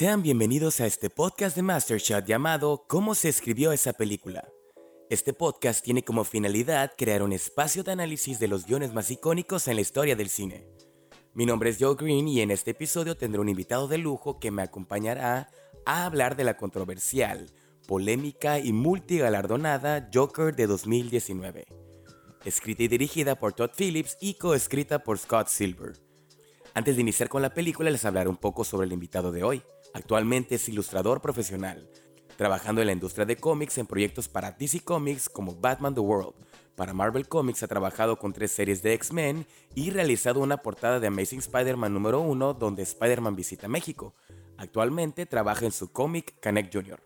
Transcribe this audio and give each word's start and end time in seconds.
Sean 0.00 0.22
bienvenidos 0.22 0.80
a 0.80 0.86
este 0.86 1.10
podcast 1.10 1.54
de 1.54 1.60
Mastershot 1.60 2.24
llamado 2.24 2.86
¿Cómo 2.88 3.14
se 3.14 3.28
escribió 3.28 3.70
esa 3.70 3.92
película? 3.92 4.48
Este 5.10 5.34
podcast 5.34 5.84
tiene 5.84 6.02
como 6.02 6.24
finalidad 6.24 6.92
crear 6.96 7.22
un 7.22 7.34
espacio 7.34 7.82
de 7.82 7.92
análisis 7.92 8.38
de 8.38 8.48
los 8.48 8.64
guiones 8.64 8.94
más 8.94 9.10
icónicos 9.10 9.68
en 9.68 9.74
la 9.74 9.82
historia 9.82 10.16
del 10.16 10.30
cine. 10.30 10.66
Mi 11.34 11.44
nombre 11.44 11.68
es 11.68 11.76
Joe 11.78 11.96
Green 11.96 12.28
y 12.28 12.40
en 12.40 12.50
este 12.50 12.70
episodio 12.70 13.14
tendré 13.14 13.42
un 13.42 13.50
invitado 13.50 13.88
de 13.88 13.98
lujo 13.98 14.40
que 14.40 14.50
me 14.50 14.62
acompañará 14.62 15.50
a 15.84 16.06
hablar 16.06 16.34
de 16.34 16.44
la 16.44 16.56
controversial, 16.56 17.50
polémica 17.86 18.58
y 18.58 18.72
multigalardonada 18.72 20.08
Joker 20.14 20.56
de 20.56 20.66
2019. 20.66 21.66
Escrita 22.46 22.84
y 22.84 22.88
dirigida 22.88 23.38
por 23.38 23.52
Todd 23.52 23.72
Phillips 23.76 24.16
y 24.18 24.38
coescrita 24.38 25.00
por 25.00 25.18
Scott 25.18 25.48
Silver. 25.48 25.92
Antes 26.72 26.96
de 26.96 27.02
iniciar 27.02 27.28
con 27.28 27.42
la 27.42 27.52
película 27.52 27.90
les 27.90 28.06
hablaré 28.06 28.30
un 28.30 28.38
poco 28.38 28.64
sobre 28.64 28.86
el 28.86 28.94
invitado 28.94 29.30
de 29.30 29.42
hoy. 29.42 29.62
Actualmente 29.92 30.54
es 30.54 30.68
ilustrador 30.68 31.20
profesional, 31.20 31.88
trabajando 32.36 32.80
en 32.80 32.86
la 32.86 32.92
industria 32.92 33.26
de 33.26 33.36
cómics 33.36 33.78
en 33.78 33.86
proyectos 33.86 34.28
para 34.28 34.52
DC 34.52 34.80
Comics 34.80 35.28
como 35.28 35.54
Batman 35.54 35.94
The 35.94 36.00
World. 36.00 36.34
Para 36.76 36.94
Marvel 36.94 37.28
Comics 37.28 37.62
ha 37.62 37.68
trabajado 37.68 38.18
con 38.18 38.32
tres 38.32 38.52
series 38.52 38.82
de 38.82 38.94
X-Men 38.94 39.46
y 39.74 39.90
realizado 39.90 40.40
una 40.40 40.58
portada 40.58 41.00
de 41.00 41.08
Amazing 41.08 41.40
Spider-Man 41.40 41.92
número 41.92 42.20
1 42.20 42.54
donde 42.54 42.82
Spider-Man 42.82 43.36
visita 43.36 43.68
México. 43.68 44.14
Actualmente 44.56 45.26
trabaja 45.26 45.64
en 45.64 45.72
su 45.72 45.90
cómic 45.92 46.34
Connect 46.42 46.74
Jr. 46.74 47.02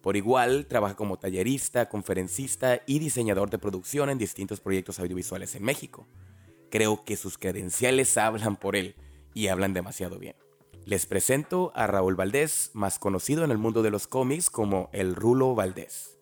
Por 0.00 0.16
igual, 0.16 0.66
trabaja 0.66 0.96
como 0.96 1.18
tallerista, 1.18 1.88
conferencista 1.88 2.82
y 2.86 2.98
diseñador 2.98 3.50
de 3.50 3.58
producción 3.58 4.10
en 4.10 4.18
distintos 4.18 4.60
proyectos 4.60 4.98
audiovisuales 4.98 5.54
en 5.54 5.64
México. 5.64 6.06
Creo 6.70 7.04
que 7.04 7.16
sus 7.16 7.36
credenciales 7.36 8.16
hablan 8.16 8.56
por 8.56 8.76
él 8.76 8.96
y 9.34 9.48
hablan 9.48 9.74
demasiado 9.74 10.18
bien. 10.18 10.34
Les 10.84 11.06
presento 11.06 11.70
a 11.76 11.86
Raúl 11.86 12.16
Valdés, 12.16 12.72
más 12.74 12.98
conocido 12.98 13.44
en 13.44 13.52
el 13.52 13.58
mundo 13.58 13.82
de 13.82 13.90
los 13.90 14.08
cómics 14.08 14.50
como 14.50 14.90
el 14.92 15.14
Rulo 15.14 15.54
Valdés. 15.54 16.18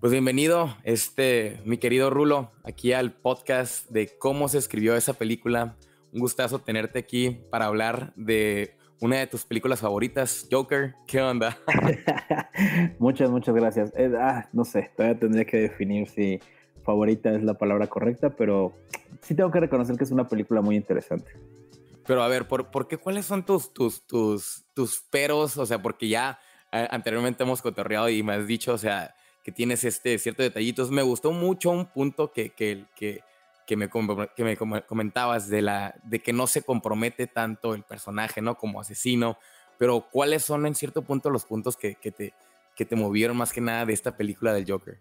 Pues 0.00 0.10
bienvenido, 0.10 0.74
este, 0.84 1.60
mi 1.66 1.76
querido 1.76 2.08
Rulo, 2.08 2.50
aquí 2.64 2.94
al 2.94 3.12
podcast 3.12 3.90
de 3.90 4.16
cómo 4.18 4.48
se 4.48 4.56
escribió 4.56 4.96
esa 4.96 5.12
película. 5.12 5.76
Un 6.14 6.20
gustazo 6.20 6.60
tenerte 6.60 6.98
aquí 6.98 7.42
para 7.50 7.66
hablar 7.66 8.14
de 8.16 8.74
una 9.02 9.18
de 9.18 9.26
tus 9.26 9.44
películas 9.44 9.80
favoritas, 9.80 10.48
Joker. 10.50 10.94
¿Qué 11.06 11.20
onda? 11.20 11.58
muchas, 12.98 13.30
muchas 13.30 13.54
gracias. 13.54 13.92
Eh, 13.96 14.10
ah, 14.18 14.48
no 14.54 14.64
sé, 14.64 14.90
todavía 14.96 15.20
tendría 15.20 15.44
que 15.44 15.58
definir 15.58 16.08
si 16.08 16.40
favorita 16.84 17.34
es 17.34 17.42
la 17.42 17.54
palabra 17.54 17.86
correcta, 17.86 18.30
pero 18.30 18.72
sí 19.20 19.34
tengo 19.34 19.50
que 19.50 19.60
reconocer 19.60 19.98
que 19.98 20.04
es 20.04 20.10
una 20.10 20.26
película 20.26 20.62
muy 20.62 20.74
interesante. 20.74 21.32
Pero 22.10 22.24
a 22.24 22.28
ver, 22.28 22.48
¿por, 22.48 22.72
¿por 22.72 22.88
qué 22.88 22.96
cuáles 22.98 23.24
son 23.24 23.46
tus, 23.46 23.72
tus, 23.72 24.04
tus, 24.04 24.64
tus 24.74 25.00
peros? 25.00 25.56
O 25.56 25.64
sea, 25.64 25.80
porque 25.80 26.08
ya 26.08 26.40
eh, 26.72 26.88
anteriormente 26.90 27.44
hemos 27.44 27.62
cotorreado 27.62 28.08
y 28.08 28.20
me 28.24 28.32
has 28.34 28.48
dicho, 28.48 28.74
o 28.74 28.78
sea, 28.78 29.14
que 29.44 29.52
tienes 29.52 29.84
este 29.84 30.18
cierto 30.18 30.42
detallitos. 30.42 30.90
Me 30.90 31.02
gustó 31.02 31.30
mucho 31.30 31.70
un 31.70 31.86
punto 31.86 32.32
que, 32.32 32.50
que, 32.50 32.84
que, 32.96 33.20
que, 33.64 33.76
me, 33.76 33.88
que 34.34 34.42
me 34.42 34.56
comentabas 34.56 35.48
de, 35.48 35.62
la, 35.62 35.94
de 36.02 36.18
que 36.18 36.32
no 36.32 36.48
se 36.48 36.62
compromete 36.62 37.28
tanto 37.28 37.74
el 37.74 37.84
personaje, 37.84 38.42
¿no? 38.42 38.56
Como 38.56 38.80
asesino. 38.80 39.38
Pero 39.78 40.08
¿cuáles 40.10 40.42
son 40.42 40.66
en 40.66 40.74
cierto 40.74 41.02
punto 41.02 41.30
los 41.30 41.44
puntos 41.44 41.76
que, 41.76 41.94
que, 41.94 42.10
te, 42.10 42.34
que 42.74 42.84
te 42.84 42.96
movieron 42.96 43.36
más 43.36 43.52
que 43.52 43.60
nada 43.60 43.86
de 43.86 43.92
esta 43.92 44.16
película 44.16 44.52
del 44.52 44.68
Joker? 44.68 44.98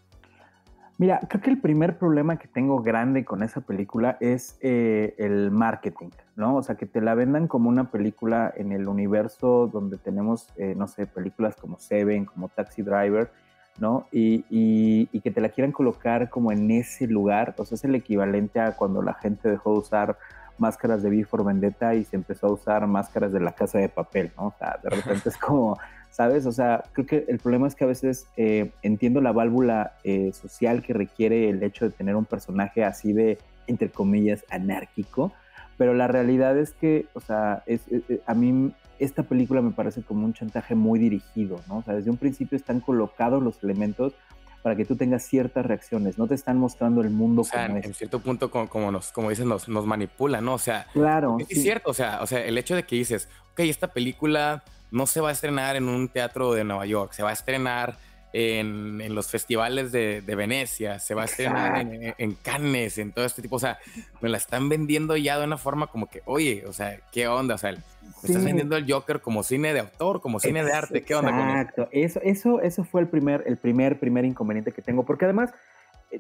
Mira, 1.00 1.22
creo 1.30 1.42
que 1.42 1.50
el 1.50 1.62
primer 1.62 1.98
problema 1.98 2.38
que 2.38 2.50
tengo 2.50 2.82
grande 2.82 3.24
con 3.24 3.42
esa 3.42 3.62
película 3.62 4.18
es 4.20 4.58
eh, 4.60 5.16
el 5.18 5.50
marketing, 5.50 6.10
¿no? 6.36 6.58
O 6.58 6.62
sea, 6.62 6.76
que 6.76 6.86
te 6.86 7.00
la 7.00 7.16
vendan 7.16 7.48
como 7.48 7.70
una 7.70 7.90
película 7.90 8.54
en 8.54 8.74
el 8.74 8.86
universo 8.86 9.70
donde 9.72 9.96
tenemos, 9.96 10.50
eh, 10.58 10.76
no 10.76 10.90
sé, 10.90 11.08
películas 11.08 11.56
como 11.56 11.80
Seven, 11.80 12.26
como 12.26 12.50
Taxi 12.50 12.82
Driver, 12.82 13.32
¿no? 13.78 14.08
Y, 14.12 14.44
y, 14.50 15.22
que 15.22 15.32
te 15.32 15.40
la 15.40 15.48
quieran 15.48 15.72
colocar 15.72 16.30
como 16.30 16.52
en 16.52 16.70
ese 16.70 17.08
lugar, 17.08 17.56
o 17.58 17.64
sea, 17.64 17.78
es 17.78 17.86
el 17.86 17.96
equivalente 17.96 18.60
a 18.60 18.76
cuando 18.76 19.02
la 19.02 19.14
gente 19.14 19.50
dejó 19.50 19.72
de 19.72 19.80
usar 19.80 20.18
máscaras 20.58 21.02
de 21.02 21.12
Before 21.12 21.46
Vendetta 21.46 21.96
y 21.96 22.04
se 22.04 22.18
empezó 22.18 22.48
a 22.48 22.52
usar 22.52 22.86
máscaras 22.88 23.32
de 23.32 23.40
la 23.40 23.54
casa 23.54 23.78
de 23.78 23.88
papel, 23.88 24.34
¿no? 24.36 24.48
O 24.48 24.54
sea, 24.60 24.78
de 24.84 24.90
repente 24.90 25.30
es 25.30 25.38
como 25.38 25.78
¿sabes? 26.12 26.46
O 26.46 26.52
sea, 26.52 26.84
creo 26.94 27.06
que 27.06 27.26
el 27.28 27.40
problema 27.40 27.68
es 27.68 27.76
que 27.76 27.84
a 27.84 27.88
veces 27.88 28.28
eh, 28.38 28.72
entiendo 28.82 29.22
la 29.22 29.32
válvula 29.32 29.94
eh, 30.04 30.32
social 30.34 30.82
que 30.82 30.94
requiere 30.94 31.50
el 31.50 31.64
hecho 31.64 31.86
de 31.86 31.92
tener 31.92 32.16
un 32.16 32.26
personaje 32.26 32.84
así 32.84 33.14
de, 33.14 33.38
entre 33.68 33.90
comillas, 33.90 34.44
anárquico, 34.50 35.32
pero 35.78 35.94
la 35.94 36.08
realidad 36.08 36.58
es 36.58 36.74
que, 36.74 37.06
o 37.14 37.22
sea, 37.22 37.64
es, 37.66 37.82
a 38.26 38.34
mí 38.34 38.74
esta 39.00 39.24
película 39.24 39.62
me 39.62 39.72
parece 39.72 40.02
como 40.02 40.26
un 40.26 40.34
chantaje 40.34 40.76
muy 40.76 41.00
dirigido, 41.00 41.62
¿no? 41.70 41.78
O 41.78 41.84
sea, 41.84 41.96
desde 41.96 42.10
un 42.10 42.18
principio 42.18 42.58
están 42.58 42.82
colocados 42.82 43.42
los 43.42 43.64
elementos 43.64 44.14
para 44.62 44.76
que 44.76 44.84
tú 44.84 44.98
tengas 44.98 45.24
ciertas 45.24 45.66
reacciones, 45.66 46.18
no 46.18 46.28
te 46.28 46.36
están 46.36 46.58
mostrando 46.58 47.02
el 47.02 47.10
mundo 47.10 47.44
o 47.44 47.46
sea, 47.46 47.68
como 47.68 47.80
en 47.80 47.94
cierto 47.94 48.20
punto 48.20 48.52
como, 48.52 48.68
como 48.68 48.92
nos 48.92 49.14
como 49.14 49.30
dicen 49.30 49.48
nos, 49.48 49.70
nos 49.70 49.86
manipula, 49.86 50.42
¿no? 50.42 50.56
O 50.56 50.60
sea, 50.60 50.86
claro, 50.92 51.38
es 51.48 51.62
cierto, 51.62 51.92
o 51.92 51.94
sea, 51.94 52.20
o 52.22 52.28
sea, 52.28 52.44
el 52.44 52.58
hecho 52.58 52.76
de 52.76 52.84
que 52.84 52.98
dices, 52.98 53.30
ok, 53.54 53.62
esta 53.62 53.88
película 53.88 54.64
no 54.92 55.08
se 55.08 55.22
va 55.22 55.30
a 55.30 55.32
estrenar 55.32 55.76
en 55.76 55.88
un 55.88 56.08
teatro 56.08 56.54
de 56.54 56.64
Nueva 56.64 56.86
York, 56.86 57.14
se 57.14 57.24
va 57.24 57.30
a 57.30 57.34
estrenar 57.34 57.98
en, 58.34 59.16
los 59.16 59.30
festivales 59.30 59.92
de, 59.92 60.22
Venecia, 60.22 61.00
se 61.00 61.16
va 61.16 61.24
a 61.24 61.26
estrenar 61.26 61.88
en, 62.18 62.34
Cannes, 62.36 62.98
en 62.98 63.12
todo 63.12 63.26
este 63.26 63.42
tipo. 63.42 63.56
O 63.56 63.60
sea, 63.60 63.80
me 64.22 64.30
la 64.30 64.38
están 64.38 64.70
vendiendo 64.70 65.18
ya 65.18 65.40
de 65.40 65.46
una 65.46 65.58
forma 65.58 65.88
como 65.88 66.08
que, 66.08 66.22
oye, 66.26 66.64
o 66.68 66.74
sea, 66.74 67.00
¿qué 67.12 67.28
onda? 67.28 67.56
O 67.56 67.58
sea, 67.58 67.72
me 67.72 67.80
estás 68.24 68.44
vendiendo 68.44 68.76
el 68.76 68.92
Joker 68.92 69.22
como 69.22 69.44
cine 69.44 69.74
de 69.74 69.80
autor, 69.80 70.22
como 70.22 70.40
cine 70.40 70.64
de 70.64 70.74
arte, 70.74 71.04
¿qué 71.04 71.16
onda? 71.16 71.32
Exacto, 71.32 71.88
eso, 71.92 72.20
eso, 72.22 72.62
eso 72.62 72.84
fue 72.84 73.02
el 73.02 73.08
primer, 73.08 73.44
el 73.48 73.58
primer, 73.58 74.00
primer 74.00 74.26
inconveniente 74.26 74.72
que 74.72 74.82
tengo, 74.82 75.06
porque 75.06 75.26
además 75.26 75.52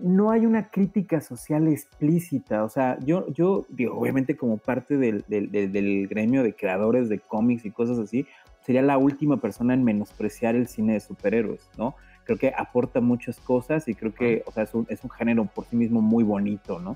no 0.01 0.31
hay 0.31 0.45
una 0.45 0.69
crítica 0.69 1.19
social 1.21 1.67
explícita. 1.67 2.63
O 2.63 2.69
sea, 2.69 2.97
yo, 3.03 3.27
yo 3.33 3.65
digo, 3.69 3.97
obviamente 3.97 4.37
como 4.37 4.57
parte 4.57 4.97
del, 4.97 5.23
del, 5.27 6.07
gremio 6.07 6.43
de 6.43 6.53
creadores 6.53 7.09
de 7.09 7.19
cómics 7.19 7.65
y 7.65 7.71
cosas 7.71 7.97
así, 7.99 8.25
sería 8.69 8.83
la 8.83 8.99
última 8.99 9.37
persona 9.37 9.73
en 9.73 9.83
menospreciar 9.83 10.53
el 10.53 10.67
cine 10.67 10.93
de 10.93 10.99
superhéroes, 10.99 11.67
¿no? 11.75 11.95
Creo 12.23 12.37
que 12.37 12.53
aporta 12.55 13.01
muchas 13.01 13.39
cosas 13.39 13.87
y 13.87 13.95
creo 13.95 14.13
que, 14.13 14.43
o 14.45 14.51
sea, 14.51 14.61
es 14.61 14.75
un, 14.75 14.85
es 14.89 15.03
un 15.03 15.09
género 15.09 15.45
por 15.45 15.65
sí 15.65 15.75
mismo 15.75 16.01
muy 16.01 16.23
bonito, 16.23 16.77
¿no? 16.77 16.95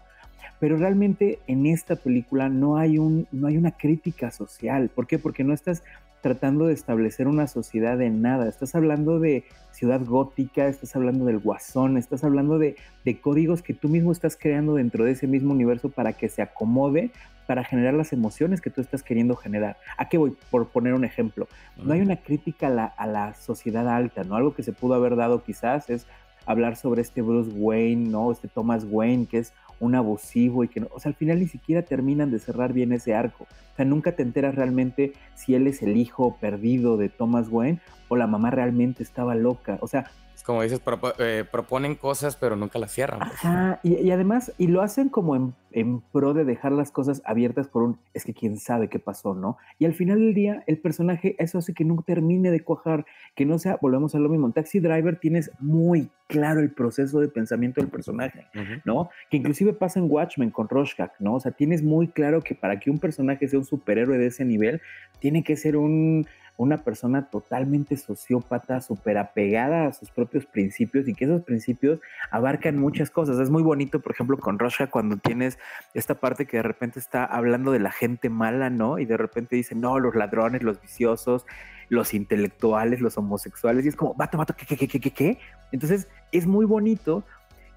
Pero 0.59 0.77
realmente 0.77 1.39
en 1.47 1.65
esta 1.65 1.95
película 1.95 2.47
no 2.47 2.77
hay, 2.77 2.99
un, 2.99 3.25
no 3.31 3.47
hay 3.47 3.57
una 3.57 3.71
crítica 3.71 4.29
social. 4.29 4.91
¿Por 4.93 5.07
qué? 5.07 5.17
Porque 5.17 5.43
no 5.43 5.51
estás 5.51 5.81
tratando 6.23 6.67
de 6.67 6.73
establecer 6.73 7.27
una 7.27 7.47
sociedad 7.47 7.97
de 7.97 8.09
nada. 8.09 8.47
Estás 8.47 8.75
hablando 8.75 9.19
de 9.19 9.43
ciudad 9.71 9.99
gótica, 10.05 10.67
estás 10.67 10.95
hablando 10.95 11.25
del 11.25 11.39
guasón, 11.39 11.97
estás 11.97 12.23
hablando 12.23 12.57
de, 12.57 12.77
de, 13.03 13.19
códigos 13.19 13.61
que 13.61 13.73
tú 13.73 13.89
mismo 13.89 14.13
estás 14.13 14.37
creando 14.39 14.75
dentro 14.75 15.03
de 15.03 15.11
ese 15.11 15.27
mismo 15.27 15.51
universo 15.51 15.89
para 15.89 16.13
que 16.13 16.29
se 16.29 16.41
acomode, 16.41 17.11
para 17.45 17.65
generar 17.65 17.93
las 17.93 18.13
emociones 18.13 18.61
que 18.61 18.69
tú 18.69 18.79
estás 18.79 19.03
queriendo 19.03 19.35
generar. 19.35 19.75
¿A 19.97 20.07
qué 20.07 20.17
voy? 20.17 20.33
Por 20.49 20.69
poner 20.69 20.93
un 20.93 21.03
ejemplo. 21.03 21.49
No 21.75 21.91
hay 21.91 21.99
una 21.99 22.15
crítica 22.15 22.67
a 22.67 22.69
la, 22.69 22.85
a 22.85 23.05
la 23.05 23.33
sociedad 23.33 23.89
alta, 23.89 24.23
¿no? 24.23 24.37
Algo 24.37 24.55
que 24.55 24.63
se 24.63 24.71
pudo 24.71 24.93
haber 24.93 25.17
dado 25.17 25.43
quizás 25.43 25.89
es 25.89 26.07
hablar 26.45 26.77
sobre 26.77 27.01
este 27.01 27.21
Bruce 27.21 27.51
Wayne, 27.53 28.09
¿no? 28.09 28.31
Este 28.31 28.47
Thomas 28.47 28.85
Wayne, 28.89 29.25
que 29.25 29.39
es 29.39 29.53
un 29.79 29.95
abusivo 29.95 30.63
y 30.63 30.67
que 30.67 30.79
no, 30.79 30.87
o 30.91 30.99
sea, 30.99 31.09
al 31.09 31.15
final 31.15 31.39
ni 31.39 31.47
siquiera 31.47 31.81
terminan 31.81 32.31
de 32.31 32.39
cerrar 32.39 32.73
bien 32.73 32.93
ese 32.93 33.13
arco. 33.13 33.45
O 33.73 33.75
sea, 33.75 33.85
nunca 33.85 34.13
te 34.15 34.23
enteras 34.23 34.55
realmente 34.55 35.13
si 35.35 35.55
él 35.55 35.67
es 35.67 35.81
el 35.81 35.97
hijo 35.97 36.37
perdido 36.39 36.97
de 36.97 37.09
Thomas 37.09 37.47
Wayne 37.49 37.79
o 38.07 38.15
la 38.15 38.27
mamá 38.27 38.51
realmente 38.51 39.03
estaba 39.03 39.35
loca. 39.35 39.77
O 39.81 39.87
sea, 39.87 40.11
como 40.43 40.61
dices, 40.61 40.81
eh, 41.19 41.45
proponen 41.49 41.95
cosas, 41.95 42.35
pero 42.35 42.55
nunca 42.55 42.77
las 42.77 42.91
cierran. 42.91 43.19
Pues. 43.19 43.31
Ajá, 43.33 43.79
y, 43.81 44.11
además, 44.11 44.53
y 44.57 44.67
lo 44.67 44.81
hacen 44.81 45.09
como 45.09 45.35
en, 45.71 46.01
pro 46.11 46.33
de 46.33 46.43
dejar 46.43 46.71
las 46.71 46.91
cosas 46.91 47.21
abiertas 47.25 47.67
por 47.67 47.83
un, 47.83 47.97
es 48.13 48.25
que 48.25 48.33
quién 48.33 48.57
sabe 48.57 48.89
qué 48.89 48.99
pasó, 48.99 49.33
¿no? 49.33 49.57
Y 49.79 49.85
al 49.85 49.93
final 49.93 50.19
del 50.19 50.33
día, 50.33 50.63
el 50.67 50.77
personaje, 50.77 51.35
eso 51.39 51.57
hace 51.57 51.73
que 51.73 51.85
no 51.85 52.03
termine 52.05 52.51
de 52.51 52.61
cuajar, 52.61 53.05
que 53.35 53.45
no 53.45 53.57
sea, 53.57 53.77
volvemos 53.81 54.13
a 54.15 54.19
lo 54.19 54.29
mismo, 54.29 54.45
en 54.47 54.53
Taxi 54.53 54.79
Driver 54.79 55.17
tienes 55.17 55.49
muy 55.59 56.09
claro 56.27 56.59
el 56.59 56.71
proceso 56.71 57.19
de 57.19 57.27
pensamiento 57.27 57.81
del 57.81 57.89
personaje, 57.89 58.47
¿no? 58.85 59.09
Que 59.29 59.37
inclusive 59.37 59.73
pasa 59.73 59.99
en 59.99 60.09
Watchmen 60.09 60.51
con 60.51 60.67
Rorschach, 60.67 61.11
¿no? 61.19 61.35
O 61.35 61.39
sea, 61.39 61.51
tienes 61.51 61.81
muy 61.83 62.07
claro 62.07 62.41
que 62.41 62.55
para 62.55 62.79
que 62.79 62.91
un 62.91 62.99
personaje 62.99 63.47
sea 63.47 63.59
un 63.59 63.65
superhéroe 63.65 64.17
de 64.17 64.27
ese 64.27 64.45
nivel, 64.45 64.81
tiene 65.19 65.43
que 65.43 65.55
ser 65.55 65.77
un 65.77 66.27
una 66.57 66.83
persona 66.83 67.29
totalmente 67.29 67.97
sociópata, 67.97 68.81
súper 68.81 69.17
apegada 69.17 69.87
a 69.87 69.93
sus 69.93 70.11
propios 70.11 70.45
principios 70.45 71.07
y 71.07 71.13
que 71.13 71.25
esos 71.25 71.41
principios 71.41 71.99
abarcan 72.29 72.77
muchas 72.77 73.09
cosas. 73.09 73.39
Es 73.39 73.49
muy 73.49 73.63
bonito, 73.63 73.99
por 73.99 74.11
ejemplo, 74.11 74.37
con 74.37 74.59
Rosha 74.59 74.87
cuando 74.87 75.17
tienes 75.17 75.57
esta 75.93 76.15
parte 76.15 76.45
que 76.45 76.57
de 76.57 76.63
repente 76.63 76.99
está 76.99 77.25
hablando 77.25 77.71
de 77.71 77.79
la 77.79 77.91
gente 77.91 78.29
mala, 78.29 78.69
¿no? 78.69 78.99
Y 78.99 79.05
de 79.05 79.17
repente 79.17 79.55
dice, 79.55 79.75
no, 79.75 79.99
los 79.99 80.15
ladrones, 80.15 80.61
los 80.61 80.79
viciosos, 80.79 81.45
los 81.89 82.13
intelectuales, 82.13 83.01
los 83.01 83.17
homosexuales, 83.17 83.85
y 83.85 83.89
es 83.89 83.95
como, 83.95 84.13
vato, 84.13 84.37
vato, 84.37 84.55
¿qué, 84.55 84.65
qué, 84.65 84.87
qué, 84.87 84.99
qué, 84.99 85.11
qué? 85.11 85.37
Entonces, 85.71 86.07
es 86.31 86.47
muy 86.47 86.65
bonito 86.65 87.23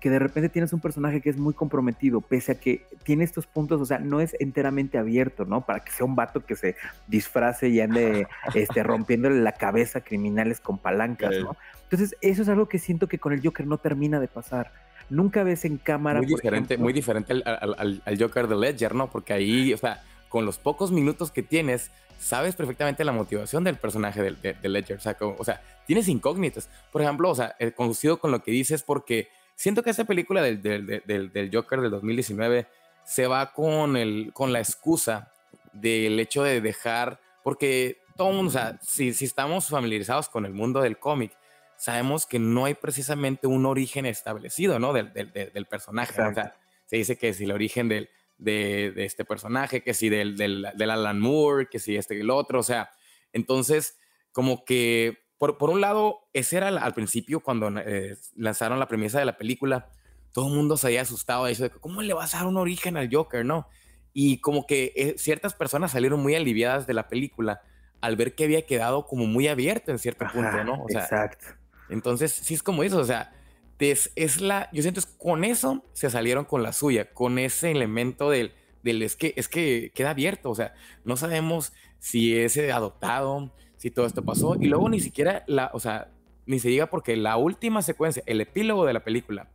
que 0.01 0.11
de 0.11 0.19
repente 0.19 0.49
tienes 0.49 0.73
un 0.73 0.81
personaje 0.81 1.21
que 1.21 1.31
es 1.31 1.37
muy 1.37 1.55
comprometido, 1.55 2.21
pese 2.21 2.53
a 2.53 2.61
que 2.61 2.87
tiene 3.03 3.25
estos 3.25 3.47
puntos, 3.47 3.81
o 3.81 3.87
sea, 3.87 3.99
no 3.99 4.21
es 4.21 4.37
enteramente 4.41 4.99
abierto, 4.99 5.45
¿no? 5.45 5.65
Para 5.65 5.81
que 5.81 5.93
sea 5.93 6.07
un 6.07 6.15
vato 6.15 6.45
que 6.45 6.57
se 6.57 6.77
disfrace 7.07 7.69
y 7.69 7.81
ande 7.81 8.27
este, 8.55 8.83
rompiéndole 8.83 9.41
la 9.41 9.53
cabeza 9.53 10.01
a 10.01 10.03
criminales 10.03 10.61
con 10.61 10.79
palancas, 10.79 11.33
¿no? 11.43 11.57
Entonces, 11.85 12.17
eso 12.21 12.43
es 12.43 12.49
algo 12.49 12.69
que 12.69 12.79
siento 12.79 13.07
que 13.07 13.19
con 13.19 13.33
el 13.33 13.41
Joker 13.43 13.67
no 13.67 13.79
termina 13.79 14.21
de 14.21 14.29
pasar. 14.29 14.73
Nunca 15.09 15.45
ves 15.45 15.65
en 15.65 15.79
cámara. 15.79 16.19
Muy 16.19 16.27
diferente, 16.27 16.77
muy 16.77 16.93
diferente 16.93 17.33
al, 17.33 18.03
al 18.05 18.19
Joker 18.19 18.49
de 18.49 18.57
Ledger, 18.57 18.95
¿no? 18.95 19.09
Porque 19.09 19.33
ahí, 19.33 19.73
o 19.73 19.77
sea, 19.77 20.03
con 20.29 20.45
los 20.45 20.59
pocos 20.59 20.91
minutos 20.91 21.31
que 21.31 21.43
tienes, 21.43 21.91
sabes 22.19 22.57
perfectamente 22.57 23.05
la 23.05 23.13
motivación 23.13 23.65
del 23.65 23.77
personaje 23.77 24.23
de, 24.23 24.69
Ledger. 24.69 24.99
O 25.21 25.45
sea, 25.45 25.61
tienes 25.87 26.09
incógnitas. 26.09 26.69
Por 26.93 27.03
ejemplo, 27.03 27.31
o 27.31 27.35
sea, 27.35 27.55
eh, 27.59 27.73
conocido 27.73 28.19
con 28.19 28.31
lo 28.31 28.43
que 28.43 28.51
dices 28.51 28.83
porque 28.83 29.29
siento 29.57 29.83
que 29.83 29.91
esta 29.91 30.05
película 30.05 30.43
del, 30.43 30.63
del, 30.63 31.51
Joker 31.53 31.81
del 31.81 31.91
2019 31.91 32.69
se 33.05 33.27
va 33.27 33.53
con, 33.53 33.97
el, 33.97 34.31
con 34.33 34.53
la 34.53 34.61
excusa 34.61 35.33
del 35.73 36.21
hecho 36.21 36.45
de 36.45 36.61
dejar, 36.61 37.21
porque 37.43 37.99
todo 38.17 38.31
mundo, 38.31 38.51
o 38.51 38.53
sea, 38.53 38.79
si, 38.81 39.13
si 39.13 39.25
estamos 39.25 39.69
familiarizados 39.69 40.29
con 40.29 40.47
el 40.47 40.53
mundo 40.53 40.81
del 40.81 40.99
cómic, 40.99 41.37
sabemos 41.77 42.25
que 42.25 42.39
no 42.39 42.65
hay 42.65 42.75
precisamente 42.75 43.49
un 43.49 43.67
origen 43.67 44.07
establecido, 44.07 44.79
¿no? 44.79 44.93
Del, 44.93 45.13
del 45.13 45.67
personaje. 45.67 46.23
O 46.23 46.33
sea, 46.33 46.57
se 46.87 46.97
dice 46.97 47.19
que 47.19 47.35
si 47.35 47.45
el 47.45 47.53
origen 47.53 47.89
del, 47.89 48.09
de, 48.39 48.93
este 49.05 49.25
personaje, 49.25 49.83
que 49.83 49.95
si 49.95 50.09
del, 50.09 50.37
del, 50.37 50.91
Alan 50.91 51.21
Moore, 51.21 51.69
que 51.71 51.79
si 51.79 51.97
este 51.97 52.17
y 52.17 52.21
el 52.21 52.31
otro, 52.31 52.61
o 52.61 52.63
sea, 52.63 52.91
entonces 53.33 53.99
como 54.33 54.65
que 54.65 55.19
por, 55.39 55.59
por 55.59 55.71
un 55.71 55.81
lado, 55.81 56.29
ese 56.33 56.57
era 56.57 56.69
al, 56.69 56.95
principio 56.95 57.41
cuando 57.41 57.69
eh, 57.81 58.17
lanzaron 58.35 58.79
la 58.79 58.89
premisa 58.89 59.19
de 59.19 59.25
la 59.25 59.37
película, 59.37 59.91
todo 60.33 60.49
el 60.49 60.55
mundo 60.55 60.77
se 60.77 60.89
había 60.89 61.03
asustado 61.03 61.45
de 61.45 61.53
eso, 61.53 61.65
de 61.65 61.71
cómo 61.71 62.03
le 62.03 62.15
vas 62.15 62.35
a 62.35 62.39
dar 62.39 62.47
un 62.47 62.57
origen 62.57 62.97
al 62.97 63.09
Joker, 63.13 63.45
¿no? 63.45 63.69
Y 64.13 64.39
como 64.39 64.67
que 64.67 64.93
eh, 64.97 65.15
ciertas 65.19 65.55
personas 65.55 65.93
salieron 65.93 66.21
muy 66.21 66.35
aliviadas 66.35 66.87
de 66.87 66.95
la 66.95 67.09
película 67.09 67.61
al 68.01 68.17
ver 68.17 68.35
que 68.35 68.45
había 68.45 68.65
quedado 68.65 69.07
como 69.07 69.27
muy 69.27 69.49
abierto 69.49 69.91
en 69.91 69.99
cierto 69.99 70.27
punto, 70.33 70.65
¿no? 70.65 70.85
O 70.85 70.89
sea, 70.89 71.03
exacto. 71.03 71.47
Entonces, 71.89 72.33
sí 72.33 72.55
es 72.55 72.63
como 72.63 72.83
eso, 72.83 72.99
o 72.99 73.05
sea, 73.05 73.33
es, 73.79 74.41
la, 74.41 74.69
yo 74.73 74.83
siento 74.83 75.01
es 75.01 75.07
con 75.07 75.45
eso 75.45 75.85
se 75.93 76.11
salieron 76.11 76.45
con 76.45 76.63
la 76.63 76.73
suya, 76.73 77.13
con 77.13 77.39
ese 77.39 77.71
elemento 77.71 78.31
del, 78.31 78.55
del 78.83 79.03
es 79.03 79.17
que 79.17 79.35
es 79.37 79.49
que 79.49 79.93
queda 79.95 80.11
abierto, 80.11 80.51
o 80.51 80.55
sea, 80.55 80.75
no 81.05 81.17
sabemos 81.17 81.73
si 81.99 82.37
es 82.37 82.57
adoptado, 82.59 83.53
si 83.77 83.91
todo 83.91 84.07
esto 84.07 84.23
pasó 84.23 84.57
y 84.61 84.67
luego 84.67 84.89
ni 84.89 85.01
siquiera 85.01 85.45
la, 85.47 85.71
o 85.73 85.81
sea, 85.81 86.09
ni 86.47 86.59
se 86.59 86.69
diga 86.69 86.87
porque 86.87 87.17
la 87.17 87.37
última 87.37 87.83
secuencia, 87.83 88.23
el 88.27 88.41
epílogo 88.41 88.87
de 88.87 88.93
la 88.93 89.05
película, 89.05 89.49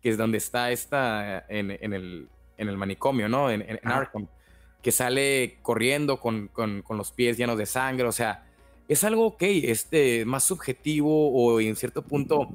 que 0.00 0.10
es 0.10 0.16
donde 0.16 0.38
está 0.38 0.70
esta 0.70 1.44
en, 1.48 1.70
el, 1.70 2.28
en 2.56 2.68
el 2.68 2.76
manicomio, 2.76 3.28
¿no? 3.28 3.50
En, 3.50 3.62
en, 3.62 3.80
Arkham, 3.82 4.28
que 4.82 4.92
sale 4.92 5.58
corriendo 5.62 6.20
con, 6.20 6.48
con, 6.48 6.82
con, 6.82 6.96
los 6.96 7.10
pies 7.10 7.36
llenos 7.36 7.58
de 7.58 7.66
sangre, 7.66 8.06
o 8.06 8.12
sea, 8.12 8.46
es 8.88 9.02
algo, 9.02 9.26
ok, 9.26 9.42
este, 9.42 10.24
más 10.24 10.44
subjetivo 10.44 11.30
o 11.30 11.60
en 11.60 11.74
cierto 11.74 12.02
punto 12.02 12.48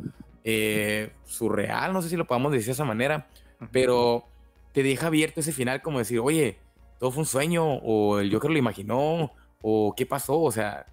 eh, 0.46 1.12
surreal, 1.26 1.92
no 1.92 2.02
sé 2.02 2.10
si 2.10 2.16
lo 2.16 2.26
podemos 2.26 2.54
decir 2.54 2.68
de 2.68 2.72
esa 2.72 2.86
manera, 2.86 3.28
pero 3.72 4.26
te 4.72 4.82
deja 4.82 5.08
abierto 5.08 5.42
ese 5.42 5.52
final 5.52 5.82
como 5.82 6.00
decir, 6.00 6.20
oye, 6.20 6.58
todo 7.00 7.12
fue 7.12 7.22
un 7.22 7.28
sueño, 7.28 7.66
o 7.66 8.20
el 8.20 8.32
Joker 8.34 8.50
lo 8.50 8.58
imaginó, 8.58 9.34
o 9.62 9.94
qué 9.96 10.06
pasó, 10.06 10.40
o 10.40 10.52
sea... 10.52 10.86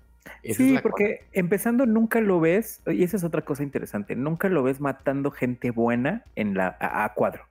Sí, 0.45 0.79
porque 0.83 1.27
empezando 1.33 1.87
nunca 1.87 2.21
lo 2.21 2.41
ves, 2.41 2.83
y 2.87 3.03
esa 3.03 3.17
es 3.17 3.25
otra 3.25 3.43
cosa 3.43 3.63
interesante, 3.63 4.17
nunca 4.17 4.49
lo 4.49 4.63
ves 4.63 4.81
matando 4.81 5.31
gente 5.31 5.71
buena 5.71 6.25
en 6.37 6.55
la, 6.55 6.77
a, 6.81 7.13
cuadro. 7.15 7.45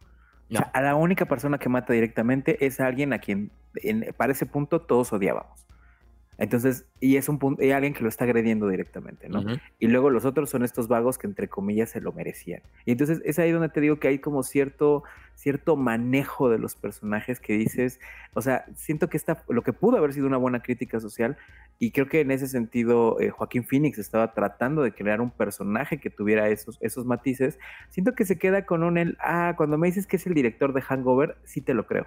a 0.74 0.82
la 0.82 0.96
única 0.96 1.26
persona 1.26 1.58
que 1.58 1.70
mata 1.70 1.94
directamente 1.94 2.66
es 2.66 2.80
alguien 2.80 3.14
a 3.14 3.20
quien 3.20 3.52
para 4.18 4.32
ese 4.32 4.46
punto 4.46 4.82
todos 4.82 5.14
odiábamos. 5.14 5.67
Entonces, 6.38 6.86
y 7.00 7.18
es 7.18 7.30
un 7.30 7.40
punto, 7.40 7.64
y 7.64 7.72
alguien 7.72 7.94
que 7.94 8.04
lo 8.04 8.10
está 8.10 8.26
agrediendo 8.26 8.68
directamente, 8.68 9.28
¿no? 9.28 9.44
Y 9.80 9.88
luego 9.88 10.10
los 10.10 10.24
otros 10.24 10.50
son 10.50 10.64
estos 10.64 10.88
vagos 10.88 11.18
que 11.18 11.26
entre 11.26 11.48
comillas 11.48 11.90
se 11.90 12.02
lo 12.02 12.12
merecían. 12.12 12.62
Y 12.86 12.92
entonces 12.92 13.22
es 13.26 13.40
ahí 13.40 13.52
donde 13.52 13.70
te 13.70 13.82
digo 13.82 14.00
que 14.00 14.08
hay 14.08 14.20
como 14.20 14.44
cierto, 14.44 15.04
cierto 15.36 15.76
manejo 15.76 16.50
de 16.50 16.60
los 16.60 16.76
personajes 16.76 17.40
que 17.40 17.54
dices, 17.54 18.00
o 18.34 18.42
sea, 18.42 18.66
siento 18.76 19.10
que 19.10 19.18
esta, 19.18 19.44
lo 19.50 19.64
que 19.64 19.74
pudo 19.74 19.98
haber 19.98 20.14
sido 20.14 20.28
una 20.28 20.38
buena 20.38 20.62
crítica 20.62 21.00
social, 21.00 21.38
y 21.80 21.92
creo 21.92 22.08
que 22.08 22.22
en 22.22 22.32
ese 22.32 22.48
sentido 22.48 23.20
eh, 23.20 23.30
Joaquín 23.30 23.64
Phoenix 23.64 23.98
estaba 23.98 24.34
tratando 24.34 24.84
de 24.84 24.94
crear 24.94 25.22
un 25.22 25.32
personaje 25.32 26.00
que 26.00 26.10
tuviera 26.10 26.50
esos, 26.50 26.78
esos 26.82 27.06
matices, 27.06 27.58
siento 27.90 28.14
que 28.14 28.26
se 28.26 28.38
queda 28.38 28.66
con 28.66 28.84
un 28.84 28.98
el, 28.98 29.18
ah, 29.20 29.54
cuando 29.58 29.78
me 29.78 29.88
dices 29.88 30.06
que 30.06 30.18
es 30.18 30.28
el 30.28 30.34
director 30.34 30.74
de 30.74 30.82
Hangover, 30.82 31.38
sí 31.46 31.62
te 31.62 31.74
lo 31.74 31.88
creo. 31.88 32.06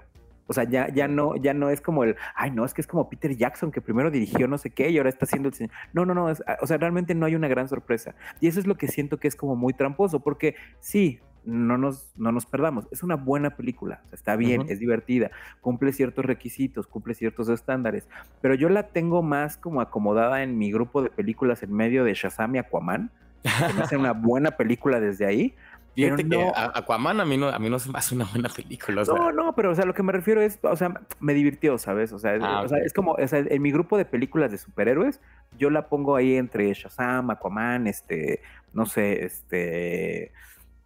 O 0.50 0.52
sea, 0.52 0.64
ya, 0.64 0.92
ya, 0.92 1.06
no, 1.06 1.36
ya 1.36 1.54
no 1.54 1.70
es 1.70 1.80
como 1.80 2.02
el, 2.02 2.16
ay, 2.34 2.50
no, 2.50 2.64
es 2.64 2.74
que 2.74 2.80
es 2.80 2.88
como 2.88 3.08
Peter 3.08 3.36
Jackson 3.36 3.70
que 3.70 3.80
primero 3.80 4.10
dirigió 4.10 4.48
no 4.48 4.58
sé 4.58 4.70
qué 4.70 4.90
y 4.90 4.98
ahora 4.98 5.08
está 5.08 5.24
haciendo 5.24 5.48
el 5.48 5.54
señor. 5.54 5.70
No, 5.92 6.04
no, 6.04 6.12
no, 6.12 6.24
o 6.24 6.66
sea, 6.66 6.76
realmente 6.76 7.14
no 7.14 7.24
hay 7.24 7.36
una 7.36 7.46
gran 7.46 7.68
sorpresa. 7.68 8.16
Y 8.40 8.48
eso 8.48 8.58
es 8.58 8.66
lo 8.66 8.76
que 8.76 8.88
siento 8.88 9.20
que 9.20 9.28
es 9.28 9.36
como 9.36 9.54
muy 9.54 9.74
tramposo, 9.74 10.18
porque 10.18 10.56
sí, 10.80 11.20
no 11.44 11.78
nos, 11.78 12.10
no 12.16 12.32
nos 12.32 12.46
perdamos, 12.46 12.88
es 12.90 13.04
una 13.04 13.14
buena 13.14 13.50
película, 13.50 14.02
está 14.10 14.34
bien, 14.34 14.66
es 14.68 14.80
divertida, 14.80 15.30
cumple 15.60 15.92
ciertos 15.92 16.24
requisitos, 16.24 16.88
cumple 16.88 17.14
ciertos 17.14 17.48
estándares, 17.48 18.08
pero 18.40 18.54
yo 18.56 18.68
la 18.68 18.88
tengo 18.88 19.22
más 19.22 19.56
como 19.56 19.80
acomodada 19.80 20.42
en 20.42 20.58
mi 20.58 20.72
grupo 20.72 21.00
de 21.00 21.10
películas 21.10 21.62
en 21.62 21.72
medio 21.72 22.02
de 22.02 22.14
Shazam 22.14 22.56
y 22.56 22.58
Aquaman, 22.58 23.10
que 23.42 23.72
me 23.74 23.82
hace 23.82 23.96
una 23.96 24.12
buena 24.12 24.50
película 24.52 24.98
desde 24.98 25.26
ahí, 25.26 25.54
Fíjate 25.94 26.28
que 26.28 26.52
Aquaman 26.54 27.20
a 27.20 27.24
mí, 27.24 27.36
no, 27.36 27.48
a 27.48 27.58
mí 27.58 27.68
no 27.68 27.78
se 27.78 27.90
me 27.90 27.98
hace 27.98 28.14
una 28.14 28.24
buena 28.24 28.48
película. 28.48 29.02
No, 29.04 29.32
no, 29.32 29.54
pero 29.54 29.70
o 29.70 29.74
sea, 29.74 29.84
lo 29.84 29.94
que 29.94 30.02
me 30.02 30.12
refiero 30.12 30.40
es, 30.40 30.58
o 30.62 30.76
sea, 30.76 31.00
me 31.18 31.34
divirtió, 31.34 31.78
¿sabes? 31.78 32.12
O 32.12 32.18
sea, 32.18 32.38
ah, 32.40 32.64
es 32.84 32.92
como, 32.92 33.12
o 33.12 33.26
sea, 33.26 33.40
en 33.40 33.62
mi 33.62 33.72
grupo 33.72 33.96
de 33.98 34.04
películas 34.04 34.50
de 34.50 34.58
superhéroes, 34.58 35.20
yo 35.58 35.70
la 35.70 35.88
pongo 35.88 36.16
ahí 36.16 36.36
entre 36.36 36.72
Shazam, 36.72 37.30
Aquaman, 37.30 37.86
este, 37.86 38.40
no 38.72 38.86
sé, 38.86 39.24
este... 39.24 40.32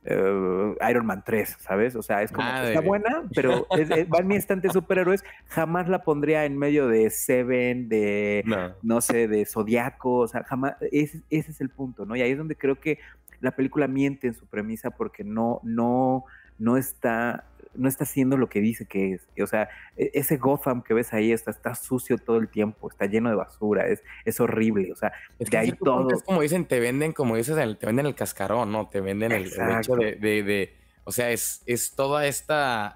Eh, 0.07 0.75
Iron 0.91 1.07
Man 1.07 1.23
3, 1.25 1.57
¿sabes? 1.61 1.97
O 1.97 2.03
sea, 2.03 2.23
es 2.23 2.31
como 2.31 2.47
está 2.47 2.81
buena, 2.83 3.23
pero 3.35 3.67
va 3.71 4.19
en 4.19 4.27
mi 4.27 4.37
estante 4.37 4.69
de 4.69 4.73
superhéroes. 4.75 5.25
Jamás 5.49 5.89
la 5.89 6.05
pondría 6.05 6.45
en 6.45 6.59
medio 6.59 6.89
de 6.89 7.09
Seven, 7.09 7.89
de 7.89 8.45
no, 8.83 9.01
sé, 9.01 9.29
de 9.29 9.47
Zodiaco. 9.47 10.19
O 10.19 10.29
sea, 10.29 10.45
jamás. 10.45 10.77
Ese, 10.93 11.23
ese, 11.31 11.53
es 11.53 11.61
el 11.63 11.71
punto, 11.71 12.05
¿no? 12.05 12.17
Y 12.17 12.21
ahí 12.21 12.33
es 12.33 12.39
donde 12.39 12.55
creo 12.55 12.79
que 12.79 12.99
la 13.45 13.55
película 13.55 13.87
miente 13.87 14.27
en 14.27 14.35
su 14.35 14.47
premisa 14.47 14.91
porque 14.91 15.23
no, 15.23 15.61
no, 15.63 16.25
no 16.59 16.79
está 16.79 17.45
no 17.75 17.89
está 17.89 18.05
haciendo 18.05 18.37
lo 18.37 18.49
que 18.49 18.61
dice 18.61 18.87
que 18.87 19.15
es. 19.15 19.29
O 19.43 19.47
sea, 19.47 19.69
e, 19.97 20.11
ese 20.15 20.39
Gotham 20.39 20.83
que 20.83 20.95
ves 20.95 21.13
ahí 21.13 21.31
está, 21.31 21.51
está 21.51 21.75
sucio 21.75 22.17
todo 22.17 22.39
el 22.39 22.49
tiempo, 22.49 22.89
está 22.89 23.05
lleno 23.05 23.29
de 23.29 23.35
basura, 23.35 23.87
es, 23.87 24.03
es 24.25 24.41
horrible. 24.41 24.93
O 24.93 24.97
sea, 24.97 25.13
es 25.39 25.51
de 25.51 25.59
ahí 25.59 25.73
todo. 25.73 26.09
Es 26.11 26.23
como 26.23 26.41
dicen, 26.41 26.65
te 26.65 26.81
venden, 26.81 27.13
como 27.13 27.37
dices, 27.37 27.57
te 27.79 27.87
venden 27.87 28.07
el 28.07 28.15
cascarón, 28.15 28.73
¿no? 28.73 28.89
Te 28.89 29.01
venden 29.01 29.33
el, 29.33 29.47
hecho 29.47 29.97
de, 29.97 30.15
de, 30.17 30.75
O 31.05 31.13
sea, 31.13 31.31
es, 31.33 31.63
es 31.67 31.95
toda 31.95 32.27
esta 32.27 32.95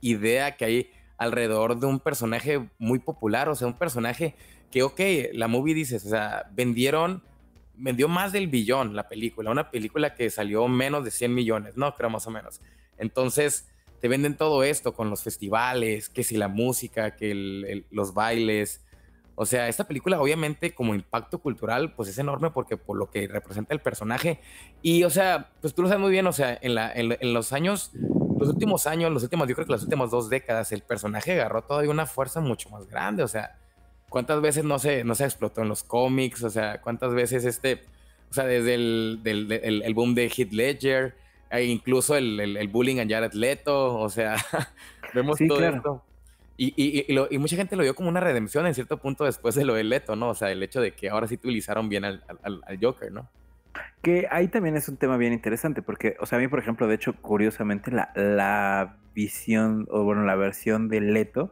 idea 0.00 0.56
que 0.56 0.64
hay 0.64 0.90
alrededor 1.18 1.78
de 1.78 1.86
un 1.86 2.00
personaje 2.00 2.70
muy 2.78 2.98
popular, 2.98 3.50
o 3.50 3.54
sea, 3.54 3.66
un 3.66 3.76
personaje 3.76 4.36
que, 4.70 4.84
ok, 4.84 5.00
la 5.34 5.48
movie 5.48 5.74
dices, 5.74 6.06
o 6.06 6.08
sea, 6.08 6.48
vendieron 6.52 7.22
vendió 7.80 8.08
más 8.08 8.32
del 8.32 8.48
billón 8.48 8.94
la 8.94 9.08
película, 9.08 9.50
una 9.50 9.70
película 9.70 10.14
que 10.14 10.30
salió 10.30 10.68
menos 10.68 11.04
de 11.04 11.10
100 11.10 11.34
millones, 11.34 11.76
no 11.76 11.94
creo 11.96 12.10
más 12.10 12.26
o 12.26 12.30
menos. 12.30 12.60
Entonces, 12.98 13.68
te 14.00 14.08
venden 14.08 14.36
todo 14.36 14.62
esto 14.64 14.94
con 14.94 15.10
los 15.10 15.22
festivales, 15.22 16.08
que 16.08 16.24
si 16.24 16.36
la 16.36 16.48
música, 16.48 17.16
que 17.16 17.84
los 17.90 18.14
bailes. 18.14 18.82
O 19.34 19.46
sea, 19.46 19.68
esta 19.68 19.84
película 19.84 20.20
obviamente 20.20 20.74
como 20.74 20.94
impacto 20.94 21.38
cultural 21.38 21.94
pues 21.94 22.10
es 22.10 22.18
enorme 22.18 22.50
porque 22.50 22.76
por 22.76 22.98
lo 22.98 23.10
que 23.10 23.26
representa 23.26 23.72
el 23.72 23.80
personaje. 23.80 24.40
Y 24.82 25.04
o 25.04 25.10
sea, 25.10 25.50
pues 25.60 25.74
tú 25.74 25.82
lo 25.82 25.88
sabes 25.88 26.00
muy 26.00 26.10
bien, 26.10 26.26
o 26.26 26.32
sea, 26.32 26.58
en, 26.60 26.74
la, 26.74 26.92
en, 26.92 27.32
los 27.32 27.52
años, 27.52 27.92
los 28.38 28.48
últimos 28.48 28.86
años, 28.86 29.10
los 29.12 29.22
últimos, 29.22 29.48
yo 29.48 29.54
creo 29.54 29.66
que 29.66 29.72
las 29.72 29.82
últimas 29.82 30.10
dos 30.10 30.28
décadas, 30.28 30.72
el 30.72 30.82
personaje 30.82 31.32
agarró 31.32 31.62
todavía 31.62 31.90
una 31.90 32.06
fuerza 32.06 32.40
mucho 32.40 32.68
más 32.70 32.86
grande. 32.86 33.22
O 33.22 33.28
sea, 33.28 33.58
¿Cuántas 34.10 34.42
veces 34.42 34.64
no 34.64 34.78
se, 34.78 35.04
no 35.04 35.14
se 35.14 35.24
explotó 35.24 35.62
en 35.62 35.68
los 35.68 35.84
cómics? 35.84 36.42
O 36.42 36.50
sea, 36.50 36.80
¿cuántas 36.82 37.14
veces 37.14 37.44
este, 37.44 37.84
o 38.28 38.34
sea, 38.34 38.44
desde 38.44 38.74
el, 38.74 39.20
del, 39.22 39.50
el, 39.52 39.94
boom 39.94 40.14
de 40.14 40.26
Heath 40.26 40.52
Ledger, 40.52 41.14
e 41.48 41.64
incluso 41.64 42.16
el, 42.16 42.38
el, 42.40 42.68
bullying 42.68 42.98
a 42.98 43.06
Jared 43.08 43.32
Leto, 43.32 43.96
o 43.98 44.08
sea, 44.08 44.36
vemos 45.14 45.38
todo 45.38 45.64
esto. 45.64 46.04
Y, 46.56 46.74
y, 46.76 47.06
y, 47.08 47.38
mucha 47.38 47.56
gente 47.56 47.74
lo 47.76 47.84
vio 47.84 47.94
como 47.94 48.08
una 48.08 48.20
redención 48.20 48.66
en 48.66 48.74
cierto 48.74 48.98
punto 48.98 49.24
después 49.24 49.54
de 49.54 49.64
lo 49.64 49.74
de 49.74 49.84
Leto, 49.84 50.14
¿no? 50.16 50.30
O 50.30 50.34
sea, 50.34 50.50
el 50.50 50.62
hecho 50.62 50.80
de 50.80 50.92
que 50.92 51.08
ahora 51.08 51.26
sí 51.26 51.36
utilizaron 51.36 51.88
bien 51.88 52.04
al, 52.04 52.22
al, 52.42 52.60
al 52.66 52.78
Joker, 52.80 53.10
¿no? 53.10 53.30
Que 54.02 54.26
ahí 54.30 54.48
también 54.48 54.76
es 54.76 54.88
un 54.88 54.96
tema 54.96 55.16
bien 55.16 55.32
interesante, 55.32 55.82
porque, 55.82 56.16
o 56.20 56.26
sea, 56.26 56.38
a 56.38 56.40
mí, 56.40 56.48
por 56.48 56.58
ejemplo, 56.58 56.86
de 56.86 56.96
hecho, 56.96 57.14
curiosamente, 57.14 57.90
la, 57.92 58.12
la 58.14 58.96
visión, 59.14 59.86
o 59.90 60.02
bueno, 60.02 60.24
la 60.24 60.34
versión 60.34 60.88
de 60.88 61.00
Leto 61.00 61.50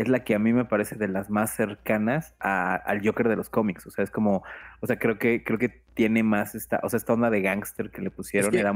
es 0.00 0.08
la 0.08 0.24
que 0.24 0.34
a 0.34 0.38
mí 0.38 0.52
me 0.52 0.64
parece 0.64 0.96
de 0.96 1.08
las 1.08 1.30
más 1.30 1.54
cercanas 1.54 2.34
al 2.38 3.04
Joker 3.04 3.28
de 3.28 3.36
los 3.36 3.50
cómics. 3.50 3.86
O 3.86 3.90
sea, 3.90 4.04
es 4.04 4.10
como, 4.10 4.42
o 4.80 4.86
sea, 4.86 4.98
creo 4.98 5.18
que, 5.18 5.44
creo 5.44 5.58
que 5.58 5.68
tiene 5.94 6.22
más 6.22 6.54
esta, 6.54 6.80
o 6.82 6.88
sea, 6.88 6.96
esta 6.96 7.12
onda 7.12 7.30
de 7.30 7.42
gángster 7.42 7.90
que 7.90 8.02
le 8.02 8.10
pusieron 8.10 8.54
era, 8.54 8.74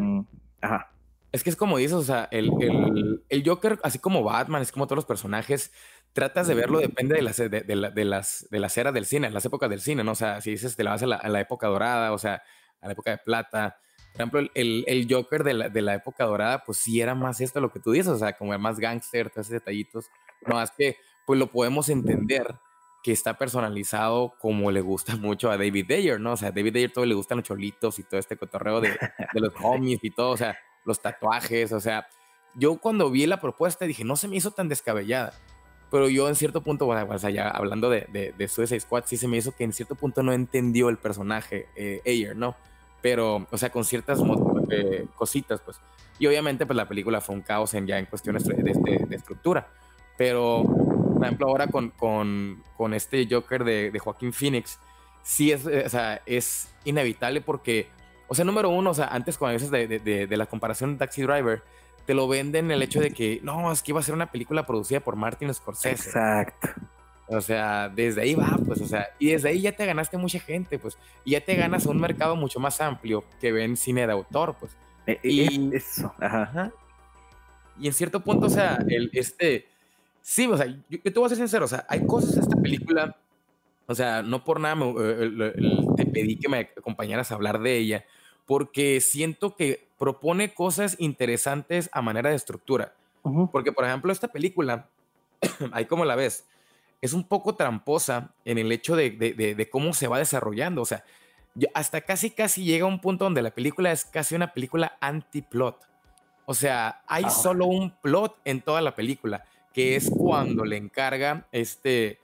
ajá. 0.60 0.90
Es 1.32 1.42
que 1.42 1.50
es 1.50 1.56
como 1.56 1.78
dices, 1.78 1.94
o 1.94 2.02
sea, 2.02 2.28
el, 2.30 2.52
el, 2.60 3.24
el, 3.28 3.42
Joker, 3.44 3.80
así 3.82 3.98
como 3.98 4.22
Batman, 4.22 4.62
es 4.62 4.70
como 4.70 4.86
todos 4.86 4.98
los 4.98 5.04
personajes, 5.04 5.72
tratas 6.12 6.46
de 6.46 6.54
verlo, 6.54 6.78
depende 6.78 7.16
de 7.16 7.22
las, 7.22 7.38
de, 7.38 7.48
de, 7.48 7.62
de 7.64 8.04
las, 8.04 8.46
de 8.50 8.60
las 8.60 8.78
eras 8.78 8.94
del 8.94 9.04
cine, 9.04 9.30
las 9.30 9.44
épocas 9.44 9.68
del 9.68 9.80
cine, 9.80 10.04
¿no? 10.04 10.12
O 10.12 10.14
sea, 10.14 10.40
si 10.40 10.52
dices, 10.52 10.76
te 10.76 10.84
la 10.84 10.90
vas 10.90 11.02
a 11.02 11.06
la, 11.06 11.16
a 11.16 11.28
la 11.28 11.40
época 11.40 11.66
dorada, 11.66 12.12
o 12.12 12.18
sea, 12.18 12.42
a 12.80 12.86
la 12.86 12.92
época 12.92 13.10
de 13.10 13.18
plata. 13.18 13.78
Por 14.12 14.20
ejemplo, 14.20 14.40
el, 14.54 14.84
el 14.86 15.08
Joker 15.10 15.42
de 15.42 15.54
la, 15.54 15.68
de 15.68 15.82
la 15.82 15.94
época 15.94 16.24
dorada, 16.24 16.62
pues 16.62 16.78
sí 16.78 17.00
era 17.00 17.16
más 17.16 17.40
esto 17.40 17.60
lo 17.60 17.72
que 17.72 17.80
tú 17.80 17.90
dices, 17.90 18.12
o 18.12 18.18
sea, 18.18 18.34
como 18.34 18.56
más 18.60 18.78
gángster, 18.78 19.28
todos 19.28 19.46
esos 19.46 19.54
detallitos. 19.54 20.06
No, 20.46 20.62
es 20.62 20.70
que, 20.70 20.96
pues 21.26 21.38
lo 21.38 21.48
podemos 21.50 21.88
entender 21.88 22.56
que 23.02 23.12
está 23.12 23.36
personalizado 23.36 24.34
como 24.38 24.70
le 24.70 24.80
gusta 24.80 25.16
mucho 25.16 25.50
a 25.50 25.58
David 25.58 25.92
Ayer, 25.92 26.20
¿no? 26.20 26.32
O 26.32 26.36
sea, 26.36 26.48
a 26.48 26.52
David 26.52 26.76
Ayer 26.76 26.92
todo 26.92 27.04
le 27.04 27.14
gustan 27.14 27.38
los 27.38 27.46
cholitos 27.46 27.98
y 27.98 28.02
todo 28.02 28.18
este 28.18 28.36
cotorreo 28.36 28.80
de, 28.80 28.90
de 28.90 29.40
los 29.40 29.52
homies 29.62 30.00
y 30.02 30.10
todo, 30.10 30.30
o 30.30 30.36
sea, 30.36 30.56
los 30.84 31.00
tatuajes, 31.00 31.72
o 31.72 31.80
sea, 31.80 32.06
yo 32.54 32.78
cuando 32.78 33.10
vi 33.10 33.26
la 33.26 33.40
propuesta 33.40 33.84
dije, 33.84 34.04
no 34.04 34.16
se 34.16 34.28
me 34.28 34.36
hizo 34.36 34.52
tan 34.52 34.68
descabellada, 34.68 35.34
pero 35.90 36.08
yo 36.08 36.28
en 36.28 36.34
cierto 36.34 36.62
punto, 36.62 36.86
bueno, 36.86 37.06
o 37.08 37.18
sea, 37.18 37.30
ya 37.30 37.48
hablando 37.48 37.90
de, 37.90 38.06
de, 38.12 38.32
de 38.36 38.48
Suicide 38.48 38.80
Squad, 38.80 39.04
sí 39.06 39.16
se 39.16 39.28
me 39.28 39.36
hizo 39.36 39.54
que 39.54 39.64
en 39.64 39.72
cierto 39.72 39.94
punto 39.94 40.22
no 40.22 40.32
entendió 40.32 40.88
el 40.88 40.96
personaje 40.96 41.68
eh, 41.76 42.00
Ayer, 42.06 42.34
¿no? 42.34 42.56
Pero, 43.02 43.46
o 43.50 43.58
sea, 43.58 43.70
con 43.70 43.84
ciertas 43.84 44.18
eh, 44.70 45.06
cositas, 45.14 45.60
pues. 45.60 45.78
Y 46.18 46.26
obviamente, 46.26 46.64
pues 46.64 46.76
la 46.76 46.88
película 46.88 47.20
fue 47.20 47.34
un 47.34 47.42
caos 47.42 47.74
en, 47.74 47.86
ya 47.86 47.98
en 47.98 48.06
cuestiones 48.06 48.44
de, 48.44 48.54
de 48.56 49.14
estructura. 49.14 49.68
Pero, 50.16 50.64
por 51.24 51.26
ejemplo, 51.26 51.48
ahora 51.48 51.66
con, 51.66 51.90
con, 51.90 52.62
con 52.76 52.94
este 52.94 53.26
Joker 53.30 53.64
de, 53.64 53.90
de 53.90 53.98
Joaquín 53.98 54.32
Phoenix, 54.32 54.78
sí 55.22 55.52
es, 55.52 55.66
o 55.66 55.88
sea, 55.88 56.20
es 56.26 56.68
inevitable 56.84 57.40
porque 57.40 57.88
o 58.28 58.34
sea, 58.34 58.44
número 58.44 58.70
uno, 58.70 58.90
o 58.90 58.94
sea, 58.94 59.06
antes 59.06 59.38
cuando 59.38 59.54
dices 59.54 59.70
de, 59.70 59.86
de, 59.86 60.26
de, 60.26 60.36
la 60.36 60.46
comparación 60.46 60.92
de 60.92 60.98
Taxi 60.98 61.22
Driver, 61.22 61.62
te 62.06 62.14
lo 62.14 62.26
venden 62.26 62.70
el 62.70 62.82
hecho 62.82 63.00
de 63.00 63.10
que, 63.10 63.40
no, 63.42 63.70
es 63.70 63.82
que 63.82 63.92
iba 63.92 64.00
a 64.00 64.02
ser 64.02 64.14
una 64.14 64.30
película 64.30 64.66
producida 64.66 65.00
por 65.00 65.16
Martin 65.16 65.52
Scorsese. 65.52 66.08
Exacto. 66.08 66.68
O 67.26 67.40
sea, 67.40 67.88
desde 67.88 68.22
ahí 68.22 68.34
va, 68.34 68.58
pues, 68.66 68.80
o 68.80 68.86
sea, 68.86 69.08
y 69.18 69.30
desde 69.30 69.48
ahí 69.48 69.62
ya 69.62 69.72
te 69.72 69.86
ganaste 69.86 70.16
mucha 70.18 70.38
gente, 70.40 70.78
pues, 70.78 70.98
y 71.24 71.32
ya 71.32 71.40
te 71.40 71.54
ganas 71.54 71.86
un 71.86 71.98
mercado 71.98 72.36
mucho 72.36 72.60
más 72.60 72.80
amplio 72.80 73.24
que 73.40 73.52
ven 73.52 73.76
cine 73.76 74.06
de 74.06 74.12
autor, 74.12 74.56
pues. 74.58 74.76
E, 75.06 75.20
e, 75.22 75.30
y 75.30 75.70
eso, 75.74 76.12
ajá. 76.18 76.72
Y 77.78 77.86
en 77.86 77.94
cierto 77.94 78.20
punto, 78.20 78.46
o 78.46 78.50
sea, 78.50 78.78
el, 78.88 79.10
este, 79.12 79.68
sí, 80.24 80.46
o 80.46 80.56
sea, 80.56 80.66
yo, 80.66 80.78
yo 80.88 81.12
te 81.12 81.18
voy 81.18 81.26
a 81.26 81.28
ser 81.28 81.38
sincero, 81.38 81.66
o 81.66 81.68
sea, 81.68 81.84
hay 81.88 82.06
cosas 82.06 82.34
en 82.36 82.42
esta 82.42 82.56
película 82.56 83.16
o 83.86 83.94
sea, 83.94 84.22
no 84.22 84.44
por 84.44 84.60
nada 84.60 84.76
eh, 85.00 85.52
te 85.96 86.06
pedí 86.06 86.36
que 86.36 86.48
me 86.48 86.70
acompañaras 86.76 87.30
a 87.30 87.34
hablar 87.34 87.60
de 87.60 87.76
ella, 87.76 88.04
porque 88.46 89.00
siento 89.00 89.56
que 89.56 89.86
propone 89.98 90.54
cosas 90.54 90.96
interesantes 90.98 91.90
a 91.92 92.02
manera 92.02 92.30
de 92.30 92.36
estructura. 92.36 92.94
Porque, 93.52 93.72
por 93.72 93.86
ejemplo, 93.86 94.12
esta 94.12 94.28
película, 94.28 94.88
ahí 95.72 95.86
como 95.86 96.04
la 96.04 96.14
ves, 96.14 96.46
es 97.00 97.12
un 97.14 97.24
poco 97.24 97.54
tramposa 97.54 98.32
en 98.44 98.58
el 98.58 98.70
hecho 98.70 98.96
de, 98.96 99.10
de, 99.10 99.70
cómo 99.70 99.92
se 99.94 100.08
va 100.08 100.18
desarrollando. 100.18 100.82
O 100.82 100.86
sea, 100.86 101.04
hasta 101.72 102.02
casi, 102.02 102.30
casi 102.30 102.64
llega 102.64 102.84
a 102.84 102.88
un 102.88 103.00
punto 103.00 103.24
donde 103.24 103.42
la 103.42 103.50
película 103.50 103.92
es 103.92 104.04
casi 104.04 104.34
una 104.34 104.52
película 104.52 104.96
anti-plot. 105.00 105.86
O 106.46 106.52
sea, 106.52 107.02
hay 107.06 107.24
solo 107.30 107.66
un 107.66 107.90
plot 107.90 108.36
en 108.44 108.60
toda 108.60 108.82
la 108.82 108.94
película, 108.94 109.44
que 109.74 109.96
es 109.96 110.08
cuando 110.08 110.64
le 110.64 110.78
encarga 110.78 111.46
este 111.52 112.20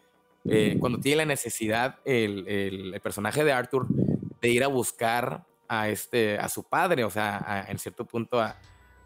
eh, 0.48 0.78
cuando 0.80 0.98
tiene 0.98 1.18
la 1.18 1.24
necesidad 1.26 1.98
el, 2.06 2.48
el, 2.48 3.00
personaje 3.02 3.44
de 3.44 3.52
Arthur 3.52 3.86
de 4.40 4.48
ir 4.48 4.64
a 4.64 4.68
buscar 4.68 5.44
a, 5.68 5.90
este, 5.90 6.38
a 6.38 6.48
su 6.48 6.64
padre, 6.64 7.04
o 7.04 7.10
sea, 7.10 7.66
en 7.68 7.78
cierto 7.78 8.06
punto 8.06 8.40
a, 8.40 8.56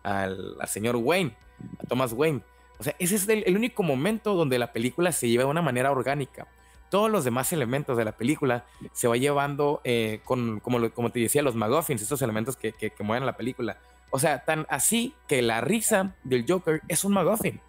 al, 0.05 0.57
señor 0.67 0.95
Wayne, 0.97 1.37
a 1.83 1.87
Thomas 1.87 2.13
Wayne. 2.13 2.41
O 2.79 2.85
sea, 2.85 2.95
ese 3.01 3.17
es 3.17 3.29
el, 3.29 3.57
único 3.57 3.83
momento 3.83 4.35
donde 4.35 4.59
la 4.59 4.73
película 4.73 5.11
se 5.11 5.29
lleva 5.29 5.45
de 5.45 5.51
una 5.51 5.63
manera 5.63 5.91
orgánica. 5.91 6.47
Todos 6.89 7.11
los 7.11 7.25
demás 7.25 7.53
elementos 7.53 7.97
de 7.97 8.05
la 8.05 8.13
película 8.13 8.65
se 8.93 9.09
va 9.09 9.17
llevando 9.17 9.81
eh, 9.83 10.21
con, 10.25 10.61
como, 10.61 10.89
como 10.91 11.11
te 11.11 11.19
decía, 11.19 11.43
los 11.43 11.57
McGuffins, 11.57 12.01
estos 12.01 12.23
elementos 12.23 12.57
que, 12.57 12.73
que, 12.73 12.91
que 12.91 13.03
mueven 13.03 13.27
la 13.27 13.37
película. 13.37 13.79
O 14.11 14.21
sea, 14.21 14.45
tan 14.45 14.67
así 14.69 15.15
que 15.27 15.43
la 15.43 15.61
risa 15.61 16.15
del 16.23 16.45
Joker 16.49 16.81
es 16.87 17.05
un 17.05 17.13
McGuffin. 17.15 17.61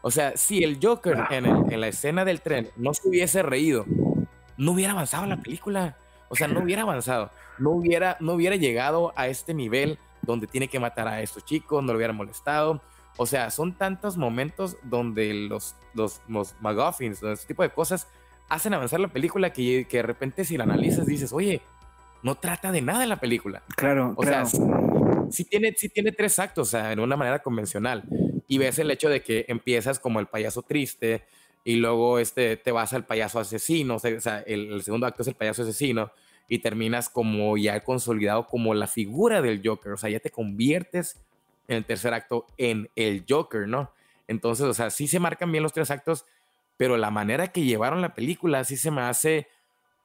O 0.00 0.10
sea, 0.10 0.36
si 0.36 0.62
el 0.62 0.78
Joker 0.82 1.24
en, 1.30 1.80
la 1.80 1.88
escena 1.88 2.24
del 2.24 2.40
tren 2.40 2.70
no 2.76 2.94
se 2.94 3.08
hubiese 3.08 3.42
reído, 3.42 3.84
no 4.56 4.72
hubiera 4.72 4.92
avanzado 4.92 5.26
la 5.26 5.38
película. 5.38 5.96
O 6.28 6.36
sea, 6.36 6.46
no 6.46 6.60
hubiera 6.60 6.82
avanzado. 6.82 7.30
No 7.58 7.70
hubiera, 7.70 8.16
no 8.20 8.34
hubiera 8.34 8.56
llegado 8.56 9.12
a 9.16 9.28
este 9.28 9.54
nivel 9.54 9.98
donde 10.22 10.46
tiene 10.46 10.68
que 10.68 10.78
matar 10.78 11.08
a 11.08 11.20
estos 11.22 11.44
chicos, 11.44 11.82
no 11.82 11.92
lo 11.92 11.96
hubiera 11.96 12.12
molestado. 12.12 12.80
O 13.16 13.26
sea, 13.26 13.50
son 13.50 13.74
tantos 13.74 14.16
momentos 14.16 14.76
donde 14.84 15.34
los, 15.34 15.74
los, 15.94 16.20
los 16.28 16.54
McGuffins, 16.60 17.22
este 17.22 17.48
tipo 17.48 17.62
de 17.62 17.70
cosas, 17.70 18.06
hacen 18.48 18.74
avanzar 18.74 19.00
la 19.00 19.08
película 19.08 19.52
que, 19.52 19.86
que 19.88 19.96
de 19.96 20.02
repente 20.04 20.44
si 20.44 20.56
la 20.56 20.64
analizas 20.64 21.06
dices, 21.06 21.32
oye, 21.32 21.60
no 22.22 22.36
trata 22.36 22.70
de 22.70 22.82
nada 22.82 23.04
la 23.06 23.16
película. 23.16 23.62
Claro, 23.76 24.14
o 24.16 24.22
sea, 24.22 24.44
sí, 24.44 25.44
tiene, 25.44 25.74
sí 25.76 25.88
tiene 25.88 26.12
tres 26.12 26.38
actos, 26.38 26.68
o 26.68 26.70
sea, 26.70 26.92
en 26.92 27.00
una 27.00 27.16
manera 27.16 27.40
convencional 27.40 28.04
y 28.48 28.58
ves 28.58 28.78
el 28.78 28.90
hecho 28.90 29.10
de 29.10 29.22
que 29.22 29.44
empiezas 29.48 30.00
como 30.00 30.18
el 30.18 30.26
payaso 30.26 30.62
triste 30.62 31.22
y 31.64 31.76
luego 31.76 32.18
este, 32.18 32.56
te 32.56 32.72
vas 32.72 32.94
al 32.94 33.04
payaso 33.04 33.38
asesino, 33.38 33.96
o 33.96 33.98
sea, 33.98 34.42
el, 34.46 34.82
segundo 34.82 35.06
acto 35.06 35.22
es 35.22 35.28
el 35.28 35.34
payaso 35.34 35.62
asesino 35.62 36.10
y 36.48 36.60
terminas 36.60 37.10
como 37.10 37.58
ya 37.58 37.84
consolidado 37.84 38.46
como 38.46 38.72
la 38.72 38.86
figura 38.86 39.42
del 39.42 39.60
Joker, 39.62 39.92
o 39.92 39.96
sea, 39.98 40.08
ya 40.08 40.18
te 40.18 40.30
conviertes 40.30 41.20
en 41.68 41.76
el 41.76 41.84
tercer 41.84 42.14
acto 42.14 42.46
en 42.56 42.88
el 42.96 43.26
Joker, 43.28 43.68
¿no? 43.68 43.92
Entonces, 44.26 44.64
o 44.64 44.72
sea, 44.72 44.88
sí 44.88 45.06
se 45.08 45.20
marcan 45.20 45.52
bien 45.52 45.62
los 45.62 45.74
tres 45.74 45.90
actos, 45.90 46.24
pero 46.78 46.96
la 46.96 47.10
manera 47.10 47.48
que 47.48 47.62
llevaron 47.64 48.00
la 48.00 48.14
película 48.14 48.64
sí 48.64 48.78
se 48.78 48.90
me 48.90 49.02
hace, 49.02 49.46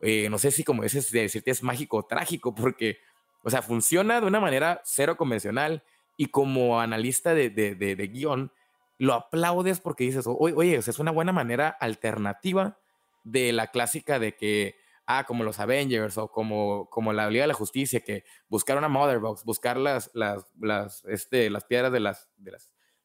eh, 0.01 0.27
no 0.29 0.37
sé 0.37 0.51
si 0.51 0.65
como 0.65 0.83
dices, 0.83 1.11
de 1.11 1.21
decirte 1.21 1.51
es 1.51 1.63
mágico 1.63 1.97
o 1.97 2.03
trágico, 2.03 2.53
porque, 2.53 2.97
o 3.41 3.49
sea, 3.49 3.61
funciona 3.61 4.19
de 4.19 4.27
una 4.27 4.41
manera 4.41 4.81
cero 4.83 5.15
convencional 5.15 5.81
y 6.17 6.27
como 6.27 6.79
analista 6.79 7.33
de, 7.33 7.49
de, 7.49 7.75
de, 7.75 8.07
guion, 8.07 8.51
lo 8.97 9.13
aplaudes 9.13 9.79
porque 9.79 10.03
dices, 10.03 10.25
oye, 10.27 10.75
es 10.75 10.99
una 10.99 11.11
buena 11.11 11.31
manera 11.31 11.69
alternativa 11.69 12.79
de 13.23 13.51
la 13.53 13.67
clásica 13.67 14.19
de 14.19 14.35
que, 14.35 14.75
ah, 15.05 15.25
como 15.25 15.43
los 15.43 15.59
Avengers 15.59 16.17
o 16.17 16.29
como, 16.31 16.89
como 16.89 17.13
la 17.13 17.29
Liga 17.29 17.43
de 17.43 17.47
la 17.47 17.53
Justicia, 17.53 18.01
que 18.01 18.23
buscar 18.47 18.77
una 18.77 18.89
Mother 18.89 19.19
Box, 19.19 19.43
buscar 19.43 19.77
las, 19.77 20.11
las, 20.13 21.03
este, 21.05 21.49
las 21.49 21.65
piedras 21.65 21.91
de 21.91 21.99
las, 21.99 22.29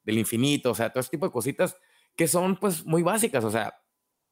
del 0.03 0.19
infinito, 0.19 0.71
o 0.71 0.75
sea, 0.75 0.91
todo 0.91 1.01
ese 1.01 1.11
tipo 1.11 1.27
de 1.27 1.33
cositas 1.33 1.77
que 2.15 2.29
son 2.29 2.57
pues 2.57 2.85
muy 2.85 3.03
básicas, 3.03 3.45
o 3.45 3.51
sea, 3.51 3.81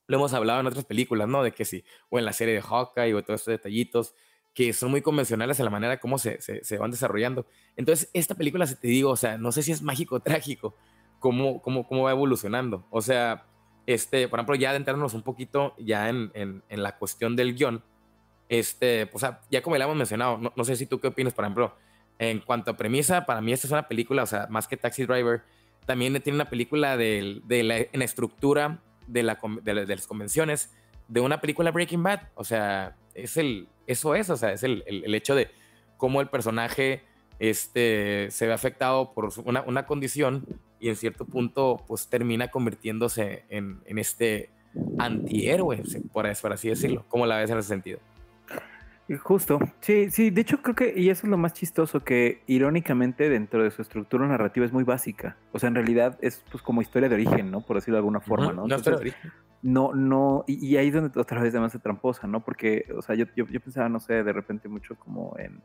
lo 0.09 0.16
hemos 0.18 0.35
hablado 0.35 0.61
en 0.61 0.66
otras 0.66 0.85
películas, 0.85 1.28
¿no? 1.28 1.42
De 1.42 1.52
que 1.52 1.64
sí, 1.64 1.85
o 2.09 2.18
en 2.18 2.25
la 2.25 2.33
serie 2.33 2.54
de 2.54 2.62
Hawkeye 2.62 3.14
o 3.14 3.23
todos 3.23 3.40
estos 3.40 3.52
detallitos, 3.52 4.14
que 4.57 4.73
son 4.73 4.91
muy 4.91 5.03
convencionales 5.03 5.61
en 5.61 5.67
la 5.67 5.71
manera 5.71 6.01
como 6.01 6.17
se, 6.17 6.41
se, 6.41 6.79
van 6.79 6.91
desarrollando. 6.91 7.45
Entonces, 7.77 8.09
esta 8.15 8.35
película, 8.35 8.67
se 8.67 8.75
te 8.75 8.89
digo, 8.89 9.11
o 9.11 9.17
sea, 9.17 9.37
no 9.37 9.53
sé 9.53 9.63
si 9.63 9.71
es 9.71 9.83
mágico 9.83 10.15
o 10.15 10.21
trágico, 10.21 10.75
cómo, 11.19 11.61
cómo, 11.61 11.87
cómo 11.87 12.05
va 12.05 12.13
evolucionando. 12.13 12.87
O 12.89 13.03
sea, 13.03 13.45
este, 13.87 14.29
por 14.29 14.39
ejemplo, 14.39 14.55
ya 14.55 14.71
adentrarnos 14.71 15.13
un 15.13 15.21
poquito 15.21 15.75
ya 15.77 16.09
en, 16.09 16.31
en, 16.33 16.63
en, 16.71 16.83
la 16.83 16.97
cuestión 16.97 17.37
del 17.37 17.55
guion, 17.55 17.85
este, 18.49 19.07
pues, 19.07 19.27
ya 19.51 19.61
como 19.61 19.77
ya 19.77 19.85
hemos 19.85 19.97
mencionado, 19.97 20.39
no, 20.39 20.51
no, 20.57 20.65
sé 20.65 20.75
si 20.77 20.87
tú 20.87 21.01
qué 21.01 21.09
opinas, 21.09 21.35
por 21.35 21.45
ejemplo, 21.45 21.75
en 22.19 22.41
cuanto 22.41 22.71
a 22.71 22.79
premisa, 22.79 23.27
para 23.27 23.43
mí 23.43 23.53
esta 23.53 23.67
es 23.67 23.73
una 23.73 23.87
película, 23.87 24.23
o 24.23 24.27
sea, 24.27 24.47
más 24.49 24.67
que 24.67 24.79
Taxi 24.79 25.05
Driver, 25.05 25.43
también 25.85 26.19
tiene 26.23 26.35
una 26.39 26.49
película 26.49 26.97
de, 26.97 27.43
de 27.45 27.63
la, 27.63 27.77
en 27.77 28.01
estructura 28.01 28.81
de, 29.07 29.23
la, 29.23 29.39
de, 29.63 29.85
de 29.85 29.97
las 29.97 30.07
convenciones 30.07 30.73
de 31.09 31.21
una 31.21 31.43
película 31.43 31.71
Breaking 31.73 32.03
Bad, 32.03 32.23
o 32.35 32.43
sea, 32.43 32.97
es 33.15 33.37
el, 33.37 33.69
eso 33.87 34.14
es, 34.14 34.31
o 34.31 34.37
sea, 34.37 34.52
es 34.52 34.62
el, 34.62 34.85
el, 34.87 35.14
hecho 35.14 35.35
de 35.35 35.49
cómo 35.97 36.21
el 36.21 36.28
personaje 36.28 37.02
este, 37.38 38.28
se 38.31 38.47
ve 38.47 38.52
afectado 38.52 39.12
por 39.12 39.31
una, 39.45 39.62
una, 39.62 39.87
condición 39.87 40.45
y 40.81 40.88
en 40.88 40.97
cierto 40.97 41.25
punto 41.25 41.85
pues 41.87 42.09
termina 42.09 42.49
convirtiéndose 42.49 43.45
en, 43.49 43.81
en 43.87 43.99
este 43.99 44.50
antihéroe, 44.99 45.83
por, 46.12 46.26
por 46.40 46.52
así 46.52 46.69
decirlo. 46.69 47.05
¿Cómo 47.09 47.26
la 47.26 47.38
ves 47.38 47.50
en 47.50 47.59
ese 47.59 47.69
sentido? 47.69 47.99
Justo, 49.23 49.61
sí, 49.81 50.11
sí, 50.11 50.31
de 50.31 50.40
hecho 50.40 50.61
creo 50.62 50.75
que, 50.75 50.93
y 50.97 51.11
eso 51.11 51.26
es 51.26 51.31
lo 51.31 51.37
más 51.37 51.52
chistoso, 51.52 52.02
que 52.02 52.43
irónicamente 52.49 53.28
dentro 53.28 53.62
de 53.62 53.71
su 53.71 53.81
estructura 53.81 54.26
narrativa 54.26 54.66
es 54.66 54.73
muy 54.73 54.83
básica. 54.83 55.37
O 55.52 55.61
sea, 55.61 55.69
en 55.69 55.76
realidad 55.76 56.19
es 56.21 56.43
pues 56.50 56.61
como 56.61 56.83
historia 56.83 57.09
de 57.09 57.14
origen, 57.14 57.52
¿no? 57.52 57.61
Por 57.61 57.76
decirlo 57.76 57.97
de 57.97 58.00
alguna 58.00 58.21
forma, 58.21 58.52
¿no? 58.52 58.64
Origen 58.64 59.33
no, 59.66 59.92
no, 59.92 60.44
y, 60.46 60.76
ahí 60.76 60.88
es 60.88 60.94
donde 60.94 61.18
otra 61.20 61.42
vez 61.42 61.52
además 61.52 61.73
se 61.73 61.80
tramposa, 61.80 62.28
¿no? 62.28 62.44
Porque, 62.44 62.87
o 62.96 63.02
sea, 63.02 63.16
yo, 63.16 63.26
yo, 63.35 63.61
pensaba, 63.61 63.88
no 63.88 63.99
sé, 63.99 64.23
de 64.23 64.32
repente 64.32 64.68
mucho 64.68 64.94
como 64.94 65.35
en, 65.40 65.61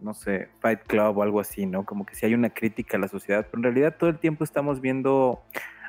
no 0.00 0.14
sé, 0.14 0.48
Fight 0.60 0.84
Club 0.86 1.18
o 1.18 1.22
algo 1.22 1.38
así, 1.38 1.66
¿no? 1.66 1.84
Como 1.84 2.06
que 2.06 2.14
si 2.14 2.24
hay 2.24 2.32
una 2.32 2.48
crítica 2.48 2.96
a 2.96 3.00
la 3.00 3.08
sociedad, 3.08 3.44
pero 3.44 3.58
en 3.58 3.64
realidad 3.64 3.96
todo 3.98 4.08
el 4.08 4.18
tiempo 4.18 4.42
estamos 4.42 4.80
viendo 4.80 5.42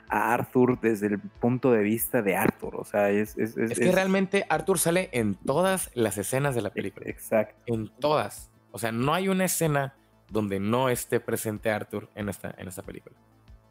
a 0.10 0.34
Arthur 0.34 0.78
desde 0.82 1.08
el 1.08 1.20
punto 1.20 1.72
de 1.72 1.84
vista 1.84 2.22
de 2.22 2.36
Arthur, 2.36 2.76
o 2.76 2.84
sea, 2.84 3.12
es... 3.12 3.38
Es, 3.38 3.56
es, 3.56 3.80
que 3.80 3.94
realmente 3.94 4.46
Arthur 4.50 4.78
sale 4.78 5.10
en 5.14 5.36
todas 5.36 5.90
las 5.94 6.18
escenas 6.18 6.54
de 6.54 6.64
la 6.64 6.72
película. 6.72 7.10
Exacto. 7.10 7.56
En 7.66 7.88
todas. 7.88 8.52
O 8.72 8.78
sea, 8.78 8.92
no 8.92 9.14
hay 9.14 9.30
una 9.30 9.46
escena 9.46 9.96
donde 10.30 10.60
no 10.60 10.90
esté 10.90 11.22
presente 11.22 11.72
Arthur 11.72 12.10
en 12.14 12.28
esta, 12.28 12.54
en 12.58 12.68
esta 12.68 12.82
película. 12.82 13.16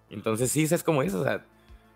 Entonces 0.09 0.51
sí, 0.51 0.63
es 0.63 0.83
como 0.83 1.03
eso, 1.03 1.21
o 1.21 1.25
sea, 1.25 1.45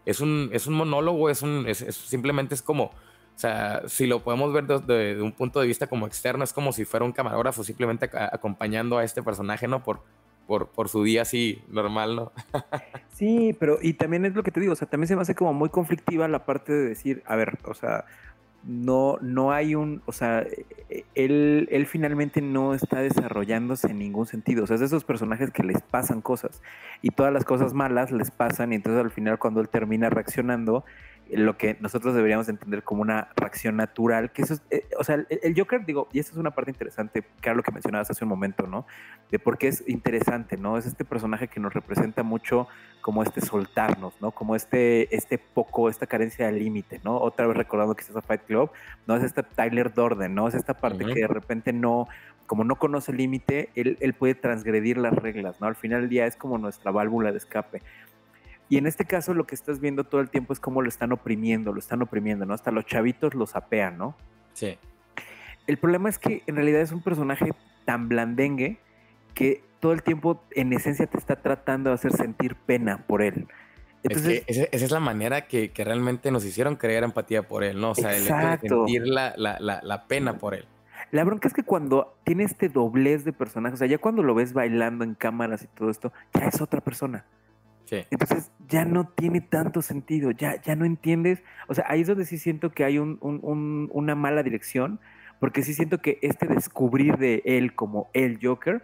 es 0.07 0.21
un, 0.21 0.51
es 0.53 0.67
un 0.67 0.75
monólogo, 0.75 1.31
es 1.31 1.43
un, 1.43 1.67
es, 1.67 1.79
simplemente 1.79 2.55
es 2.55 2.63
como, 2.63 2.85
o 2.85 3.39
sea, 3.39 3.83
si 3.89 4.07
lo 4.07 4.23
podemos 4.23 4.53
ver 4.53 4.67
desde 4.67 5.23
un 5.23 5.33
punto 5.33 5.61
de 5.61 5.67
vista 5.67 5.87
como 5.87 6.07
externo, 6.07 6.45
es 6.45 6.53
como 6.53 6.73
si 6.73 6.85
fuera 6.85 7.05
un 7.05 7.13
camarógrafo 7.13 7.65
simplemente 7.65 8.11
acompañando 8.15 8.99
a 8.99 9.05
este 9.05 9.23
personaje, 9.23 9.67
¿no? 9.67 9.83
Por, 9.83 10.01
por, 10.47 10.69
por 10.69 10.89
su 10.89 11.03
día 11.03 11.23
así 11.23 11.63
normal, 11.69 12.17
¿no? 12.17 12.33
sí, 13.15 13.57
pero 13.59 13.79
y 13.81 13.95
también 13.95 14.25
es 14.25 14.35
lo 14.35 14.43
que 14.43 14.51
te 14.51 14.61
digo, 14.61 14.73
o 14.73 14.77
sea, 14.77 14.89
también 14.89 15.09
se 15.09 15.17
me 15.17 15.23
hace 15.23 15.35
como 15.35 15.53
muy 15.53 15.71
conflictiva 15.71 16.29
la 16.29 16.45
parte 16.45 16.73
de 16.73 16.89
decir, 16.89 17.23
a 17.27 17.37
ver, 17.37 17.59
o 17.65 17.75
sea, 17.75 18.05
no, 18.66 19.18
no 19.21 19.52
hay 19.52 19.75
un, 19.75 20.02
o 20.06 20.12
sea, 20.12 20.47
él, 21.14 21.68
él 21.71 21.87
finalmente 21.87 22.40
no 22.40 22.75
está 22.75 23.00
desarrollándose 23.00 23.88
en 23.88 23.99
ningún 23.99 24.26
sentido. 24.26 24.64
O 24.64 24.66
sea, 24.66 24.75
es 24.75 24.80
de 24.80 24.87
esos 24.87 25.04
personajes 25.04 25.50
que 25.50 25.62
les 25.62 25.83
pasan 25.83 26.21
cosas 26.23 26.62
y 27.02 27.11
todas 27.11 27.33
las 27.33 27.44
cosas 27.44 27.75
malas 27.75 28.11
les 28.11 28.30
pasan 28.30 28.73
y 28.73 28.76
entonces 28.76 29.02
al 29.02 29.11
final 29.11 29.38
cuando 29.38 29.61
él 29.61 29.68
termina 29.68 30.09
reaccionando, 30.11 30.85
lo 31.31 31.57
que 31.57 31.76
nosotros 31.81 32.14
deberíamos 32.14 32.49
entender 32.49 32.83
como 32.83 33.02
una 33.02 33.28
reacción 33.37 33.76
natural, 33.76 34.33
que 34.33 34.43
eso 34.43 34.54
es, 34.54 34.62
eh, 34.71 34.87
o 34.99 35.04
sea, 35.04 35.25
el, 35.28 35.54
Joker, 35.57 35.85
digo, 35.85 36.09
y 36.12 36.19
esta 36.19 36.33
es 36.33 36.38
una 36.38 36.50
parte 36.50 36.71
interesante, 36.71 37.23
que 37.23 37.49
era 37.49 37.54
lo 37.54 37.62
que 37.62 37.73
mencionabas 37.73 38.11
hace 38.11 38.25
un 38.25 38.28
momento, 38.28 38.66
¿no? 38.66 38.87
De 39.31 39.38
por 39.38 39.59
qué 39.59 39.69
es 39.69 39.83
interesante, 39.88 40.57
¿no? 40.57 40.76
Es 40.76 40.87
este 40.87 41.04
personaje 41.04 41.49
que 41.49 41.61
nos 41.61 41.73
representa 41.73 42.23
mucho 42.23 42.69
como 43.00 43.23
este 43.23 43.40
soltarnos, 43.40 44.21
¿no? 44.21 44.33
Como 44.33 44.54
este, 44.54 45.14
este 45.14 45.38
poco, 45.38 45.88
esta 45.88 46.07
carencia 46.07 46.47
de 46.47 46.52
límite, 46.52 47.00
¿no? 47.04 47.16
Otra 47.19 47.47
vez 47.47 47.57
recordando 47.57 47.95
que 47.95 48.02
es 48.02 48.11
esa 48.11 48.23
Fight 48.23 48.43
Club, 48.43 48.71
¿no? 49.07 49.16
Es 49.16 49.25
esta 49.25 49.43
Tyler 49.43 49.93
Dorden, 49.93 50.35
¿no? 50.35 50.49
Es 50.49 50.54
esta 50.54 50.75
parte 50.75 51.04
que 51.04 51.21
de 51.21 51.26
repente 51.26 51.73
no, 51.73 52.07
como 52.47 52.64
no 52.64 52.76
conoce 52.76 53.12
el 53.12 53.19
límite, 53.19 53.71
él, 53.75 53.97
él 54.00 54.14
puede 54.14 54.35
transgredir 54.35 54.99
las 54.99 55.14
reglas, 55.14 55.61
¿no? 55.61 55.66
Al 55.66 55.76
final 55.76 56.02
del 56.02 56.11
día 56.11 56.26
es 56.26 56.37
como 56.37 56.59
nuestra 56.59 56.90
válvula 56.90 57.33
de 57.33 57.38
escape. 57.38 57.83
Y 58.68 58.78
en 58.78 58.87
este 58.87 59.04
caso 59.04 59.35
lo 59.35 59.47
que 59.47 59.54
estás 59.54 59.80
viendo 59.80 60.04
todo 60.04 60.21
el 60.21 60.30
tiempo 60.30 60.52
es 60.52 60.61
cómo 60.61 60.83
lo 60.83 60.88
están 60.88 61.12
oprimiendo, 61.12 61.73
lo 61.73 61.78
están 61.78 62.02
oprimiendo, 62.02 62.47
¿no? 62.47 62.54
Hasta 62.54 62.71
los 62.71 62.87
chavitos 62.87 63.35
lo 63.35 63.47
sapean, 63.47 63.99
¿no? 63.99 64.16
Sí. 64.54 64.78
El 65.66 65.78
problema 65.78 66.09
es 66.09 66.18
que 66.18 66.42
en 66.47 66.56
realidad 66.56 66.80
es 66.80 66.92
un 66.92 67.02
personaje 67.02 67.52
tan 67.85 68.09
blandengue 68.09 68.78
que 69.35 69.62
todo 69.80 69.92
el 69.92 70.02
tiempo 70.02 70.42
en 70.52 70.73
esencia 70.73 71.06
te 71.06 71.18
está 71.18 71.37
tratando 71.37 71.90
de 71.90 71.94
hacer 71.94 72.12
sentir 72.12 72.54
pena 72.54 73.04
por 73.06 73.23
él. 73.23 73.47
Entonces, 74.02 74.44
esa, 74.47 74.64
es 74.71 74.90
la 74.90 75.00
manera 75.00 75.47
que, 75.47 75.73
realmente 75.75 76.30
nos 76.30 76.44
hicieron 76.44 76.76
creer 76.76 77.04
empatía 77.04 77.49
por 77.49 77.64
él, 77.64 77.80
¿no? 77.80 77.92
O 77.92 77.94
sea, 77.94 78.14
el 78.14 78.23
sentir 78.61 79.06
la, 79.06 79.35
la, 79.37 80.06
pena 80.06 80.37
por 80.38 80.54
él. 80.54 80.66
La 81.11 81.25
bronca 81.25 81.49
es 81.49 81.54
que 81.54 81.62
cuando 81.62 82.14
tiene 82.25 82.44
este 82.44 82.68
doblez 82.68 83.25
de 83.25 83.33
personajes, 83.33 83.76
o 83.76 83.78
sea, 83.78 83.87
ya 83.87 83.99
cuando 83.99 84.23
lo 84.23 84.35
ves 84.35 84.52
bailando 84.52 85.04
en 85.04 85.14
cámaras 85.14 85.62
y 85.62 85.66
todo 85.68 85.90
esto, 85.90 86.12
ya 86.35 86.47
es 86.47 86.61
otra 86.61 86.80
persona. 86.80 87.25
Entonces 88.11 88.51
ya 88.69 88.85
no 88.85 89.09
tiene 89.09 89.41
tanto 89.41 89.83
sentido, 89.83 90.31
ya, 90.31 90.61
ya 90.63 90.77
no 90.77 90.85
entiendes. 90.85 91.43
O 91.69 91.75
sea, 91.75 91.85
ahí 91.89 92.03
es 92.03 92.07
donde 92.07 92.25
sí 92.25 92.39
siento 92.39 92.71
que 92.71 92.85
hay 92.85 92.99
un, 92.99 93.19
una 93.21 94.15
mala 94.15 94.43
dirección, 94.43 95.01
porque 95.41 95.63
sí 95.63 95.75
siento 95.75 96.01
que 96.01 96.19
este 96.23 96.47
descubrir 96.47 97.19
de 97.19 97.43
él 97.45 97.75
como 97.75 98.11
el 98.15 98.39
Joker 98.43 98.83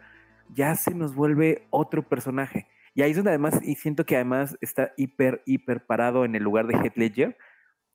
ya 0.54 0.74
se 0.74 0.94
nos 0.94 1.14
vuelve 1.14 1.66
otro 1.70 2.08
personaje. 2.08 2.66
Y 2.94 3.02
ahí 3.02 3.10
es 3.10 3.16
donde 3.16 3.30
además, 3.30 3.60
y 3.62 3.76
siento 3.76 4.04
que 4.04 4.16
además 4.16 4.56
está 4.60 4.92
hiper, 4.96 5.42
hiper 5.46 5.86
parado 5.86 6.24
en 6.24 6.34
el 6.34 6.42
lugar 6.42 6.66
de 6.66 6.74
Heath 6.74 6.96
Ledger. 6.96 7.36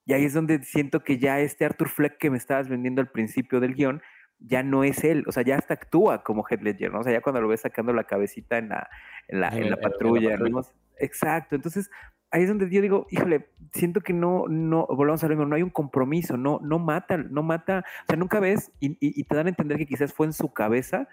Y 0.06 0.14
ahí 0.14 0.24
es 0.24 0.34
donde 0.34 0.64
siento 0.64 1.04
que 1.04 1.18
ya 1.18 1.40
este 1.40 1.66
Arthur 1.66 1.90
Fleck 1.90 2.18
que 2.18 2.30
me 2.30 2.38
estabas 2.38 2.70
vendiendo 2.70 3.02
al 3.02 3.10
principio 3.10 3.60
del 3.60 3.74
guion, 3.74 4.02
ya 4.48 4.64
no 4.64 4.84
es 4.84 5.04
él, 5.04 5.24
o 5.28 5.32
sea, 5.32 5.44
ya 5.44 5.58
hasta 5.58 5.74
actúa 5.74 6.24
como 6.24 6.46
Heath 6.50 6.62
Ledger, 6.62 6.92
¿no? 6.92 7.00
O 7.00 7.04
sea, 7.04 7.14
ya 7.14 7.22
cuando 7.22 7.42
lo 7.42 7.48
ves 7.48 7.62
sacando 7.62 7.94
la 7.94 8.04
cabecita 8.04 8.58
en 8.58 8.70
la, 8.70 8.90
en 9.28 9.40
la, 9.40 9.50
en 9.50 9.70
la 9.70 9.78
patrulla, 9.78 10.38
¿no? 10.38 10.62
Exacto, 10.98 11.56
entonces 11.56 11.90
ahí 12.32 12.44
es 12.44 12.50
donde 12.50 12.70
yo 12.70 12.82
digo, 12.82 13.08
híjole, 13.10 13.48
siento 13.72 14.02
que 14.02 14.14
no, 14.14 14.46
no, 14.48 14.86
volvamos 14.88 15.24
a 15.24 15.28
lo 15.28 15.36
mismo, 15.36 15.46
no 15.46 15.56
hay 15.56 15.64
un 15.64 15.70
compromiso, 15.70 16.38
no, 16.38 16.60
no 16.62 16.80
mata, 16.80 17.18
no 17.18 17.44
mata, 17.44 17.86
o 18.04 18.06
sea, 18.08 18.18
nunca 18.18 18.40
ves 18.40 18.72
y, 18.80 18.98
y, 19.00 19.24
te 19.24 19.36
dan 19.36 19.48
a 19.48 19.50
entender 19.50 19.78
que 19.78 19.86
quizás 19.86 20.14
fue 20.14 20.26
en 20.26 20.34
su 20.34 20.52
cabeza 20.52 21.08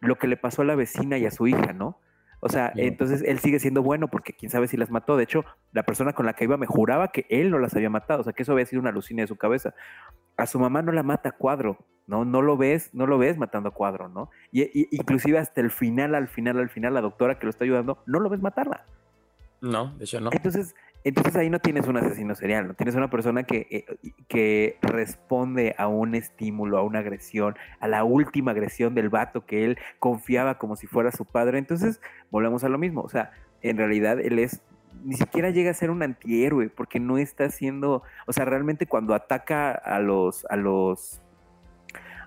lo 0.00 0.16
que 0.16 0.28
le 0.28 0.36
pasó 0.36 0.62
a 0.62 0.64
la 0.66 0.74
vecina 0.74 1.18
y 1.18 1.26
a 1.26 1.30
su 1.30 1.46
hija, 1.46 1.72
¿no? 1.72 1.98
O 2.40 2.48
sea, 2.48 2.72
entonces 2.76 3.22
él 3.26 3.38
sigue 3.38 3.58
siendo 3.58 3.82
bueno 3.82 4.08
porque 4.08 4.32
quién 4.32 4.50
sabe 4.50 4.68
si 4.68 4.76
las 4.76 4.90
mató. 4.90 5.16
De 5.16 5.24
hecho, 5.24 5.44
la 5.72 5.84
persona 5.84 6.12
con 6.12 6.26
la 6.26 6.34
que 6.34 6.44
iba 6.44 6.56
me 6.56 6.66
juraba 6.66 7.08
que 7.08 7.26
él 7.28 7.50
no 7.50 7.58
las 7.58 7.74
había 7.74 7.90
matado, 7.90 8.20
o 8.20 8.24
sea, 8.24 8.32
que 8.32 8.42
eso 8.42 8.52
había 8.52 8.66
sido 8.66 8.80
una 8.80 8.90
alucina 8.90 9.22
de 9.22 9.28
su 9.28 9.36
cabeza. 9.36 9.74
A 10.36 10.46
su 10.46 10.58
mamá 10.58 10.82
no 10.82 10.92
la 10.92 11.02
mata 11.02 11.32
Cuadro, 11.32 11.78
¿no? 12.06 12.24
No 12.24 12.42
lo 12.42 12.56
ves, 12.56 12.90
no 12.92 13.06
lo 13.06 13.18
ves 13.18 13.38
matando 13.38 13.70
a 13.70 13.72
Cuadro, 13.72 14.08
¿no? 14.08 14.30
Y, 14.52 14.62
y 14.62 14.88
inclusive 14.90 15.38
hasta 15.38 15.60
el 15.60 15.70
final, 15.70 16.14
al 16.14 16.28
final, 16.28 16.58
al 16.58 16.68
final, 16.68 16.94
la 16.94 17.00
doctora 17.00 17.38
que 17.38 17.46
lo 17.46 17.50
está 17.50 17.64
ayudando, 17.64 18.02
no 18.06 18.20
lo 18.20 18.28
ves 18.28 18.42
matarla. 18.42 18.84
No, 19.66 19.96
de 19.96 20.04
hecho 20.04 20.20
no. 20.20 20.30
Entonces, 20.32 20.74
entonces 21.04 21.36
ahí 21.36 21.50
no 21.50 21.60
tienes 21.60 21.86
un 21.86 21.96
asesino 21.96 22.34
serial, 22.34 22.68
no 22.68 22.74
tienes 22.74 22.94
una 22.94 23.10
persona 23.10 23.44
que, 23.44 23.66
eh, 23.70 24.12
que 24.28 24.78
responde 24.82 25.74
a 25.78 25.86
un 25.86 26.14
estímulo, 26.14 26.78
a 26.78 26.82
una 26.82 26.98
agresión, 27.00 27.54
a 27.80 27.88
la 27.88 28.04
última 28.04 28.50
agresión 28.50 28.94
del 28.94 29.08
vato 29.08 29.46
que 29.46 29.64
él 29.64 29.78
confiaba 29.98 30.58
como 30.58 30.76
si 30.76 30.86
fuera 30.86 31.12
su 31.12 31.24
padre. 31.24 31.58
Entonces, 31.58 32.00
volvemos 32.30 32.64
a 32.64 32.68
lo 32.68 32.78
mismo. 32.78 33.02
O 33.02 33.08
sea, 33.08 33.30
en 33.62 33.76
realidad 33.76 34.20
él 34.20 34.38
es 34.38 34.62
ni 35.04 35.14
siquiera 35.14 35.50
llega 35.50 35.70
a 35.70 35.74
ser 35.74 35.90
un 35.90 36.02
antihéroe 36.02 36.70
porque 36.70 36.98
no 36.98 37.18
está 37.18 37.44
haciendo, 37.44 38.02
o 38.26 38.32
sea, 38.32 38.44
realmente 38.44 38.86
cuando 38.86 39.14
ataca 39.14 39.70
a 39.70 40.00
los 40.00 40.44
a 40.46 40.56
los 40.56 41.20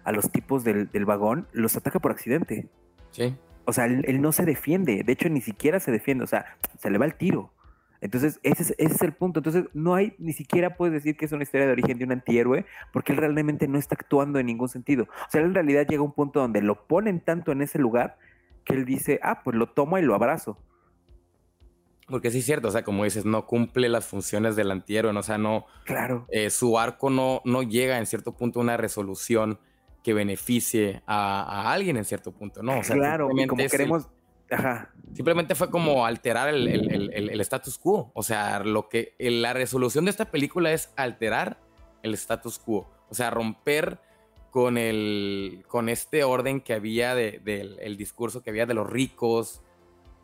a 0.04 0.12
los 0.12 0.32
tipos 0.32 0.64
del, 0.64 0.90
del 0.90 1.06
vagón, 1.06 1.48
los 1.52 1.76
ataca 1.76 2.00
por 2.00 2.12
accidente. 2.12 2.68
Sí. 3.12 3.36
O 3.70 3.74
sea, 3.74 3.86
él, 3.86 4.22
no 4.22 4.32
se 4.32 4.46
defiende, 4.46 5.04
de 5.04 5.14
hecho 5.14 5.30
ni 5.30 5.42
siquiera 5.42 5.80
se 5.80 5.92
defiende, 5.92 6.24
o 6.24 6.28
sea, 6.28 6.58
se 6.80 6.90
le 6.90 6.98
va 6.98 7.06
el 7.06 7.16
tiro. 7.16 7.54
Entonces, 8.02 8.40
ese 8.44 8.74
es, 8.78 9.02
el 9.02 9.14
punto. 9.14 9.40
Entonces, 9.40 9.66
no 9.74 9.94
hay, 9.94 10.16
ni 10.20 10.34
siquiera 10.34 10.76
puedes 10.76 10.94
decir 10.94 11.18
que 11.18 11.26
es 11.26 11.32
una 11.34 11.44
historia 11.44 11.68
de 11.68 11.74
origen 11.74 11.98
de 11.98 12.06
un 12.06 12.14
antihéroe, 12.14 12.66
porque 12.94 13.12
él 13.12 13.18
realmente 13.18 13.68
no 13.68 13.78
está 13.78 13.96
actuando 13.96 14.40
en 14.40 14.46
ningún 14.46 14.70
sentido. 14.70 15.04
O 15.04 15.30
sea, 15.30 15.42
él 15.42 15.48
en 15.48 15.54
realidad 15.54 15.86
llega 15.88 16.02
a 16.02 16.06
un 16.06 16.14
punto 16.14 16.40
donde 16.40 16.62
lo 16.62 16.88
ponen 16.88 17.20
tanto 17.20 17.52
en 17.52 17.62
ese 17.62 17.78
lugar 17.78 18.18
que 18.64 18.74
él 18.74 18.86
dice, 18.86 19.20
ah, 19.22 19.44
pues 19.44 19.56
lo 19.56 19.68
tomo 19.68 19.98
y 19.98 20.02
lo 20.02 20.16
abrazo. 20.16 20.58
Porque 22.08 22.32
sí 22.32 22.40
es 22.40 22.46
cierto, 22.46 22.70
o 22.70 22.72
sea, 22.72 22.84
como 22.84 23.04
dices, 23.04 23.26
no 23.26 23.46
cumple 23.46 23.88
las 23.90 24.08
funciones 24.08 24.56
del 24.56 24.72
antihéroe, 24.72 25.16
o 25.16 25.24
sea, 25.24 25.38
no. 25.38 25.66
Claro. 25.84 26.26
Eh, 26.30 26.50
su 26.50 26.80
arco 26.80 27.10
no, 27.10 27.42
no 27.46 27.62
llega 27.62 28.00
en 28.00 28.08
cierto 28.08 28.32
punto 28.36 28.60
a 28.60 28.64
una 28.64 28.78
resolución 28.78 29.60
que 30.10 30.14
beneficie 30.16 31.04
a, 31.06 31.72
alguien 31.72 31.96
en 31.96 32.04
cierto 32.04 32.32
punto, 32.32 32.64
¿no? 32.64 32.80
O 32.80 32.84
sea, 32.84 32.96
claro, 32.96 33.30
como 33.30 33.68
queremos... 33.68 34.08
Ajá. 34.50 34.92
Simplemente 35.14 35.54
fue 35.54 35.70
como 35.70 36.04
alterar 36.04 36.50
el, 36.50 36.68
el, 36.68 37.42
status 37.42 37.78
quo. 37.78 38.12
O 38.16 38.24
sea, 38.24 38.62
lo 38.62 38.90
que 38.90 39.14
la 39.20 39.54
resolución 39.54 40.06
de 40.06 40.12
esta 40.12 40.32
película 40.32 40.72
es 40.72 40.92
alterar 40.96 41.60
el 42.02 42.16
status 42.16 42.58
quo. 42.58 42.90
O 43.12 43.14
sea, 43.14 43.30
romper 43.30 44.00
con 44.50 44.80
el 44.80 45.64
con 45.68 45.90
este 45.90 46.24
orden 46.24 46.60
que 46.60 46.74
había 46.74 47.14
del 47.14 47.44
de, 47.44 47.96
discurso 47.96 48.42
que 48.42 48.50
había 48.50 48.66
de 48.66 48.74
los 48.74 48.90
ricos, 48.90 49.62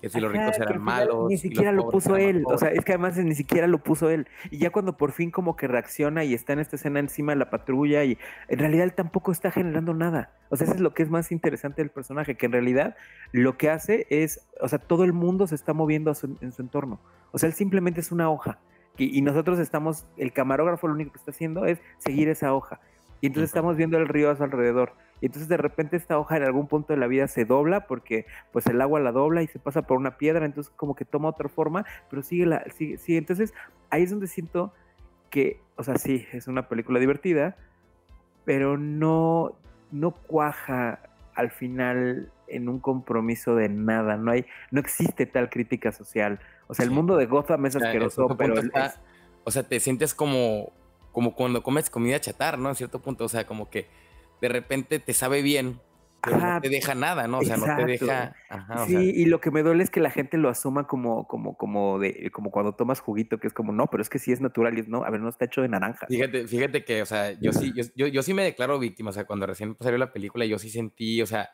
que 0.01 0.09
si 0.09 0.19
los 0.19 0.31
ricos 0.31 0.57
eran 0.57 0.81
malos. 0.81 1.29
Ni 1.29 1.37
siquiera 1.37 1.71
lo 1.71 1.89
puso 1.89 2.15
él, 2.15 2.43
o 2.45 2.57
sea, 2.57 2.69
es 2.69 2.83
que 2.85 2.93
además 2.93 3.17
ni 3.17 3.35
siquiera 3.35 3.67
lo 3.67 3.79
puso 3.79 4.09
él. 4.09 4.27
Y 4.51 4.57
ya 4.57 4.69
cuando 4.69 4.97
por 4.97 5.11
fin 5.11 5.31
como 5.31 5.55
que 5.55 5.67
reacciona 5.67 6.23
y 6.23 6.33
está 6.33 6.53
en 6.53 6.59
esta 6.59 6.75
escena 6.75 6.99
encima 6.99 7.33
de 7.33 7.39
la 7.39 7.49
patrulla 7.49 8.03
y 8.03 8.17
en 8.47 8.59
realidad 8.59 8.83
él 8.85 8.93
tampoco 8.93 9.31
está 9.31 9.51
generando 9.51 9.93
nada. 9.93 10.31
O 10.49 10.57
sea, 10.57 10.65
eso 10.65 10.75
es 10.75 10.81
lo 10.81 10.93
que 10.93 11.03
es 11.03 11.09
más 11.09 11.31
interesante 11.31 11.81
del 11.81 11.89
personaje, 11.89 12.35
que 12.35 12.45
en 12.45 12.51
realidad 12.51 12.95
lo 13.31 13.57
que 13.57 13.69
hace 13.69 14.05
es, 14.09 14.47
o 14.61 14.67
sea, 14.67 14.79
todo 14.79 15.03
el 15.03 15.13
mundo 15.13 15.47
se 15.47 15.55
está 15.55 15.73
moviendo 15.73 16.13
en 16.41 16.51
su 16.51 16.61
entorno. 16.61 16.99
O 17.31 17.37
sea, 17.37 17.47
él 17.47 17.53
simplemente 17.53 17.99
es 17.99 18.11
una 18.11 18.29
hoja. 18.29 18.59
Y, 18.97 19.17
y 19.17 19.21
nosotros 19.21 19.59
estamos, 19.59 20.05
el 20.17 20.31
camarógrafo 20.31 20.87
lo 20.87 20.93
único 20.93 21.11
que 21.11 21.17
está 21.17 21.31
haciendo 21.31 21.65
es 21.65 21.79
seguir 21.97 22.29
esa 22.29 22.53
hoja. 22.53 22.79
Y 23.21 23.27
entonces 23.27 23.49
estamos 23.49 23.75
viendo 23.75 23.97
el 23.97 24.07
río 24.07 24.29
a 24.29 24.35
su 24.35 24.43
alrededor. 24.43 24.93
Y 25.21 25.27
entonces 25.27 25.47
de 25.47 25.57
repente 25.57 25.95
esta 25.97 26.19
hoja 26.19 26.37
en 26.37 26.43
algún 26.43 26.67
punto 26.67 26.93
de 26.93 26.99
la 26.99 27.07
vida 27.07 27.27
se 27.27 27.45
dobla 27.45 27.87
porque 27.87 28.25
pues 28.51 28.67
el 28.67 28.81
agua 28.81 28.99
la 28.99 29.11
dobla 29.11 29.41
y 29.41 29.47
se 29.47 29.59
pasa 29.59 29.83
por 29.83 29.97
una 29.97 30.17
piedra, 30.17 30.45
entonces 30.45 30.71
como 30.75 30.95
que 30.95 31.05
toma 31.05 31.29
otra 31.29 31.49
forma, 31.49 31.85
pero 32.09 32.21
sigue 32.21 32.45
la, 32.45 32.65
sigue, 32.75 32.97
sigue. 32.97 33.17
Entonces 33.17 33.53
ahí 33.89 34.03
es 34.03 34.11
donde 34.11 34.27
siento 34.27 34.73
que, 35.29 35.59
o 35.75 35.83
sea, 35.83 35.97
sí, 35.97 36.25
es 36.33 36.47
una 36.47 36.67
película 36.67 36.99
divertida, 36.99 37.55
pero 38.43 38.77
no, 38.77 39.53
no 39.91 40.11
cuaja 40.11 40.99
al 41.33 41.51
final 41.51 42.31
en 42.47 42.69
un 42.69 42.79
compromiso 42.79 43.55
de 43.55 43.69
nada, 43.69 44.17
no 44.17 44.31
hay, 44.31 44.45
no 44.71 44.79
existe 44.79 45.25
tal 45.25 45.49
crítica 45.49 45.91
social. 45.91 46.39
O 46.67 46.73
sea, 46.73 46.85
el 46.85 46.91
mundo 46.91 47.17
de 47.17 47.25
Gotham 47.25 47.65
es 47.65 47.75
asqueroso, 47.75 48.27
pero... 48.37 48.55
O 49.43 49.51
sea, 49.51 49.61
te 49.61 49.79
sientes 49.79 50.15
como, 50.15 50.71
como 51.11 51.35
cuando 51.35 51.61
comes 51.61 51.89
comida 51.89 52.19
chatar, 52.19 52.57
¿no? 52.57 52.69
En 52.69 52.75
cierto 52.75 52.99
punto, 52.99 53.25
o 53.25 53.29
sea, 53.29 53.45
como 53.45 53.69
que 53.69 53.87
de 54.41 54.49
repente 54.49 54.99
te 54.99 55.13
sabe 55.13 55.41
bien, 55.41 55.79
pero 56.25 56.37
no 56.39 56.61
te 56.61 56.69
deja 56.69 56.95
nada, 56.95 57.27
¿no? 57.27 57.39
O 57.39 57.43
sea, 57.43 57.57
no 57.57 57.65
te 57.75 57.85
deja. 57.85 58.35
sí, 58.87 59.11
y 59.15 59.25
lo 59.25 59.39
que 59.39 59.51
me 59.51 59.63
duele 59.63 59.83
es 59.83 59.89
que 59.89 59.99
la 59.99 60.09
gente 60.09 60.37
lo 60.37 60.49
asuma 60.49 60.87
como, 60.87 61.27
como, 61.27 61.55
como 61.57 61.99
de, 61.99 62.31
como 62.31 62.51
cuando 62.51 62.73
tomas 62.73 62.99
juguito, 62.99 63.39
que 63.39 63.47
es 63.47 63.53
como, 63.53 63.71
no, 63.71 63.87
pero 63.87 64.01
es 64.01 64.09
que 64.09 64.19
sí 64.19 64.31
es 64.31 64.41
natural 64.41 64.77
y 64.77 64.81
es 64.81 64.87
no, 64.87 65.03
a 65.03 65.09
ver, 65.09 65.21
no 65.21 65.29
está 65.29 65.45
hecho 65.45 65.61
de 65.61 65.69
naranja. 65.69 66.07
Fíjate, 66.07 66.47
fíjate 66.47 66.83
que, 66.83 67.01
o 67.01 67.05
sea, 67.05 67.31
yo 67.39 67.53
sí, 67.53 67.73
yo, 67.95 68.07
yo, 68.07 68.23
sí 68.23 68.33
me 68.33 68.43
declaro 68.43 68.79
víctima. 68.79 69.11
O 69.11 69.13
sea, 69.13 69.25
cuando 69.25 69.45
recién 69.45 69.77
salió 69.79 69.97
la 69.97 70.11
película, 70.11 70.45
yo 70.45 70.57
sí 70.57 70.69
sentí, 70.69 71.21
o 71.21 71.25
sea, 71.25 71.49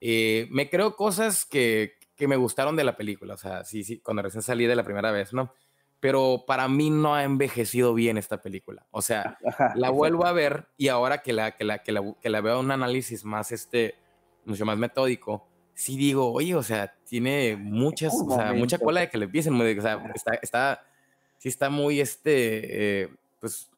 eh, 0.00 0.48
me 0.50 0.68
creo 0.68 0.96
cosas 0.96 1.44
que, 1.44 1.94
que, 2.16 2.28
me 2.28 2.36
gustaron 2.36 2.76
de 2.76 2.84
la 2.84 2.96
película, 2.96 3.34
o 3.34 3.38
sea, 3.38 3.64
sí, 3.64 3.84
sí, 3.84 4.00
cuando 4.00 4.22
recién 4.22 4.42
salí 4.42 4.66
de 4.66 4.76
la 4.76 4.84
primera 4.84 5.10
vez, 5.10 5.32
¿no? 5.32 5.54
Pero 6.02 6.42
para 6.48 6.66
mí 6.66 6.90
no 6.90 7.14
ha 7.14 7.22
envejecido 7.22 7.94
bien 7.94 8.18
esta 8.18 8.42
película. 8.42 8.84
O 8.90 9.02
sea, 9.02 9.38
la 9.76 9.90
vuelvo 9.90 10.26
a 10.26 10.32
ver 10.32 10.66
y 10.76 10.88
ahora 10.88 11.22
que 11.22 11.32
la, 11.32 11.52
que 11.52 11.62
la, 11.62 11.78
que 11.78 11.92
la, 11.92 12.02
que 12.20 12.28
la 12.28 12.40
veo 12.40 12.58
un 12.58 12.72
análisis 12.72 13.24
más, 13.24 13.52
este, 13.52 13.94
mucho 14.44 14.66
más 14.66 14.76
metódico, 14.76 15.46
sí 15.74 15.96
digo, 15.96 16.32
oye, 16.32 16.56
o 16.56 16.62
sea, 16.64 16.92
tiene 17.08 17.56
muchas, 17.56 18.12
o 18.14 18.34
sea, 18.34 18.52
mucha 18.52 18.78
cola 18.78 19.02
de 19.02 19.10
que 19.10 19.18
le 19.18 19.26
empiecen, 19.26 19.54
o 19.54 19.82
sea, 19.82 20.04
está, 20.12 20.34
está, 20.42 20.84
sí 21.38 21.48
está 21.48 21.70
muy, 21.70 22.00
este, 22.00 23.02
eh, 23.02 23.08
pues, 23.40 23.70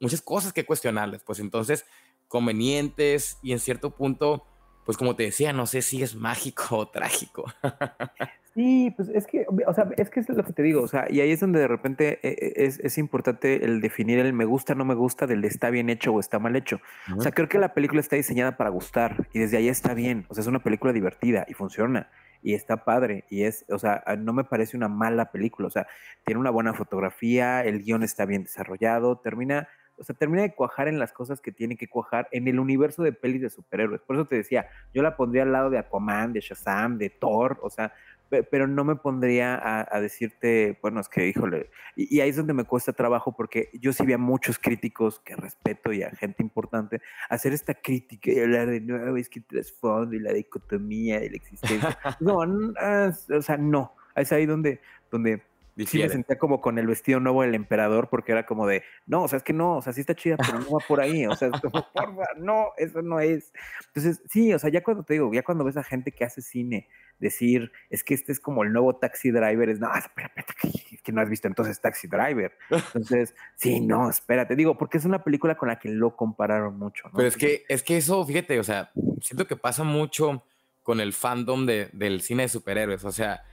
muchas 0.00 0.20
cosas 0.20 0.52
que 0.52 0.66
cuestionarles, 0.66 1.22
pues 1.22 1.38
entonces, 1.38 1.86
convenientes 2.26 3.38
y 3.42 3.52
en 3.52 3.60
cierto 3.60 3.90
punto, 3.90 4.44
pues 4.84 4.98
como 4.98 5.14
te 5.14 5.22
decía, 5.22 5.52
no 5.52 5.66
sé 5.66 5.82
si 5.82 6.02
es 6.02 6.16
mágico 6.16 6.78
o 6.78 6.88
trágico. 6.88 7.44
Sí, 8.58 8.92
pues 8.96 9.08
es 9.10 9.24
que, 9.28 9.46
o 9.68 9.72
sea, 9.72 9.88
es 9.96 10.10
que 10.10 10.18
es 10.18 10.28
lo 10.28 10.42
que 10.42 10.52
te 10.52 10.64
digo, 10.64 10.82
o 10.82 10.88
sea, 10.88 11.06
y 11.08 11.20
ahí 11.20 11.30
es 11.30 11.38
donde 11.38 11.60
de 11.60 11.68
repente 11.68 12.18
eh, 12.24 12.36
eh, 12.40 12.52
es, 12.56 12.80
es 12.80 12.98
importante 12.98 13.64
el 13.64 13.80
definir 13.80 14.18
el 14.18 14.32
me 14.32 14.46
gusta, 14.46 14.74
no 14.74 14.84
me 14.84 14.96
gusta 14.96 15.28
del 15.28 15.44
está 15.44 15.70
bien 15.70 15.88
hecho 15.88 16.12
o 16.12 16.18
está 16.18 16.40
mal 16.40 16.56
hecho. 16.56 16.80
O 17.16 17.20
sea, 17.20 17.30
creo 17.30 17.48
que 17.48 17.58
la 17.58 17.72
película 17.72 18.00
está 18.00 18.16
diseñada 18.16 18.56
para 18.56 18.70
gustar 18.70 19.28
y 19.32 19.38
desde 19.38 19.58
ahí 19.58 19.68
está 19.68 19.94
bien. 19.94 20.26
O 20.26 20.34
sea, 20.34 20.42
es 20.42 20.48
una 20.48 20.58
película 20.58 20.92
divertida 20.92 21.46
y 21.48 21.54
funciona 21.54 22.10
y 22.42 22.54
está 22.54 22.84
padre 22.84 23.26
y 23.30 23.44
es, 23.44 23.64
o 23.68 23.78
sea, 23.78 24.02
no 24.18 24.32
me 24.32 24.42
parece 24.42 24.76
una 24.76 24.88
mala 24.88 25.30
película. 25.30 25.68
O 25.68 25.70
sea, 25.70 25.86
tiene 26.24 26.40
una 26.40 26.50
buena 26.50 26.74
fotografía, 26.74 27.62
el 27.62 27.84
guion 27.84 28.02
está 28.02 28.26
bien 28.26 28.42
desarrollado, 28.42 29.18
termina 29.18 29.68
o 29.98 30.04
sea, 30.04 30.14
termina 30.14 30.42
de 30.42 30.54
cuajar 30.54 30.88
en 30.88 30.98
las 30.98 31.12
cosas 31.12 31.40
que 31.40 31.52
tiene 31.52 31.76
que 31.76 31.88
cuajar 31.88 32.28
en 32.30 32.46
el 32.46 32.60
universo 32.60 33.02
de 33.02 33.12
pelis 33.12 33.42
de 33.42 33.50
superhéroes. 33.50 34.00
Por 34.02 34.16
eso 34.16 34.26
te 34.26 34.36
decía, 34.36 34.68
yo 34.94 35.02
la 35.02 35.16
pondría 35.16 35.42
al 35.42 35.52
lado 35.52 35.70
de 35.70 35.78
Aquaman, 35.78 36.32
de 36.32 36.40
Shazam, 36.40 36.98
de 36.98 37.10
Thor, 37.10 37.58
o 37.62 37.70
sea, 37.70 37.92
pero 38.28 38.66
no 38.66 38.84
me 38.84 38.96
pondría 38.96 39.60
a, 39.90 40.00
decirte, 40.00 40.78
bueno, 40.82 41.00
es 41.00 41.08
que, 41.08 41.26
híjole, 41.26 41.70
y, 41.96 42.20
ahí 42.20 42.30
es 42.30 42.36
donde 42.36 42.52
me 42.52 42.64
cuesta 42.64 42.92
trabajo 42.92 43.34
porque 43.34 43.70
yo 43.80 43.92
sí 43.92 44.04
vi 44.04 44.12
a 44.12 44.18
muchos 44.18 44.58
críticos 44.58 45.20
que 45.20 45.34
respeto 45.36 45.92
y 45.92 46.02
a 46.02 46.10
gente 46.10 46.42
importante 46.42 47.00
hacer 47.28 47.52
esta 47.52 47.74
crítica 47.74 48.30
y 48.30 48.40
hablar 48.40 48.68
de, 48.68 48.80
no, 48.80 49.16
es 49.16 49.28
que 49.28 49.40
trasfondo 49.40 50.14
y 50.14 50.20
la 50.20 50.32
dicotomía 50.32 51.24
y 51.24 51.30
la 51.30 51.36
existencia. 51.36 51.98
no, 52.20 52.38
o 52.38 53.42
sea, 53.42 53.56
no, 53.56 53.94
es 54.14 54.32
ahí 54.32 54.46
donde, 54.46 54.80
donde 55.10 55.42
Sí 55.86 55.98
me 55.98 56.08
sentía 56.08 56.38
como 56.38 56.60
con 56.60 56.78
el 56.78 56.86
vestido 56.86 57.20
nuevo 57.20 57.42
del 57.42 57.54
emperador 57.54 58.08
porque 58.08 58.32
era 58.32 58.46
como 58.46 58.66
de, 58.66 58.82
no, 59.06 59.22
o 59.22 59.28
sea, 59.28 59.36
es 59.36 59.42
que 59.42 59.52
no, 59.52 59.76
o 59.76 59.82
sea, 59.82 59.92
sí 59.92 60.00
está 60.00 60.14
chida, 60.14 60.36
pero 60.36 60.58
no 60.58 60.70
va 60.70 60.84
por 60.86 61.00
ahí, 61.00 61.26
o 61.26 61.36
sea, 61.36 61.48
es 61.48 61.60
como, 61.60 61.86
porfa, 61.94 62.26
no, 62.36 62.68
eso 62.76 63.02
no 63.02 63.20
es. 63.20 63.52
Entonces, 63.88 64.22
sí, 64.28 64.52
o 64.52 64.58
sea, 64.58 64.70
ya 64.70 64.82
cuando 64.82 65.04
te 65.04 65.14
digo, 65.14 65.32
ya 65.32 65.42
cuando 65.42 65.64
ves 65.64 65.76
a 65.76 65.84
gente 65.84 66.12
que 66.12 66.24
hace 66.24 66.42
cine, 66.42 66.88
decir, 67.18 67.72
es 67.90 68.04
que 68.04 68.14
este 68.14 68.32
es 68.32 68.40
como 68.40 68.62
el 68.62 68.72
nuevo 68.72 68.96
Taxi 68.96 69.30
Driver, 69.30 69.68
es, 69.68 69.80
no, 69.80 69.94
espera, 69.94 70.32
espera, 70.36 70.54
que, 70.60 70.98
que 70.98 71.12
no 71.12 71.20
has 71.20 71.28
visto 71.28 71.48
entonces 71.48 71.80
Taxi 71.80 72.08
Driver. 72.08 72.56
Entonces, 72.70 73.34
sí, 73.56 73.80
no, 73.80 74.08
espérate, 74.08 74.56
digo, 74.56 74.76
porque 74.78 74.98
es 74.98 75.04
una 75.04 75.22
película 75.22 75.56
con 75.56 75.68
la 75.68 75.78
que 75.78 75.88
lo 75.88 76.16
compararon 76.16 76.78
mucho, 76.78 77.08
¿no? 77.08 77.16
Pero 77.16 77.28
es 77.28 77.36
que, 77.36 77.64
es 77.68 77.82
que 77.82 77.96
eso, 77.96 78.24
fíjate, 78.24 78.58
o 78.58 78.64
sea, 78.64 78.90
siento 79.20 79.46
que 79.46 79.56
pasa 79.56 79.84
mucho 79.84 80.44
con 80.82 81.00
el 81.00 81.12
fandom 81.12 81.66
de, 81.66 81.90
del 81.92 82.20
cine 82.20 82.44
de 82.44 82.48
superhéroes, 82.48 83.04
o 83.04 83.12
sea, 83.12 83.44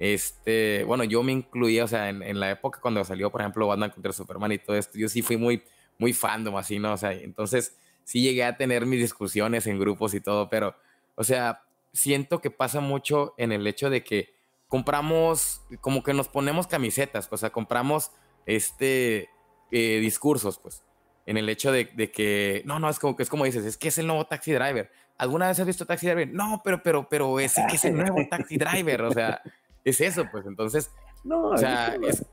este, 0.00 0.82
bueno, 0.84 1.04
yo 1.04 1.22
me 1.22 1.30
incluía, 1.30 1.84
o 1.84 1.86
sea, 1.86 2.08
en, 2.08 2.40
la 2.40 2.50
época 2.50 2.80
cuando 2.80 3.04
salió, 3.04 3.30
por 3.30 3.42
ejemplo, 3.42 3.66
Batman 3.66 3.90
contra 3.90 4.14
Superman 4.14 4.50
y 4.50 4.58
todo 4.58 4.74
esto, 4.74 4.98
yo 4.98 5.10
sí 5.10 5.20
fui 5.20 5.36
muy, 5.36 5.62
muy 5.98 6.14
fandom, 6.14 6.56
así, 6.56 6.78
¿no? 6.78 6.94
O 6.94 6.96
sea, 6.96 7.12
entonces 7.12 7.76
sí 8.02 8.22
llegué 8.22 8.44
a 8.44 8.56
tener 8.56 8.86
mis 8.86 9.00
discusiones 9.00 9.66
en 9.66 9.78
grupos 9.78 10.14
y 10.14 10.22
todo, 10.22 10.48
pero, 10.48 10.74
o 11.16 11.22
sea, 11.22 11.64
siento 11.92 12.40
que 12.40 12.50
pasa 12.50 12.80
mucho 12.80 13.34
en 13.36 13.52
el 13.52 13.66
hecho 13.66 13.90
de 13.90 14.02
que 14.02 14.32
compramos, 14.68 15.60
como 15.82 16.02
que 16.02 16.14
nos 16.14 16.28
ponemos 16.28 16.66
camisetas, 16.66 17.28
o 17.30 17.36
sea, 17.36 17.50
compramos 17.50 18.10
este 18.46 19.28
eh, 19.70 19.98
discursos, 20.00 20.58
pues, 20.58 20.82
en 21.26 21.36
el 21.36 21.46
hecho 21.50 21.72
de, 21.72 21.84
de, 21.84 22.10
que, 22.10 22.62
no, 22.64 22.78
no, 22.78 22.88
es 22.88 22.98
como 22.98 23.16
que 23.16 23.22
es 23.22 23.28
como 23.28 23.44
dices, 23.44 23.66
es 23.66 23.76
que 23.76 23.88
es 23.88 23.98
el 23.98 24.06
nuevo 24.06 24.24
taxi 24.24 24.52
driver. 24.52 24.90
¿Alguna 25.18 25.48
vez 25.48 25.60
has 25.60 25.66
visto 25.66 25.84
Taxi 25.84 26.06
Driver? 26.06 26.32
No, 26.32 26.62
pero, 26.64 26.82
pero, 26.82 27.06
pero 27.06 27.38
ese 27.40 27.62
que 27.68 27.76
es 27.76 27.84
el 27.84 27.94
nuevo 27.94 28.16
Taxi 28.30 28.56
Driver, 28.56 29.02
o 29.02 29.12
sea, 29.12 29.42
es 29.84 30.00
eso, 30.00 30.24
pues 30.30 30.46
entonces, 30.46 30.92
no, 31.24 31.48
o 31.48 31.56
sea, 31.56 31.96
es, 32.02 32.26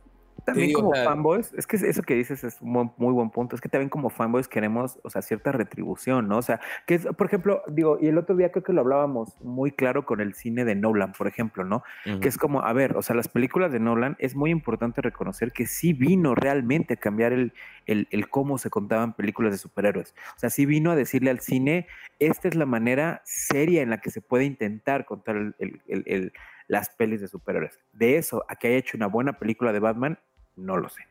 también 0.47 0.71
como 0.71 0.93
fanboys, 0.93 1.53
es 1.57 1.67
que 1.67 1.75
eso 1.75 2.03
que 2.03 2.15
dices 2.15 2.41
es 2.45 2.61
un 2.61 2.91
muy, 2.95 3.13
buen 3.13 3.29
punto, 3.31 3.53
es 3.53 3.61
que 3.61 3.67
también 3.67 3.89
como 3.89 4.09
fanboys 4.09 4.47
queremos, 4.47 4.97
o 5.03 5.09
sea, 5.09 5.21
cierta 5.21 5.51
retribución, 5.51 6.29
¿no? 6.29 6.37
O 6.37 6.41
sea, 6.41 6.61
que 6.85 6.95
es, 6.95 7.05
por 7.05 7.27
ejemplo, 7.27 7.63
digo, 7.67 7.97
y 7.99 8.07
el 8.07 8.17
otro 8.17 8.33
día 8.37 8.49
creo 8.49 8.63
que 8.63 8.71
lo 8.71 8.79
hablábamos 8.79 9.35
muy 9.41 9.71
claro 9.71 10.05
con 10.05 10.21
el 10.21 10.35
cine 10.35 10.63
de 10.63 10.73
Nolan, 10.73 11.11
por 11.11 11.27
ejemplo, 11.27 11.65
¿no? 11.65 11.83
Que 12.21 12.29
es 12.29 12.37
como, 12.37 12.61
a 12.61 12.71
ver, 12.71 12.95
o 12.95 13.01
sea, 13.01 13.13
las 13.13 13.27
películas 13.27 13.73
de 13.73 13.81
Nolan 13.81 14.15
es 14.19 14.35
muy 14.35 14.49
importante 14.51 15.01
reconocer 15.01 15.51
que 15.51 15.67
sí 15.67 15.91
vino 15.91 16.33
realmente 16.33 16.93
a 16.93 16.97
cambiar 16.97 17.33
el, 17.33 17.51
el, 17.85 18.07
el 18.11 18.29
cómo 18.29 18.57
se 18.57 18.69
contaban 18.69 19.17
películas 19.17 19.51
de 19.51 19.57
superhéroes. 19.57 20.15
O 20.37 20.39
sea, 20.39 20.49
sí 20.49 20.65
vino 20.65 20.91
a 20.91 20.95
decirle 20.95 21.29
al 21.29 21.41
cine, 21.41 21.87
esta 22.19 22.47
es 22.47 22.55
la 22.55 22.65
manera 22.65 23.21
seria 23.25 23.81
en 23.81 23.89
la 23.89 23.99
que 23.99 24.11
se 24.11 24.21
puede 24.21 24.45
intentar 24.45 25.03
contar 25.03 25.35
el 25.59 26.31
las 26.67 26.89
pelis 26.89 27.21
de 27.21 27.27
superhéroes. 27.27 27.79
De 27.93 28.17
eso 28.17 28.43
a 28.47 28.55
que 28.55 28.67
haya 28.67 28.77
hecho 28.77 28.97
una 28.97 29.07
buena 29.07 29.39
película 29.39 29.73
de 29.73 29.79
Batman, 29.79 30.19
no 30.55 30.77
lo 30.77 30.89
sé. 30.89 31.03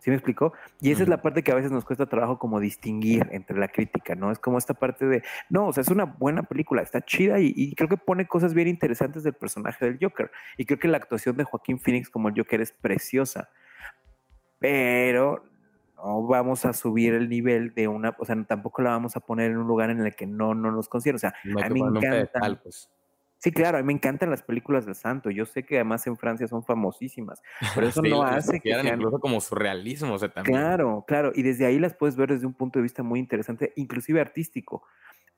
¿Sí 0.00 0.08
me 0.08 0.16
explicó? 0.16 0.54
Y 0.80 0.92
esa 0.92 1.02
es 1.02 1.10
la 1.10 1.20
parte 1.20 1.42
que 1.42 1.52
a 1.52 1.54
veces 1.54 1.70
nos 1.70 1.84
cuesta 1.84 2.06
trabajo 2.06 2.38
como 2.38 2.58
distinguir 2.58 3.28
entre 3.32 3.58
la 3.58 3.68
crítica, 3.68 4.14
¿no? 4.14 4.32
Es 4.32 4.38
como 4.38 4.56
esta 4.56 4.72
parte 4.72 5.04
de, 5.04 5.22
no, 5.50 5.68
o 5.68 5.72
sea, 5.74 5.82
es 5.82 5.88
una 5.88 6.06
buena 6.06 6.42
película, 6.42 6.80
está 6.80 7.02
chida 7.02 7.38
y, 7.38 7.74
creo 7.74 7.88
que 7.88 7.98
pone 7.98 8.26
cosas 8.26 8.54
bien 8.54 8.66
interesantes 8.66 9.22
del 9.22 9.34
personaje 9.34 9.84
del 9.84 9.98
Joker. 10.00 10.30
Y 10.56 10.64
creo 10.64 10.78
que 10.78 10.88
la 10.88 10.96
actuación 10.96 11.36
de 11.36 11.44
Joaquín 11.44 11.78
Phoenix 11.78 12.08
como 12.08 12.28
el 12.28 12.34
Joker 12.34 12.62
es 12.62 12.72
preciosa. 12.72 13.50
Pero 14.58 15.44
no 15.96 16.26
vamos 16.26 16.64
a 16.64 16.72
subir 16.72 17.12
el 17.12 17.28
nivel 17.28 17.74
de 17.74 17.86
una, 17.86 18.16
o 18.18 18.24
sea, 18.24 18.42
tampoco 18.44 18.80
la 18.80 18.90
vamos 18.90 19.16
a 19.16 19.20
poner 19.20 19.50
en 19.50 19.58
un 19.58 19.66
lugar 19.66 19.90
en 19.90 20.00
el 20.00 20.14
que 20.14 20.26
no, 20.26 20.54
no 20.54 20.72
nos 20.72 20.88
considera. 20.88 21.16
O 21.16 21.18
sea, 21.18 21.34
a 21.62 21.68
mí 21.68 21.82
me 21.82 21.98
encanta. 21.98 22.60
Pues. 22.62 22.90
Sí, 23.40 23.52
claro, 23.52 23.78
a 23.78 23.80
mí 23.80 23.86
me 23.86 23.94
encantan 23.94 24.28
las 24.28 24.42
películas 24.42 24.84
del 24.84 24.94
santo. 24.94 25.30
Yo 25.30 25.46
sé 25.46 25.64
que 25.64 25.76
además 25.76 26.06
en 26.06 26.18
Francia 26.18 26.46
son 26.46 26.62
famosísimas, 26.62 27.40
pero 27.74 27.88
eso 27.88 28.02
no 28.02 28.22
hace 28.22 28.60
que 28.60 28.70
sean 28.70 28.86
incluso 28.86 29.18
como 29.18 29.40
surrealismo, 29.40 30.12
o 30.12 30.18
sea, 30.18 30.28
también. 30.28 30.58
Claro, 30.58 31.04
claro, 31.06 31.32
y 31.34 31.42
desde 31.42 31.64
ahí 31.64 31.78
las 31.78 31.94
puedes 31.94 32.16
ver 32.16 32.28
desde 32.28 32.46
un 32.46 32.52
punto 32.52 32.78
de 32.78 32.82
vista 32.82 33.02
muy 33.02 33.18
interesante, 33.18 33.72
inclusive 33.76 34.20
artístico 34.20 34.82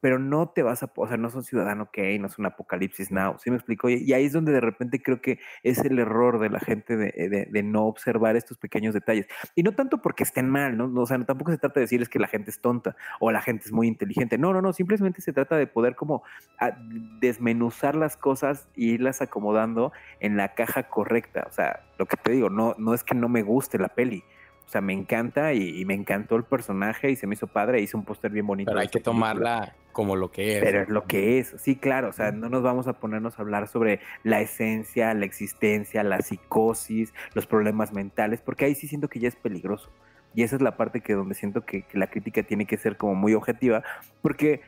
pero 0.03 0.19
no 0.19 0.49
te 0.49 0.65
vas 0.65 0.83
a, 0.83 0.91
o 0.97 1.07
sea, 1.07 1.17
no 1.17 1.31
son 1.31 1.45
ciudadano 1.45 1.89
que 1.93 2.19
no 2.19 2.27
es 2.27 2.37
un 2.37 2.47
apocalipsis 2.47 3.13
now, 3.13 3.37
¿sí 3.39 3.51
me 3.51 3.57
explico? 3.57 3.89
Y, 3.89 4.13
ahí 4.13 4.25
es 4.25 4.33
donde 4.33 4.51
de 4.51 4.61
repente 4.61 5.01
creo 5.01 5.23
que 5.23 5.39
es 5.63 5.79
el 5.79 5.97
error 5.97 6.41
de 6.41 6.51
la 6.51 6.59
gente 6.59 6.97
de, 6.97 7.47
de, 7.49 7.63
no 7.63 7.85
observar 7.85 8.35
estos 8.35 8.59
pequeños 8.59 8.95
detalles. 8.95 9.29
Y 9.55 9.63
no 9.63 9.77
tanto 9.77 10.03
porque 10.03 10.25
estén 10.25 10.51
mal, 10.51 10.77
¿no? 10.77 10.93
O 11.01 11.07
sea, 11.07 11.25
tampoco 11.25 11.53
se 11.53 11.59
trata 11.59 11.75
de 11.79 11.83
decirles 11.83 12.09
que 12.09 12.19
la 12.19 12.27
gente 12.27 12.51
es 12.51 12.61
tonta 12.61 12.97
o 13.21 13.31
la 13.31 13.41
gente 13.41 13.67
es 13.67 13.73
muy 13.73 13.87
inteligente. 13.87 14.39
No, 14.39 14.53
no, 14.53 14.61
no, 14.61 14.73
simplemente 14.73 15.21
se 15.21 15.33
trata 15.33 15.57
de 15.57 15.69
poder 15.69 15.95
como 15.95 16.25
ah, 16.59 16.77
desmenuzar 17.21 17.95
las 17.95 18.17
cosas 18.17 18.69
e 18.77 18.83
irlas 18.83 19.23
acomodando 19.23 19.93
en 20.19 20.37
la 20.37 20.55
caja 20.55 20.89
correcta. 20.89 21.47
O 21.49 21.53
sea, 21.53 21.85
lo 21.97 22.07
que 22.07 22.17
te 22.17 22.33
digo, 22.33 22.51
no, 22.51 22.75
no 22.77 22.93
es 22.93 23.05
que 23.05 23.15
no 23.15 23.29
me 23.29 23.43
guste 23.43 23.79
la 23.79 23.91
peli, 23.91 24.25
o 24.67 24.71
sea, 24.73 24.81
me 24.81 24.93
encanta 24.93 25.53
y, 25.53 25.85
me 25.85 25.95
encantó 25.95 26.37
el 26.37 26.45
personaje 26.45 27.11
y 27.11 27.17
se 27.17 27.27
me 27.27 27.35
hizo 27.35 27.47
padre. 27.47 27.81
Hice 27.81 27.97
un 27.97 28.05
póster 28.05 28.31
bien 28.31 28.47
bonito. 28.47 28.71
Pero 28.71 28.81
hay 28.81 28.89
que 28.89 29.01
tomarla 29.01 29.75
como 29.93 30.17
lo 30.17 30.31
que 30.31 30.57
es. 30.57 30.65
Pero 30.65 30.83
es 30.83 30.89
lo 30.89 31.05
que 31.05 31.39
es. 31.39 31.55
Sí, 31.59 31.77
claro. 31.77 32.09
O 32.09 32.13
sea, 32.13 32.33
no 32.33 32.49
nos 32.49 32.63
vamos 32.63 32.89
a 32.89 32.95
ponernos 32.95 33.39
a 33.39 33.43
hablar 33.43 33.69
sobre 33.69 34.01
la 34.23 34.41
esencia, 34.41 35.13
la 35.15 35.25
existencia, 35.25 36.03
la 36.03 36.21
psicosis, 36.21 37.13
los 37.35 37.47
problemas 37.47 37.93
mentales, 37.93 38.41
porque 38.41 38.65
ahí 38.65 38.75
sí 38.75 38.89
siento 38.89 39.09
que 39.09 39.21
ya 39.21 39.29
es 39.29 39.37
peligroso. 39.37 39.91
Y 40.35 40.43
esa 40.43 40.57
es 40.57 40.63
la 40.63 40.77
parte 40.77 41.03
que 41.03 41.13
donde 41.13 41.35
siento 41.35 41.67
que, 41.67 41.83
que 41.83 41.99
la 41.99 42.07
crítica 42.07 42.43
tiene 42.43 42.67
que 42.67 42.79
ser 42.79 42.97
como 42.97 43.15
muy 43.15 43.35
objetiva, 43.35 43.83
porque 44.23 44.63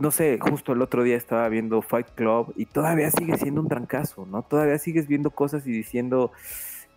no 0.00 0.10
sé, 0.10 0.38
justo 0.40 0.72
el 0.72 0.82
otro 0.82 1.02
día 1.02 1.16
estaba 1.16 1.48
viendo 1.48 1.82
Fight 1.82 2.08
Club 2.14 2.52
y 2.56 2.66
todavía 2.66 3.10
sigue 3.10 3.36
siendo 3.36 3.60
un 3.60 3.68
trancazo, 3.68 4.26
¿no? 4.26 4.42
Todavía 4.42 4.78
sigues 4.78 5.08
viendo 5.08 5.30
cosas 5.30 5.66
y 5.66 5.72
diciendo, 5.72 6.32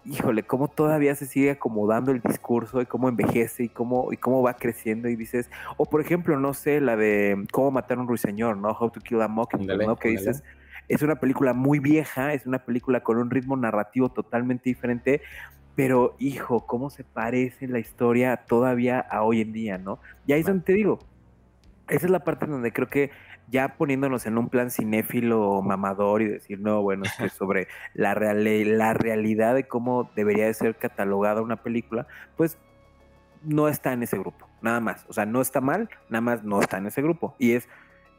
híjole, 0.06 0.44
cómo 0.44 0.68
todavía 0.68 1.16
se 1.16 1.26
sigue 1.26 1.52
acomodando 1.52 2.12
el 2.12 2.22
discurso 2.22 2.82
y 2.82 2.86
cómo 2.86 3.10
envejece 3.10 3.64
y 3.64 3.70
cómo, 3.70 4.12
y 4.12 4.18
cómo 4.18 4.42
va 4.42 4.56
creciendo 4.56 5.10
y 5.10 5.16
dices, 5.16 5.50
o 5.78 5.86
por 5.86 6.02
ejemplo, 6.02 6.40
no 6.40 6.54
sé, 6.54 6.82
la 6.82 6.96
de 6.96 7.46
cómo 7.52 7.72
matar 7.72 7.98
a 7.98 8.02
un 8.02 8.08
ruiseñor, 8.08 8.58
¿no? 8.58 8.70
How 8.70 8.90
to 8.90 9.00
Kill 9.00 9.22
a 9.22 9.28
Mockingbird, 9.28 9.86
¿no? 9.86 9.96
Que 9.96 10.10
dices, 10.10 10.44
es 10.88 11.02
una 11.02 11.16
película 11.16 11.54
muy 11.54 11.80
vieja, 11.80 12.34
es 12.34 12.46
una 12.46 12.60
película 12.66 13.02
con 13.02 13.18
un 13.18 13.30
ritmo 13.30 13.56
narrativo 13.56 14.10
totalmente 14.10 14.70
diferente, 14.70 15.22
pero 15.76 16.16
hijo, 16.20 16.66
cómo 16.66 16.90
se 16.90 17.04
parece 17.04 17.68
la 17.68 17.80
historia 17.80 18.38
todavía 18.38 19.00
a 19.00 19.24
hoy 19.24 19.42
en 19.42 19.54
día, 19.54 19.78
¿no? 19.78 20.00
Y 20.26 20.34
ahí 20.34 20.42
es 20.42 20.48
donde 20.48 20.64
te 20.64 20.74
digo, 20.74 21.00
esa 21.88 22.06
es 22.06 22.12
la 22.12 22.24
parte 22.24 22.46
donde 22.46 22.72
creo 22.72 22.88
que 22.88 23.12
ya 23.52 23.76
poniéndonos 23.76 24.26
en 24.26 24.38
un 24.38 24.50
plan 24.50 24.72
cinéfilo 24.72 25.62
mamador 25.62 26.22
y 26.22 26.28
decir, 26.28 26.60
no, 26.60 26.82
bueno, 26.82 27.04
es 27.04 27.14
que 27.18 27.30
sobre 27.30 27.68
la, 27.94 28.16
la 28.16 28.94
realidad 28.94 29.54
de 29.54 29.68
cómo 29.68 30.10
debería 30.16 30.46
de 30.46 30.54
ser 30.54 30.76
catalogada 30.76 31.42
una 31.42 31.58
película, 31.58 32.08
pues 32.38 32.58
no 33.44 33.68
está 33.68 33.94
en 33.94 34.04
ese 34.04 34.18
grupo, 34.18 34.48
nada 34.62 34.80
más. 34.80 35.06
O 35.10 35.14
sea, 35.14 35.26
no 35.26 35.42
está 35.42 35.62
mal, 35.62 35.90
nada 36.10 36.22
más 36.22 36.44
no 36.44 36.62
está 36.62 36.78
en 36.78 36.88
ese 36.88 37.02
grupo. 37.02 37.36
Y 37.40 37.54
es, 37.54 37.68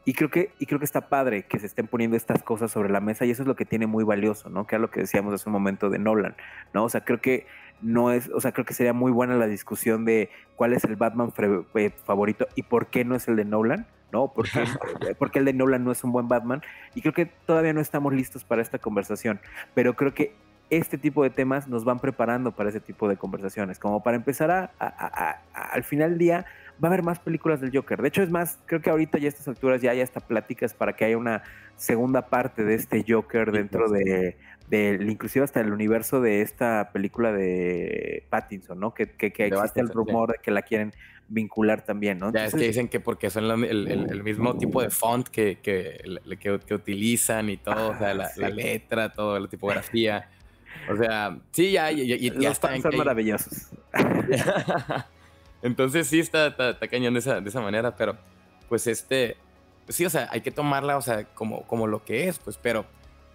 Y 0.05 0.13
creo, 0.13 0.29
que, 0.29 0.51
y 0.59 0.65
creo 0.65 0.79
que 0.79 0.85
está 0.85 1.09
padre 1.09 1.43
que 1.43 1.59
se 1.59 1.65
estén 1.65 1.87
poniendo 1.87 2.15
estas 2.15 2.43
cosas 2.43 2.71
sobre 2.71 2.89
la 2.89 2.99
mesa 2.99 3.25
y 3.25 3.31
eso 3.31 3.41
es 3.41 3.47
lo 3.47 3.55
que 3.55 3.65
tiene 3.65 3.87
muy 3.87 4.03
valioso, 4.03 4.49
¿no? 4.49 4.67
Que 4.67 4.75
es 4.75 4.81
lo 4.81 4.91
que 4.91 4.99
decíamos 5.01 5.33
hace 5.33 5.49
un 5.49 5.53
momento 5.53 5.89
de 5.89 5.97
Nolan, 5.97 6.35
¿no? 6.73 6.83
O 6.83 6.89
sea, 6.89 7.05
creo 7.05 7.21
que 7.21 7.47
no 7.81 8.11
es, 8.11 8.29
o 8.29 8.39
sea, 8.39 8.51
creo 8.51 8.65
que 8.65 8.73
sería 8.73 8.93
muy 8.93 9.11
buena 9.11 9.35
la 9.35 9.47
discusión 9.47 10.05
de 10.05 10.29
cuál 10.55 10.73
es 10.73 10.83
el 10.83 10.95
Batman 10.95 11.33
eh, 11.75 11.91
favorito 12.05 12.47
y 12.55 12.63
por 12.63 12.87
qué 12.87 13.05
no 13.05 13.15
es 13.15 13.27
el 13.27 13.35
de 13.35 13.45
Nolan, 13.45 13.87
¿no? 14.13 14.31
Porque, 14.33 14.63
porque 15.19 15.39
el 15.39 15.45
de 15.45 15.53
Nolan 15.53 15.83
no 15.83 15.91
es 15.91 16.03
un 16.03 16.13
buen 16.13 16.29
Batman. 16.29 16.61
Y 16.95 17.01
creo 17.01 17.13
que 17.13 17.25
todavía 17.25 17.73
no 17.73 17.81
estamos 17.81 18.13
listos 18.13 18.45
para 18.45 18.61
esta 18.61 18.77
conversación, 18.77 19.41
pero 19.73 19.95
creo 19.95 20.13
que 20.13 20.35
este 20.69 20.97
tipo 20.97 21.23
de 21.23 21.29
temas 21.29 21.67
nos 21.67 21.83
van 21.83 21.99
preparando 21.99 22.51
para 22.51 22.69
ese 22.69 22.79
tipo 22.79 23.09
de 23.09 23.17
conversaciones, 23.17 23.79
como 23.79 24.01
para 24.01 24.15
empezar 24.15 24.71
a, 24.79 25.41
al 25.53 25.83
final 25.83 26.11
del 26.11 26.19
día 26.19 26.45
va 26.81 26.87
a 26.87 26.91
haber 26.91 27.03
más 27.03 27.19
películas 27.19 27.61
del 27.61 27.71
Joker. 27.75 28.01
De 28.01 28.07
hecho, 28.07 28.23
es 28.23 28.29
más, 28.29 28.59
creo 28.65 28.81
que 28.81 28.89
ahorita 28.89 29.17
ya 29.17 29.25
a 29.25 29.29
estas 29.29 29.47
alturas 29.47 29.81
ya 29.81 29.91
hay 29.91 30.01
hasta 30.01 30.19
pláticas 30.19 30.73
para 30.73 30.95
que 30.95 31.05
haya 31.05 31.17
una 31.17 31.43
segunda 31.75 32.27
parte 32.27 32.63
de 32.63 32.75
este 32.75 33.03
Joker 33.07 33.51
dentro 33.51 33.89
de, 33.89 34.37
inclusive 34.71 35.43
hasta 35.43 35.61
el 35.61 35.71
universo 35.71 36.21
de 36.21 36.41
esta 36.41 36.91
película 36.93 37.31
de 37.31 38.25
Pattinson, 38.29 38.79
¿no? 38.79 38.93
Que, 38.93 39.07
que, 39.09 39.27
existe 39.45 39.81
el 39.81 39.89
rumor 39.89 40.31
de 40.31 40.37
que 40.41 40.51
la 40.51 40.61
quieren 40.61 40.93
vincular 41.29 41.83
también, 41.83 42.19
¿no? 42.19 42.31
ya 42.31 42.45
es 42.45 42.53
que 42.53 42.67
dicen 42.67 42.89
que 42.89 42.99
porque 42.99 43.29
son 43.29 43.45
el, 43.63 44.23
mismo 44.23 44.57
tipo 44.57 44.81
de 44.81 44.89
font 44.89 45.27
que, 45.27 45.57
que, 45.61 46.03
que, 46.39 46.73
utilizan 46.73 47.49
y 47.49 47.57
todo, 47.57 47.91
o 47.91 47.97
sea, 47.97 48.13
la, 48.13 48.29
la, 48.35 48.49
letra, 48.49 49.11
todo, 49.13 49.39
la 49.39 49.47
tipografía. 49.47 50.29
O 50.91 50.97
sea, 50.97 51.37
sí, 51.51 51.71
ya, 51.71 51.91
ya, 51.91 52.03
ya, 52.03 52.33
ya 52.33 52.51
están. 52.51 52.81
Son 52.81 52.95
maravillosos. 52.97 53.71
Entonces 55.63 56.07
sí 56.07 56.19
está, 56.19 56.47
está, 56.47 56.87
cañón 56.87 57.13
de 57.13 57.21
esa, 57.21 57.39
de 57.39 57.49
esa, 57.49 57.61
manera, 57.61 57.95
pero 57.95 58.17
pues 58.67 58.85
este, 58.85 59.37
sí, 59.87 60.05
o 60.05 60.09
sea, 60.09 60.27
hay 60.29 60.41
que 60.41 60.51
tomarla, 60.51 60.97
o 60.97 61.01
sea, 61.01 61.23
como, 61.23 61.63
como 61.63 61.87
lo 61.87 62.03
que 62.03 62.27
es, 62.27 62.37
pues, 62.37 62.59
pero, 62.61 62.85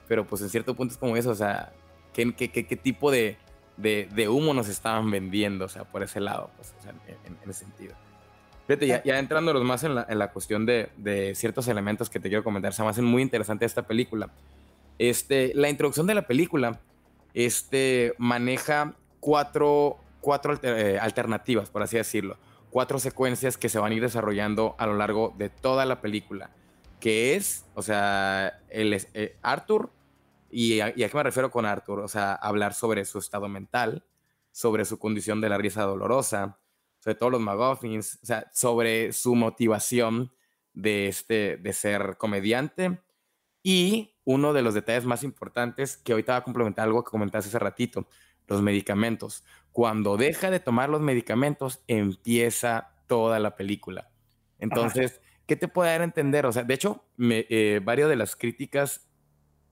pero 0.06 0.26
pues 0.26 0.42
en 0.42 0.50
cierto 0.50 0.74
punto 0.74 0.92
es 0.92 0.98
como 0.98 1.16
eso, 1.16 1.30
o 1.30 1.34
sea, 1.34 1.72
¿qué, 2.12 2.30
qué, 2.34 2.50
qué, 2.50 2.76
tipo 2.76 3.10
de, 3.10 3.38
de, 3.78 4.28
humo 4.28 4.52
nos 4.52 4.68
estaban 4.68 5.10
vendiendo, 5.10 5.64
o 5.64 5.68
sea, 5.68 5.84
por 5.84 6.02
ese 6.02 6.20
lado, 6.20 6.50
pues, 6.56 6.74
o 6.78 6.82
sea, 6.82 6.92
en, 7.06 7.50
ese 7.50 7.64
sentido. 7.64 7.94
Fíjate, 8.66 8.86
ya, 8.86 9.02
ya 9.02 9.18
entrándonos 9.18 9.64
más 9.64 9.82
en 9.84 9.94
la, 9.94 10.06
en 10.06 10.18
la 10.18 10.30
cuestión 10.30 10.66
de, 10.66 10.90
de, 10.98 11.34
ciertos 11.34 11.66
elementos 11.68 12.10
que 12.10 12.20
te 12.20 12.28
quiero 12.28 12.44
comentar, 12.44 12.74
se 12.74 12.82
me 12.82 12.90
hacen 12.90 13.06
muy 13.06 13.22
interesante 13.22 13.64
esta 13.64 13.86
película. 13.86 14.28
Este, 14.98 15.52
la 15.54 15.70
introducción 15.70 16.06
de 16.06 16.14
la 16.14 16.26
película 16.26 16.78
este, 17.32 18.14
maneja 18.18 18.94
cuatro 19.20 19.98
cuatro 20.28 20.60
eh, 20.62 20.98
alternativas, 21.00 21.70
por 21.70 21.82
así 21.82 21.96
decirlo. 21.96 22.36
Cuatro 22.68 22.98
secuencias 22.98 23.56
que 23.56 23.70
se 23.70 23.78
van 23.78 23.92
a 23.92 23.94
ir 23.94 24.02
desarrollando 24.02 24.76
a 24.78 24.86
lo 24.86 24.92
largo 24.92 25.34
de 25.38 25.48
toda 25.48 25.86
la 25.86 26.02
película. 26.02 26.50
Que 27.00 27.34
es, 27.34 27.64
o 27.72 27.80
sea, 27.80 28.60
el, 28.68 28.92
eh, 29.14 29.38
Arthur, 29.40 29.90
y 30.50 30.80
a, 30.80 30.92
qué 30.92 31.10
me 31.14 31.22
refiero 31.22 31.50
con 31.50 31.64
Arthur? 31.64 32.00
O 32.00 32.08
sea, 32.08 32.34
hablar 32.34 32.74
sobre 32.74 33.06
su 33.06 33.18
estado 33.18 33.48
mental, 33.48 34.04
sobre 34.52 34.84
su 34.84 34.98
condición 34.98 35.40
de 35.40 35.48
la 35.48 35.56
risa 35.56 35.84
dolorosa, 35.84 36.58
sobre 36.98 37.14
todos 37.14 37.32
los 37.32 37.40
McGuffins, 37.40 38.18
o 38.22 38.26
sea, 38.26 38.50
sobre 38.52 39.14
su 39.14 39.34
motivación 39.34 40.30
de, 40.74 41.08
este, 41.08 41.56
de 41.56 41.72
ser 41.72 42.18
comediante. 42.18 43.00
Y 43.62 44.14
uno 44.24 44.52
de 44.52 44.60
los 44.60 44.74
detalles 44.74 45.06
más 45.06 45.22
importantes, 45.22 45.96
que 45.96 46.12
ahorita 46.12 46.32
va 46.32 46.38
a 46.40 46.44
complementar 46.44 46.84
algo 46.84 47.02
que 47.02 47.12
comentaste 47.12 47.48
hace 47.48 47.58
ratito, 47.58 48.06
los 48.48 48.62
medicamentos. 48.62 49.44
Cuando 49.78 50.16
deja 50.16 50.50
de 50.50 50.58
tomar 50.58 50.88
los 50.88 51.00
medicamentos, 51.00 51.84
empieza 51.86 52.96
toda 53.06 53.38
la 53.38 53.54
película. 53.54 54.10
Entonces, 54.58 55.20
¿qué 55.46 55.54
te 55.54 55.68
puede 55.68 55.92
dar 55.92 56.00
a 56.00 56.04
entender? 56.04 56.46
O 56.46 56.52
sea, 56.52 56.64
de 56.64 56.74
hecho, 56.74 57.04
me, 57.16 57.46
eh, 57.48 57.80
varias 57.80 58.08
de 58.08 58.16
las 58.16 58.34
críticas 58.34 59.08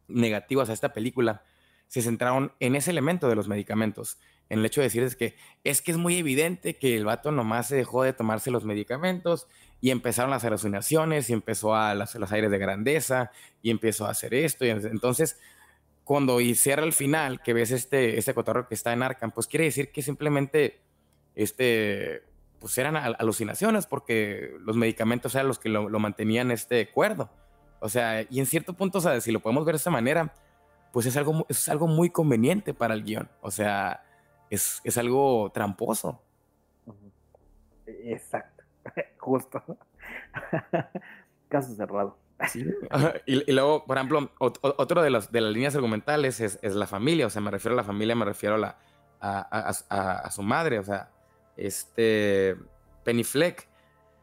negativas 0.07 0.71
a 0.71 0.75
esta 0.75 0.92
película 0.92 1.42
se 1.88 2.03
centraron 2.03 2.53
en 2.61 2.77
ese 2.77 2.92
elemento 2.92 3.29
de 3.29 3.35
los 3.35 3.49
medicamentos, 3.49 4.21
en 4.49 4.61
el 4.61 4.66
hecho 4.66 4.81
de 4.81 4.87
decir 4.87 5.16
que 5.16 5.35
es 5.64 5.83
que 5.83 5.90
es 5.90 5.97
muy 5.97 6.19
evidente 6.19 6.77
que 6.77 6.97
el 6.97 7.05
vato 7.05 7.33
nomás 7.33 7.66
se 7.66 7.75
dejó 7.75 8.05
de 8.05 8.12
tomarse 8.12 8.53
los 8.53 8.64
medicamentos 8.64 9.49
y 9.81 9.90
empezaron 9.90 10.31
las 10.31 10.45
alucinaciones 10.45 11.31
y 11.31 11.33
empezó 11.33 11.75
a 11.75 11.97
las, 11.97 12.14
los 12.14 12.31
aires 12.31 12.53
de 12.53 12.59
grandeza 12.59 13.33
y 13.61 13.71
empezó 13.71 14.07
a 14.07 14.11
hacer 14.11 14.35
esto. 14.35 14.64
Y 14.64 14.69
entonces, 14.71 15.40
cuando 16.07 16.40
y 16.40 16.55
cierra 16.55 16.85
el 16.85 16.92
final, 16.92 17.42
que 17.42 17.53
ves 17.53 17.73
este, 17.73 18.16
este 18.16 18.33
cotorro 18.33 18.69
que 18.69 18.77
está 18.77 18.92
en 18.92 19.03
Arkham, 19.03 19.33
pues 19.33 19.49
quiere 19.49 19.64
decir 19.64 19.90
que 19.90 20.03
simplemente 20.03 20.81
este, 21.35 22.23
pues 22.61 22.79
eran 22.79 22.97
alucinaciones 22.97 23.88
porque 23.88 24.57
los 24.61 24.77
medicamentos 24.77 25.35
eran 25.35 25.49
los 25.49 25.59
que 25.59 25.69
lo, 25.69 25.99
mantenían 25.99 26.53
este 26.53 26.92
cuerdo. 26.92 27.29
O 27.81 27.88
sea, 27.88 28.23
y 28.31 28.38
en 28.38 28.47
cierto 28.47 28.75
punto, 28.75 28.99
o 28.99 29.21
si 29.21 29.33
lo 29.33 29.40
podemos 29.40 29.64
ver 29.64 29.75
de 29.75 29.79
esa 29.79 29.90
manera, 29.90 30.33
pues 30.92 31.07
es 31.07 31.16
algo, 31.16 31.45
es 31.49 31.69
algo 31.69 31.88
muy 31.88 32.11
conveniente 32.11 32.73
para 32.73 32.95
el 32.95 33.03
guion. 33.03 33.29
O 33.40 33.51
sea, 33.51 34.05
es, 34.49 34.81
es 34.85 34.97
algo 34.99 35.51
tramposo. 35.53 36.23
Exacto, 37.85 38.62
justo. 39.19 39.61
Caso 41.49 41.75
cerrado. 41.75 42.16
Y, 43.27 43.53
luego, 43.53 43.85
por 43.87 43.96
ejemplo, 43.96 44.31
otro 44.38 45.03
de, 45.03 45.11
las 45.11 45.33
de 45.33 45.40
las 45.40 45.53
líneas 45.53 45.75
argumentales 45.75 46.40
es, 46.40 46.59
es, 46.62 46.75
la 46.75 46.87
familia, 46.87 47.27
o 47.27 47.31
sea, 47.31 47.40
me 47.40 47.51
refiero 47.51 47.75
a 47.75 47.77
la 47.77 47.85
familia, 47.85 48.14
me 48.14 48.25
refiero 48.25 48.57
a, 48.57 48.59
la, 48.59 48.79
a, 49.20 49.70
a, 50.20 50.31
su 50.31 50.42
madre, 50.42 50.79
o 50.79 50.85
sea, 50.85 51.11
este 51.57 52.57
Penny 53.05 53.25
Fleck. 53.25 53.68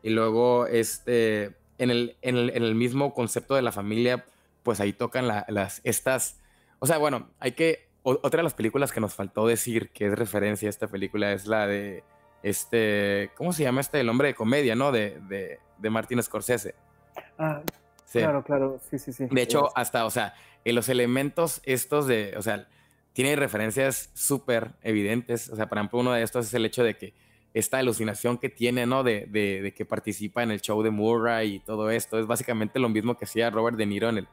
Y 0.03 0.09
luego, 0.09 0.67
este, 0.67 1.55
en 1.77 1.89
el, 1.89 2.17
en 2.21 2.37
el, 2.37 2.49
en 2.51 2.63
el 2.63 2.75
mismo 2.75 3.13
concepto 3.13 3.55
de 3.55 3.61
la 3.61 3.71
familia, 3.71 4.25
pues 4.61 4.79
ahí 4.79 4.93
tocan 4.93 5.27
las, 5.27 5.81
estas, 5.83 6.41
o 6.79 6.85
sea, 6.85 6.97
bueno, 6.97 7.29
hay 7.39 7.53
que, 7.53 7.89
otra 8.03 8.39
de 8.39 8.43
las 8.43 8.53
películas 8.53 8.91
que 8.91 8.99
nos 8.99 9.15
faltó 9.15 9.47
decir 9.47 9.89
que 9.91 10.07
es 10.07 10.13
referencia 10.13 10.67
a 10.67 10.69
esta 10.69 10.87
película 10.87 11.31
es 11.31 11.47
la 11.47 11.67
de, 11.67 12.03
este, 12.43 13.31
¿cómo 13.35 13.53
se 13.53 13.63
llama 13.63 13.79
este? 13.79 14.01
El 14.01 14.09
hombre 14.09 14.27
de 14.29 14.35
comedia, 14.35 14.75
¿no? 14.75 14.91
De, 14.91 15.21
de, 15.29 15.59
de 15.77 15.89
Martin 15.89 16.21
Scorsese. 16.21 16.75
Ah, 17.37 17.61
Claro, 18.19 18.43
claro, 18.43 18.79
sí, 18.89 18.99
sí, 18.99 19.13
sí. 19.13 19.27
De 19.29 19.41
hecho, 19.41 19.75
hasta, 19.75 20.05
o 20.05 20.09
sea, 20.09 20.33
en 20.65 20.75
los 20.75 20.89
elementos 20.89 21.61
estos 21.65 22.07
de, 22.07 22.33
o 22.37 22.41
sea, 22.41 22.67
tiene 23.13 23.35
referencias 23.35 24.09
súper 24.13 24.71
evidentes. 24.81 25.49
O 25.49 25.55
sea, 25.55 25.69
por 25.69 25.77
ejemplo, 25.77 25.99
uno 25.99 26.13
de 26.13 26.23
estos 26.23 26.47
es 26.47 26.53
el 26.53 26.65
hecho 26.65 26.83
de 26.83 26.97
que 26.97 27.13
esta 27.53 27.77
alucinación 27.77 28.37
que 28.39 28.49
tiene, 28.49 28.85
¿no? 28.85 29.03
De, 29.03 29.27
de, 29.27 29.73
que 29.73 29.85
participa 29.85 30.41
en 30.41 30.51
el 30.51 30.61
show 30.61 30.81
de 30.81 30.89
Murray 30.89 31.55
y 31.55 31.59
todo 31.59 31.91
esto. 31.91 32.19
Es 32.19 32.25
básicamente 32.25 32.79
lo 32.79 32.89
mismo 32.89 33.15
que 33.15 33.25
hacía 33.25 33.49
Robert 33.51 33.77
De 33.77 33.85
Niro 33.85 34.09
en, 34.09 34.19
el, 34.19 34.27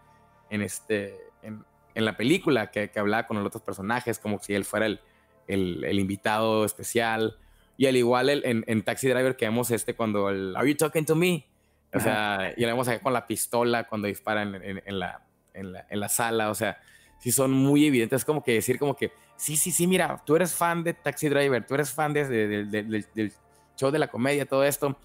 en, 0.49 0.62
este, 0.62 1.16
en, 1.43 1.62
en 1.95 2.05
la 2.05 2.16
película, 2.16 2.71
que, 2.71 2.90
que, 2.90 2.99
hablaba 2.99 3.27
con 3.27 3.37
los 3.37 3.47
otros 3.47 3.62
personajes, 3.62 4.19
como 4.19 4.38
si 4.38 4.55
él 4.55 4.64
fuera 4.64 4.87
el, 4.87 5.01
el, 5.47 5.85
el 5.85 5.99
invitado 5.99 6.64
especial. 6.64 7.37
Y 7.77 7.87
al 7.87 7.97
igual 7.97 8.31
en, 8.31 8.64
en, 8.66 8.83
Taxi 8.83 9.09
Driver 9.09 9.37
que 9.37 9.47
vemos 9.47 9.71
este 9.71 9.95
cuando 9.95 10.31
el 10.31 10.57
Are 10.57 10.69
you 10.69 10.77
talking 10.77 11.05
to 11.05 11.14
me? 11.14 11.47
O 11.92 12.00
sea, 12.00 12.53
y 12.57 12.61
la 12.62 12.68
vemos 12.68 12.87
acá 12.88 13.03
con 13.03 13.12
la 13.12 13.26
pistola 13.26 13.85
cuando 13.85 14.07
disparan 14.07 14.55
en, 14.55 14.98
la, 14.98 15.22
en, 15.55 15.72
la, 15.72 15.87
en 15.88 16.00
la 16.00 16.09
sala. 16.09 16.50
O 16.50 16.55
sea, 16.55 16.79
sí 17.18 17.33
son 17.33 17.53
muy 17.53 17.87
evidentes. 17.87 18.22
Es 18.22 18.24
como 18.24 18.42
que 18.42 18.55
decir 18.55 18.79
como 18.79 18.96
que, 18.96 19.12
sí, 19.37 19.57
sí, 19.57 19.70
sí, 19.72 19.87
mira, 19.87 20.22
tú 20.24 20.37
eres 20.37 20.55
fan 20.55 20.85
de 20.85 20.94
Taxi 20.94 21.29
Driver, 21.29 21.66
tú 21.66 21.74
eres 21.74 21.92
fan 21.92 22.12
de, 22.12 22.26
del 22.26 23.33
show 23.76 23.90
de 23.90 23.98
la 23.98 24.09
comedia, 24.09 24.46
todo 24.46 24.64
esto. 24.64 24.96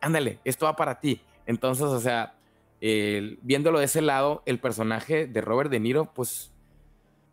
Ándale, 0.00 0.38
esto 0.44 0.66
va 0.66 0.76
para 0.76 0.98
ti. 1.00 1.20
Entonces, 1.46 1.84
o 1.84 2.00
sea, 2.00 2.34
viéndolo 2.80 3.78
de 3.78 3.86
ese 3.86 4.00
lado, 4.00 4.42
el 4.46 4.60
personaje 4.60 5.26
de 5.26 5.40
Robert 5.40 5.70
De 5.70 5.80
Niro, 5.80 6.12
pues, 6.14 6.52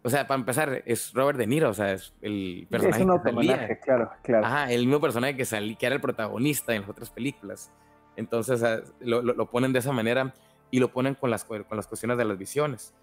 o 0.03 0.09
sea, 0.09 0.27
para 0.27 0.39
empezar, 0.39 0.83
es 0.85 1.13
Robert 1.13 1.37
De 1.37 1.47
Niro, 1.47 1.69
o 1.69 1.73
sea, 1.73 1.93
es 1.93 2.13
el 2.21 2.67
personaje. 2.69 3.03
Es 3.03 3.07
un 3.07 3.67
que 3.67 3.79
claro, 3.79 4.11
claro. 4.21 4.45
Ajá, 4.45 4.71
el 4.71 4.85
mismo 4.85 5.01
personaje 5.01 5.35
que, 5.35 5.45
salí, 5.45 5.75
que 5.75 5.85
era 5.85 5.95
el 5.95 6.01
protagonista 6.01 6.73
en 6.75 6.81
las 6.81 6.89
otras 6.89 7.09
películas. 7.09 7.71
Entonces 8.15 8.61
lo, 8.99 9.49
ponen 9.49 9.73
de 9.73 9.79
esa 9.79 9.91
manera 9.91 10.33
y 10.71 10.79
lo 10.79 10.91
ponen 10.91 11.15
con 11.15 11.29
las, 11.29 11.43
con 11.43 11.65
las 11.71 11.87
cuestiones 11.87 12.17
de 12.17 12.25
las 12.25 12.37
visiones. 12.37 12.93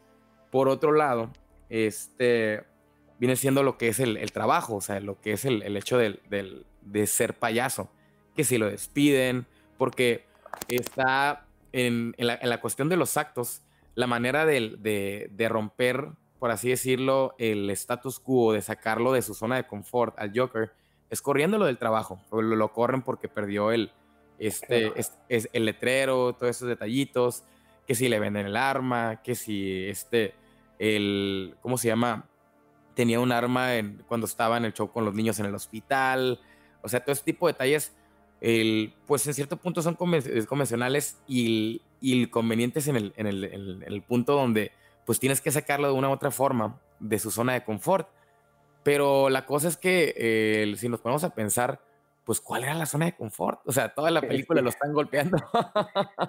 Por 0.50 0.68
otro 0.68 0.92
lado, 0.92 1.30
este 1.68 2.64
viene 3.18 3.36
siendo 3.36 3.62
lo 3.62 3.78
que 3.78 3.88
es 3.88 4.00
el, 4.00 4.32
trabajo, 4.32 4.76
o 4.76 4.80
sea, 4.80 4.98
lo 4.98 5.20
que 5.20 5.32
es 5.32 5.44
el, 5.44 5.76
hecho 5.76 5.96
de 5.96 7.06
ser 7.06 7.34
payaso, 7.34 7.88
que 8.34 8.42
si 8.42 8.58
lo 8.58 8.68
despiden, 8.68 9.46
porque 9.78 10.26
está 10.68 11.46
en, 11.72 12.14
la, 12.18 12.60
cuestión 12.60 12.88
de 12.88 12.96
los 12.96 13.16
actos, 13.16 13.62
la 13.94 14.06
manera 14.06 14.46
de, 14.46 15.28
de, 15.30 15.48
romper, 15.48 16.08
por 16.38 16.50
así 16.50 16.68
decirlo, 16.68 17.34
el 17.38 17.70
status 17.70 18.18
quo, 18.20 18.52
de 18.52 18.62
sacarlo 18.62 19.12
de 19.12 19.22
su 19.22 19.34
zona 19.34 19.56
de 19.56 19.66
confort 19.66 20.18
al 20.18 20.32
Joker, 20.34 20.72
es 21.10 21.22
corriéndolo 21.22 21.66
del 21.66 21.78
trabajo, 21.78 22.20
lo, 22.30 22.42
lo 22.42 22.72
corren 22.72 23.02
porque 23.02 23.28
perdió 23.28 23.70
el, 23.70 23.92
este, 24.38 24.92
es, 24.96 25.48
el 25.52 25.64
letrero, 25.64 26.34
todos 26.34 26.56
esos 26.56 26.68
detallitos, 26.68 27.44
que 27.86 27.94
si 27.94 28.08
le 28.08 28.18
venden 28.18 28.46
el 28.46 28.56
arma, 28.56 29.22
que 29.22 29.34
si 29.34 29.86
este, 29.88 30.34
el, 30.78 31.56
¿cómo 31.62 31.78
se 31.78 31.88
llama? 31.88 32.28
Tenía 32.94 33.20
un 33.20 33.32
arma 33.32 33.76
en, 33.76 34.02
cuando 34.06 34.26
estaba 34.26 34.56
en 34.56 34.64
el 34.64 34.72
show 34.72 34.90
con 34.90 35.04
los 35.04 35.14
niños 35.14 35.38
en 35.40 35.46
el 35.46 35.54
hospital, 35.54 36.40
o 36.82 36.88
sea, 36.88 37.00
todo 37.00 37.12
ese 37.12 37.24
tipo 37.24 37.46
de 37.46 37.52
detalles, 37.52 37.94
el, 38.40 38.94
pues 39.06 39.26
en 39.26 39.34
cierto 39.34 39.56
punto 39.56 39.82
son 39.82 39.94
convencionales 39.94 41.20
y, 41.28 41.82
y 42.00 42.20
el 42.20 42.30
conveniente 42.30 42.80
es 42.80 42.88
en 42.88 42.96
el, 42.96 43.12
en 43.16 43.26
el, 43.26 43.44
en 43.44 43.82
el 43.84 44.02
punto 44.02 44.34
donde 44.34 44.72
pues 45.06 45.18
tienes 45.18 45.40
que 45.40 45.50
sacarlo 45.50 45.88
de 45.88 45.94
una 45.94 46.08
u 46.08 46.12
otra 46.12 46.30
forma 46.30 46.80
de 46.98 47.18
su 47.18 47.30
zona 47.30 47.54
de 47.54 47.64
confort. 47.64 48.08
Pero 48.82 49.30
la 49.30 49.46
cosa 49.46 49.68
es 49.68 49.76
que 49.76 50.14
eh, 50.16 50.74
si 50.76 50.88
nos 50.88 51.00
ponemos 51.00 51.24
a 51.24 51.34
pensar, 51.34 51.80
pues 52.24 52.40
cuál 52.40 52.62
era 52.64 52.74
la 52.74 52.86
zona 52.86 53.06
de 53.06 53.12
confort. 53.12 53.60
O 53.66 53.72
sea, 53.72 53.88
toda 53.94 54.10
la 54.10 54.20
película 54.20 54.60
lo 54.60 54.68
están 54.68 54.92
golpeando. 54.92 55.38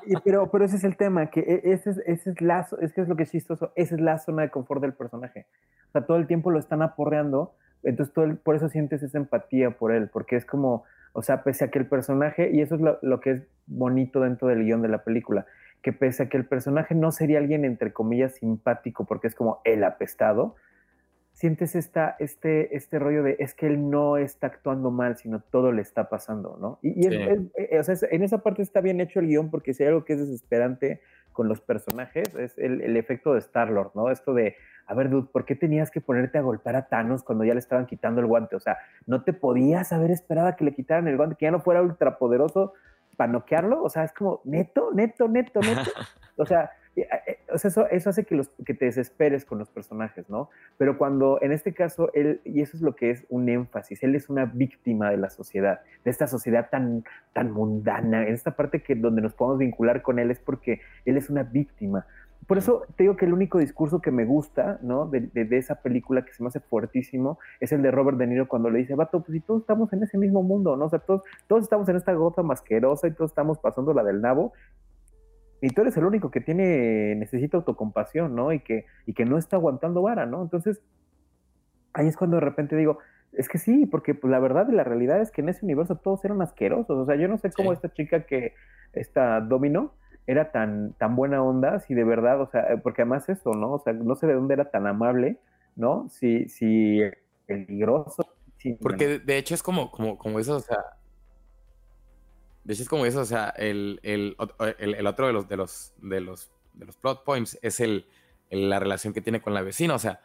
y, 0.05 0.15
pero, 0.23 0.49
pero 0.49 0.65
ese 0.65 0.77
es 0.77 0.83
el 0.83 0.97
tema, 0.97 1.29
que 1.29 1.41
e, 1.41 1.73
ese 1.73 1.91
es, 1.91 1.97
ese 2.05 2.31
es 2.31 2.41
la, 2.41 2.67
es 2.81 2.93
que 2.93 3.01
es 3.01 3.07
lo 3.07 3.15
que 3.15 3.23
es 3.23 3.31
chistoso, 3.31 3.71
esa 3.75 3.95
es 3.95 4.01
la 4.01 4.17
zona 4.17 4.43
de 4.43 4.49
confort 4.49 4.81
del 4.81 4.93
personaje. 4.93 5.45
O 5.89 5.91
sea, 5.91 6.05
todo 6.05 6.17
el 6.17 6.27
tiempo 6.27 6.51
lo 6.51 6.59
están 6.59 6.81
aporreando, 6.81 7.53
entonces 7.83 8.13
todo 8.13 8.35
por 8.37 8.55
eso 8.55 8.69
sientes 8.69 9.03
esa 9.03 9.17
empatía 9.17 9.71
por 9.71 9.91
él, 9.91 10.09
porque 10.09 10.35
es 10.35 10.45
como, 10.45 10.83
o 11.13 11.21
sea, 11.21 11.43
pese 11.43 11.65
a 11.65 11.71
que 11.71 11.79
el 11.79 11.87
personaje, 11.87 12.49
y 12.51 12.61
eso 12.61 12.75
es 12.75 12.81
lo, 12.81 12.97
lo 13.01 13.19
que 13.19 13.31
es 13.31 13.43
bonito 13.67 14.21
dentro 14.21 14.47
del 14.47 14.63
guion 14.63 14.81
de 14.81 14.87
la 14.87 15.03
película, 15.03 15.45
que 15.83 15.93
pese 15.93 16.23
a 16.23 16.29
que 16.29 16.37
el 16.37 16.45
personaje 16.45 16.95
no 16.95 17.11
sería 17.11 17.37
alguien 17.37 17.65
entre 17.65 17.93
comillas 17.93 18.35
simpático, 18.35 19.05
porque 19.05 19.27
es 19.27 19.35
como 19.35 19.61
el 19.65 19.83
apestado, 19.83 20.55
sientes 21.43 21.75
esta, 21.75 22.15
este, 22.19 22.73
este 22.73 22.99
rollo 22.99 23.21
de 23.21 23.35
es 23.37 23.53
que 23.53 23.67
él 23.67 23.89
no 23.89 24.15
está 24.15 24.47
actuando 24.47 24.91
mal, 24.91 25.17
sino 25.17 25.41
todo 25.41 25.73
le 25.73 25.81
está 25.81 26.07
pasando, 26.07 26.57
¿no? 26.57 26.79
Y, 26.81 27.05
eh, 27.05 27.37
en 27.57 28.23
esa 28.23 28.37
parte 28.37 28.61
está 28.61 28.79
bien 28.79 29.01
hecho 29.01 29.19
el 29.19 29.27
guion 29.27 29.51
porque 29.51 29.73
si 29.73 29.83
hay 29.83 29.89
algo 29.89 30.05
que 30.05 30.13
es 30.13 30.19
desesperante 30.19 31.01
con 31.33 31.49
los 31.49 31.59
personajes 31.59 32.33
es 32.35 32.57
el, 32.57 32.95
efecto 32.95 33.33
de 33.33 33.39
Star-Lord, 33.39 33.91
¿no? 33.93 34.09
Esto 34.09 34.33
de, 34.33 34.55
a 34.87 34.93
ver, 34.93 35.09
dude, 35.09 35.27
¿por 35.33 35.43
qué 35.43 35.53
tenías 35.53 35.91
que 35.91 35.99
ponerte 35.99 36.37
a 36.37 36.41
golpear 36.41 36.77
a 36.77 36.87
Thanos 36.87 37.23
cuando 37.23 37.43
ya 37.43 37.53
le 37.53 37.59
estaban 37.59 37.87
quitando 37.87 38.21
el 38.21 38.27
guante? 38.27 38.55
O 38.55 38.61
sea, 38.61 38.77
¿no 39.05 39.25
te 39.25 39.33
podías 39.33 39.91
haber 39.91 40.11
esperado 40.11 40.47
a 40.47 40.55
que 40.55 40.63
le 40.63 40.73
quitaran 40.73 41.09
el 41.09 41.17
guante, 41.17 41.35
que 41.37 41.47
ya 41.47 41.51
no 41.51 41.59
fuera 41.59 41.81
ultrapoderoso 41.81 42.71
para 43.17 43.33
noquearlo? 43.33 43.83
O 43.83 43.89
sea, 43.89 44.05
es 44.05 44.13
como, 44.13 44.39
neto, 44.45 44.91
neto, 44.93 45.27
neto, 45.27 45.59
neto. 45.59 45.91
O 46.37 46.47
sea, 46.47 46.71
eh, 46.95 47.07
eh, 47.27 47.37
o 47.53 47.57
sea, 47.57 47.69
eso, 47.69 47.87
eso 47.89 48.09
hace 48.09 48.25
que, 48.25 48.35
los, 48.35 48.49
que 48.65 48.73
te 48.73 48.85
desesperes 48.85 49.45
con 49.45 49.59
los 49.59 49.69
personajes, 49.69 50.29
¿no? 50.29 50.49
Pero 50.77 50.97
cuando 50.97 51.39
en 51.41 51.51
este 51.51 51.73
caso 51.73 52.09
él, 52.13 52.41
y 52.43 52.61
eso 52.61 52.77
es 52.77 52.83
lo 52.83 52.95
que 52.95 53.11
es 53.11 53.25
un 53.29 53.49
énfasis, 53.49 54.03
él 54.03 54.15
es 54.15 54.29
una 54.29 54.45
víctima 54.45 55.09
de 55.09 55.17
la 55.17 55.29
sociedad, 55.29 55.81
de 56.03 56.11
esta 56.11 56.27
sociedad 56.27 56.69
tan, 56.69 57.03
tan 57.33 57.51
mundana, 57.51 58.27
en 58.27 58.33
esta 58.33 58.55
parte 58.55 58.81
que 58.81 58.95
donde 58.95 59.21
nos 59.21 59.33
podemos 59.33 59.59
vincular 59.59 60.01
con 60.01 60.19
él 60.19 60.31
es 60.31 60.39
porque 60.39 60.81
él 61.05 61.17
es 61.17 61.29
una 61.29 61.43
víctima. 61.43 62.05
Por 62.47 62.57
eso 62.57 62.85
te 62.97 63.03
digo 63.03 63.15
que 63.15 63.25
el 63.25 63.33
único 63.33 63.57
discurso 63.57 64.01
que 64.01 64.11
me 64.11 64.25
gusta, 64.25 64.77
¿no? 64.81 65.05
De, 65.05 65.21
de, 65.21 65.57
esa 65.57 65.75
película 65.75 66.25
que 66.25 66.33
se 66.33 66.43
me 66.43 66.47
hace 66.47 66.59
fuertísimo 66.59 67.39
es 67.61 67.71
el 67.71 67.81
de 67.81 67.91
Robert 67.91 68.17
De 68.17 68.27
Niro 68.27 68.49
cuando 68.49 68.69
le 68.69 68.79
dice, 68.79 68.95
vato, 68.95 69.21
pues 69.21 69.31
si 69.31 69.39
todos 69.39 69.61
estamos 69.61 69.93
en 69.93 70.03
ese 70.03 70.17
mismo 70.17 70.43
mundo, 70.43 70.75
¿no? 70.75 70.85
O 70.85 70.89
sea, 70.89 70.99
todos, 70.99 71.21
todos 71.47 71.63
estamos 71.63 71.87
en 71.87 71.95
esta 71.95 72.11
gota 72.13 72.43
masquerosa 72.43 73.07
y 73.07 73.11
todos 73.11 73.31
estamos 73.31 73.59
pasando 73.59 73.93
la 73.93 74.03
del 74.03 74.19
nabo 74.19 74.51
y 75.63 75.69
tú 75.69 75.81
eres 75.81 75.95
el 75.95 76.03
único 76.03 76.29
que 76.29 76.41
tiene, 76.41 77.15
necesita 77.15 77.55
autocompasión, 77.55 78.35
¿no? 78.35 78.51
Y 78.51 78.59
que, 78.59 78.85
y 79.05 79.13
que 79.13 79.23
no 79.23 79.37
está 79.37 79.55
aguantando 79.55 80.01
vara, 80.01 80.25
¿no? 80.25 80.41
Entonces, 80.41 80.81
ahí 81.93 82.05
es 82.05 82.17
cuando 82.17 82.35
de 82.35 82.41
repente 82.41 82.75
digo, 82.75 82.97
es 83.31 83.47
que 83.47 83.57
sí, 83.57 83.85
porque 83.85 84.13
pues, 84.13 84.29
la 84.29 84.39
verdad 84.39 84.67
y 84.69 84.73
la 84.73 84.83
realidad 84.83 85.21
es 85.21 85.31
que 85.31 85.39
en 85.39 85.47
ese 85.47 85.63
universo 85.63 85.95
todos 85.95 86.25
eran 86.25 86.41
asquerosos. 86.41 86.97
O 86.97 87.05
sea, 87.05 87.15
yo 87.15 87.29
no 87.29 87.37
sé 87.37 87.49
cómo 87.49 87.71
esta 87.71 87.93
chica 87.93 88.25
que, 88.25 88.55
esta 88.91 89.39
Domino, 89.39 89.93
era 90.27 90.51
tan, 90.51 90.95
tan 90.95 91.15
buena 91.15 91.41
onda, 91.41 91.79
si 91.79 91.93
de 91.93 92.03
verdad, 92.03 92.41
o 92.41 92.47
sea, 92.47 92.81
porque 92.83 93.03
además 93.03 93.29
eso, 93.29 93.53
¿no? 93.53 93.71
O 93.71 93.79
sea, 93.79 93.93
no 93.93 94.15
sé 94.15 94.27
de 94.27 94.33
dónde 94.33 94.55
era 94.55 94.69
tan 94.69 94.85
amable, 94.85 95.37
¿no? 95.77 96.09
Si, 96.09 96.49
si 96.49 96.99
peligroso. 97.45 98.27
porque 98.81 99.19
de 99.19 99.37
hecho 99.37 99.55
es 99.55 99.63
como, 99.63 99.91
como, 99.91 100.17
como 100.17 100.39
eso, 100.39 100.57
o 100.57 100.59
sea, 100.59 100.79
de 102.63 102.73
hecho, 102.73 102.83
es 102.83 102.89
como 102.89 103.05
eso, 103.05 103.21
o 103.21 103.25
sea, 103.25 103.49
el, 103.49 103.99
el, 104.03 104.37
el, 104.77 105.07
otro 105.07 105.27
de 105.27 105.33
los, 105.33 105.49
de, 105.49 105.57
los, 105.57 105.93
de, 105.97 106.21
los, 106.21 106.51
de 106.73 106.85
los 106.85 106.95
plot 106.95 107.23
points 107.23 107.57
es 107.61 107.79
el, 107.79 108.07
la 108.49 108.79
relación 108.79 109.13
que 109.13 109.21
tiene 109.21 109.41
con 109.41 109.53
la 109.53 109.61
vecina. 109.61 109.95
O 109.95 109.99
sea, 109.99 110.21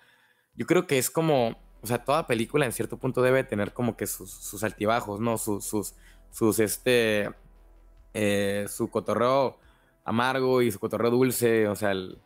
yo 0.54 0.66
creo 0.66 0.86
que 0.86 0.98
es 0.98 1.10
como, 1.10 1.56
o 1.82 1.86
sea, 1.86 2.04
toda 2.04 2.26
película 2.26 2.64
en 2.64 2.72
cierto 2.72 2.98
punto 2.98 3.22
debe 3.22 3.42
tener 3.44 3.72
como 3.72 3.96
que 3.96 4.06
sus, 4.06 4.30
sus 4.30 4.62
altibajos, 4.62 5.20
¿no? 5.20 5.36
Sus, 5.36 5.64
sus, 5.64 5.94
sus 6.30 6.60
este, 6.60 7.30
eh, 8.14 8.66
su 8.68 8.88
cotorreo 8.88 9.58
amargo 10.04 10.62
y 10.62 10.70
su 10.70 10.78
cotorreo 10.78 11.10
dulce, 11.10 11.68
o 11.68 11.74
sea, 11.74 11.90
el, 11.90 12.18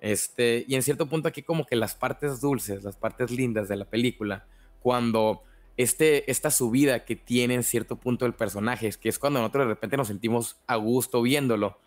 este, 0.00 0.64
y 0.66 0.74
en 0.74 0.82
cierto 0.82 1.06
punto 1.06 1.28
aquí 1.28 1.42
como 1.42 1.66
que 1.66 1.76
las 1.76 1.94
partes 1.94 2.40
dulces, 2.40 2.82
las 2.84 2.96
partes 2.96 3.30
lindas 3.30 3.68
de 3.68 3.76
la 3.76 3.84
película, 3.84 4.46
cuando 4.80 5.42
este, 5.76 6.30
esta 6.30 6.50
subida 6.50 7.04
que 7.04 7.16
tiene 7.16 7.54
en 7.54 7.62
cierto 7.62 7.96
punto 7.96 8.26
el 8.26 8.34
personaje, 8.34 8.86
es 8.86 8.98
que 8.98 9.08
es 9.08 9.18
cuando 9.18 9.40
nosotros 9.40 9.66
de 9.66 9.74
repente 9.74 9.96
nos 9.96 10.08
sentimos 10.08 10.60
a 10.66 10.76
gusto 10.76 11.22
viéndolo, 11.22 11.78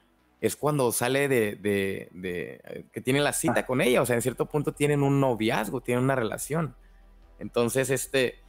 es 0.41 0.55
cuando 0.55 0.91
sale 0.91 1.27
de, 1.27 1.55
de, 1.55 2.85
que 2.91 3.01
tiene 3.01 3.21
la 3.21 3.31
cita 3.31 3.65
con 3.65 3.81
ella, 3.81 4.01
o 4.01 4.05
sea, 4.05 4.15
en 4.15 4.21
cierto 4.21 4.45
punto 4.47 4.73
tienen 4.73 5.01
un 5.01 5.19
noviazgo, 5.19 5.81
tienen 5.81 6.03
una 6.03 6.15
relación. 6.15 6.75
Entonces, 7.39 7.89
este, 7.89 8.39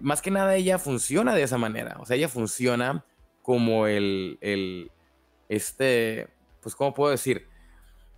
más 0.00 0.22
que 0.22 0.30
nada 0.30 0.54
ella 0.54 0.78
funciona 0.78 1.34
de 1.34 1.42
esa 1.42 1.58
manera, 1.58 1.96
o 1.98 2.06
sea, 2.06 2.16
ella 2.16 2.28
funciona 2.28 3.04
como 3.42 3.88
el, 3.88 4.38
el 4.40 4.92
este, 5.48 6.28
pues, 6.60 6.76
¿cómo 6.76 6.94
puedo 6.94 7.10
decir? 7.10 7.48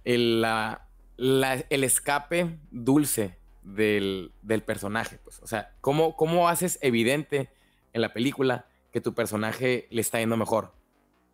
El, 0.04 0.42
la, 0.42 0.86
el 1.16 1.84
escape 1.84 2.58
dulce 2.70 3.38
del, 3.64 4.32
personaje. 4.64 5.18
Pues. 5.22 5.40
O 5.42 5.46
sea, 5.46 5.70
¿cómo, 5.80 6.16
¿cómo 6.16 6.48
haces 6.48 6.78
evidente 6.82 7.48
en 7.92 8.02
la 8.02 8.12
película 8.12 8.66
que 8.92 9.00
tu 9.00 9.14
personaje 9.14 9.88
le 9.90 10.00
está 10.00 10.20
yendo 10.20 10.36
mejor? 10.36 10.72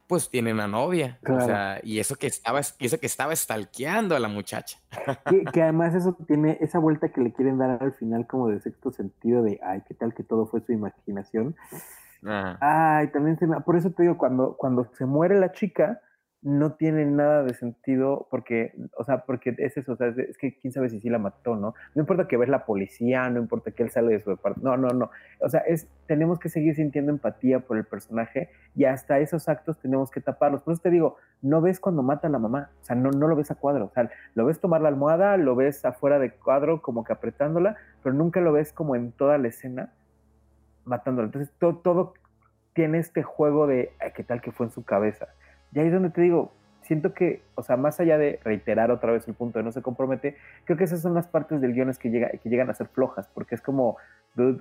Pues 0.06 0.28
tiene 0.28 0.52
una 0.52 0.66
novia. 0.66 1.18
O 1.28 1.40
sea, 1.40 1.80
y 1.84 2.00
eso 2.00 2.16
que 2.16 2.26
estaba, 2.26 2.60
eso 2.60 2.98
que 2.98 3.06
estaba 3.06 3.34
stalkeando 3.36 4.16
a 4.16 4.18
la 4.18 4.28
muchacha. 4.28 4.78
Que, 5.52 5.62
además 5.62 5.94
eso 5.94 6.16
tiene 6.26 6.58
esa 6.60 6.78
vuelta 6.78 7.10
que 7.10 7.20
le 7.20 7.32
quieren 7.32 7.58
dar 7.58 7.80
al 7.80 7.92
final 7.92 8.26
como 8.26 8.48
de 8.48 8.60
sexto 8.60 8.90
sentido 8.90 9.42
de, 9.42 9.60
ay, 9.62 9.82
qué 9.86 9.94
tal 9.94 10.14
que 10.14 10.24
todo 10.24 10.46
fue 10.46 10.60
su 10.62 10.72
imaginación. 10.72 11.54
Ay, 12.22 13.08
también 13.08 13.38
se 13.38 13.46
me... 13.46 13.60
Por 13.60 13.76
eso 13.76 13.90
te 13.90 14.02
digo, 14.02 14.18
cuando, 14.18 14.56
cuando 14.56 14.90
se 14.96 15.06
muere 15.06 15.38
la 15.38 15.52
chica, 15.52 16.00
no 16.42 16.72
tiene 16.72 17.04
nada 17.04 17.42
de 17.42 17.52
sentido 17.52 18.26
porque, 18.30 18.74
o 18.96 19.04
sea, 19.04 19.24
porque 19.24 19.54
es 19.58 19.76
eso, 19.76 19.92
o 19.92 19.96
sea, 19.96 20.08
es, 20.08 20.38
que 20.38 20.56
quién 20.58 20.72
sabe 20.72 20.88
si 20.88 20.98
sí 20.98 21.10
la 21.10 21.18
mató, 21.18 21.54
¿no? 21.54 21.74
No 21.94 22.00
importa 22.00 22.28
que 22.28 22.38
ver 22.38 22.48
la 22.48 22.64
policía, 22.64 23.28
no 23.28 23.40
importa 23.40 23.72
que 23.72 23.82
él 23.82 23.90
sale 23.90 24.12
de 24.12 24.20
su 24.20 24.30
departamento, 24.30 24.76
no, 24.76 24.88
no, 24.88 24.98
no. 24.98 25.10
O 25.40 25.48
sea, 25.50 25.60
es, 25.60 25.86
tenemos 26.06 26.38
que 26.38 26.48
seguir 26.48 26.74
sintiendo 26.74 27.12
empatía 27.12 27.60
por 27.60 27.76
el 27.76 27.84
personaje 27.84 28.48
y 28.74 28.86
hasta 28.86 29.18
esos 29.18 29.48
actos 29.50 29.78
tenemos 29.80 30.10
que 30.10 30.22
taparlos. 30.22 30.62
Por 30.62 30.72
eso 30.72 30.82
te 30.82 30.90
digo, 30.90 31.16
no 31.42 31.60
ves 31.60 31.78
cuando 31.78 32.02
mata 32.02 32.28
a 32.28 32.30
la 32.30 32.38
mamá, 32.38 32.70
o 32.80 32.84
sea, 32.84 32.96
no, 32.96 33.10
no 33.10 33.28
lo 33.28 33.36
ves 33.36 33.50
a 33.50 33.56
cuadro, 33.56 33.86
o 33.86 33.90
sea, 33.90 34.10
lo 34.34 34.46
ves 34.46 34.60
tomar 34.60 34.80
la 34.80 34.88
almohada, 34.88 35.36
lo 35.36 35.54
ves 35.56 35.84
afuera 35.84 36.18
de 36.18 36.30
cuadro 36.30 36.80
como 36.80 37.04
que 37.04 37.12
apretándola, 37.12 37.76
pero 38.02 38.14
nunca 38.14 38.40
lo 38.40 38.52
ves 38.52 38.72
como 38.72 38.96
en 38.96 39.12
toda 39.12 39.36
la 39.36 39.48
escena 39.48 39.92
matándola. 40.86 41.26
Entonces, 41.26 41.52
todo, 41.58 41.76
todo 41.76 42.14
tiene 42.72 42.98
este 42.98 43.22
juego 43.22 43.66
de, 43.66 43.92
¿qué 44.14 44.24
tal 44.24 44.40
que 44.40 44.52
fue 44.52 44.66
en 44.66 44.72
su 44.72 44.84
cabeza? 44.84 45.28
Y 45.72 45.78
ahí 45.78 45.86
es 45.86 45.92
donde 45.92 46.10
te 46.10 46.20
digo, 46.20 46.52
siento 46.82 47.14
que, 47.14 47.42
o 47.54 47.62
sea, 47.62 47.76
más 47.76 48.00
allá 48.00 48.18
de 48.18 48.40
reiterar 48.42 48.90
otra 48.90 49.12
vez 49.12 49.28
el 49.28 49.34
punto 49.34 49.58
de 49.58 49.64
no 49.64 49.72
se 49.72 49.82
compromete, 49.82 50.36
creo 50.64 50.76
que 50.76 50.84
esas 50.84 51.00
son 51.00 51.14
las 51.14 51.26
partes 51.26 51.60
del 51.60 51.72
guion 51.72 51.92
que, 51.94 52.10
llega, 52.10 52.30
que 52.30 52.48
llegan 52.48 52.68
a 52.68 52.74
ser 52.74 52.88
flojas, 52.88 53.28
porque 53.32 53.54
es 53.54 53.60
como, 53.60 53.96
dude, 54.34 54.60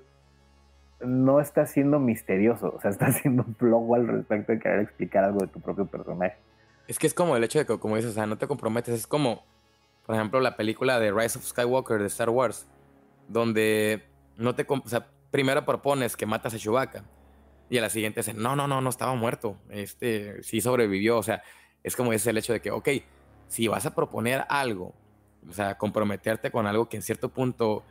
no 1.01 1.39
está 1.39 1.65
siendo 1.65 1.99
misterioso, 1.99 2.73
o 2.75 2.79
sea, 2.79 2.91
está 2.91 3.11
siendo 3.11 3.43
flojo 3.57 3.95
al 3.95 4.07
respecto 4.07 4.51
de 4.51 4.59
querer 4.59 4.81
explicar 4.81 5.23
algo 5.23 5.39
de 5.39 5.47
tu 5.47 5.59
propio 5.59 5.87
personaje. 5.87 6.37
Es 6.87 6.99
que 6.99 7.07
es 7.07 7.13
como 7.13 7.35
el 7.35 7.43
hecho 7.43 7.59
de 7.59 7.65
que, 7.65 7.79
como 7.79 7.95
dices, 7.95 8.11
o 8.11 8.13
sea, 8.13 8.27
no 8.27 8.37
te 8.37 8.47
comprometes, 8.47 8.93
es 8.93 9.07
como, 9.07 9.43
por 10.05 10.15
ejemplo, 10.15 10.39
la 10.39 10.55
película 10.55 10.99
de 10.99 11.11
Rise 11.11 11.39
of 11.39 11.45
Skywalker 11.45 11.99
de 11.99 12.07
Star 12.07 12.29
Wars, 12.29 12.67
donde 13.27 14.03
no 14.37 14.55
te, 14.55 14.65
o 14.67 14.87
sea, 14.87 15.07
primero 15.31 15.65
propones 15.65 16.15
que 16.15 16.25
matas 16.25 16.53
a 16.53 16.57
Chewbacca, 16.57 17.03
y 17.69 17.77
a 17.77 17.81
la 17.81 17.89
siguiente 17.89 18.21
dicen, 18.21 18.41
no, 18.41 18.55
no, 18.55 18.67
no, 18.67 18.81
no 18.81 18.89
estaba 18.89 19.13
muerto, 19.15 19.57
este 19.69 20.41
sí 20.43 20.61
sobrevivió, 20.61 21.17
o 21.17 21.23
sea, 21.23 21.43
es 21.83 21.95
como 21.95 22.13
es 22.13 22.25
el 22.27 22.37
hecho 22.37 22.53
de 22.53 22.61
que, 22.61 22.71
ok, 22.71 22.89
si 23.47 23.67
vas 23.67 23.85
a 23.85 23.95
proponer 23.95 24.45
algo, 24.49 24.93
o 25.47 25.53
sea, 25.53 25.77
comprometerte 25.77 26.51
con 26.51 26.67
algo 26.67 26.89
que 26.89 26.97
en 26.97 27.03
cierto 27.03 27.29
punto 27.29 27.83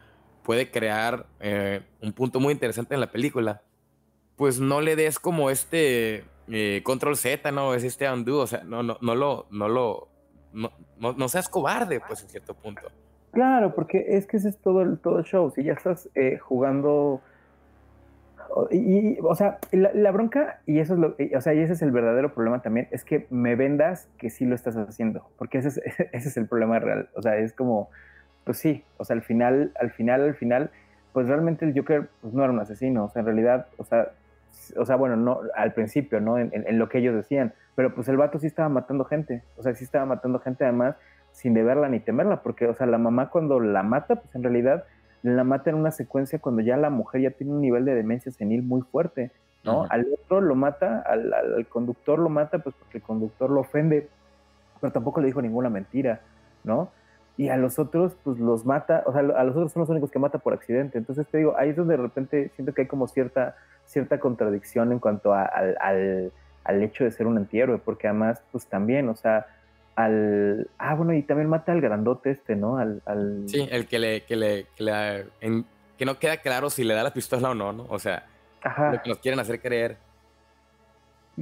puede 0.43 0.71
crear 0.71 1.27
eh, 1.41 1.83
un 2.01 2.13
punto 2.13 2.41
muy 2.41 2.53
interesante 2.53 2.95
en 2.95 3.01
la 3.01 3.11
película, 3.11 3.63
pues 4.37 4.61
no 4.61 4.81
le 4.81 4.97
des 4.97 5.19
como 5.19 5.51
este 5.51 6.25
eh, 6.49 6.81
control 6.85 7.17
Z, 7.17 7.51
¿no? 7.53 7.75
Es 7.75 7.85
este 7.85 8.11
undo, 8.11 8.39
o 8.39 8.47
sea, 8.47 8.63
no, 8.65 8.83
no, 8.83 8.99
no 9.01 9.15
lo, 9.15 9.47
no 9.51 9.69
lo, 9.69 10.09
no, 10.53 10.73
no, 10.99 11.29
seas 11.29 11.49
cobarde, 11.49 12.01
pues 12.01 12.23
en 12.23 12.29
cierto 12.29 12.55
punto. 12.55 12.83
Claro, 13.33 13.75
porque 13.75 14.05
es 14.09 14.27
que 14.27 14.39
ese 14.39 14.49
es 14.49 14.59
todo 14.59 14.83
el, 14.83 14.99
todo 14.99 15.19
el 15.19 15.25
show. 15.25 15.51
Si 15.55 15.63
ya 15.63 15.75
estás 15.75 16.09
eh, 16.15 16.39
jugando 16.39 17.21
y, 18.71 19.19
o 19.23 19.35
sea, 19.35 19.59
la, 19.73 20.11
bronca, 20.11 20.61
y 20.67 20.79
eso 20.79 20.95
es 20.95 21.01
lo, 21.01 21.17
o 21.37 21.41
sea, 21.41 21.55
y 21.55 21.61
ese 21.61 21.75
es 21.75 21.83
el 21.83 21.91
verdadero 21.91 22.33
problema 22.33 22.63
también, 22.63 22.89
es 22.91 23.05
que 23.05 23.27
me 23.31 23.57
vendas 23.57 24.09
que 24.19 24.31
sí 24.31 24.47
lo 24.47 24.55
estás 24.55 24.77
haciendo, 24.77 25.29
porque 25.37 25.59
ese 25.59 25.69
es, 25.69 25.79
ese 26.13 26.29
es 26.29 26.37
el 26.37 26.47
problema 26.47 26.79
real. 26.79 27.09
O 27.15 27.23
sea, 27.23 27.37
es 27.37 27.53
como, 27.53 27.91
pues 28.45 28.59
sí, 28.59 28.85
o 28.97 29.05
sea, 29.05 29.15
al 29.15 29.23
final, 29.23 29.73
al 29.81 29.91
final, 29.91 30.23
al 30.23 30.35
final, 30.35 30.71
pues 31.13 31.29
realmente 31.29 31.65
el 31.65 31.79
Joker 31.79 32.09
pues, 32.21 32.35
no 32.35 32.43
era 32.43 32.53
un 32.53 32.61
asesino, 32.61 33.05
o 33.05 33.09
sea, 33.11 33.21
en 33.21 33.27
realidad, 33.27 33.67
o 33.77 33.85
sea, 33.85 34.13
o 34.77 34.85
sea, 34.85 34.97
bueno, 34.97 35.17
no 35.17 35.41
al 35.55 35.73
principio, 35.73 36.21
¿no? 36.21 36.39
En, 36.39 36.51
en, 36.53 36.79
lo 36.79 36.89
que 36.89 36.99
ellos 36.99 37.15
decían, 37.15 37.55
pero 37.75 37.95
pues 37.95 38.09
el 38.09 38.17
vato 38.17 38.39
sí 38.39 38.47
estaba 38.47 38.69
matando 38.69 39.05
gente, 39.05 39.43
o 39.57 39.63
sea, 39.63 39.75
sí 39.75 39.85
estaba 39.85 40.05
matando 40.05 40.41
gente 40.41 40.65
además 40.65 40.97
sin 41.33 41.55
deberla 41.55 41.89
ni 41.89 42.01
temerla, 42.01 42.43
porque, 42.43 42.67
o 42.67 42.75
sea, 42.75 42.87
la 42.87 42.99
mamá 42.99 43.31
cuando 43.31 43.61
la 43.61 43.83
mata, 43.83 44.17
pues 44.17 44.35
en 44.35 44.43
realidad 44.43 44.85
la 45.23 45.45
mata 45.45 45.71
en 45.71 45.77
una 45.77 45.91
secuencia 45.91 46.39
cuando 46.39 46.63
ya 46.63 46.77
la 46.77 46.91
mujer 46.91 47.23
ya 47.23 47.31
tiene 47.31 47.53
un 47.53 47.61
nivel 47.61 47.85
de 47.85 47.95
demencia 47.95 48.31
senil 48.33 48.63
muy 48.63 48.83
fuerte, 48.83 49.33
¿no? 49.65 49.87
Al 49.91 50.07
otro 50.13 50.41
lo 50.41 50.55
mata, 50.55 51.01
al, 51.01 51.33
al, 51.33 51.67
conductor 51.67 52.19
lo 52.19 52.29
mata, 52.29 52.59
pues 52.61 52.75
porque 52.79 52.99
el 52.99 53.05
conductor 53.05 53.51
lo 53.51 53.61
ofende, 53.61 54.09
pero 54.81 54.93
tampoco 54.93 55.21
le 55.21 55.27
dijo 55.27 55.43
ninguna 55.43 55.69
mentira, 55.69 56.21
¿no? 56.65 56.91
Y 57.37 57.51
a 57.51 57.57
los 57.57 57.79
otros, 57.79 58.17
pues 58.25 58.39
los 58.39 58.65
mata, 58.65 59.03
o 59.07 59.13
sea, 59.13 59.21
a 59.21 59.45
los 59.45 59.57
otros 59.57 59.73
son 59.73 59.81
los 59.81 59.91
únicos 59.91 60.11
que 60.11 60.19
mata 60.19 60.39
por 60.39 60.55
accidente. 60.55 60.99
Entonces 60.99 61.27
te 61.29 61.39
digo, 61.39 61.55
ahí 61.57 61.71
es 61.71 61.77
donde 61.77 61.97
de 61.97 62.03
repente 62.03 62.51
siento 62.55 62.73
que 62.73 62.83
hay 62.83 62.89
como 62.89 63.07
cierta, 63.07 63.57
cierta 63.85 64.19
contradicción 64.19 64.91
en 64.93 64.99
cuanto 64.99 65.33
a, 65.35 65.45
al, 65.45 65.77
al, 65.81 66.33
al 66.65 66.83
hecho 66.83 67.05
de 67.05 67.11
ser 67.11 67.27
un 67.27 67.37
antihéroe, 67.37 67.79
porque 67.79 68.09
además, 68.09 68.43
pues 68.51 68.67
también, 68.67 69.09
o 69.09 69.17
sea, 69.17 69.47
al. 69.99 70.71
Ah, 70.79 70.95
bueno, 70.95 71.13
y 71.13 71.23
también 71.23 71.49
mata 71.49 71.73
al 71.73 71.81
grandote 71.81 72.31
este, 72.31 72.55
¿no? 72.55 72.79
Al. 72.79 73.03
al... 73.05 73.49
Sí, 73.49 73.67
el 73.69 73.89
que 73.89 73.99
le. 73.99 74.23
Que, 74.23 74.37
le, 74.37 74.67
que, 74.77 74.85
le, 74.85 75.27
en, 75.41 75.65
que 75.99 76.05
no 76.05 76.21
queda 76.21 76.37
claro 76.37 76.71
si 76.71 76.85
le 76.85 76.95
da 76.95 77.03
la 77.03 77.13
pistola 77.13 77.51
o 77.51 77.55
no, 77.55 77.73
¿no? 77.73 77.87
O 77.89 77.99
sea, 77.99 78.25
Ajá. 78.63 78.93
lo 78.93 79.03
que 79.03 79.09
nos 79.09 79.19
quieren 79.19 79.41
hacer 79.41 79.61
creer. 79.61 79.97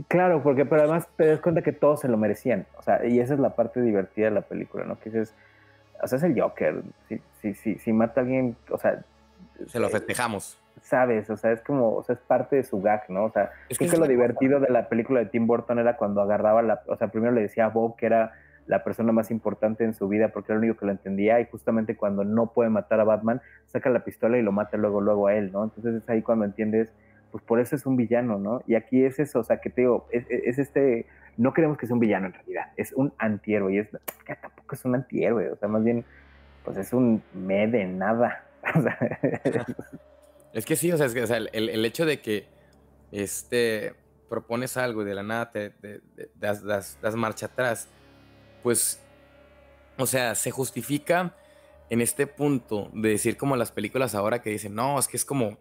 Claro, 0.09 0.43
porque 0.43 0.65
pero 0.65 0.83
además 0.83 1.07
te 1.17 1.27
das 1.27 1.41
cuenta 1.41 1.61
que 1.61 1.73
todos 1.73 2.01
se 2.01 2.09
lo 2.09 2.17
merecían. 2.17 2.67
O 2.79 2.83
sea, 2.83 3.05
y 3.07 3.21
esa 3.21 3.35
es 3.35 3.41
la 3.41 3.55
parte 3.55 3.83
divertida 3.83 4.27
de 4.27 4.33
la 4.33 4.41
película, 4.41 4.85
¿no? 4.85 4.99
Que 4.99 5.11
dices, 5.11 5.35
o 6.03 6.07
sea, 6.07 6.17
es 6.17 6.25
el 6.25 6.41
Joker. 6.41 6.83
Si, 7.09 7.21
si, 7.43 7.55
si, 7.55 7.79
si 7.79 7.93
mata 7.93 8.23
a 8.23 8.25
alguien, 8.25 8.57
o 8.71 8.79
sea. 8.79 9.05
Se 9.67 9.79
lo 9.79 9.91
festejamos. 9.91 10.59
Sabes, 10.81 11.29
o 11.29 11.37
sea, 11.37 11.53
es 11.53 11.61
como, 11.61 11.95
o 11.95 12.03
sea, 12.03 12.15
es 12.15 12.21
parte 12.23 12.57
de 12.57 12.65
su 12.65 12.81
gag, 12.81 13.05
¿no? 13.11 13.25
O 13.25 13.31
sea, 13.31 13.53
es 13.69 13.79
que, 13.79 13.87
que 13.87 13.97
lo 13.99 14.07
divertido 14.07 14.61
de 14.61 14.71
la 14.71 14.89
película 14.89 15.21
de 15.21 15.27
Tim 15.27 15.47
Burton 15.47 15.79
era 15.79 15.97
cuando 15.97 16.23
agarraba 16.23 16.63
la, 16.63 16.83
o 16.87 16.97
sea, 16.97 17.09
primero 17.09 17.33
le 17.33 17.43
decía 17.43 17.67
a 17.67 17.69
Bob 17.69 17.97
que 17.97 18.07
era 18.07 18.33
la 18.67 18.85
persona 18.85 19.13
más 19.13 19.31
importante 19.31 19.85
en 19.85 19.95
su 19.95 20.09
vida 20.09 20.29
porque 20.29 20.53
era 20.53 20.59
el 20.59 20.65
único 20.65 20.81
que 20.81 20.87
lo 20.87 20.93
entendía 20.93 21.41
y 21.41 21.47
justamente 21.47 21.97
cuando 21.97 22.25
no 22.25 22.53
puede 22.53 22.71
matar 22.71 23.01
a 23.01 23.05
Batman, 23.05 23.41
saca 23.67 23.91
la 23.91 24.05
pistola 24.05 24.39
y 24.39 24.43
lo 24.43 24.53
mata 24.53 24.77
luego, 24.77 25.01
luego 25.01 25.29
a 25.29 25.35
él, 25.35 25.53
¿no? 25.53 25.65
Entonces 25.65 26.03
es 26.03 26.09
ahí 26.09 26.23
cuando 26.23 26.45
entiendes, 26.45 26.93
pues 27.31 27.45
por 27.45 27.61
eso 27.61 27.77
es 27.77 27.87
un 27.87 27.97
villano, 27.97 28.39
¿no? 28.39 28.63
Y 28.67 28.75
aquí 28.75 29.05
es 29.05 29.19
eso, 29.19 29.41
o 29.41 29.45
sea, 29.45 29.61
que 29.61 29.71
te 29.71 29.83
digo, 29.83 30.07
es, 30.11 30.25
es 30.29 30.59
este, 30.59 31.07
no 31.37 31.53
queremos 31.53 31.79
que 31.79 31.87
sea 31.87 31.95
un 31.95 32.01
villano 32.01 32.27
en 32.27 32.33
realidad, 32.33 32.73
es 32.77 32.93
un 32.93 33.13
antihéroe 33.19 33.75
y 33.75 33.79
es, 33.79 33.89
que 34.25 34.37
tampoco 34.37 34.75
es 34.75 34.85
un 34.85 34.95
antihéroe, 34.95 35.51
o 35.51 35.57
sea, 35.57 35.69
más 35.69 35.85
bien, 35.85 36.05
pues 36.65 36.77
es 36.79 36.93
un 36.93 37.23
me 37.35 37.67
de 37.69 37.87
nada. 37.87 38.43
O 38.75 38.83
sea, 38.83 38.99
es 40.53 40.67
que 40.67 40.75
sí, 40.75 40.91
o 40.91 40.97
sea, 40.97 41.07
es 41.07 41.15
que, 41.15 41.23
o 41.23 41.27
sea 41.29 41.37
el, 41.37 41.49
el, 41.53 41.85
hecho 41.85 42.05
de 42.05 42.21
que 42.21 42.49
este 43.13 43.95
propones 44.29 44.77
algo 44.77 45.03
y 45.03 45.05
de 45.05 45.15
la 45.15 45.23
nada 45.23 45.53
te, 45.53 45.73
das 46.35 47.15
marcha 47.15 47.47
atrás, 47.47 47.89
pues, 48.63 49.01
o 49.99 50.07
sea, 50.07 50.35
se 50.35 50.51
justifica 50.51 51.35
en 51.91 52.01
este 52.01 52.27
punto 52.27 52.91
de 52.93 53.11
decir 53.11 53.37
como 53.37 53.57
las 53.57 53.73
películas 53.73 54.15
ahora 54.15 54.43
que 54.43 54.51
dicen, 54.51 54.75
no, 54.75 54.99
es 54.99 55.09
que 55.09 55.17
es 55.17 55.25
como, 55.25 55.57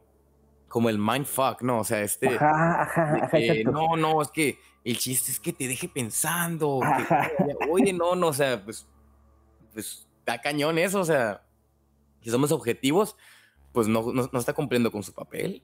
como 0.68 0.90
el 0.90 0.98
mindfuck, 0.98 1.62
¿no? 1.62 1.80
O 1.80 1.84
sea, 1.84 2.02
este... 2.02 2.36
Ajá, 2.36 2.82
ajá, 2.82 3.16
ajá, 3.24 3.38
que, 3.38 3.64
no, 3.64 3.96
no, 3.96 4.22
es 4.22 4.30
que 4.30 4.58
el 4.84 4.98
chiste 4.98 5.32
es 5.32 5.40
que 5.40 5.54
te 5.54 5.68
deje 5.68 5.88
pensando. 5.90 6.80
Que, 6.82 7.56
oye, 7.70 7.94
no, 7.94 8.16
no, 8.16 8.28
o 8.28 8.34
sea, 8.34 8.64
pues, 8.64 8.88
pues 9.74 10.08
da 10.26 10.42
cañón 10.42 10.78
eso, 10.78 11.00
o 11.00 11.06
sea, 11.06 11.44
si 12.22 12.30
somos 12.30 12.52
objetivos, 12.52 13.18
pues 13.72 13.88
no, 13.88 14.12
no, 14.12 14.30
no 14.32 14.40
está 14.40 14.54
cumpliendo 14.54 14.92
con 14.92 15.04
su 15.04 15.14
papel. 15.14 15.64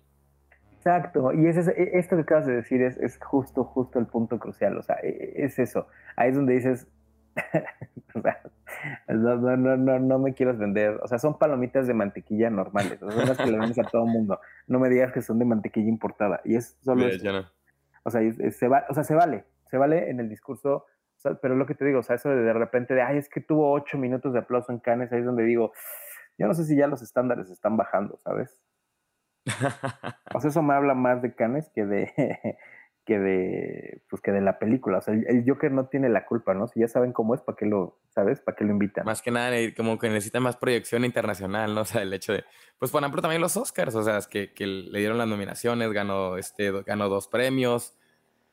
Exacto, 0.77 1.31
y 1.31 1.45
es, 1.45 1.57
es, 1.57 1.67
esto 1.67 2.15
que 2.15 2.23
acabas 2.23 2.47
de 2.47 2.55
decir 2.55 2.81
es, 2.81 2.97
es, 2.97 3.19
justo, 3.23 3.63
justo 3.63 3.99
el 3.99 4.07
punto 4.07 4.39
crucial, 4.39 4.77
o 4.77 4.81
sea, 4.81 4.95
e, 5.03 5.33
es 5.35 5.59
eso, 5.59 5.87
ahí 6.15 6.29
es 6.29 6.35
donde 6.35 6.55
dices, 6.55 6.87
o 8.15 8.21
sea, 8.21 8.41
no, 9.07 9.57
no, 9.57 9.77
no, 9.77 9.99
no, 9.99 10.19
me 10.19 10.33
quieras 10.33 10.57
vender. 10.57 10.99
O 11.03 11.07
sea, 11.07 11.19
son 11.19 11.37
palomitas 11.37 11.87
de 11.87 11.93
mantequilla 11.93 12.49
normales. 12.49 12.99
Son 12.99 13.15
las 13.15 13.37
que 13.37 13.51
le 13.51 13.59
vendes 13.59 13.79
a 13.79 13.83
todo 13.83 14.05
mundo. 14.05 14.39
No 14.67 14.79
me 14.79 14.89
digas 14.89 15.11
que 15.11 15.21
son 15.21 15.39
de 15.39 15.45
mantequilla 15.45 15.89
importada. 15.89 16.41
Y 16.43 16.55
es 16.55 16.77
solo. 16.81 17.05
no. 17.07 17.45
O 18.03 18.09
sea, 18.09 18.21
se 18.51 18.67
va, 18.67 18.85
o 18.89 18.93
sea, 18.93 19.03
se 19.03 19.15
vale. 19.15 19.45
Se 19.69 19.77
vale 19.77 20.09
en 20.09 20.19
el 20.19 20.29
discurso. 20.29 20.85
O 21.17 21.21
sea, 21.21 21.35
pero 21.35 21.55
lo 21.55 21.65
que 21.65 21.75
te 21.75 21.85
digo, 21.85 21.99
o 21.99 22.03
sea, 22.03 22.15
eso 22.15 22.29
de, 22.29 22.41
de 22.41 22.53
repente 22.53 22.95
de, 22.95 23.01
ay, 23.03 23.17
es 23.17 23.29
que 23.29 23.41
tuvo 23.41 23.71
ocho 23.71 23.97
minutos 23.97 24.33
de 24.33 24.39
aplauso 24.39 24.71
en 24.71 24.79
Cannes, 24.79 25.11
ahí 25.11 25.19
es 25.19 25.25
donde 25.25 25.43
digo, 25.43 25.71
yo 26.39 26.47
no 26.47 26.55
sé 26.55 26.65
si 26.65 26.75
ya 26.75 26.87
los 26.87 27.03
estándares 27.03 27.51
están 27.51 27.77
bajando, 27.77 28.17
¿sabes? 28.23 28.59
o 30.33 30.39
sea, 30.39 30.49
eso 30.49 30.63
me 30.63 30.73
habla 30.73 30.95
más 30.95 31.21
de 31.21 31.35
Cannes 31.35 31.69
que 31.75 31.85
de, 31.85 32.11
que 33.05 33.19
de 33.19 34.01
pues 34.09 34.21
que 34.21 34.31
de 34.31 34.41
la 34.41 34.59
película. 34.59 34.99
O 34.99 35.01
sea, 35.01 35.13
el, 35.13 35.43
Joker 35.45 35.71
no 35.71 35.87
tiene 35.87 36.09
la 36.09 36.25
culpa, 36.25 36.53
¿no? 36.53 36.67
Si 36.67 36.79
ya 36.79 36.87
saben 36.87 37.13
cómo 37.13 37.33
es, 37.33 37.41
¿para 37.41 37.55
qué 37.55 37.65
lo, 37.65 37.97
sabes? 38.09 38.39
¿Para 38.41 38.55
qué 38.55 38.63
lo 38.63 38.71
invitan? 38.71 39.05
Más 39.05 39.21
que 39.21 39.31
nada, 39.31 39.55
como 39.75 39.97
que 39.97 40.09
necesita 40.09 40.39
más 40.39 40.57
proyección 40.57 41.03
internacional, 41.05 41.73
¿no? 41.73 41.81
O 41.81 41.85
sea, 41.85 42.01
el 42.03 42.13
hecho 42.13 42.33
de, 42.33 42.43
pues 42.77 42.91
por 42.91 43.01
ejemplo, 43.01 43.21
también 43.21 43.41
los 43.41 43.57
Oscars, 43.57 43.95
o 43.95 44.03
sea, 44.03 44.17
es 44.17 44.27
que, 44.27 44.53
que 44.53 44.67
le 44.67 44.99
dieron 44.99 45.17
las 45.17 45.27
nominaciones, 45.27 45.91
ganó, 45.91 46.37
este, 46.37 46.71
ganó 46.83 47.09
dos 47.09 47.27
premios. 47.27 47.97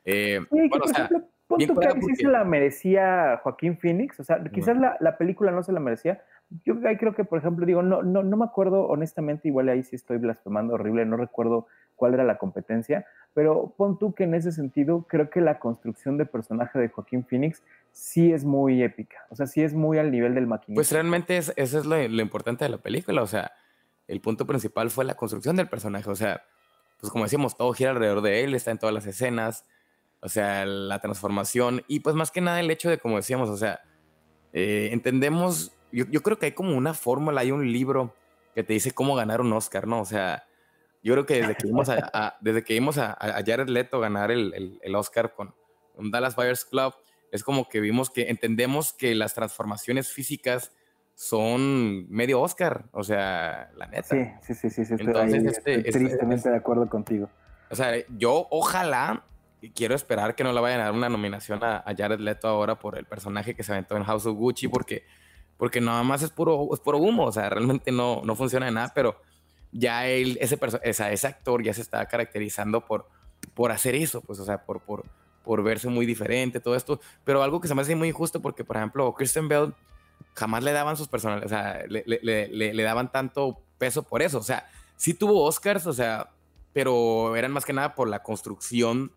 Eh, 0.05 0.39
sí, 0.49 0.67
bueno, 0.69 0.85
o 0.85 0.87
sea, 0.87 1.05
ejemplo, 1.05 1.27
pon 1.47 1.59
tu 1.59 1.75
que 1.75 2.01
sí 2.01 2.15
se 2.15 2.27
la 2.27 2.43
merecía 2.43 3.39
Joaquín 3.43 3.77
Phoenix, 3.77 4.19
o 4.19 4.23
sea, 4.23 4.43
quizás 4.51 4.77
la, 4.77 4.97
la, 4.99 5.17
película 5.17 5.51
no 5.51 5.61
se 5.61 5.71
la 5.71 5.79
merecía. 5.79 6.23
Yo 6.65 6.75
ahí 6.85 6.97
creo 6.97 7.13
que, 7.13 7.23
por 7.23 7.37
ejemplo, 7.37 7.65
digo, 7.65 7.83
no, 7.83 8.01
no, 8.01 8.23
no 8.23 8.37
me 8.37 8.45
acuerdo, 8.45 8.87
honestamente, 8.87 9.47
igual 9.47 9.69
ahí 9.69 9.83
sí 9.83 9.95
estoy 9.95 10.17
blasfemando 10.17 10.73
horrible, 10.73 11.05
no 11.05 11.17
recuerdo 11.17 11.67
cuál 11.99 12.13
era 12.13 12.23
la 12.23 12.37
competencia, 12.37 13.05
pero 13.33 13.73
pon 13.77 13.99
tú 13.99 14.13
que 14.15 14.23
en 14.23 14.33
ese 14.33 14.51
sentido 14.51 15.05
creo 15.07 15.29
que 15.29 15.41
la 15.41 15.59
construcción 15.59 16.17
de 16.17 16.25
personaje 16.25 16.79
de 16.79 16.87
Joaquín 16.87 17.25
Phoenix 17.25 17.61
sí 17.91 18.31
es 18.31 18.45
muy 18.45 18.81
épica, 18.81 19.17
o 19.29 19.35
sea, 19.35 19.45
sí 19.45 19.61
es 19.61 19.73
muy 19.73 19.97
al 19.97 20.09
nivel 20.09 20.33
del 20.33 20.47
maquinista. 20.47 20.77
Pues 20.77 20.91
realmente 20.91 21.37
es, 21.37 21.53
eso 21.57 21.77
es 21.77 21.85
lo, 21.85 21.95
lo, 21.95 22.21
importante 22.21 22.65
de 22.65 22.69
la 22.69 22.77
película, 22.77 23.21
o 23.21 23.27
sea, 23.27 23.51
el 24.07 24.21
punto 24.21 24.47
principal 24.47 24.89
fue 24.89 25.05
la 25.05 25.15
construcción 25.15 25.57
del 25.57 25.67
personaje, 25.67 26.09
o 26.09 26.15
sea, 26.15 26.41
pues 26.99 27.11
como 27.11 27.25
decíamos, 27.25 27.55
todo 27.55 27.73
gira 27.73 27.91
alrededor 27.91 28.21
de 28.21 28.43
él, 28.43 28.55
está 28.55 28.71
en 28.71 28.79
todas 28.79 28.93
las 28.93 29.05
escenas, 29.05 29.65
o 30.21 30.29
sea, 30.29 30.65
la 30.65 30.99
transformación 30.99 31.83
y 31.87 31.99
pues 31.99 32.15
más 32.15 32.31
que 32.31 32.41
nada 32.41 32.59
el 32.59 32.71
hecho 32.71 32.89
de, 32.89 32.97
como 32.97 33.17
decíamos, 33.17 33.49
o 33.49 33.57
sea, 33.57 33.81
eh, 34.53 34.89
entendemos, 34.91 35.73
yo, 35.91 36.05
yo 36.05 36.21
creo 36.21 36.39
que 36.39 36.47
hay 36.47 36.51
como 36.53 36.75
una 36.75 36.93
fórmula, 36.93 37.41
hay 37.41 37.51
un 37.51 37.71
libro 37.71 38.15
que 38.55 38.63
te 38.63 38.73
dice 38.73 38.91
cómo 38.91 39.15
ganar 39.15 39.41
un 39.41 39.53
Oscar, 39.53 39.87
¿no? 39.87 40.01
O 40.01 40.05
sea, 40.05 40.43
yo 41.01 41.13
creo 41.13 41.25
que 41.25 41.35
desde 41.35 41.55
que 41.55 41.67
vimos 41.67 41.89
a, 41.89 42.09
a 42.13 42.37
desde 42.41 42.63
que 42.63 42.73
vimos 42.73 42.97
a, 42.97 43.13
a, 43.13 43.43
Jared 43.43 43.69
Leto 43.69 43.99
ganar 43.99 44.31
el, 44.31 44.53
el, 44.53 44.79
el 44.81 44.95
Oscar 44.95 45.33
con, 45.33 45.55
con, 45.95 46.11
Dallas 46.11 46.35
Buyers 46.35 46.65
Club, 46.65 46.93
es 47.31 47.43
como 47.43 47.69
que 47.69 47.79
vimos 47.79 48.09
que 48.09 48.29
entendemos 48.29 48.93
que 48.93 49.15
las 49.15 49.33
transformaciones 49.33 50.11
físicas 50.11 50.71
son 51.15 52.09
medio 52.09 52.41
Oscar, 52.41 52.85
o 52.93 53.03
sea, 53.03 53.71
la 53.75 53.87
neta. 53.87 54.07
Sí, 54.07 54.25
sí, 54.41 54.53
sí, 54.53 54.69
sí, 54.69 54.85
sí 54.85 54.93
Entonces, 54.97 55.41
ahí, 55.41 55.47
este, 55.47 55.75
estoy 55.75 55.91
tristemente 55.91 56.35
este, 56.35 56.49
de 56.51 56.57
acuerdo 56.57 56.89
contigo. 56.89 57.29
O 57.69 57.75
sea, 57.75 57.93
yo 58.17 58.47
ojalá, 58.49 59.25
y 59.61 59.71
quiero 59.71 59.95
esperar 59.95 60.35
que 60.35 60.43
no 60.43 60.53
le 60.53 60.61
vayan 60.61 60.79
a 60.79 60.85
dar 60.85 60.93
una 60.93 61.09
nominación 61.09 61.63
a, 61.63 61.77
a, 61.77 61.95
Jared 61.95 62.19
Leto 62.19 62.47
ahora 62.47 62.79
por 62.79 62.97
el 62.97 63.05
personaje 63.05 63.53
que 63.53 63.63
se 63.63 63.73
aventó 63.73 63.97
en 63.97 64.03
House 64.03 64.25
of 64.25 64.37
Gucci, 64.37 64.69
porque, 64.69 65.03
porque 65.57 65.81
nada 65.81 66.03
más 66.03 66.23
es 66.23 66.31
puro, 66.31 66.69
es 66.73 66.79
puro 66.79 66.97
humo, 66.97 67.25
o 67.25 67.31
sea, 67.31 67.49
realmente 67.49 67.91
no, 67.91 68.21
no 68.23 68.35
funciona 68.35 68.67
de 68.67 68.71
nada, 68.71 68.91
pero 68.95 69.21
ya 69.71 70.07
él, 70.07 70.37
ese, 70.41 70.57
esa, 70.83 71.11
ese 71.11 71.27
actor 71.27 71.63
ya 71.63 71.73
se 71.73 71.81
está 71.81 72.05
caracterizando 72.07 72.85
por, 72.85 73.07
por 73.53 73.71
hacer 73.71 73.95
eso, 73.95 74.21
pues, 74.21 74.39
o 74.39 74.45
sea, 74.45 74.65
por, 74.65 74.81
por, 74.81 75.05
por 75.43 75.63
verse 75.63 75.87
muy 75.87 76.05
diferente, 76.05 76.59
todo 76.59 76.75
esto. 76.75 76.99
Pero 77.23 77.43
algo 77.43 77.61
que 77.61 77.67
se 77.67 77.75
me 77.75 77.81
hace 77.81 77.95
muy 77.95 78.09
injusto 78.09 78.41
porque, 78.41 78.63
por 78.63 78.77
ejemplo, 78.77 79.13
Kristen 79.13 79.47
Bell 79.47 79.73
jamás 80.35 80.63
le 80.63 80.71
daban 80.71 80.97
sus 80.97 81.07
personales, 81.07 81.45
o 81.45 81.49
sea, 81.49 81.83
le, 81.87 82.03
le, 82.05 82.19
le, 82.47 82.73
le, 82.73 82.83
daban 82.83 83.11
tanto 83.11 83.61
peso 83.77 84.03
por 84.03 84.21
eso. 84.21 84.39
O 84.39 84.43
sea, 84.43 84.69
sí 84.95 85.13
tuvo 85.13 85.43
Oscars, 85.43 85.85
o 85.87 85.93
sea, 85.93 86.31
pero 86.73 87.35
eran 87.35 87.51
más 87.51 87.65
que 87.65 87.73
nada 87.73 87.95
por 87.95 88.07
la 88.07 88.23
construcción 88.23 89.11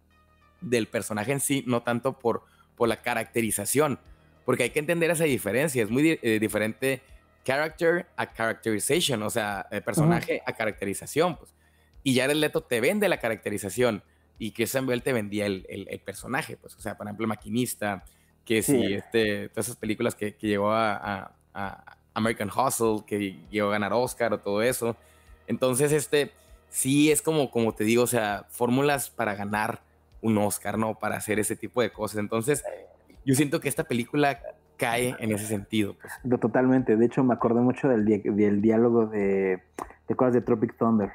del 0.60 0.86
personaje 0.86 1.32
en 1.32 1.40
sí, 1.40 1.64
no 1.66 1.82
tanto 1.82 2.18
por, 2.18 2.44
por 2.76 2.88
la 2.88 3.02
caracterización. 3.02 3.98
Porque 4.44 4.64
hay 4.64 4.70
que 4.70 4.80
entender 4.80 5.10
esa 5.10 5.24
diferencia. 5.24 5.82
Es 5.82 5.90
muy 5.90 6.18
eh, 6.22 6.38
diferente 6.40 7.02
character 7.44 8.06
a 8.16 8.32
characterization, 8.32 9.22
o 9.22 9.30
sea, 9.30 9.66
el 9.70 9.82
personaje 9.82 10.36
uh 10.36 10.38
-huh. 10.38 10.52
a 10.52 10.56
caracterización, 10.56 11.36
pues. 11.36 11.54
Y 12.04 12.16
Jared 12.16 12.36
Leto 12.36 12.62
te 12.62 12.80
vende 12.80 13.08
la 13.08 13.18
caracterización 13.18 14.02
y 14.38 14.52
Christian 14.52 14.86
Bell 14.86 15.02
te 15.02 15.12
vendía 15.12 15.46
el, 15.46 15.64
el, 15.68 15.86
el, 15.88 16.00
personaje, 16.00 16.56
pues, 16.56 16.74
o 16.74 16.80
sea, 16.80 16.96
por 16.96 17.06
ejemplo, 17.06 17.26
maquinista, 17.28 18.04
que 18.44 18.62
sí, 18.62 18.72
si 18.72 18.94
este, 18.94 19.48
todas 19.50 19.66
esas 19.66 19.76
películas 19.76 20.14
que, 20.14 20.34
que 20.34 20.48
llegó 20.48 20.72
a, 20.72 20.96
a, 20.96 21.32
a, 21.54 21.96
American 22.14 22.50
Hustle, 22.50 23.04
que 23.06 23.38
llegó 23.50 23.68
a 23.68 23.72
ganar 23.72 23.92
Oscar 23.92 24.32
o 24.32 24.40
todo 24.40 24.62
eso. 24.62 24.96
Entonces, 25.46 25.92
este, 25.92 26.32
sí 26.68 27.12
es 27.12 27.22
como, 27.22 27.50
como 27.50 27.72
te 27.74 27.84
digo, 27.84 28.02
o 28.02 28.08
sea, 28.08 28.46
fórmulas 28.50 29.10
para 29.10 29.34
ganar 29.34 29.82
un 30.20 30.36
Oscar, 30.38 30.76
¿no? 30.76 30.98
Para 30.98 31.16
hacer 31.16 31.38
ese 31.38 31.56
tipo 31.56 31.80
de 31.80 31.92
cosas. 31.92 32.18
Entonces, 32.18 32.64
yo 33.24 33.34
siento 33.34 33.60
que 33.60 33.68
esta 33.68 33.84
película 33.84 34.40
cae 34.82 35.14
en 35.18 35.30
ese 35.30 35.46
sentido. 35.46 35.94
Pues. 36.00 36.12
No, 36.24 36.38
totalmente. 36.38 36.96
De 36.96 37.06
hecho, 37.06 37.22
me 37.22 37.34
acordé 37.34 37.60
mucho 37.60 37.88
del, 37.88 38.04
di 38.04 38.18
del 38.18 38.60
diálogo 38.60 39.06
de, 39.06 39.62
de 40.08 40.16
cosas 40.16 40.34
de 40.34 40.40
Tropic 40.40 40.76
Thunder. 40.76 41.12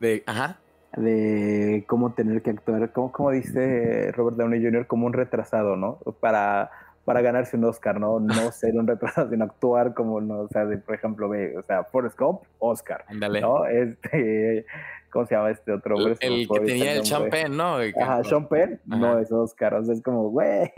De, 0.00 0.24
ajá. 0.26 0.58
de 0.96 1.84
cómo 1.86 2.12
tener 2.12 2.42
que 2.42 2.50
actuar, 2.50 2.92
como, 2.92 3.12
como 3.12 3.30
dice 3.30 4.10
Robert 4.12 4.36
Downey 4.36 4.62
Jr., 4.62 4.86
como 4.86 5.06
un 5.06 5.12
retrasado, 5.12 5.76
¿no? 5.76 5.98
Para, 6.20 6.70
para 7.04 7.22
ganarse 7.22 7.56
un 7.56 7.64
Oscar, 7.64 8.00
¿no? 8.00 8.18
No 8.18 8.34
ser 8.52 8.76
un 8.76 8.86
retrasado, 8.86 9.30
sino 9.30 9.44
actuar 9.44 9.94
como, 9.94 10.20
no, 10.20 10.40
o 10.40 10.48
sea, 10.48 10.66
de, 10.66 10.76
por 10.78 10.96
ejemplo, 10.96 11.28
ve, 11.28 11.56
o 11.56 11.62
sea, 11.62 11.84
Forrest 11.84 12.18
Gump, 12.18 12.42
Oscar, 12.58 13.04
Ándale. 13.08 13.40
¿no? 13.40 13.64
Este, 13.66 14.66
¿cómo 15.10 15.24
se 15.24 15.36
llama 15.36 15.50
este 15.50 15.72
otro? 15.72 15.96
El, 15.98 16.18
el 16.20 16.48
que 16.48 16.60
tenía 16.60 16.94
el 16.94 17.02
champán, 17.02 17.56
¿no? 17.56 17.76
Ajá, 18.00 18.22
Penn, 18.50 18.80
no 18.84 19.18
es 19.20 19.30
Oscar, 19.30 19.74
o 19.74 19.84
sea, 19.84 19.94
es 19.94 20.02
como, 20.02 20.28
güey, 20.30 20.72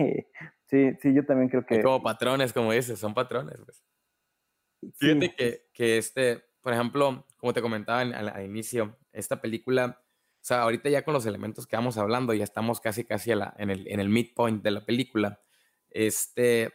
sí, 0.69 0.91
sí, 1.03 1.15
yo 1.15 1.25
también 1.25 1.49
creo 1.49 1.65
Hay 1.69 1.77
que, 1.79 1.83
como 1.83 2.03
patrones, 2.03 2.53
como 2.53 2.73
dices, 2.73 2.99
son 2.99 3.15
patrones. 3.15 3.59
pues. 3.65 3.83
sí, 4.81 4.91
Fíjate 4.99 5.35
que, 5.35 5.67
que 5.73 5.99
este, 5.99 6.45
por 6.61 6.73
ejemplo, 6.73 7.27
como 7.37 7.53
te 7.53 7.63
comentaba 7.63 8.03
en- 8.03 8.15
al, 8.15 8.29
al 8.29 8.45
inicio, 8.45 8.97
esta 9.13 9.41
película, 9.41 10.01
o 10.01 10.45
sea, 10.49 10.63
ahorita 10.63 10.89
ya 10.89 11.03
con 11.05 11.15
los 11.15 11.27
elementos 11.27 11.67
que 11.67 11.77
vamos 11.77 11.99
hablando, 11.99 12.33
ya 12.35 12.45
estamos 12.45 12.81
casi, 12.81 13.05
casi 13.05 13.33
a 13.33 13.37
la- 13.37 13.55
en, 13.59 13.71
el, 13.71 13.89
en 13.89 14.01
el 14.01 14.09
midpoint 14.09 14.63
de 14.63 14.71
la 14.71 14.85
película. 14.85 15.41
Este, 15.91 16.73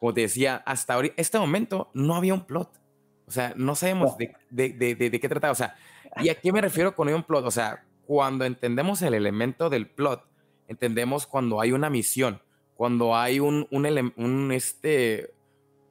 como 0.00 0.14
te 0.14 0.22
decía, 0.22 0.56
hasta 0.66 0.94
ahorita, 0.94 1.14
este 1.16 1.38
momento 1.38 1.90
no 1.94 2.14
había 2.16 2.34
un 2.34 2.46
plot. 2.46 2.80
O 3.26 3.30
sea, 3.30 3.52
no 3.56 3.74
sabemos 3.74 4.12
No. 4.12 4.16
de, 4.18 4.32
de, 4.50 4.72
de, 4.72 4.94
de- 4.94 5.10
de 5.10 5.20
qué 5.20 5.28
trataba. 5.28 5.52
O 5.52 5.56
sea, 5.56 5.76
¿y 6.16 6.30
a 6.30 6.34
qué 6.34 6.50
me 6.52 6.60
refiero 6.60 6.94
con 6.94 7.08
un 7.12 7.22
plot? 7.22 7.44
O 7.44 7.50
sea, 7.50 7.84
cuando 8.06 8.44
entendemos 8.46 9.02
el 9.02 9.12
elemento 9.14 9.68
del 9.68 9.86
plot, 9.90 10.24
entendemos 10.66 11.26
cuando 11.26 11.60
hay 11.60 11.72
una 11.72 11.90
misión, 11.90 12.40
cuando 12.78 13.16
hay 13.16 13.40
un, 13.40 13.66
un, 13.72 14.12
un, 14.16 14.52
este, 14.52 15.34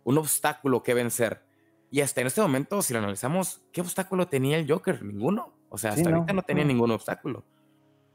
un 0.06 0.18
obstáculo 0.18 0.84
que 0.84 0.94
vencer. 0.94 1.44
Y 1.92 2.00
hasta 2.00 2.22
en 2.22 2.28
este 2.28 2.40
momento, 2.40 2.82
si 2.82 2.94
lo 2.94 3.00
analizamos, 3.00 3.62
¿qué 3.74 3.82
obstáculo 3.82 4.30
tenía 4.30 4.58
el 4.58 4.72
Joker? 4.72 5.04
Ninguno. 5.04 5.54
O 5.68 5.78
sea, 5.78 5.92
Sí, 5.92 6.00
hasta 6.00 6.12
no, 6.12 6.16
ahorita 6.16 6.32
no 6.32 6.44
tenía 6.44 6.64
no. 6.64 6.70
ningún 6.70 6.92
obstáculo. 6.92 7.44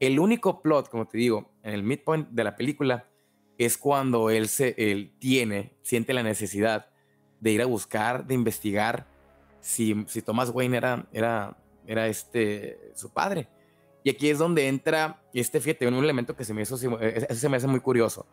El 0.00 0.18
único 0.18 0.62
plot, 0.62 0.88
como 0.88 1.06
te 1.06 1.18
digo, 1.18 1.52
en 1.62 1.74
el 1.74 1.82
midpoint 1.82 2.30
de 2.30 2.44
la 2.44 2.56
película, 2.56 3.10
es 3.58 3.76
cuando 3.76 4.30
él, 4.30 4.48
se, 4.48 4.74
él 4.78 5.12
tiene, 5.18 5.76
siente 5.82 6.14
la 6.14 6.22
necesidad 6.22 6.86
de 7.40 7.50
ir 7.50 7.60
a 7.60 7.66
buscar, 7.66 8.26
de 8.26 8.32
investigar 8.32 9.06
si, 9.60 10.02
si 10.08 10.22
Thomas 10.22 10.48
Wayne 10.48 10.78
era, 10.78 11.06
era, 11.12 11.58
era 11.86 12.08
este, 12.08 12.92
su 12.94 13.12
padre. 13.12 13.48
Y 14.02 14.08
aquí 14.08 14.30
es 14.30 14.38
donde 14.38 14.66
entra 14.66 15.22
este, 15.34 15.60
fíjate, 15.60 15.86
un 15.86 16.02
elemento 16.02 16.34
que 16.34 16.44
se 16.44 16.54
me 16.54 16.62
hizo, 16.62 16.76
ese 16.76 17.34
se 17.34 17.48
me 17.50 17.58
hace 17.58 17.66
muy 17.66 17.80
curioso. 17.80 18.26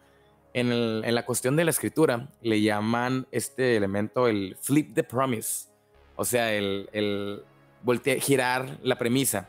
En, 0.54 0.72
el- 0.72 1.04
en 1.06 1.16
la 1.16 1.26
cuestión 1.26 1.56
de 1.56 1.64
la 1.64 1.70
escritura, 1.72 2.28
le 2.42 2.62
llaman 2.62 3.28
este 3.32 3.76
elemento 3.78 4.28
el 4.28 4.58
flip 4.60 4.94
the 4.96 5.04
promise. 5.04 5.68
O 6.16 6.26
sea, 6.26 6.52
el, 6.54 6.90
el 6.92 7.44
voltear, 7.84 8.18
girar 8.20 8.78
la 8.82 8.98
premisa. 8.98 9.48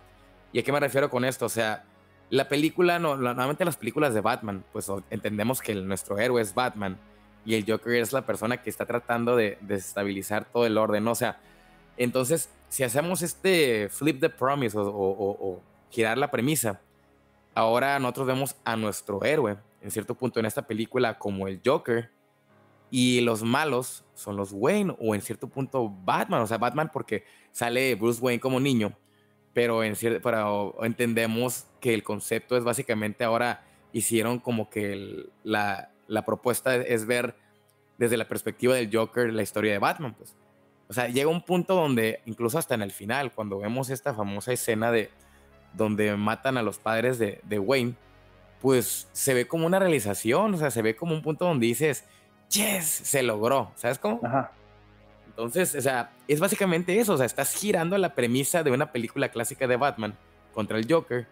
¿Y 0.52 0.58
a 0.58 0.62
qué 0.62 0.72
me 0.72 0.80
refiero 0.80 1.08
con 1.10 1.24
esto? 1.24 1.46
O 1.46 1.48
sea, 1.48 1.84
la 2.28 2.48
película, 2.48 2.98
no, 2.98 3.16
normalmente 3.16 3.64
las 3.64 3.76
películas 3.76 4.14
de 4.14 4.20
Batman, 4.20 4.64
pues 4.72 4.90
entendemos 5.10 5.60
que 5.62 5.72
el- 5.72 5.88
nuestro 5.88 6.18
héroe 6.18 6.42
es 6.42 6.54
Batman 6.54 6.98
y 7.44 7.54
el 7.54 7.64
Joker 7.66 7.94
es 7.94 8.12
la 8.12 8.26
persona 8.26 8.62
que 8.62 8.68
está 8.70 8.84
tratando 8.84 9.34
de 9.36 9.56
desestabilizar 9.62 10.44
todo 10.44 10.66
el 10.66 10.76
orden. 10.76 11.08
O 11.08 11.14
sea, 11.14 11.40
entonces, 11.96 12.50
si 12.68 12.84
hacemos 12.84 13.22
este 13.22 13.88
flip 13.88 14.20
the 14.20 14.28
promise 14.28 14.76
o, 14.76 14.82
o- 14.82 15.10
o- 15.10 15.48
o 15.50 15.62
girar 15.90 16.18
la 16.18 16.30
premisa, 16.30 16.80
ahora 17.54 17.98
nosotros 17.98 18.26
vemos 18.26 18.54
a 18.64 18.76
nuestro 18.76 19.24
héroe, 19.24 19.56
en 19.80 19.90
cierto 19.90 20.14
punto 20.14 20.40
en 20.40 20.46
esta 20.46 20.66
película, 20.66 21.18
como 21.18 21.48
el 21.48 21.60
Joker, 21.64 22.10
y 22.90 23.20
los 23.20 23.42
malos 23.42 24.04
son 24.14 24.36
los 24.36 24.50
Wayne, 24.52 24.96
o 24.98 25.14
en 25.14 25.20
cierto 25.22 25.48
punto 25.48 25.88
Batman, 26.04 26.42
o 26.42 26.46
sea, 26.46 26.58
Batman 26.58 26.90
porque 26.92 27.24
sale 27.52 27.94
Bruce 27.94 28.20
Wayne 28.20 28.40
como 28.40 28.58
niño, 28.58 28.98
pero, 29.52 29.84
en 29.84 29.94
cier- 29.94 30.20
pero 30.22 30.76
entendemos 30.84 31.66
que 31.80 31.94
el 31.94 32.02
concepto 32.02 32.56
es 32.56 32.64
básicamente 32.64 33.24
ahora 33.24 33.64
hicieron 33.92 34.38
como 34.38 34.70
que 34.70 35.26
la, 35.44 35.90
la 36.08 36.24
propuesta 36.24 36.76
es 36.76 37.06
ver 37.06 37.36
desde 37.98 38.16
la 38.16 38.28
perspectiva 38.28 38.74
del 38.74 38.90
Joker 38.94 39.32
la 39.32 39.42
historia 39.42 39.72
de 39.72 39.78
Batman, 39.78 40.14
pues. 40.14 40.36
O 40.88 40.92
sea, 40.92 41.06
llega 41.06 41.28
un 41.30 41.42
punto 41.44 41.74
donde, 41.76 42.20
incluso 42.26 42.58
hasta 42.58 42.74
en 42.74 42.82
el 42.82 42.90
final, 42.90 43.32
cuando 43.32 43.58
vemos 43.58 43.90
esta 43.90 44.14
famosa 44.14 44.52
escena 44.52 44.90
de 44.90 45.10
donde 45.74 46.16
matan 46.16 46.56
a 46.56 46.62
los 46.62 46.78
padres 46.78 47.18
de, 47.20 47.40
de 47.44 47.58
Wayne, 47.60 47.94
pues 48.60 49.08
se 49.12 49.34
ve 49.34 49.46
como 49.46 49.66
una 49.66 49.78
realización, 49.78 50.54
o 50.54 50.56
sea, 50.58 50.70
se 50.70 50.82
ve 50.82 50.94
como 50.94 51.14
un 51.14 51.22
punto 51.22 51.46
donde 51.46 51.66
dices, 51.66 52.04
yes, 52.50 52.84
se 52.86 53.22
logró, 53.22 53.72
¿sabes 53.76 53.98
cómo? 53.98 54.20
ajá, 54.22 54.52
Entonces, 55.28 55.74
o 55.74 55.80
sea, 55.80 56.12
es 56.28 56.40
básicamente 56.40 56.98
eso, 56.98 57.14
o 57.14 57.16
sea, 57.16 57.26
estás 57.26 57.54
girando 57.54 57.96
la 57.96 58.14
premisa 58.14 58.62
de 58.62 58.70
una 58.70 58.92
película 58.92 59.30
clásica 59.30 59.66
de 59.66 59.76
Batman 59.76 60.16
contra 60.54 60.78
el 60.78 60.86
Joker, 60.90 61.26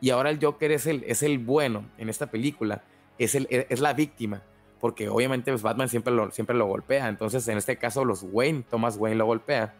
y 0.00 0.10
ahora 0.10 0.30
el 0.30 0.38
Joker 0.42 0.70
es 0.72 0.86
el, 0.86 1.04
es 1.04 1.22
el 1.22 1.38
bueno 1.38 1.86
en 1.96 2.10
esta 2.10 2.26
película, 2.26 2.82
es, 3.18 3.34
el, 3.34 3.46
e, 3.50 3.66
es 3.70 3.80
la 3.80 3.94
víctima, 3.94 4.42
porque 4.78 5.08
obviamente 5.08 5.50
pues, 5.50 5.62
Batman 5.62 5.88
siempre 5.88 6.12
lo, 6.12 6.30
siempre 6.30 6.54
lo 6.54 6.66
golpea, 6.66 7.08
entonces 7.08 7.48
en 7.48 7.56
este 7.56 7.78
caso 7.78 8.04
los 8.04 8.22
Wayne, 8.22 8.64
Thomas 8.68 8.98
Wayne 8.98 9.16
lo 9.16 9.24
golpea, 9.24 9.74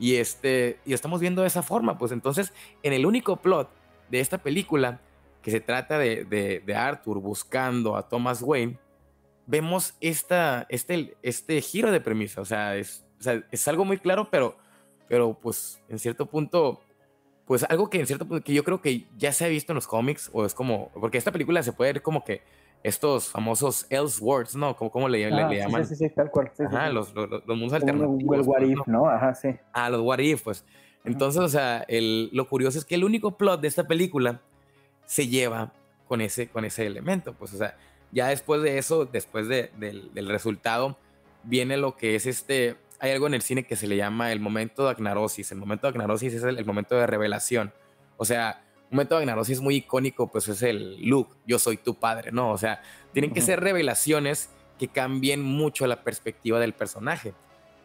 y, 0.00 0.16
este, 0.16 0.80
y 0.84 0.92
estamos 0.92 1.20
viendo 1.20 1.42
de 1.42 1.48
esa 1.48 1.62
forma, 1.62 1.96
pues 1.98 2.10
entonces 2.10 2.52
en 2.82 2.92
el 2.92 3.06
único 3.06 3.36
plot 3.36 3.70
de 4.10 4.18
esta 4.18 4.38
película, 4.38 5.00
que 5.44 5.50
se 5.50 5.60
trata 5.60 5.98
de, 5.98 6.24
de, 6.24 6.60
de 6.64 6.74
Arthur 6.74 7.20
buscando 7.20 7.96
a 7.96 8.08
Thomas 8.08 8.42
Wayne, 8.42 8.78
vemos 9.46 9.94
esta, 10.00 10.66
este, 10.70 11.16
este 11.22 11.60
giro 11.60 11.92
de 11.92 12.00
premisa. 12.00 12.40
O 12.40 12.44
sea, 12.44 12.76
es, 12.76 13.06
o 13.20 13.22
sea, 13.22 13.44
es 13.52 13.68
algo 13.68 13.84
muy 13.84 13.98
claro, 13.98 14.28
pero, 14.30 14.56
pero 15.06 15.38
pues 15.38 15.80
en 15.88 15.98
cierto 15.98 16.26
punto, 16.26 16.80
pues 17.46 17.64
algo 17.68 17.90
que 17.90 18.00
en 18.00 18.06
cierto 18.06 18.26
punto, 18.26 18.42
que 18.42 18.54
yo 18.54 18.64
creo 18.64 18.80
que 18.80 19.06
ya 19.18 19.32
se 19.32 19.44
ha 19.44 19.48
visto 19.48 19.72
en 19.72 19.74
los 19.76 19.86
cómics, 19.86 20.30
o 20.32 20.46
es 20.46 20.54
como, 20.54 20.90
porque 20.94 21.18
esta 21.18 21.30
película 21.30 21.62
se 21.62 21.72
puede 21.74 21.92
ver 21.92 22.02
como 22.02 22.24
que 22.24 22.42
estos 22.82 23.28
famosos 23.28 23.86
Elseworlds, 23.90 24.56
¿no? 24.56 24.76
Como, 24.76 24.90
como 24.90 25.08
le, 25.08 25.30
le- 25.30 25.42
Ah, 25.42 25.48
le 25.48 25.56
sí, 25.56 25.60
llaman. 25.62 25.86
Sí, 25.86 25.94
sí, 25.96 26.08
sí, 26.08 26.14
tal 26.14 26.30
cual. 26.30 26.48
sí, 26.54 26.64
sí, 26.68 26.74
Ajá, 26.74 26.88
sí. 26.88 26.94
los, 26.94 27.14
los, 27.14 27.28
los 27.30 27.46
mundos 27.58 27.74
alternativos. 27.74 28.38
el 28.38 28.42
what 28.46 28.62
if, 28.62 28.76
¿no? 28.78 28.84
¿no? 28.86 29.08
Ajá, 29.08 29.34
sí. 29.34 29.48
Ah, 29.72 29.90
los 29.90 30.00
What 30.00 30.18
If, 30.20 30.42
pues. 30.42 30.64
Entonces, 31.04 31.42
o 31.42 31.48
sea, 31.48 31.84
el, 31.88 32.30
lo 32.32 32.48
curioso 32.48 32.78
es 32.78 32.86
que 32.86 32.94
el 32.94 33.04
único 33.04 33.36
plot 33.36 33.60
de 33.60 33.68
esta 33.68 33.86
película 33.86 34.40
se 35.06 35.28
lleva 35.28 35.72
con 36.08 36.20
ese, 36.20 36.48
con 36.48 36.64
ese 36.64 36.86
elemento. 36.86 37.34
Pues, 37.34 37.54
o 37.54 37.58
sea, 37.58 37.76
ya 38.12 38.28
después 38.28 38.62
de 38.62 38.78
eso, 38.78 39.04
después 39.06 39.48
de- 39.48 39.70
del, 39.78 40.12
del 40.14 40.28
resultado, 40.28 40.98
viene 41.42 41.76
lo 41.76 41.96
que 41.96 42.14
es 42.14 42.26
este. 42.26 42.76
Hay 43.00 43.10
algo 43.10 43.26
en 43.26 43.34
el 43.34 43.42
cine 43.42 43.64
que 43.66 43.76
se 43.76 43.86
le 43.86 43.96
llama 43.96 44.32
el 44.32 44.40
momento 44.40 44.84
de 44.84 44.90
agnarosis. 44.90 45.50
El 45.52 45.58
momento 45.58 45.86
de 45.86 45.90
agnarosis 45.90 46.32
es 46.34 46.42
el, 46.42 46.58
el 46.58 46.64
momento 46.64 46.94
de 46.94 47.06
revelación. 47.06 47.72
O 48.16 48.24
sea, 48.24 48.62
un 48.90 48.96
momento 48.96 49.16
de 49.16 49.22
agnarosis 49.22 49.60
muy 49.60 49.76
icónico, 49.76 50.30
pues 50.30 50.48
es 50.48 50.62
el 50.62 51.02
Luke, 51.04 51.34
yo 51.46 51.58
soy 51.58 51.76
tu 51.76 51.96
padre, 51.96 52.30
¿no? 52.32 52.50
O 52.52 52.58
sea, 52.58 52.80
tienen 53.12 53.32
que 53.32 53.40
ser 53.40 53.60
revelaciones 53.60 54.50
que 54.78 54.88
cambien 54.88 55.42
mucho 55.42 55.86
la 55.86 56.02
perspectiva 56.04 56.60
del 56.60 56.72
personaje. 56.74 57.34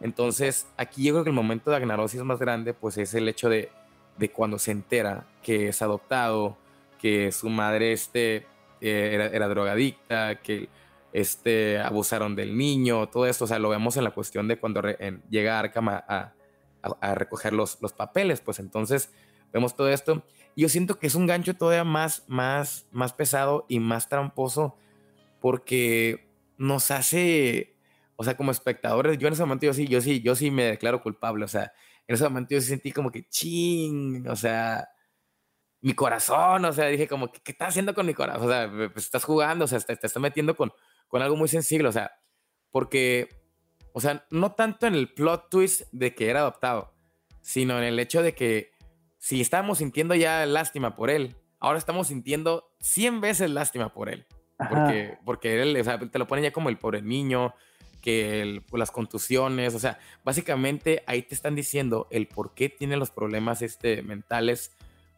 Entonces, 0.00 0.66
aquí 0.76 1.04
yo 1.04 1.12
creo 1.14 1.24
que 1.24 1.30
el 1.30 1.36
momento 1.36 1.70
de 1.70 1.76
agnarosis 1.76 2.22
más 2.22 2.38
grande, 2.38 2.72
pues 2.74 2.96
es 2.96 3.12
el 3.14 3.28
hecho 3.28 3.48
de, 3.48 3.70
de 4.18 4.30
cuando 4.30 4.58
se 4.58 4.70
entera 4.70 5.26
que 5.42 5.68
es 5.68 5.82
adoptado, 5.82 6.56
que 7.00 7.32
su 7.32 7.48
madre 7.48 7.92
este, 7.92 8.46
eh, 8.80 9.10
era, 9.12 9.26
era 9.26 9.48
drogadicta, 9.48 10.40
que 10.42 10.68
este, 11.12 11.78
abusaron 11.78 12.36
del 12.36 12.56
niño, 12.56 13.08
todo 13.08 13.26
esto, 13.26 13.44
o 13.44 13.48
sea, 13.48 13.58
lo 13.58 13.68
vemos 13.70 13.96
en 13.96 14.04
la 14.04 14.10
cuestión 14.12 14.46
de 14.48 14.58
cuando 14.58 14.82
llega 15.30 15.58
Arkham 15.58 15.88
a, 15.88 16.04
a- 16.08 16.34
a- 17.00 17.14
recoger 17.14 17.52
los, 17.52 17.78
los 17.82 17.92
papeles, 17.92 18.40
pues 18.40 18.58
entonces 18.58 19.10
vemos 19.52 19.74
todo 19.76 19.88
esto. 19.90 20.24
Yo 20.56 20.68
siento 20.68 20.98
que 20.98 21.06
es 21.08 21.14
un 21.14 21.26
gancho 21.26 21.54
todavía 21.54 21.84
más, 21.84 22.24
más, 22.28 22.86
más 22.92 23.12
pesado 23.12 23.66
y 23.68 23.80
más 23.80 24.08
tramposo 24.08 24.76
porque 25.40 26.28
nos 26.58 26.90
hace, 26.90 27.76
o 28.16 28.24
sea, 28.24 28.36
como 28.36 28.50
espectadores, 28.50 29.18
yo 29.18 29.26
en 29.28 29.32
ese 29.34 29.42
momento 29.42 29.66
yo 29.66 29.72
sí, 29.74 29.86
yo 29.88 30.00
sí, 30.00 30.20
yo 30.20 30.34
sí 30.36 30.50
me 30.50 30.64
declaro 30.64 31.02
culpable, 31.02 31.44
o 31.44 31.48
sea, 31.48 31.72
en 32.06 32.14
ese 32.14 32.24
momento 32.24 32.54
yo 32.54 32.60
sentí 32.60 32.92
como 32.92 33.10
que 33.10 33.24
ching, 33.28 34.26
o 34.28 34.36
sea, 34.36 34.88
mi 35.82 35.94
corazón, 35.94 36.64
o 36.64 36.72
sea, 36.72 36.86
dije 36.86 37.08
como, 37.08 37.30
¿qué, 37.32 37.40
qué 37.42 37.52
estás 37.52 37.68
haciendo 37.70 37.94
con 37.94 38.06
mi 38.06 38.14
corazón? 38.14 38.46
O 38.46 38.50
sea, 38.50 38.70
pues 38.92 39.04
estás 39.06 39.24
jugando, 39.24 39.64
o 39.64 39.68
sea, 39.68 39.80
te, 39.80 39.96
te 39.96 40.06
estás 40.06 40.20
metiendo 40.22 40.54
con, 40.56 40.72
con 41.08 41.22
algo 41.22 41.36
muy 41.36 41.48
sensible, 41.48 41.88
o 41.88 41.92
sea, 41.92 42.12
porque, 42.70 43.28
o 43.92 44.00
sea, 44.00 44.26
no 44.30 44.52
tanto 44.52 44.86
en 44.86 44.94
el 44.94 45.12
plot 45.12 45.48
twist 45.50 45.82
de 45.92 46.14
que 46.14 46.28
era 46.28 46.40
adoptado, 46.40 46.92
sino 47.40 47.78
en 47.78 47.84
el 47.84 47.98
hecho 47.98 48.22
de 48.22 48.34
que 48.34 48.72
si 49.18 49.40
estábamos 49.40 49.78
sintiendo 49.78 50.14
ya 50.14 50.44
lástima 50.46 50.94
por 50.94 51.10
él, 51.10 51.36
ahora 51.58 51.78
estamos 51.78 52.08
sintiendo 52.08 52.72
100 52.80 53.20
veces 53.20 53.50
lástima 53.50 53.92
por 53.92 54.08
él. 54.08 54.26
Ajá. 54.58 54.68
Porque, 54.70 55.18
porque 55.24 55.62
él, 55.62 55.76
o 55.80 55.84
sea, 55.84 55.98
te 55.98 56.18
lo 56.18 56.26
ponen 56.26 56.44
ya 56.44 56.52
como 56.52 56.68
el 56.68 56.76
pobre 56.78 57.00
niño, 57.02 57.54
que 58.02 58.40
el- 58.42 58.62
las 58.72 58.90
contusiones, 58.90 59.74
o 59.74 59.78
sea, 59.78 59.98
básicamente 60.24 61.02
ahí 61.06 61.22
te 61.22 61.34
están 61.34 61.54
diciendo 61.54 62.06
el 62.10 62.28
por 62.28 62.54
qué 62.54 62.68
tiene 62.68 62.96
los 62.96 63.10
problemas 63.10 63.60
este, 63.62 64.02
mentales, 64.02 64.72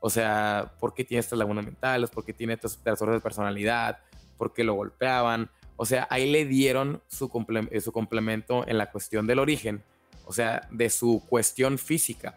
o 0.05 0.11
sea, 0.11 0.75
por 0.81 0.95
qué 0.95 1.05
tiene 1.05 1.21
estas 1.21 1.39
lagunas 1.39 1.65
mentales, 1.65 2.11
por 2.11 2.25
qué 2.25 2.33
tiene 2.33 2.55
estos 2.55 2.77
trastornos 2.83 3.17
de 3.17 3.21
personalidad, 3.21 4.01
por 4.37 4.53
qué 4.53 4.65
lo 4.65 4.75
golpeaban, 4.75 5.49
o 5.77 5.87
sea, 5.87 6.09
ahí 6.11 6.29
le 6.29 6.45
dieron 6.45 7.01
su, 7.07 7.29
comple- 7.29 7.69
eh, 7.71 7.81
su 7.81 7.93
complemento 7.93 8.67
en 8.67 8.79
la 8.79 8.91
cuestión 8.91 9.29
del 9.29 9.39
origen, 9.39 9.85
o 10.27 10.33
sea, 10.33 10.69
de 10.73 10.91
su 10.91 11.23
cuestión 11.29 11.79
física, 11.79 12.37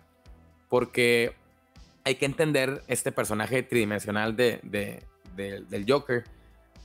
porque 0.70 1.34
hay 2.04 2.16
que 2.16 2.26
entender 2.26 2.84
este 2.88 3.12
personaje 3.12 3.64
tridimensional 3.64 4.36
de, 4.36 4.60
del 5.36 5.86
Joker, 5.88 6.24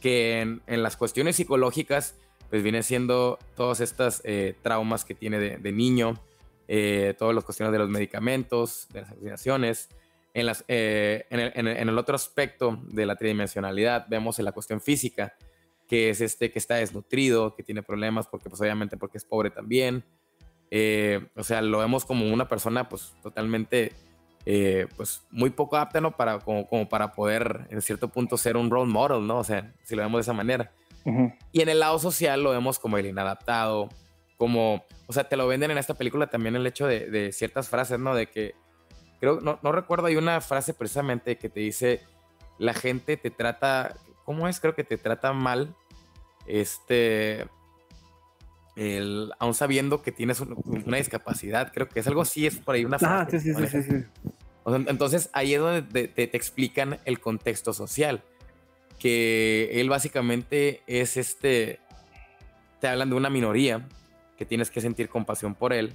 que 0.01 0.41
en, 0.41 0.83
las 0.83 0.97
cuestiones 0.97 1.37
psicológicas, 1.37 2.14
pues 2.49 2.62
viene 2.62 2.83
siendo 2.83 3.39
todas 3.55 3.81
estas 3.81 4.22
eh, 4.24 4.57
traumas 4.62 5.05
que 5.05 5.14
tiene 5.14 5.39
de, 5.39 5.72
niño, 5.72 6.18
eh, 6.68 7.14
todas 7.18 7.35
las 7.35 7.45
cuestiones 7.45 7.70
de 7.72 7.78
los 7.81 7.91
medicamentos, 7.91 8.89
de 8.95 9.03
las 9.03 9.11
vacunaciones. 9.11 9.91
En, 10.33 10.47
las, 10.47 10.64
eh, 10.68 11.26
en, 11.31 11.41
el, 11.41 11.53
en, 11.55 11.89
el, 11.89 11.99
otro 11.99 12.14
aspecto 12.14 12.81
de 12.85 13.05
la 13.05 13.16
tridimensionalidad 13.16 14.07
vemos 14.09 14.39
en 14.39 14.45
la 14.45 14.53
cuestión 14.53 14.81
física, 14.81 15.35
que 15.89 16.11
es 16.11 16.20
este 16.20 16.53
que 16.53 16.59
está 16.59 16.76
desnutrido, 16.76 17.55
que 17.55 17.64
tiene 17.64 17.83
problemas 17.83 18.28
porque 18.28 18.49
pues 18.49 18.61
obviamente 18.61 18.97
porque 18.97 19.18
es 19.18 19.24
pobre 19.24 19.51
también. 19.51 20.05
o 21.35 21.43
sea, 21.43 21.62
lo 21.62 21.78
vemos 21.78 22.05
como 22.05 22.33
una 22.33 22.47
persona 22.47 22.89
pues 22.89 23.12
totalmente 23.22 23.93
eh, 24.47 24.87
pues 24.97 25.22
muy 25.31 25.51
poco 25.51 25.76
apta, 25.76 26.01
¿no? 26.01 26.16
Para, 26.16 26.39
como, 26.39 26.89
para 26.89 27.12
poder 27.12 27.66
en 27.70 27.83
cierto 27.83 28.09
punto 28.09 28.37
ser 28.37 28.57
un 28.57 28.70
role 28.70 28.91
model, 28.91 29.26
¿no? 29.26 29.39
O 29.39 29.45
sea, 29.45 29.72
si 29.83 29.95
lo 29.95 30.03
vemos 30.03 30.18
de 30.18 30.22
esa 30.22 30.33
manera. 30.33 30.72
Y 31.51 31.62
en 31.62 31.68
el 31.70 31.81
lado 31.81 31.99
social 31.99 32.43
lo 32.43 32.51
vemos 32.51 32.78
como 32.78 32.99
el 32.99 33.07
inadaptado, 33.07 33.89
como, 34.37 34.85
o 35.07 35.12
sea, 35.12 35.24
te 35.24 35.37
lo 35.37 35.47
venden 35.47 35.70
en 35.70 35.78
esta 35.78 35.95
película 35.95 36.28
también 36.28 36.57
el 36.57 36.66
hecho 36.66 36.87
de, 36.87 37.33
ciertas 37.33 37.68
frases, 37.68 37.99
¿no? 37.99 38.14
De 38.14 38.26
que, 38.26 38.55
creo, 39.21 39.41
no, 39.41 39.59
no, 39.62 39.73
recuerdo, 39.73 40.07
hay 40.07 40.16
una 40.16 40.41
frase 40.41 40.75
precisamente 40.75 41.37
que 41.37 41.49
te 41.49 41.61
dice, 41.61 42.01
la 42.59 42.75
gente 42.75 43.16
te 43.16 43.31
trata, 43.31 43.95
¿cómo 44.25 44.49
es? 44.49 44.59
Creo 44.59 44.75
que 44.75 44.85
te 44.85 44.99
trata 44.99 45.33
mal, 45.33 45.77
este, 46.47 47.47
el, 48.77 49.33
aún 49.39 49.55
sabiendo 49.55 50.03
que 50.03 50.11
tienes 50.11 50.41
una 50.41 50.97
discapacidad, 50.97 51.73
creo 51.73 51.89
que 51.89 52.01
es 52.01 52.07
algo 52.07 52.23
así, 52.23 52.47
es 52.47 52.57
por 52.57 52.75
ahí 52.75 52.85
una 52.85 52.97
Ah, 53.03 53.27
sí, 53.31 53.39
sí, 53.39 53.53
sí, 53.55 53.83
sí, 53.83 54.05
entonces 54.87 55.31
ahí 55.33 55.55
es 55.55 55.61
donde 55.61 56.09
te, 56.09 56.37
explican 56.37 56.99
el 57.05 57.21
contexto 57.21 57.73
social, 57.73 58.23
que 58.99 59.71
él 59.81 59.89
básicamente 59.89 60.83
es 60.87 61.16
este, 61.16 61.81
te 62.81 62.89
hablan 62.89 63.11
de 63.11 63.16
una 63.16 63.31
minoría, 63.31 63.87
que 64.37 64.47
tienes 64.47 64.71
que 64.71 64.81
sentir 64.81 65.09
compasión 65.09 65.55
por 65.55 65.73
él, 65.73 65.93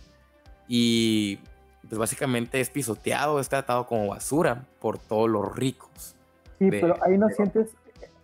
y 0.67 1.39
pues 1.87 1.99
básicamente 1.99 2.59
es 2.59 2.69
pisoteado, 2.69 3.39
es 3.39 3.49
tratado 3.49 3.85
como 3.85 4.07
basura 4.07 4.65
por 4.79 4.97
todos 4.97 5.29
los 5.29 5.55
ricos. 5.55 6.15
Sí, 6.59 6.69
pero 6.69 6.95
ahí 7.03 7.17
no 7.17 7.29
sientes 7.29 7.71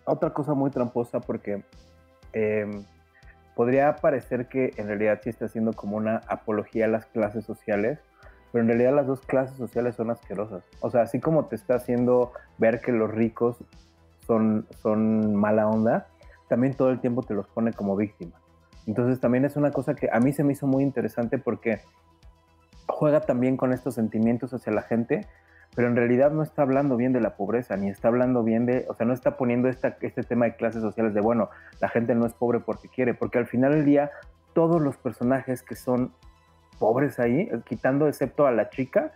otra 0.04 0.30
cosa 0.30 0.54
muy 0.54 0.70
tramposa 0.70 1.20
porque... 1.20 1.62
Eh, 2.32 2.84
podría 3.54 3.96
parecer 3.96 4.48
que 4.48 4.72
en 4.76 4.86
realidad 4.86 5.20
sí 5.22 5.30
está 5.30 5.46
haciendo 5.46 5.72
como 5.72 5.96
una 5.96 6.22
apología 6.26 6.86
a 6.86 6.88
las 6.88 7.06
clases 7.06 7.44
sociales, 7.44 7.98
pero 8.50 8.62
en 8.62 8.68
realidad 8.68 8.94
las 8.94 9.06
dos 9.06 9.20
clases 9.20 9.56
sociales 9.56 9.96
son 9.96 10.10
asquerosas. 10.10 10.64
O 10.80 10.90
sea, 10.90 11.02
así 11.02 11.20
como 11.20 11.46
te 11.46 11.56
está 11.56 11.74
haciendo 11.74 12.32
ver 12.58 12.80
que 12.80 12.92
los 12.92 13.10
ricos 13.10 13.56
son, 14.26 14.66
son 14.82 15.34
mala 15.36 15.68
onda, 15.68 16.06
también 16.48 16.74
todo 16.74 16.90
el 16.90 17.00
tiempo 17.00 17.22
te 17.22 17.34
los 17.34 17.46
pone 17.48 17.72
como 17.72 17.96
víctima. 17.96 18.32
Entonces 18.86 19.20
también 19.20 19.44
es 19.44 19.56
una 19.56 19.70
cosa 19.70 19.94
que 19.94 20.08
a 20.12 20.18
mí 20.20 20.32
se 20.32 20.44
me 20.44 20.52
hizo 20.52 20.66
muy 20.66 20.82
interesante 20.82 21.38
porque 21.38 21.80
juega 22.86 23.20
también 23.20 23.56
con 23.56 23.72
estos 23.72 23.94
sentimientos 23.94 24.52
hacia 24.54 24.72
la 24.72 24.82
gente 24.82 25.26
pero 25.74 25.88
en 25.88 25.96
realidad 25.96 26.32
no 26.32 26.42
está 26.42 26.62
hablando 26.62 26.96
bien 26.96 27.12
de 27.12 27.20
la 27.20 27.36
pobreza, 27.36 27.76
ni 27.76 27.88
está 27.88 28.08
hablando 28.08 28.42
bien 28.42 28.66
de, 28.66 28.84
o 28.88 28.94
sea, 28.94 29.06
no 29.06 29.14
está 29.14 29.36
poniendo 29.36 29.68
esta, 29.68 29.96
este 30.00 30.22
tema 30.22 30.44
de 30.44 30.56
clases 30.56 30.82
sociales 30.82 31.14
de, 31.14 31.20
bueno, 31.20 31.48
la 31.80 31.88
gente 31.88 32.14
no 32.14 32.26
es 32.26 32.34
pobre 32.34 32.60
porque 32.60 32.88
quiere, 32.88 33.14
porque 33.14 33.38
al 33.38 33.46
final 33.46 33.72
del 33.72 33.84
día 33.84 34.10
todos 34.52 34.82
los 34.82 34.98
personajes 34.98 35.62
que 35.62 35.74
son 35.74 36.12
pobres 36.78 37.18
ahí, 37.18 37.48
quitando 37.64 38.06
excepto 38.06 38.46
a 38.46 38.50
la 38.50 38.68
chica, 38.68 39.12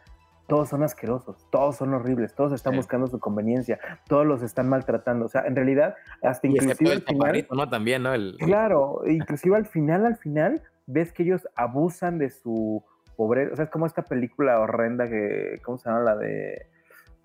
todos 0.47 0.69
son 0.69 0.83
asquerosos, 0.83 1.47
todos 1.51 1.77
son 1.77 1.93
horribles, 1.93 2.35
todos 2.35 2.53
están 2.53 2.77
buscando 2.77 3.07
su 3.09 3.19
conveniencia, 3.19 3.79
todos 4.09 4.25
los 4.25 4.43
están 4.43 4.69
maltratando, 4.69 5.27
o 5.27 5.29
sea, 5.29 5.43
en 5.43 5.57
realidad, 5.57 5.97
hasta 6.23 6.47
inclusive 6.47 6.93
al 6.93 7.03
final, 7.03 7.47
¿no? 7.51 7.69
También, 7.69 8.03
¿no? 8.03 8.12
claro, 8.39 9.03
inclusive 9.07 9.57
al 9.57 9.67
final, 9.67 10.07
al 10.07 10.17
final, 10.17 10.62
ves 10.87 11.12
que 11.12 11.25
ellos 11.25 11.47
abusan 11.55 12.19
de 12.19 12.31
su 12.31 12.83
pobreza. 13.17 13.53
O 13.53 13.57
sea, 13.57 13.64
es 13.64 13.71
como 13.71 13.87
esta 13.87 14.03
película 14.03 14.61
horrenda 14.61 15.09
que, 15.09 15.61
¿cómo 15.64 15.79
se 15.79 15.89
llama? 15.89 16.03
La 16.03 16.17
de, 16.17 16.67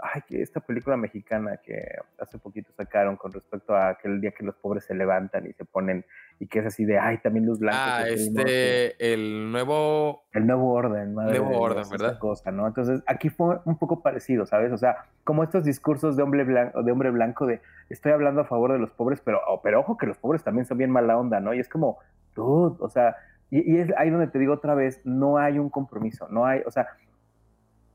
ay, 0.02 0.22
que 0.28 0.42
esta 0.42 0.60
película 0.60 0.98
mexicana 0.98 1.58
que 1.58 1.84
hace 2.20 2.38
poquito 2.39 2.72
sacaron 2.74 3.16
con 3.16 3.32
respecto 3.32 3.76
a 3.76 3.89
aquel 3.89 4.20
día 4.20 4.32
que 4.32 4.44
los 4.44 4.56
pobres 4.56 4.86
se 4.86 4.96
levantan 4.96 5.48
y 5.48 5.54
se 5.54 5.66
ponen, 5.66 6.06
y 6.39 6.48
que 6.48 6.60
es 6.60 6.66
así 6.66 6.86
de, 6.86 6.98
ay, 6.98 7.20
también 7.20 7.46
los 7.46 7.60
blancos. 7.60 7.82
Ah, 7.84 8.08
este, 8.08 9.14
el 9.14 9.52
nuevo... 9.52 10.24
El 10.34 10.48
nuevo 10.48 10.74
orden, 10.74 11.14
madre 11.14 11.39
Nuevo 11.39 11.60
orden, 11.60 11.84
¿verdad? 11.89 12.18
Cosa, 12.18 12.52
¿no? 12.52 12.68
Entonces, 12.68 13.04
aquí 13.06 13.30
fue 13.30 13.60
un 13.66 13.78
poco 13.78 14.02
parecido, 14.02 14.46
¿sabes? 14.46 14.72
O 14.72 14.78
sea, 14.78 15.06
como 15.24 15.44
estos 15.44 15.64
discursos 15.64 16.16
de 16.16 16.24
hombre 16.24 16.44
blanco, 16.44 16.82
de 16.82 16.92
hombre 16.92 17.12
blanco 17.12 17.46
de, 17.46 17.62
estoy 17.89 18.12
hablando 18.12 18.42
a 18.42 18.46
favor 18.46 18.72
de 18.74 18.80
los 18.80 18.92
pobres, 18.92 19.22
pero, 19.24 19.39
oh, 19.48 19.62
pero 19.62 19.80
ojo 19.80 19.98
que 19.98 20.08
los 20.08 20.18
pobres 20.18 20.44
también 20.44 20.66
son 20.66 20.78
bien 20.78 20.89
mala 20.89 21.18
onda, 21.18 21.39
¿no? 21.39 21.54
Y 21.54 21.60
es 21.60 21.70
como, 21.70 22.00
dude, 22.36 22.78
o 22.80 22.89
sea, 22.89 23.16
y, 23.52 23.78
es 23.78 23.89
ahí 23.97 24.10
donde 24.10 24.28
te 24.28 24.39
digo 24.39 24.54
otra 24.54 24.76
vez, 24.76 25.02
no 25.04 25.38
hay 25.38 25.60
un 25.60 25.70
compromiso, 25.70 26.28
no 26.30 26.45
hay, 26.45 26.62
o 26.66 26.72
sea, 26.72 26.88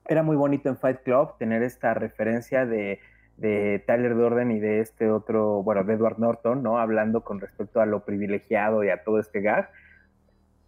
era 0.07 0.23
muy 0.23 0.37
bonito 0.37 0.69
en 0.69 0.77
Fight 0.77 1.03
Club 1.03 1.37
tener 1.39 1.63
esta 1.63 1.95
referencia 1.95 2.67
de, 2.67 3.01
de 3.39 3.83
Tyler 3.87 4.15
Durden 4.15 4.51
y 4.51 4.61
de 4.61 4.81
este 4.81 5.11
otro, 5.11 5.63
bueno, 5.63 5.83
de 5.83 5.95
Edward 5.95 6.19
Norton, 6.19 6.63
¿no? 6.63 6.79
Hablando 6.79 7.23
con 7.23 7.41
respecto 7.41 7.81
a 7.81 7.87
lo 7.87 8.05
privilegiado 8.05 8.85
y 8.85 8.91
a 8.91 9.03
todo 9.03 9.19
este 9.19 9.41
gag, 9.41 9.71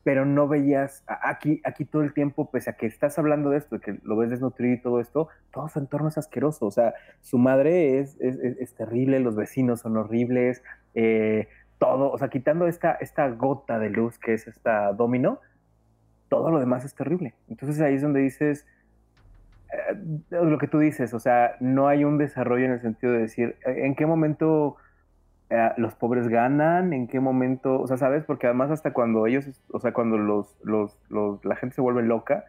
pero 0.05 0.25
no 0.25 0.49
veías 0.49 1.05
aquí, 1.07 1.61
aquí 1.65 1.85
todo 1.85 2.03
el 2.03 2.15
tiempo, 2.15 2.51
pese 2.51 2.71
a 2.71 2.73
que 2.73 2.87
estás 2.87 3.19
hablando 3.19 3.51
de 3.51 3.59
esto, 3.59 3.79
que 3.81 3.99
lo 4.03 4.17
ves 4.17 4.31
desnutrido 4.31 4.75
y 4.75 4.81
todo 4.81 5.01
esto, 5.01 5.29
todo 5.53 5.69
su 5.69 5.79
entorno 5.79 6.09
es 6.09 6.17
asqueroso, 6.17 6.65
o 6.65 6.71
sea, 6.71 6.95
su 7.21 7.37
madre 7.37 7.99
es, 7.99 8.19
es, 8.21 8.39
es 8.39 8.75
terrible, 8.75 9.21
los 9.21 9.37
vecinos 9.37 9.81
son 9.81 9.99
horribles, 9.99 10.63
eh, 10.95 11.49
todo, 11.79 12.11
o 12.11 12.19
sea, 12.19 12.29
quitando 12.29 12.67
esta, 12.67 12.93
esta 12.93 13.29
gota 13.29 13.79
de 13.79 13.91
luz 13.91 14.19
que 14.19 14.35
es 14.35 14.47
esta 14.47 14.93
domino, 14.93 15.41
todo 16.29 16.51
lo 16.51 16.59
demás 16.59 16.85
es 16.85 16.95
terrible. 16.95 17.35
Entonces 17.49 17.81
ahí 17.81 17.95
es 17.95 18.03
donde 18.03 18.21
dices, 18.21 18.67
eh, 19.73 19.97
lo 20.31 20.59
que 20.59 20.69
tú 20.69 20.79
dices, 20.79 21.15
o 21.15 21.19
sea, 21.19 21.57
no 21.61 21.89
hay 21.89 22.05
un 22.05 22.19
desarrollo 22.19 22.65
en 22.65 22.73
el 22.73 22.81
sentido 22.81 23.13
de 23.13 23.21
decir, 23.21 23.57
eh, 23.67 23.87
¿en 23.87 23.95
qué 23.95 24.07
momento 24.07 24.77
eh, 25.51 25.71
los 25.77 25.95
pobres 25.95 26.29
ganan? 26.29 26.93
¿En 26.93 27.07
qué 27.07 27.21
momento? 27.21 27.81
O 27.81 27.87
sea, 27.87 27.97
¿sabes? 27.97 28.25
Porque 28.25 28.47
además 28.47 28.71
hasta 28.71 28.93
cuando 28.93 29.27
ellos, 29.27 29.63
o 29.73 29.79
sea, 29.79 29.93
cuando 29.93 30.19
los, 30.19 30.59
los, 30.63 30.99
los, 31.09 31.45
la 31.45 31.57
gente 31.57 31.77
se 31.77 31.81
vuelve 31.81 32.03
loca, 32.03 32.45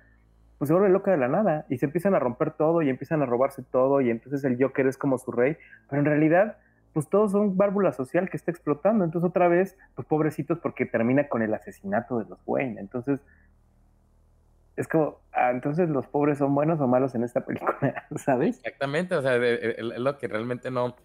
pues 0.58 0.68
se 0.68 0.74
vuelve 0.74 0.90
loca 0.90 1.12
de 1.12 1.18
la 1.18 1.30
nada 1.30 1.66
y 1.70 1.78
se 1.78 1.86
empiezan 1.86 2.16
a 2.16 2.20
romper 2.20 2.52
todo 2.52 2.82
y 2.82 2.90
empiezan 2.90 3.22
a 3.22 3.26
robarse 3.26 3.64
todo 3.64 4.02
y 4.02 4.10
entonces 4.10 4.44
el 4.44 4.62
Joker 4.62 4.88
es 4.88 4.98
como 4.98 5.18
su 5.18 5.32
rey, 5.32 5.58
pero 5.90 6.02
en 6.02 6.06
realidad 6.06 6.58
pues 6.94 7.08
todos 7.08 7.32
son 7.32 7.56
válvula 7.58 7.92
social 7.94 8.30
que 8.30 8.38
está 8.38 8.52
explotando. 8.52 9.06
Entonces 9.06 9.30
otra 9.30 9.48
vez, 9.48 9.78
pues 9.96 10.08
pobrecitos 10.08 10.60
porque 10.60 10.86
termina 10.86 11.28
con 11.28 11.42
el 11.42 11.54
asesinato 11.54 12.20
de 12.20 12.26
los 12.26 12.40
Wayne. 12.46 12.80
Entonces, 12.80 13.20
es 14.76 14.88
como, 14.88 15.20
ah, 15.34 15.52
entonces 15.52 15.90
los 15.90 16.08
pobres 16.08 16.38
son 16.38 16.56
buenos 16.56 16.80
o 16.80 16.88
malos 16.88 17.14
en 17.14 17.24
esta 17.24 17.42
película, 17.46 18.08
¿sabes? 18.16 18.58
Exactamente, 18.58 19.16
o 19.16 19.22
sea, 19.22 19.36
es 19.36 19.78
lo 20.00 20.18
que 20.18 20.28
realmente 20.28 20.72
no, 20.72 20.96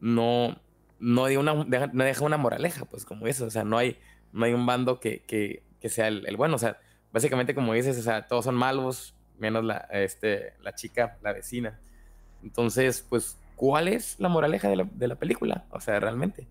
no, 0.00 0.56
no, 0.98 1.24
una, 1.38 1.64
deja, 1.64 1.88
no 1.92 2.04
deja 2.04 2.24
una 2.24 2.38
moraleja, 2.38 2.86
pues 2.86 3.04
como 3.04 3.26
eso, 3.26 3.44
o 3.44 3.50
sea, 3.50 3.64
no 3.64 3.76
hay, 3.76 3.98
no 4.32 4.46
hay 4.46 4.54
un 4.54 4.64
bando 4.64 4.98
que, 4.98 5.20
que, 5.24 5.62
que 5.78 5.90
sea 5.90 6.08
el, 6.08 6.36
bueno, 6.38 6.56
o 6.56 6.58
sea, 6.58 6.78
básicamente 7.12 7.54
como 7.54 7.74
dices, 7.74 7.98
o 7.98 8.02
sea, 8.02 8.26
todos 8.26 8.46
son 8.46 8.54
malos, 8.54 9.14
menos 9.38 9.62
la, 9.62 9.88
este, 9.92 10.54
la 10.60 10.74
chica, 10.74 11.18
la 11.22 11.32
vecina. 11.32 11.78
Entonces, 12.42 13.06
pues 13.08 13.38
¿cuál 13.58 13.88
es 13.88 14.18
la 14.20 14.28
moraleja 14.28 14.68
de 14.68 14.76
la, 14.76 14.88
de 14.90 15.08
la 15.08 15.16
película? 15.16 15.66
O 15.70 15.80
sea, 15.80 16.00
realmente. 16.00 16.46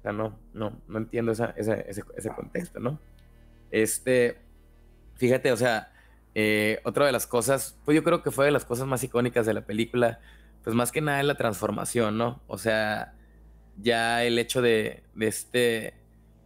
O 0.00 0.02
sea, 0.02 0.12
no, 0.12 0.38
no, 0.52 0.82
no 0.88 0.98
entiendo 0.98 1.32
esa, 1.32 1.54
ese, 1.56 1.86
ese, 1.88 2.30
contexto, 2.30 2.80
¿no? 2.80 2.98
Este, 3.70 4.38
fíjate, 5.14 5.52
o 5.52 5.56
sea, 5.56 5.92
eh, 6.34 6.80
otra 6.84 7.06
de 7.06 7.12
las 7.12 7.26
cosas, 7.26 7.78
pues 7.84 7.94
yo 7.94 8.02
creo 8.02 8.22
que 8.22 8.32
fue 8.32 8.46
de 8.46 8.50
las 8.50 8.64
cosas 8.64 8.86
más 8.86 9.04
icónicas 9.04 9.46
de 9.46 9.54
la 9.54 9.64
película, 9.64 10.18
pues 10.64 10.74
más 10.74 10.90
que 10.90 11.00
nada 11.00 11.20
es 11.20 11.26
la 11.26 11.36
transformación, 11.36 12.18
¿no? 12.18 12.42
O 12.48 12.58
sea, 12.58 13.14
ya 13.76 14.24
el 14.24 14.38
hecho 14.38 14.60
de, 14.60 15.04
de 15.14 15.26
este, 15.28 15.94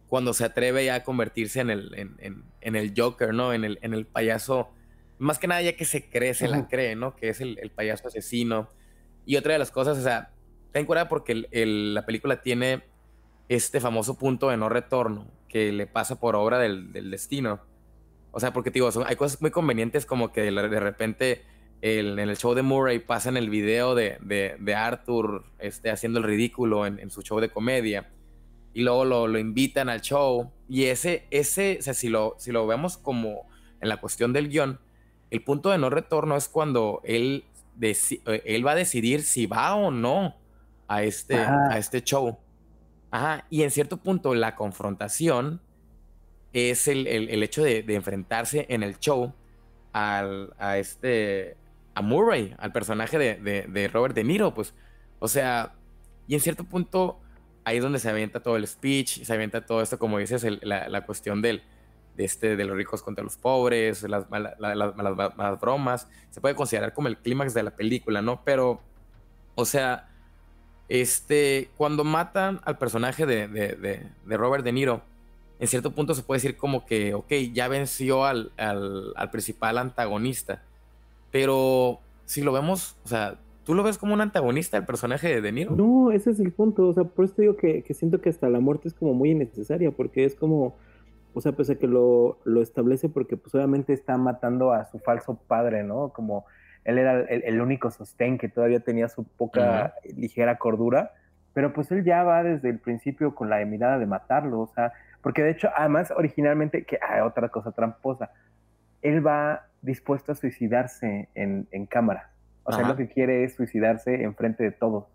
cuando 0.07 0.33
se 0.33 0.45
atreve 0.45 0.85
ya 0.85 0.95
a 0.95 1.03
convertirse 1.03 1.61
en 1.61 1.71
el, 1.71 1.95
en, 1.95 2.43
en, 2.61 2.75
el 2.75 2.93
Joker, 2.95 3.33
¿no? 3.33 3.53
En 3.53 3.63
el, 3.63 3.79
en 3.81 3.95
el 3.95 4.05
payaso, 4.05 4.69
más 5.17 5.39
que 5.39 5.47
nada 5.47 5.63
ya 5.63 5.75
que 5.75 5.85
se 5.85 6.07
cree, 6.09 6.35
se 6.35 6.47
la 6.47 6.67
cree, 6.67 6.95
¿no? 6.95 7.15
Que 7.15 7.29
es 7.29 7.41
el, 7.41 7.57
el 7.59 7.71
payaso 7.71 8.07
asesino 8.09 8.69
y 9.25 9.35
otra 9.37 9.53
de 9.53 9.59
las 9.59 9.71
cosas, 9.71 9.97
o 9.97 10.01
sea, 10.01 10.31
ten 10.71 10.85
cuidado 10.85 11.07
porque 11.07 11.47
la 11.51 12.05
película 12.05 12.41
tiene 12.41 12.83
este 13.49 13.79
famoso 13.79 14.17
punto 14.17 14.49
de 14.49 14.57
no 14.57 14.69
retorno 14.69 15.27
que 15.47 15.71
le 15.71 15.87
pasa 15.87 16.19
por 16.19 16.35
obra 16.35 16.59
del, 16.59 16.91
destino. 17.09 17.61
O 18.31 18.39
sea, 18.39 18.51
porque 18.51 18.71
digo, 18.71 18.89
hay 19.05 19.15
cosas 19.15 19.41
muy 19.41 19.51
convenientes 19.51 20.05
como 20.05 20.31
que 20.31 20.41
de, 20.41 20.79
repente 20.79 21.43
en 21.81 22.19
el 22.19 22.35
show 22.37 22.53
de 22.53 22.61
Murray 22.61 22.99
pasan 22.99 23.37
el 23.37 23.49
video 23.49 23.95
de, 23.95 24.17
de, 24.21 24.75
Arthur 24.75 25.45
este, 25.59 25.89
haciendo 25.89 26.19
el 26.19 26.25
ridículo 26.25 26.85
en, 26.85 27.09
su 27.09 27.21
show 27.21 27.39
de 27.39 27.49
comedia 27.49 28.11
y 28.73 28.81
luego 28.81 29.05
lo, 29.05 29.27
lo, 29.27 29.39
invitan 29.39 29.87
al 29.87 30.01
show 30.01 30.51
y 30.67 30.85
ese, 30.85 31.25
ese, 31.31 31.77
o 31.79 31.83
sea, 31.83 31.93
si 31.93 32.09
lo, 32.09 32.35
si 32.37 32.51
lo 32.51 32.67
vemos 32.67 32.97
como 32.97 33.47
en 33.79 33.87
la 33.87 33.97
cuestión 33.97 34.33
del 34.33 34.49
guion, 34.49 34.79
el 35.31 35.41
punto 35.41 35.69
de 35.69 35.77
no 35.77 35.89
retorno 35.89 36.35
es 36.35 36.49
cuando 36.49 37.01
él 37.05 37.45
él 37.79 38.65
va 38.65 38.71
a 38.71 38.75
decidir 38.75 39.23
si 39.23 39.45
va 39.45 39.75
o 39.75 39.91
no 39.91 40.35
a 40.87 41.03
este, 41.03 41.37
a 41.37 41.77
este 41.77 42.01
show. 42.01 42.37
Ajá, 43.11 43.45
y 43.49 43.63
en 43.63 43.71
cierto 43.71 43.97
punto 43.97 44.35
la 44.35 44.55
confrontación 44.55 45.61
es 46.55 46.87
el, 46.87 47.07
hecho 47.43 47.63
de, 47.63 47.83
enfrentarse 47.89 48.65
en 48.69 48.81
el 48.81 48.97
show 48.99 49.33
al, 49.91 50.53
a 50.57 50.77
este, 50.77 51.57
a 51.93 52.01
Murray, 52.01 52.55
al 52.57 52.71
personaje 52.71 53.17
de, 53.17 53.89
Robert 53.91 54.15
De 54.15 54.23
Niro, 54.23 54.53
pues, 54.53 54.73
o 55.19 55.27
sea, 55.27 55.75
y 56.27 56.33
en 56.33 56.39
cierto 56.39 56.63
punto 56.63 57.19
ahí 57.65 57.77
es 57.77 57.83
donde 57.83 57.99
se 57.99 58.09
avienta 58.09 58.41
todo 58.41 58.55
el 58.55 58.65
speech, 58.67 59.23
se 59.23 59.33
avienta 59.33 59.65
todo 59.65 59.81
esto, 59.81 59.99
como 59.99 60.17
dices, 60.17 60.45
la, 60.61 61.05
cuestión 61.05 61.41
del, 61.41 61.61
de, 62.15 62.25
este, 62.25 62.55
de 62.55 62.65
los 62.65 62.77
ricos 62.77 63.01
contra 63.01 63.23
los 63.23 63.37
pobres, 63.37 64.03
las, 64.03 64.25
las, 64.29 65.59
bromas, 65.59 66.07
se 66.29 66.41
puede 66.41 66.55
considerar 66.55 66.93
como 66.93 67.07
el 67.07 67.17
clímax 67.17 67.53
de 67.53 67.63
la 67.63 67.71
película, 67.71 68.21
¿no? 68.21 68.41
Pero, 68.43 68.79
o 69.55 69.65
sea, 69.65 70.09
este, 70.89 71.69
cuando 71.77 72.03
matan 72.03 72.61
al 72.63 72.77
personaje 72.77 73.25
de, 73.25 73.47
de 73.47 74.37
Robert 74.37 74.63
De 74.63 74.71
Niro, 74.71 75.01
en 75.59 75.67
cierto 75.67 75.91
punto 75.91 76.13
se 76.13 76.23
puede 76.23 76.37
decir 76.37 76.57
como 76.57 76.85
que, 76.85 77.13
ok, 77.13 77.31
ya 77.53 77.67
venció 77.67 78.25
al, 78.25 78.51
principal 79.31 79.77
antagonista. 79.77 80.63
Pero 81.31 81.99
si 82.25 82.41
lo 82.41 82.51
vemos, 82.51 82.97
o 83.05 83.07
sea, 83.07 83.39
¿tú 83.63 83.73
lo 83.73 83.83
ves 83.83 83.97
como 83.97 84.13
un 84.13 84.21
antagonista 84.21 84.77
el 84.77 84.85
personaje 84.85 85.27
de 85.27 85.41
De 85.41 85.51
Niro? 85.51 85.75
No, 85.75 86.11
ese 86.11 86.31
es 86.31 86.39
el 86.39 86.51
punto. 86.51 86.87
O 86.87 86.93
sea, 86.93 87.05
por 87.05 87.25
eso 87.25 87.35
digo 87.37 87.55
que, 87.55 87.83
siento 87.93 88.19
que 88.21 88.29
hasta 88.29 88.49
la 88.49 88.59
muerte 88.59 88.87
es 88.87 88.93
como 88.93 89.13
muy 89.13 89.31
innecesaria, 89.31 89.91
porque 89.91 90.25
es 90.25 90.35
como, 90.35 90.75
o 91.35 91.41
sea, 91.41 91.51
pese 91.51 91.73
a 91.73 91.75
que 91.75 91.87
lo, 91.87 92.39
establece 92.61 93.09
porque 93.09 93.35
pues 93.35 93.53
obviamente 93.53 93.91
está 93.91 94.17
matando 94.17 94.71
a 94.71 94.85
su 94.85 94.99
falso 94.99 95.35
padre, 95.35 95.83
¿no? 95.83 96.09
Como 96.09 96.45
él 96.85 96.97
era 96.97 97.19
el, 97.21 97.59
único 97.59 97.91
sostén 97.91 98.37
que 98.37 98.47
todavía 98.47 98.79
tenía 98.79 99.09
su 99.09 99.25
poca 99.25 99.95
ligera 100.15 100.57
cordura, 100.57 101.11
pero 101.53 101.73
pues 101.73 101.91
él 101.91 102.05
ya 102.05 102.23
va 102.23 102.41
desde 102.41 102.69
el 102.69 102.79
principio 102.79 103.35
con 103.35 103.49
la 103.49 103.63
mirada 103.65 103.99
de 103.99 104.05
matarlo, 104.05 104.61
o 104.61 104.67
sea, 104.67 104.93
porque 105.21 105.43
de 105.43 105.51
hecho, 105.51 105.69
además, 105.75 106.13
originalmente, 106.15 106.85
que 106.85 106.99
hay 107.01 107.19
ah, 107.19 107.25
otra 107.25 107.49
cosa 107.49 107.73
tramposa, 107.73 108.31
él 109.01 109.25
va 109.25 109.65
dispuesto 109.81 110.31
a 110.31 110.35
suicidarse 110.35 111.27
en, 111.35 111.85
cámara. 111.87 112.29
O 112.63 112.71
sea, 112.71 112.87
lo 112.87 112.95
que 112.95 113.09
quiere 113.09 113.43
es 113.43 113.55
suicidarse 113.55 114.23
en 114.23 114.35
frente 114.35 114.63
de 114.63 114.71
todos. 114.71 115.05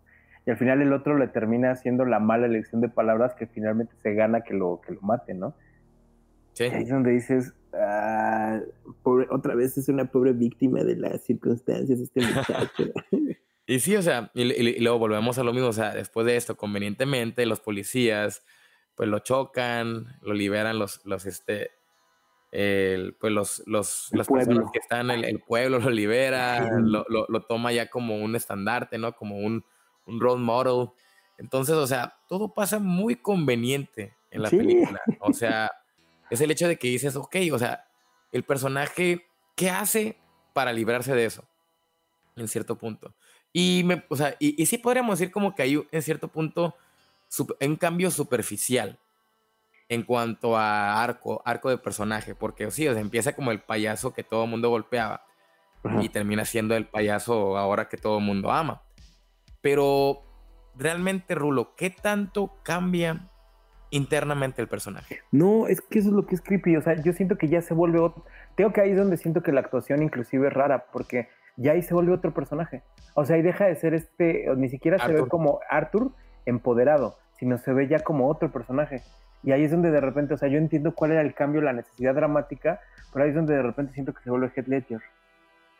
Y 0.44 0.50
al 0.50 0.58
final 0.58 0.82
el 0.82 0.92
otro 0.92 1.16
le 1.16 1.28
termina 1.28 1.70
haciendo 1.70 2.04
la 2.04 2.18
mala 2.18 2.46
elección 2.46 2.80
de 2.80 2.88
palabras 2.88 3.34
que 3.34 3.46
finalmente 3.46 3.94
se 4.02 4.14
gana 4.14 4.42
que 4.42 4.52
lo, 4.54 4.80
que 4.80 4.92
lo 4.92 5.00
mate, 5.00 5.32
¿no? 5.32 5.54
Sí. 6.60 6.66
Ahí 6.66 6.82
es 6.82 6.90
donde 6.90 7.12
dices, 7.12 7.54
ah, 7.72 8.60
otra 9.02 9.54
vez 9.54 9.78
es 9.78 9.88
una 9.88 10.10
pobre 10.10 10.34
víctima 10.34 10.84
de 10.84 10.94
las 10.96 11.22
circunstancias 11.22 11.98
este 11.98 12.20
muchacho. 12.20 12.84
y 13.66 13.80
sí, 13.80 13.96
o 13.96 14.02
sea, 14.02 14.30
y, 14.34 14.78
luego 14.80 14.98
volvemos 14.98 15.38
a 15.38 15.42
lo 15.42 15.54
mismo, 15.54 15.68
o 15.68 15.72
sea, 15.72 15.94
después 15.94 16.26
de 16.26 16.36
esto, 16.36 16.58
convenientemente, 16.58 17.46
los 17.46 17.60
policías 17.60 18.44
pues 18.94 19.08
lo 19.08 19.20
chocan, 19.20 20.18
lo 20.20 20.34
liberan 20.34 20.78
los, 20.78 21.00
los 21.06 21.24
este, 21.24 21.70
pues 22.50 23.32
los, 23.32 23.62
los 23.64 24.10
las 24.12 24.28
personas 24.28 24.70
que 24.70 24.80
están 24.80 25.10
en 25.10 25.24
el, 25.24 25.40
pueblo, 25.40 25.78
lo 25.78 25.88
libera, 25.88 26.78
lo, 26.78 27.06
lo, 27.08 27.42
toma 27.44 27.72
ya 27.72 27.88
como 27.88 28.18
un 28.18 28.36
estandarte, 28.36 28.98
¿no? 28.98 29.14
Como 29.14 29.38
un, 29.38 29.64
un 30.04 30.20
role 30.20 30.42
model. 30.42 30.90
Entonces, 31.38 31.76
o 31.76 31.86
sea, 31.86 32.18
todo 32.28 32.52
pasa 32.52 32.78
muy 32.78 33.16
conveniente 33.16 34.14
en 34.30 34.42
la 34.42 34.50
película. 34.50 35.00
O 35.20 35.32
sea, 35.32 35.70
es 36.30 36.40
el 36.40 36.50
hecho 36.50 36.68
de 36.68 36.78
que 36.78 36.88
dices, 36.88 37.16
ok, 37.16 37.36
o 37.52 37.58
sea, 37.58 37.88
el 38.32 38.44
personaje, 38.44 39.26
¿qué 39.56 39.70
hace 39.70 40.18
para 40.52 40.72
librarse 40.72 41.14
de 41.14 41.26
eso? 41.26 41.44
En 42.36 42.48
cierto 42.48 42.78
punto. 42.78 43.14
Y, 43.52 43.82
me, 43.84 44.04
o 44.08 44.16
sea, 44.16 44.36
y, 44.38 44.60
y 44.60 44.66
sí 44.66 44.78
podríamos 44.78 45.18
decir 45.18 45.32
como 45.32 45.54
que 45.54 45.62
hay 45.62 45.86
en 45.90 46.02
cierto 46.02 46.28
punto 46.28 46.76
un 47.60 47.76
cambio 47.76 48.10
superficial 48.10 48.98
en 49.88 50.04
cuanto 50.04 50.56
a 50.56 51.02
arco, 51.02 51.42
arco 51.44 51.68
de 51.68 51.78
personaje, 51.78 52.34
porque 52.36 52.70
sí, 52.70 52.86
o 52.86 52.96
empieza 52.96 53.34
como 53.34 53.50
el 53.50 53.60
payaso 53.60 54.14
que 54.14 54.22
todo 54.22 54.44
el 54.44 54.50
mundo 54.50 54.70
golpeaba 54.70 55.24
y 56.00 56.08
termina 56.10 56.44
siendo 56.44 56.76
el 56.76 56.86
payaso 56.86 57.56
ahora 57.56 57.88
que 57.88 57.96
todo 57.96 58.18
el 58.18 58.24
mundo 58.24 58.52
ama. 58.52 58.82
Pero 59.60 60.22
realmente, 60.76 61.34
Rulo, 61.34 61.74
¿qué 61.74 61.90
tanto 61.90 62.54
cambia 62.62 63.26
internamente 63.90 64.62
el 64.62 64.68
personaje? 64.68 65.20
No, 65.32 65.66
es 65.66 65.80
que 65.80 65.98
eso 65.98 66.08
es 66.08 66.14
lo 66.14 66.26
que 66.26 66.34
es 66.34 66.40
creepy, 66.40 66.76
o 66.76 66.80
sea, 66.82 66.94
yo 66.94 67.12
siento 67.12 67.36
que 67.36 67.48
ya 67.48 67.60
se 67.60 67.74
vuelve 67.74 67.98
otro, 67.98 68.24
tengo 68.56 68.72
que 68.72 68.80
ahí 68.80 68.90
es 68.90 68.96
donde 68.96 69.16
siento 69.16 69.42
que 69.42 69.52
la 69.52 69.60
actuación 69.60 70.02
inclusive 70.02 70.48
es 70.48 70.52
rara, 70.52 70.86
porque 70.92 71.28
ya 71.56 71.72
ahí 71.72 71.82
se 71.82 71.94
vuelve 71.94 72.12
otro 72.12 72.32
personaje. 72.32 72.82
O 73.14 73.24
sea, 73.24 73.36
ahí 73.36 73.42
deja 73.42 73.66
de 73.66 73.74
ser 73.74 73.94
este, 73.94 74.46
ni 74.56 74.68
siquiera 74.68 74.98
se 74.98 75.12
ve 75.12 75.26
como 75.28 75.60
Arthur 75.68 76.12
empoderado, 76.46 77.16
sino 77.38 77.58
se 77.58 77.72
ve 77.72 77.88
ya 77.88 78.00
como 78.00 78.28
otro 78.28 78.50
personaje. 78.50 79.02
Y 79.42 79.52
ahí 79.52 79.64
es 79.64 79.70
donde 79.70 79.90
de 79.90 80.00
repente, 80.00 80.34
o 80.34 80.36
sea, 80.36 80.48
yo 80.48 80.58
entiendo 80.58 80.94
cuál 80.94 81.12
era 81.12 81.22
el 81.22 81.34
cambio, 81.34 81.60
la 81.60 81.72
necesidad 81.72 82.14
dramática, 82.14 82.80
pero 83.12 83.24
ahí 83.24 83.30
es 83.30 83.36
donde 83.36 83.54
de 83.54 83.62
repente 83.62 83.92
siento 83.92 84.12
que 84.12 84.22
se 84.22 84.30
vuelve 84.30 84.52
Head 84.54 84.66
Ledger. 84.66 85.00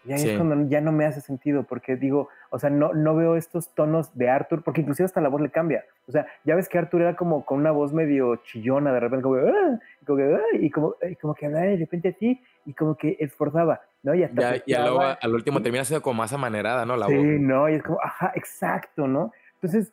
Y 0.05 0.12
ahí 0.12 0.28
es 0.30 0.36
cuando 0.36 0.66
ya 0.68 0.80
no 0.80 0.92
me 0.92 1.05
hace 1.05 1.20
sentido, 1.20 1.64
porque 1.64 1.96
digo, 1.96 2.28
o 2.48 2.59
sea, 2.59 2.70
no, 2.70 2.94
no 2.94 3.14
veo 3.14 3.36
estos 3.36 3.74
tonos 3.74 4.16
de 4.16 4.30
Arthur, 4.30 4.62
porque 4.62 4.80
inclusive 4.80 5.05
hasta 5.05 5.20
la 5.20 5.28
voz 5.28 5.42
le 5.42 5.51
cambia. 5.51 5.84
O 6.09 6.12
sea, 6.12 6.26
ya 6.44 6.55
ves 6.55 6.68
que 6.68 6.78
Arthur 6.78 7.03
era 7.03 7.16
como 7.16 7.44
con 7.44 7.59
una 7.59 7.70
voz 7.70 7.92
medio 7.92 8.36
chillona, 8.36 8.92
de 8.92 9.01
repente 9.01 9.22
como, 9.22 9.36
ah", 9.36 9.78
y, 10.55 10.70
como, 10.70 10.94
y 11.09 11.16
como, 11.16 11.34
que 11.34 11.46
hablaba 11.46 11.66
de 11.66 11.76
repente 11.76 12.09
así, 12.09 12.40
y 12.64 12.72
como 12.72 12.96
que 12.96 13.16
esforzaba, 13.20 13.82
¿no? 14.03 14.14
Y, 14.14 14.22
hasta 14.22 14.57
ya, 14.57 14.62
y 14.64 14.72
al 14.72 15.34
último 15.34 15.61
termina 15.61 15.84
siendo 15.84 16.03
como 16.03 16.14
más 16.22 16.32
amanerada, 16.32 16.86
¿no? 16.86 16.96
La 16.96 17.07
sí, 17.07 17.14
no, 17.14 17.68
y 17.68 17.74
es 17.74 17.82
como, 17.82 18.01
ajá, 18.03 18.32
exacto, 18.34 19.07
¿no? 19.07 19.32
Entonces, 19.57 19.92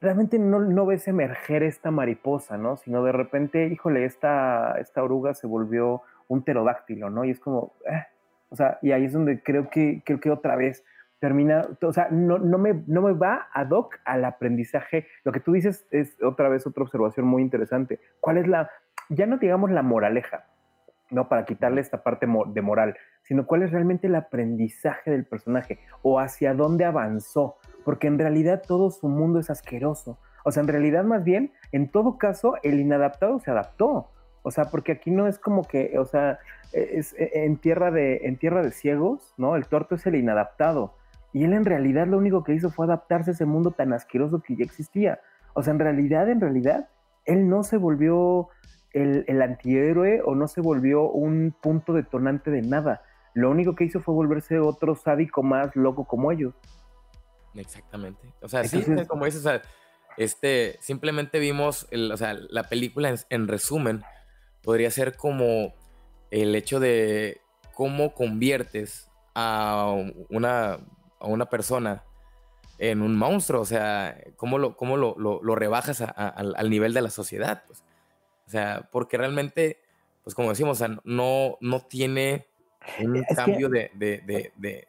realmente 0.00 0.40
no, 0.40 0.58
no, 0.58 0.86
ves 0.86 1.06
emerger 1.06 1.62
esta 1.62 1.92
mariposa, 1.92 2.58
¿no? 2.58 2.76
Sino 2.76 3.04
de 3.04 3.12
repente, 3.12 3.68
híjole, 3.68 4.04
esta, 4.04 4.76
esta 4.80 5.04
oruga 5.04 5.34
se 5.34 5.46
volvió 5.46 6.02
un 6.26 6.42
pterodáctilo, 6.42 7.10
¿no? 7.10 7.24
Y 7.24 7.30
es 7.30 7.38
como, 7.38 7.72
eh, 7.88 8.04
o 8.48 8.56
sea, 8.56 8.78
y 8.82 8.92
ahí 8.92 9.04
es 9.04 9.12
donde 9.12 9.42
creo 9.42 9.70
que, 9.70 10.02
creo 10.04 10.20
que 10.20 10.30
otra 10.30 10.56
vez 10.56 10.84
termina, 11.18 11.66
o 11.82 11.92
sea, 11.92 12.08
no, 12.10 12.38
no, 12.38 12.58
me, 12.58 12.82
no 12.86 13.02
me 13.02 13.12
va 13.12 13.48
ad 13.52 13.70
hoc 13.70 13.98
al 14.04 14.24
aprendizaje. 14.24 15.06
Lo 15.24 15.32
que 15.32 15.40
tú 15.40 15.52
dices 15.52 15.86
es 15.90 16.16
otra 16.22 16.48
vez 16.48 16.66
otra 16.66 16.82
observación 16.82 17.26
muy 17.26 17.42
interesante. 17.42 18.00
¿Cuál 18.20 18.38
es 18.38 18.46
la, 18.46 18.70
ya 19.08 19.26
no 19.26 19.38
digamos 19.38 19.70
la 19.70 19.82
moraleja, 19.82 20.44
¿no? 21.10 21.28
Para 21.28 21.44
quitarle 21.44 21.80
esta 21.80 22.02
parte 22.02 22.26
de 22.26 22.62
moral, 22.62 22.96
sino 23.22 23.46
cuál 23.46 23.62
es 23.62 23.72
realmente 23.72 24.06
el 24.08 24.14
aprendizaje 24.14 25.10
del 25.10 25.24
personaje 25.24 25.78
o 26.02 26.20
hacia 26.20 26.54
dónde 26.54 26.84
avanzó 26.84 27.56
porque 27.86 28.08
en 28.08 28.18
realidad 28.18 28.64
todo 28.66 28.90
su 28.90 29.06
mundo 29.06 29.38
es 29.38 29.48
asqueroso. 29.48 30.18
O 30.44 30.50
sea, 30.50 30.60
en 30.60 30.66
realidad 30.66 31.04
más 31.04 31.22
bien, 31.22 31.52
en 31.70 31.88
todo 31.88 32.18
caso, 32.18 32.56
el 32.64 32.80
inadaptado 32.80 33.38
se 33.38 33.52
adaptó. 33.52 34.10
O 34.46 34.52
sea, 34.52 34.66
porque 34.66 34.92
aquí 34.92 35.10
no 35.10 35.26
es 35.26 35.40
como 35.40 35.64
que, 35.64 35.98
o 35.98 36.04
sea, 36.04 36.38
es 36.72 37.14
e, 37.14 37.44
en 37.44 37.56
tierra 37.56 37.90
de, 37.90 38.18
en 38.28 38.36
tierra 38.36 38.62
de 38.62 38.70
ciegos, 38.70 39.34
¿no? 39.36 39.56
El 39.56 39.66
torto 39.66 39.96
es 39.96 40.06
el 40.06 40.14
inadaptado. 40.14 40.94
Y 41.32 41.42
él 41.42 41.52
en 41.52 41.64
realidad 41.64 42.06
lo 42.06 42.16
único 42.16 42.44
que 42.44 42.54
hizo 42.54 42.70
fue 42.70 42.86
adaptarse 42.86 43.32
a 43.32 43.34
ese 43.34 43.44
mundo 43.44 43.72
tan 43.72 43.92
asqueroso 43.92 44.40
que 44.40 44.54
ya 44.54 44.62
existía. 44.62 45.18
O 45.54 45.64
sea, 45.64 45.72
en 45.72 45.80
realidad, 45.80 46.28
en 46.28 46.40
realidad, 46.40 46.88
él 47.24 47.48
no 47.48 47.64
se 47.64 47.76
volvió 47.76 48.48
el, 48.92 49.24
el 49.26 49.42
antihéroe 49.42 50.22
o 50.24 50.36
no 50.36 50.46
se 50.46 50.60
volvió 50.60 51.10
un 51.10 51.52
punto 51.60 51.92
detonante 51.92 52.52
de 52.52 52.62
nada. 52.62 53.02
Lo 53.34 53.50
único 53.50 53.74
que 53.74 53.82
hizo 53.82 53.98
fue 53.98 54.14
volverse 54.14 54.60
otro 54.60 54.94
sádico 54.94 55.42
más 55.42 55.74
loco 55.74 56.04
como 56.04 56.30
ellos. 56.30 56.54
Exactamente. 57.56 58.32
O 58.40 58.48
sea, 58.48 58.62
sí, 58.62 58.84
como 59.08 59.24
dices, 59.24 59.40
o 59.40 59.50
sea, 59.50 59.60
este, 60.16 60.78
simplemente 60.80 61.38
vimos, 61.38 61.88
o 61.92 62.16
sea, 62.16 62.34
la 62.34 62.64
película 62.64 63.12
en, 63.28 63.48
resumen 63.48 64.02
podría 64.66 64.90
ser 64.90 65.16
como 65.16 65.72
el 66.32 66.54
hecho 66.56 66.80
de 66.80 67.40
cómo 67.72 68.12
conviertes 68.12 69.08
a 69.32 69.94
una, 70.28 70.80
a 71.20 71.26
una 71.26 71.46
persona 71.46 72.02
en 72.78 73.00
un 73.00 73.16
monstruo, 73.16 73.60
o 73.62 73.64
sea, 73.64 74.20
cómo 74.34 74.58
lo, 74.58 74.76
cómo 74.76 74.96
lo, 74.96 75.14
lo, 75.16 75.54
rebajas 75.54 76.00
al, 76.02 76.68
nivel 76.68 76.92
de 76.92 77.02
la 77.02 77.10
sociedad, 77.10 77.62
pues. 77.68 77.84
O 78.46 78.50
sea, 78.50 78.88
porque 78.90 79.16
realmente, 79.16 79.78
pues 80.24 80.34
como 80.34 80.50
decimos, 80.50 80.82
o 80.82 80.84
sea, 80.84 81.00
no, 81.04 81.58
no 81.60 81.80
tiene 81.80 82.46
un 83.00 83.24
cambio 83.36 83.68
de 83.68 84.88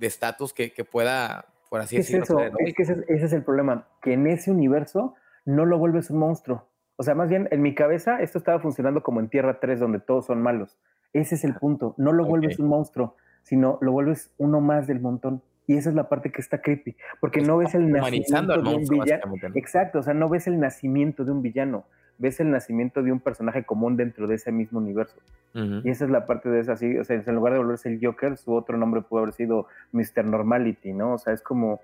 estatus 0.00 0.52
que, 0.52 0.72
que, 0.72 0.84
pueda 0.84 1.46
por 1.68 1.80
así 1.80 1.96
decirlo. 1.96 2.24
Es, 2.24 2.30
eso? 2.30 2.40
es 2.58 2.74
que 2.74 2.82
ese, 2.82 3.04
es 3.08 3.32
el 3.32 3.44
problema, 3.44 3.86
que 4.02 4.14
en 4.14 4.26
ese 4.26 4.50
universo 4.50 5.14
no 5.44 5.64
lo 5.64 5.78
vuelves 5.78 6.10
un 6.10 6.18
monstruo. 6.18 6.68
O 6.96 7.02
sea, 7.02 7.14
más 7.14 7.28
bien 7.28 7.48
en 7.50 7.62
mi 7.62 7.74
cabeza 7.74 8.20
esto 8.20 8.38
estaba 8.38 8.58
funcionando 8.58 9.02
como 9.02 9.20
en 9.20 9.28
Tierra 9.28 9.60
3, 9.60 9.80
donde 9.80 10.00
todos 10.00 10.26
son 10.26 10.42
malos. 10.42 10.78
Ese 11.12 11.34
es 11.34 11.44
el 11.44 11.52
ah, 11.52 11.58
punto. 11.58 11.94
No 11.98 12.12
lo 12.12 12.24
vuelves 12.24 12.58
un 12.58 12.68
monstruo, 12.68 13.16
sino 13.42 13.78
lo 13.80 13.92
vuelves 13.92 14.30
uno 14.38 14.60
más 14.60 14.86
del 14.86 15.00
montón. 15.00 15.42
Y 15.66 15.76
esa 15.76 15.90
es 15.90 15.96
la 15.96 16.08
parte 16.08 16.30
que 16.30 16.40
está 16.40 16.62
creepy, 16.62 16.96
porque 17.20 17.40
no 17.40 17.56
ves 17.56 17.74
el 17.74 17.90
nacimiento 17.90 18.62
de 18.62 18.76
un 18.76 18.84
villano. 18.86 19.34
Exacto, 19.54 19.98
o 19.98 20.02
sea, 20.02 20.14
no 20.14 20.28
ves 20.28 20.46
el 20.46 20.60
nacimiento 20.60 21.24
de 21.24 21.32
un 21.32 21.42
villano. 21.42 21.84
ves 22.18 22.40
el 22.40 22.50
nacimiento 22.50 23.02
de 23.02 23.12
un 23.12 23.20
personaje 23.20 23.64
común 23.64 23.96
dentro 23.96 24.26
de 24.26 24.36
ese 24.36 24.52
mismo 24.52 24.78
universo. 24.78 25.16
Y 25.54 25.90
esa 25.90 26.04
es 26.04 26.10
la 26.10 26.26
parte 26.26 26.50
de 26.50 26.60
esa, 26.60 26.74
así, 26.74 26.96
o 26.98 27.04
sea, 27.04 27.16
en 27.16 27.34
lugar 27.34 27.54
de 27.54 27.58
volverse 27.58 27.88
el 27.88 27.98
Joker, 28.00 28.36
su 28.36 28.54
otro 28.54 28.76
nombre 28.76 29.00
pudo 29.00 29.22
haber 29.22 29.32
sido 29.32 29.66
Mr. 29.92 30.24
Normality, 30.24 30.92
¿no? 30.92 31.14
O 31.14 31.18
sea, 31.18 31.32
es 31.32 31.42
como, 31.42 31.80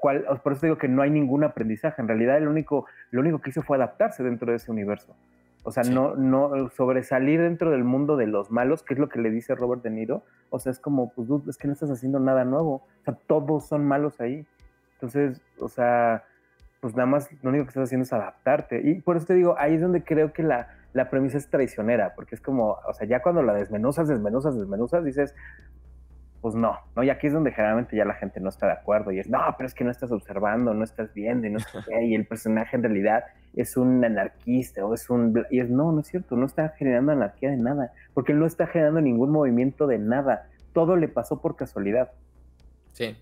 por 0.00 0.52
eso 0.52 0.66
digo 0.66 0.78
que 0.78 0.88
no 0.88 1.02
hay 1.02 1.10
ningún 1.10 1.44
aprendizaje, 1.44 2.00
en 2.00 2.08
realidad 2.08 2.36
el 2.36 2.48
único, 2.48 2.86
lo 3.10 3.20
único 3.20 3.40
que 3.40 3.50
hizo 3.50 3.62
fue 3.62 3.76
adaptarse 3.76 4.22
dentro 4.22 4.50
de 4.50 4.56
ese 4.56 4.70
universo. 4.70 5.16
O 5.64 5.70
sea, 5.70 5.82
no, 5.82 6.14
no 6.14 6.70
sobresalir 6.70 7.40
dentro 7.42 7.70
del 7.70 7.84
mundo 7.84 8.16
de 8.16 8.26
los 8.26 8.50
malos, 8.50 8.82
que 8.82 8.94
es 8.94 9.00
lo 9.00 9.08
que 9.08 9.20
le 9.20 9.30
dice 9.30 9.54
Robert 9.54 9.82
De 9.82 9.90
Niro. 9.90 10.22
O 10.50 10.58
sea, 10.58 10.72
es 10.72 10.78
como, 10.78 11.12
pues, 11.12 11.28
es 11.48 11.58
que 11.58 11.66
no 11.66 11.74
estás 11.74 11.90
haciendo 11.90 12.20
nada 12.20 12.44
nuevo. 12.44 12.76
O 12.76 13.04
sea, 13.04 13.14
todos 13.26 13.66
son 13.66 13.84
malos 13.84 14.18
ahí. 14.20 14.46
Entonces, 14.94 15.42
o 15.60 15.68
sea, 15.68 16.24
pues 16.80 16.94
nada 16.94 17.06
más 17.06 17.28
lo 17.42 17.50
único 17.50 17.64
que 17.64 17.68
estás 17.68 17.84
haciendo 17.84 18.04
es 18.04 18.12
adaptarte. 18.12 18.80
Y 18.82 19.00
por 19.00 19.16
eso 19.16 19.26
te 19.26 19.34
digo, 19.34 19.56
ahí 19.58 19.74
es 19.74 19.82
donde 19.82 20.02
creo 20.02 20.32
que 20.32 20.42
la, 20.42 20.68
la 20.92 21.10
premisa 21.10 21.36
es 21.36 21.50
traicionera, 21.50 22.14
porque 22.14 22.34
es 22.34 22.40
como, 22.40 22.78
o 22.86 22.94
sea, 22.94 23.06
ya 23.06 23.20
cuando 23.20 23.42
la 23.42 23.52
desmenuzas, 23.52 24.08
desmenuzas, 24.08 24.56
desmenuzas, 24.56 25.04
dices, 25.04 25.34
pues 26.40 26.54
no, 26.54 26.78
¿no? 26.94 27.02
Y 27.02 27.10
aquí 27.10 27.26
es 27.26 27.32
donde 27.32 27.52
generalmente 27.52 27.96
ya 27.96 28.04
la 28.04 28.14
gente 28.14 28.40
no 28.40 28.48
está 28.48 28.66
de 28.66 28.72
acuerdo 28.72 29.10
y 29.10 29.18
es, 29.18 29.28
no, 29.28 29.40
pero 29.56 29.66
es 29.66 29.74
que 29.74 29.84
no 29.84 29.90
estás 29.90 30.12
observando, 30.12 30.72
no 30.72 30.84
estás 30.84 31.12
viendo 31.12 31.46
y 31.46 31.50
no 31.50 31.58
y 32.02 32.14
el 32.14 32.26
personaje 32.26 32.76
en 32.76 32.82
realidad 32.82 33.24
es 33.54 33.76
un 33.76 34.04
anarquista 34.04 34.84
o 34.84 34.94
es 34.94 35.10
un... 35.10 35.44
Y 35.50 35.60
es, 35.60 35.68
no, 35.68 35.90
no 35.92 36.00
es 36.00 36.06
cierto, 36.06 36.36
no 36.36 36.46
está 36.46 36.68
generando 36.70 37.12
anarquía 37.12 37.50
de 37.50 37.56
nada, 37.56 37.92
porque 38.14 38.32
él 38.32 38.38
no 38.38 38.46
está 38.46 38.66
generando 38.66 39.00
ningún 39.00 39.30
movimiento 39.30 39.86
de 39.86 39.98
nada, 39.98 40.46
todo 40.72 40.96
le 40.96 41.08
pasó 41.08 41.40
por 41.40 41.56
casualidad. 41.56 42.12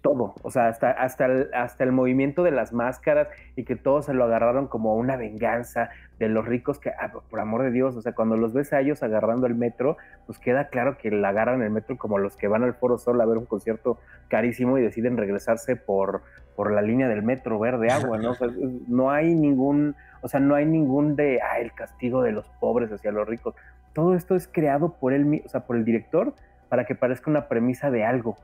Todo, 0.00 0.34
o 0.42 0.50
sea, 0.50 0.68
hasta, 0.68 0.90
hasta, 0.90 1.26
el, 1.26 1.50
hasta 1.52 1.84
el 1.84 1.92
movimiento 1.92 2.42
de 2.42 2.50
las 2.50 2.72
máscaras 2.72 3.28
y 3.56 3.64
que 3.64 3.76
todos 3.76 4.06
se 4.06 4.14
lo 4.14 4.24
agarraron 4.24 4.68
como 4.68 4.96
una 4.96 5.16
venganza 5.16 5.90
de 6.18 6.30
los 6.30 6.46
ricos 6.46 6.78
que, 6.78 6.90
ah, 6.90 7.12
por 7.28 7.40
amor 7.40 7.62
de 7.62 7.70
Dios, 7.70 7.94
o 7.94 8.00
sea, 8.00 8.14
cuando 8.14 8.38
los 8.38 8.54
ves 8.54 8.72
a 8.72 8.80
ellos 8.80 9.02
agarrando 9.02 9.46
el 9.46 9.54
metro, 9.54 9.98
pues 10.24 10.38
queda 10.38 10.68
claro 10.68 10.96
que 10.96 11.10
la 11.10 11.28
agarran 11.28 11.60
el 11.60 11.70
metro 11.70 11.98
como 11.98 12.16
los 12.16 12.36
que 12.36 12.48
van 12.48 12.62
al 12.62 12.72
Foro 12.72 12.96
Sol 12.96 13.20
a 13.20 13.26
ver 13.26 13.36
un 13.36 13.44
concierto 13.44 13.98
carísimo 14.28 14.78
y 14.78 14.82
deciden 14.82 15.18
regresarse 15.18 15.76
por, 15.76 16.22
por 16.54 16.72
la 16.72 16.80
línea 16.80 17.08
del 17.08 17.22
metro 17.22 17.58
verde 17.58 17.90
agua, 17.90 18.16
¿no? 18.16 18.30
O 18.30 18.34
sea, 18.34 18.48
no 18.88 19.10
hay 19.10 19.34
ningún, 19.34 19.94
o 20.22 20.28
sea, 20.28 20.40
no 20.40 20.54
hay 20.54 20.64
ningún 20.64 21.16
de, 21.16 21.40
ah, 21.42 21.58
el 21.60 21.72
castigo 21.72 22.22
de 22.22 22.32
los 22.32 22.48
pobres 22.60 22.90
hacia 22.92 23.12
los 23.12 23.28
ricos. 23.28 23.54
Todo 23.92 24.14
esto 24.14 24.36
es 24.36 24.48
creado 24.48 24.94
por 24.94 25.12
él, 25.12 25.42
o 25.44 25.48
sea, 25.50 25.66
por 25.66 25.76
el 25.76 25.84
director 25.84 26.34
para 26.68 26.84
que 26.84 26.94
parezca 26.94 27.30
una 27.30 27.48
premisa 27.48 27.90
de 27.90 28.04
algo. 28.04 28.36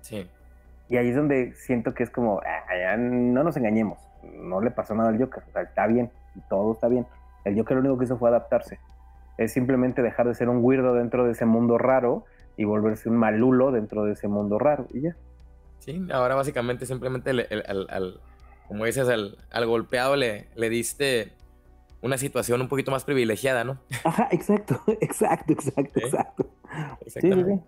Sí. 0.00 0.28
Y 0.88 0.96
ahí 0.96 1.08
es 1.08 1.16
donde 1.16 1.52
siento 1.54 1.94
que 1.94 2.02
es 2.02 2.10
como, 2.10 2.40
ah, 2.40 2.96
no 2.96 3.44
nos 3.44 3.56
engañemos, 3.56 3.98
no 4.22 4.60
le 4.60 4.70
pasó 4.70 4.94
nada 4.94 5.10
al 5.10 5.18
Joker, 5.18 5.42
o 5.46 5.52
sea, 5.52 5.62
está 5.62 5.86
bien, 5.86 6.10
todo 6.48 6.72
está 6.72 6.88
bien. 6.88 7.06
El 7.44 7.56
Joker 7.56 7.76
lo 7.76 7.80
único 7.80 7.98
que 7.98 8.04
hizo 8.06 8.18
fue 8.18 8.28
adaptarse. 8.30 8.78
Es 9.36 9.52
simplemente 9.52 10.02
dejar 10.02 10.26
de 10.26 10.34
ser 10.34 10.48
un 10.48 10.64
weirdo 10.64 10.94
dentro 10.94 11.24
de 11.24 11.32
ese 11.32 11.44
mundo 11.44 11.78
raro 11.78 12.24
y 12.56 12.64
volverse 12.64 13.08
un 13.08 13.16
malulo 13.16 13.70
dentro 13.70 14.04
de 14.04 14.12
ese 14.12 14.28
mundo 14.28 14.58
raro 14.58 14.86
y 14.92 15.02
ya. 15.02 15.16
Sí, 15.78 16.06
ahora 16.12 16.34
básicamente 16.34 16.86
simplemente 16.86 17.30
al, 17.30 18.20
como 18.66 18.84
dices, 18.84 19.08
al, 19.08 19.66
golpeado 19.66 20.16
le, 20.16 20.48
le 20.56 20.68
diste 20.68 21.32
una 22.00 22.18
situación 22.18 22.60
un 22.60 22.68
poquito 22.68 22.90
más 22.90 23.04
privilegiada, 23.04 23.64
¿no? 23.64 23.78
Ajá, 24.04 24.28
exacto, 24.32 24.82
exacto, 25.00 25.52
exacto, 25.52 26.00
exacto. 26.00 26.50
Sí, 27.06 27.20
sí, 27.20 27.32
sí. 27.32 27.60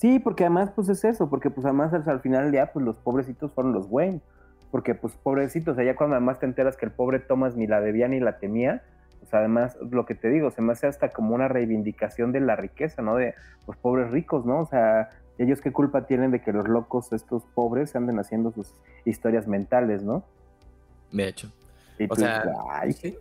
Sí, 0.00 0.18
porque 0.18 0.44
además, 0.44 0.70
pues 0.74 0.88
es 0.88 1.04
eso, 1.04 1.28
porque 1.28 1.50
pues 1.50 1.66
además 1.66 1.92
al 1.92 2.20
final 2.20 2.44
del 2.44 2.52
día, 2.52 2.72
pues 2.72 2.86
los 2.86 2.96
pobrecitos 2.96 3.52
fueron 3.52 3.74
los 3.74 3.86
Wayne. 3.90 4.22
Porque 4.70 4.94
pues 4.94 5.12
pobrecitos, 5.14 5.76
allá 5.76 5.94
cuando 5.94 6.16
además 6.16 6.38
te 6.38 6.46
enteras 6.46 6.78
que 6.78 6.86
el 6.86 6.92
pobre 6.92 7.18
Thomas 7.18 7.54
ni 7.54 7.66
la 7.66 7.82
debía 7.82 8.08
ni 8.08 8.18
la 8.18 8.38
temía, 8.38 8.82
pues 9.18 9.34
además 9.34 9.76
lo 9.90 10.06
que 10.06 10.14
te 10.14 10.30
digo, 10.30 10.50
se 10.50 10.62
me 10.62 10.72
hace 10.72 10.86
hasta 10.86 11.10
como 11.10 11.34
una 11.34 11.48
reivindicación 11.48 12.32
de 12.32 12.40
la 12.40 12.56
riqueza, 12.56 13.02
¿no? 13.02 13.16
De 13.16 13.34
los 13.66 13.76
pobres 13.76 14.10
ricos, 14.10 14.46
¿no? 14.46 14.60
O 14.60 14.64
sea, 14.64 15.10
ellos 15.36 15.60
qué 15.60 15.70
culpa 15.70 16.06
tienen 16.06 16.30
de 16.30 16.40
que 16.40 16.54
los 16.54 16.66
locos, 16.66 17.12
estos 17.12 17.44
pobres, 17.54 17.94
anden 17.94 18.18
haciendo 18.18 18.52
sus 18.52 18.72
historias 19.04 19.46
mentales, 19.46 20.02
¿no? 20.02 20.24
De 21.12 21.28
hecho. 21.28 21.52
o 22.08 22.16
sea, 22.16 22.44
ay, 22.70 22.92
¿sí? 22.94 23.18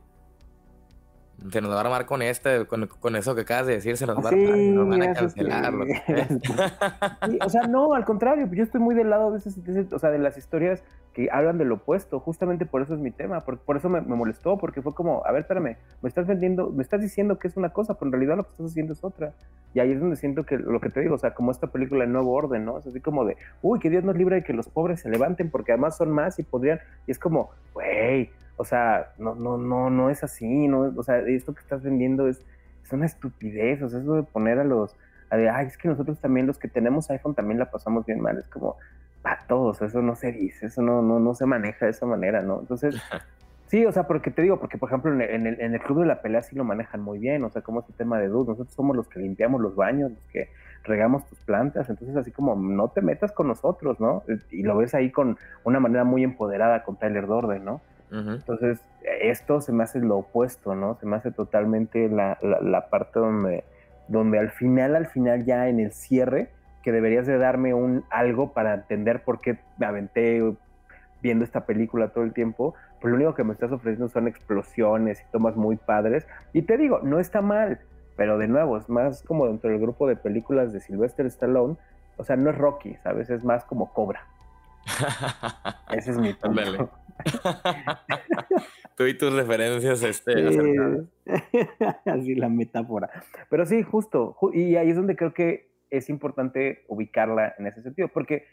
Se 1.52 1.62
nos 1.62 1.72
va 1.72 1.78
a 1.78 1.82
armar 1.82 2.06
con 2.06 2.22
este, 2.22 2.66
con, 2.66 3.16
eso 3.16 3.36
que 3.36 3.42
acabas 3.42 3.68
de 3.68 3.74
decir, 3.74 3.98
se 3.98 4.06
nos 4.06 4.18
va 4.18 4.30
a 4.30 4.32
armar, 4.32 4.58
nos 4.58 4.90
van 4.90 5.02
a 5.02 5.14
cancelar. 5.14 5.74
o 7.46 7.50
sea, 7.50 7.64
no, 7.68 7.94
al 7.94 8.06
contrario, 8.06 8.48
yo 8.52 8.64
estoy 8.64 8.82
muy 8.82 8.96
del 8.96 9.10
lado 9.10 9.32
de, 9.32 9.88
o 9.92 10.00
sea, 10.00 10.10
de 10.12 10.20
las 10.20 10.38
historias 10.38 10.84
que 11.14 11.30
hablan 11.32 11.58
del 11.58 11.72
opuesto, 11.72 12.20
justamente 12.20 12.66
por 12.66 12.82
eso 12.82 12.94
es 12.94 13.00
mi 13.00 13.12
tema, 13.12 13.44
por, 13.44 13.58
por 13.60 13.78
eso 13.78 13.90
me, 13.90 14.02
molestó, 14.02 14.58
porque 14.58 14.82
fue 14.82 14.94
como, 14.94 15.26
a 15.26 15.32
ver, 15.32 15.42
espérame, 15.42 15.78
me 16.02 16.10
estás 16.10 16.28
vendiendo, 16.28 16.70
me 16.70 16.84
estás 16.84 17.02
diciendo 17.02 17.40
que 17.40 17.48
es 17.48 17.58
una 17.58 17.70
cosa, 17.70 17.96
pero 17.96 18.08
en 18.08 18.12
realidad 18.14 18.38
lo 18.38 18.44
que 18.44 18.52
estás 18.52 18.68
haciendo 18.68 18.94
es 18.94 19.04
otra. 19.04 19.34
Y 19.74 19.80
ahí 19.80 19.92
es 19.92 20.00
donde 20.00 20.16
siento 20.16 20.46
que 20.46 20.58
lo 20.58 20.80
que 20.80 20.90
te 20.90 21.02
digo, 21.02 21.16
o 21.16 21.18
sea, 21.18 21.34
como 21.34 21.52
esta 21.52 21.68
película 21.68 22.06
de 22.06 22.12
Nuevo 22.12 22.34
Orden, 22.34 22.66
¿no? 22.66 22.80
Es 22.80 22.88
así 22.88 23.00
como 23.00 23.26
de, 23.26 23.38
uy, 23.62 23.80
que 23.80 23.90
Dios 23.90 24.04
nos 24.04 24.16
libre 24.16 24.38
de 24.38 24.44
que 24.44 24.54
los 24.54 24.68
pobres 24.68 25.02
se 25.02 25.10
levanten 25.10 25.50
porque 25.50 25.72
además 25.72 25.98
son 25.98 26.12
más 26.12 26.40
y 26.40 26.44
podrían, 26.44 26.80
y 27.08 27.12
es 27.12 27.20
como, 27.20 27.52
güey, 27.74 28.32
o 28.60 28.66
sea, 28.66 29.14
no, 29.18 29.36
no, 29.36 29.58
no, 29.58 29.90
no 29.90 30.10
es 30.10 30.22
así, 30.22 30.68
no, 30.68 30.94
o 30.94 31.02
sea, 31.02 31.20
esto 31.20 31.54
que 31.54 31.62
estás 31.62 31.82
vendiendo 31.82 32.28
es, 32.28 32.42
es 32.84 32.92
una 32.92 33.06
estupidez, 33.06 33.82
o 33.82 33.88
sea, 33.88 34.02
eso 34.02 34.16
de 34.16 34.24
poner 34.24 34.60
a 34.60 34.66
los, 34.66 34.98
a 35.30 35.38
de, 35.38 35.50
ay, 35.50 35.68
es 35.68 35.78
que 35.78 35.88
nosotros 35.88 36.20
también, 36.20 36.46
los 36.46 36.60
que 36.60 36.68
tenemos 36.68 37.10
iPhone, 37.10 37.36
también 37.36 37.58
la 37.58 37.72
pasamos 37.72 38.06
bien 38.06 38.20
mal, 38.20 38.38
es 38.38 38.50
como, 38.50 38.76
a 39.24 39.48
todos, 39.48 39.82
eso 39.82 40.02
no 40.02 40.14
se 40.14 40.34
dice, 40.34 40.66
eso 40.66 40.82
no, 40.82 41.02
no, 41.02 41.22
no 41.22 41.34
se 41.36 41.46
maneja 41.46 41.86
de 41.86 41.92
esa 41.92 42.06
manera, 42.06 42.42
¿no? 42.42 42.60
Entonces, 42.60 43.02
sí, 43.68 43.86
o 43.86 43.94
sea, 43.94 44.08
porque 44.08 44.30
te 44.30 44.42
digo, 44.42 44.60
porque 44.60 44.78
por 44.78 44.90
ejemplo 44.90 45.14
en 45.14 45.22
el, 45.48 45.62
en 45.62 45.74
el, 45.74 45.80
club 45.80 46.02
de 46.02 46.08
la 46.08 46.22
pelea 46.22 46.42
sí 46.42 46.58
lo 46.58 46.66
manejan 46.66 47.00
muy 47.00 47.18
bien, 47.18 47.42
o 47.46 47.50
sea, 47.50 47.62
como 47.62 47.80
este 47.80 47.94
tema 47.94 48.20
de 48.20 48.28
dudas, 48.28 48.50
nosotros 48.50 48.76
somos 48.76 48.94
los 48.94 49.08
que 49.08 49.22
limpiamos 49.22 49.62
los 49.62 49.78
baños, 49.78 50.12
los 50.12 50.26
que 50.34 50.50
regamos 50.84 51.26
tus 51.28 51.40
plantas, 51.40 51.90
entonces 51.90 52.18
así 52.18 52.32
como 52.32 52.58
no 52.58 52.90
te 52.90 53.00
metas 53.02 53.32
con 53.32 53.48
nosotros, 53.48 54.02
¿no? 54.02 54.24
Y 54.52 54.64
lo 54.64 54.76
ves 54.76 54.94
ahí 54.96 55.12
con 55.12 55.38
una 55.64 55.80
manera 55.80 56.04
muy 56.04 56.26
empoderada 56.26 56.84
con 56.84 56.98
Tyler 56.98 57.26
Dorden, 57.26 57.64
¿no? 57.64 57.80
Entonces, 58.12 58.80
esto 59.22 59.62
se 59.62 59.72
me 59.72 59.84
hace 59.84 60.00
lo 60.00 60.18
opuesto, 60.18 60.74
¿no? 60.76 60.96
Se 60.96 61.06
me 61.06 61.16
hace 61.16 61.32
totalmente 61.32 62.10
la, 62.10 62.40
la, 62.42 62.90
parte 62.90 63.20
donde, 63.20 63.64
donde 64.08 64.40
al 64.40 64.50
final, 64.50 64.96
al 64.96 65.08
final 65.08 65.46
ya 65.46 65.70
en 65.70 65.80
el 65.80 65.92
cierre, 65.92 66.50
que 66.82 66.92
deberías 66.92 67.28
de 67.28 67.38
darme 67.38 67.74
un 67.74 68.04
algo 68.10 68.54
para 68.54 68.74
entender 68.74 69.24
por 69.24 69.42
qué 69.42 69.60
me 69.78 69.86
aventé 69.86 70.42
viendo 71.22 71.44
esta 71.44 71.66
película 71.66 72.10
todo 72.10 72.24
el 72.24 72.34
tiempo, 72.34 72.74
pues 73.02 73.12
lo 73.12 73.18
único 73.18 73.36
que 73.36 73.44
me 73.44 73.54
estás 73.54 73.72
ofreciendo 73.72 74.10
son 74.10 74.28
explosiones 74.28 75.22
y 75.22 75.32
tomas 75.32 75.56
muy 75.56 75.76
padres. 75.76 76.26
Y 76.54 76.64
te 76.64 76.78
digo, 76.78 77.00
no 77.04 77.20
está 77.20 77.42
mal, 77.42 77.80
pero 78.16 78.38
de 78.38 78.48
nuevo, 78.48 78.78
es 78.78 78.90
más 78.90 79.24
como 79.24 79.48
dentro 79.48 79.70
del 79.70 79.80
grupo 79.80 80.08
de 80.08 80.16
películas 80.16 80.74
de 80.74 80.80
Sylvester 80.80 81.26
Stallone, 81.28 81.78
o 82.18 82.24
sea, 82.24 82.36
no 82.36 82.50
es 82.50 82.58
Rocky, 82.58 82.96
¿sabes? 83.04 83.30
Es 83.30 83.44
más 83.44 83.64
como 83.64 83.94
Cobra. 83.94 84.26
Ese 85.92 86.12
es 86.12 86.18
mi 86.18 86.34
punto. 86.34 86.92
Tú 88.96 89.06
y 89.06 89.18
tus 89.18 89.34
referencias, 89.34 90.04
este. 90.04 90.34
Así 92.06 92.36
la 92.36 92.50
metáfora. 92.50 93.10
Pero 93.50 93.66
sí, 93.66 93.82
justo. 93.82 94.36
Y 94.54 94.76
ahí 94.76 94.90
es 94.90 94.96
donde 94.96 95.16
creo 95.16 95.34
que 95.34 95.72
es 95.90 96.10
importante 96.10 96.84
ubicarla 96.88 97.56
en 97.58 97.68
ese 97.68 97.82
sentido, 97.82 98.10
porque 98.10 98.46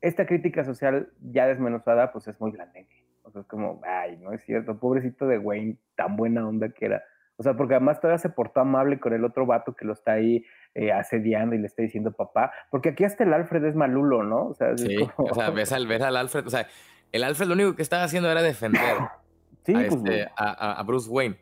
esta 0.00 0.26
crítica 0.26 0.64
social 0.64 1.10
ya 1.20 1.46
desmenuzada, 1.46 2.12
pues 2.12 2.26
es 2.28 2.40
muy 2.40 2.50
blandengue. 2.50 3.04
O 3.22 3.30
sea, 3.30 3.42
es 3.42 3.46
como, 3.46 3.80
ay, 3.84 4.16
no 4.18 4.32
es 4.32 4.42
cierto, 4.44 4.78
pobrecito 4.78 5.26
de 5.26 5.38
Wayne, 5.38 5.76
tan 5.96 6.16
buena 6.16 6.46
onda 6.46 6.68
que 6.70 6.86
era. 6.86 7.02
O 7.38 7.42
sea, 7.42 7.54
porque 7.54 7.74
además 7.74 8.00
todavía 8.00 8.18
se 8.18 8.30
portó 8.30 8.60
amable 8.60 8.98
con 8.98 9.12
el 9.12 9.24
otro 9.24 9.44
vato 9.44 9.74
que 9.74 9.84
lo 9.84 9.92
está 9.92 10.12
ahí 10.12 10.44
eh, 10.74 10.92
asediando 10.92 11.54
y 11.54 11.58
le 11.58 11.66
está 11.66 11.82
diciendo 11.82 12.12
papá. 12.12 12.52
Porque 12.70 12.90
aquí 12.90 13.04
hasta 13.04 13.24
el 13.24 13.32
Alfred 13.32 13.64
es 13.64 13.74
malulo, 13.74 14.22
¿no? 14.22 14.46
O 14.46 14.54
sea, 14.54 14.72
o 15.16 15.34
sea 15.34 15.50
ves, 15.50 15.72
al, 15.72 15.86
ves 15.86 16.02
al 16.02 16.16
Alfred, 16.16 16.46
o 16.46 16.50
sea, 16.50 16.66
el 17.12 17.24
Alfred 17.24 17.46
lo 17.46 17.54
único 17.54 17.76
que 17.76 17.82
estaba 17.82 18.04
haciendo 18.04 18.30
era 18.30 18.42
defender 18.42 18.96
pues, 19.64 19.92
este, 19.92 20.28
a, 20.36 20.82
Bruce 20.86 21.10
Wayne. 21.10 21.38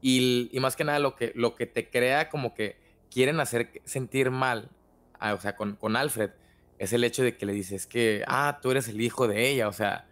Y, 0.00 0.56
más 0.60 0.76
que 0.76 0.84
nada 0.84 0.98
lo 0.98 1.16
que, 1.16 1.32
lo 1.34 1.54
que 1.54 1.66
te 1.66 1.90
crea 1.90 2.28
como 2.28 2.54
que 2.54 2.76
quieren 3.10 3.40
hacer 3.40 3.70
sentir 3.84 4.30
mal, 4.30 4.70
o 5.20 5.38
sea, 5.38 5.56
con, 5.56 5.76
con, 5.76 5.96
Alfred, 5.96 6.30
es 6.78 6.92
el 6.92 7.04
hecho 7.04 7.22
de 7.22 7.36
que 7.36 7.46
le 7.46 7.52
dices 7.52 7.86
que, 7.86 8.24
ah, 8.26 8.58
tú 8.60 8.70
eres 8.70 8.88
el 8.88 9.00
hijo 9.00 9.26
de 9.26 9.48
ella, 9.48 9.68
o 9.68 9.72
sea, 9.72 10.06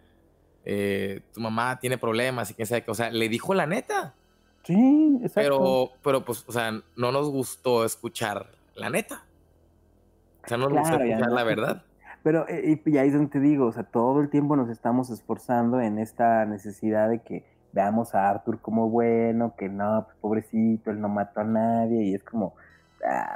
eh, 0.65 1.21
tu 1.33 1.39
mamá 1.39 1.79
tiene 1.79 1.97
problemas 1.97 2.51
y 2.51 2.55
que 2.55 2.65
sea, 2.65 2.83
o 2.87 2.95
sea, 2.95 3.11
le 3.11 3.29
dijo 3.29 3.53
la 3.53 3.67
neta. 3.67 4.15
Sí, 4.65 5.19
exacto. 5.21 5.41
Pero, 5.57 5.89
pero 6.03 6.25
pues, 6.25 6.43
o 6.47 6.51
sea, 6.51 6.71
no 6.95 7.11
nos 7.11 7.29
gustó 7.29 7.85
escuchar 7.85 8.47
la 8.73 8.89
neta. 8.89 9.23
O 10.43 10.47
sea, 10.47 10.57
no 10.57 10.69
nos 10.69 10.79
gustó 10.79 11.01
escuchar 11.01 11.31
la 11.31 11.43
verdad. 11.43 11.83
Pero 12.23 12.47
eh, 12.49 12.81
y, 12.83 12.97
ahí 12.97 13.09
es 13.09 13.13
donde 13.13 13.29
te 13.29 13.39
digo, 13.39 13.67
o 13.67 13.71
sea, 13.71 13.83
todo 13.83 14.19
el 14.19 14.29
tiempo 14.29 14.55
nos 14.55 14.69
estamos 14.69 15.11
esforzando 15.11 15.79
en 15.79 15.99
esta 15.99 16.45
necesidad 16.45 17.09
de 17.09 17.19
que 17.19 17.45
veamos 17.71 18.15
a 18.15 18.27
Arthur 18.29 18.59
como 18.59 18.89
bueno, 18.89 19.53
que 19.55 19.69
no, 19.69 20.05
pues 20.05 20.17
pobrecito, 20.21 20.89
él 20.89 20.99
no 20.99 21.09
mató 21.09 21.41
a 21.41 21.43
nadie, 21.43 22.03
y 22.03 22.15
es 22.15 22.23
como... 22.23 22.55
Ah, 23.07 23.35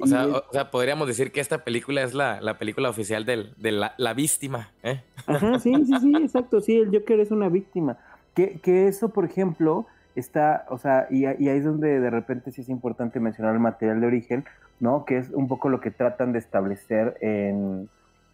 o, 0.00 0.06
sea, 0.52 0.70
podríamos 0.70 1.06
decir 1.06 1.32
que 1.32 1.40
esta 1.40 1.64
película 1.64 2.02
es 2.02 2.14
la, 2.14 2.56
película 2.58 2.88
oficial 2.88 3.26
del, 3.26 3.52
de 3.58 3.72
la, 3.72 4.14
víctima, 4.14 4.70
¿eh? 4.82 5.02
Ajá, 5.26 5.58
sí, 5.58 5.74
sí, 5.84 5.92
sí, 6.00 6.14
exacto, 6.16 6.62
sí, 6.62 6.78
el 6.78 6.90
Joker 6.90 7.20
es 7.20 7.30
una 7.30 7.50
víctima. 7.50 7.98
Que, 8.34 8.58
que 8.60 8.88
eso, 8.88 9.10
por 9.10 9.26
ejemplo, 9.26 9.86
está, 10.14 10.66
o 10.68 10.78
sea, 10.78 11.06
y, 11.10 11.26
ahí 11.26 11.48
es 11.48 11.64
donde 11.64 12.00
de 12.00 12.10
repente 12.10 12.50
sí 12.50 12.62
es 12.62 12.68
importante 12.68 13.20
mencionar 13.20 13.54
el 13.54 13.60
material 13.60 14.00
de 14.00 14.06
origen, 14.06 14.44
¿no? 14.80 15.04
Que 15.04 15.18
es 15.18 15.30
un 15.30 15.48
poco 15.48 15.68
lo 15.68 15.80
que 15.80 15.90
tratan 15.90 16.32
de 16.32 16.38
establecer 16.38 17.16
en, 17.20 17.88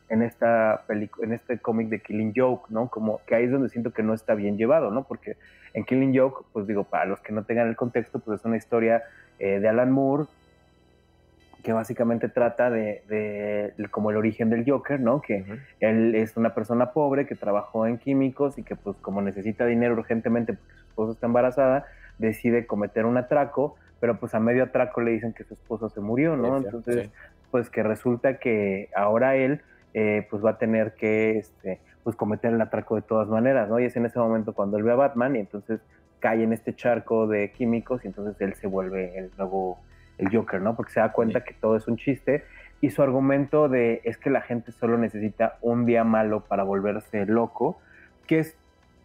en 0.08 0.22
esta 0.22 0.82
película, 0.86 1.26
en 1.26 1.32
este 1.32 1.58
cómic 1.58 1.88
de 1.88 2.00
Killing 2.00 2.32
Joke, 2.34 2.66
¿no? 2.70 2.88
Como 2.88 3.20
que 3.26 3.34
ahí 3.34 3.44
es 3.44 3.50
donde 3.50 3.68
siento 3.68 3.92
que 3.92 4.02
no 4.02 4.14
está 4.14 4.34
bien 4.34 4.56
llevado, 4.56 4.90
¿no? 4.90 5.04
Porque 5.04 5.36
en 5.74 5.84
Killing 5.84 6.16
Joke, 6.16 6.46
pues 6.52 6.66
digo, 6.66 6.84
para 6.84 7.04
los 7.04 7.20
que 7.20 7.32
no 7.32 7.44
tengan 7.44 7.68
el 7.68 7.76
contexto, 7.76 8.18
pues 8.18 8.40
es 8.40 8.46
una 8.46 8.56
historia 8.56 9.02
eh, 9.38 9.60
de 9.60 9.68
Alan 9.68 9.92
Moore 9.92 10.24
que 11.66 11.72
básicamente 11.72 12.28
trata 12.28 12.70
de, 12.70 13.74
como 13.90 14.12
el 14.12 14.16
origen 14.16 14.50
del 14.50 14.64
Joker, 14.64 15.00
¿no? 15.00 15.20
Que 15.20 15.44
él 15.80 16.14
es 16.14 16.36
una 16.36 16.54
persona 16.54 16.92
pobre 16.92 17.26
que 17.26 17.34
trabajó 17.34 17.88
en 17.88 17.98
químicos 17.98 18.56
y 18.56 18.62
que 18.62 18.76
pues 18.76 18.96
como 18.98 19.20
necesita 19.20 19.66
dinero 19.66 19.94
urgentemente 19.94 20.52
porque 20.52 20.74
su 20.74 20.86
esposa 20.86 21.12
está 21.14 21.26
embarazada, 21.26 21.86
decide 22.18 22.68
cometer 22.68 23.04
un 23.04 23.16
atraco, 23.16 23.74
pero 23.98 24.20
pues 24.20 24.32
a 24.36 24.38
medio 24.38 24.62
atraco 24.62 25.00
le 25.00 25.10
dicen 25.10 25.32
que 25.32 25.42
su 25.42 25.54
esposo 25.54 25.88
se 25.88 26.00
murió, 26.00 26.36
¿no? 26.36 26.56
Entonces, 26.58 27.10
pues 27.50 27.68
que 27.68 27.82
resulta 27.82 28.38
que 28.38 28.88
ahora 28.94 29.34
él 29.34 29.60
eh, 29.92 30.24
pues 30.30 30.44
va 30.44 30.50
a 30.50 30.58
tener 30.58 30.94
que 30.94 31.38
este, 31.38 31.80
pues 32.04 32.14
cometer 32.14 32.52
el 32.52 32.60
atraco 32.60 32.94
de 32.94 33.02
todas 33.02 33.26
maneras, 33.26 33.68
¿no? 33.68 33.80
Y 33.80 33.86
es 33.86 33.96
en 33.96 34.06
ese 34.06 34.20
momento 34.20 34.52
cuando 34.52 34.76
él 34.76 34.84
ve 34.84 34.92
a 34.92 34.94
Batman 34.94 35.34
y 35.34 35.40
entonces 35.40 35.80
cae 36.20 36.44
en 36.44 36.52
este 36.52 36.76
charco 36.76 37.26
de 37.26 37.50
químicos 37.50 38.04
y 38.04 38.06
entonces 38.06 38.40
él 38.40 38.54
se 38.54 38.68
vuelve 38.68 39.18
el 39.18 39.32
nuevo 39.36 39.80
el 40.18 40.34
Joker, 40.34 40.60
¿no? 40.60 40.76
Porque 40.76 40.92
se 40.92 41.00
da 41.00 41.12
cuenta 41.12 41.44
que 41.44 41.54
todo 41.54 41.76
es 41.76 41.86
un 41.88 41.96
chiste 41.96 42.44
y 42.80 42.90
su 42.90 43.02
argumento 43.02 43.68
de 43.68 44.00
es 44.04 44.16
que 44.18 44.30
la 44.30 44.42
gente 44.42 44.72
solo 44.72 44.98
necesita 44.98 45.58
un 45.62 45.86
día 45.86 46.04
malo 46.04 46.44
para 46.44 46.62
volverse 46.62 47.26
loco, 47.26 47.78
que 48.26 48.40
es 48.40 48.56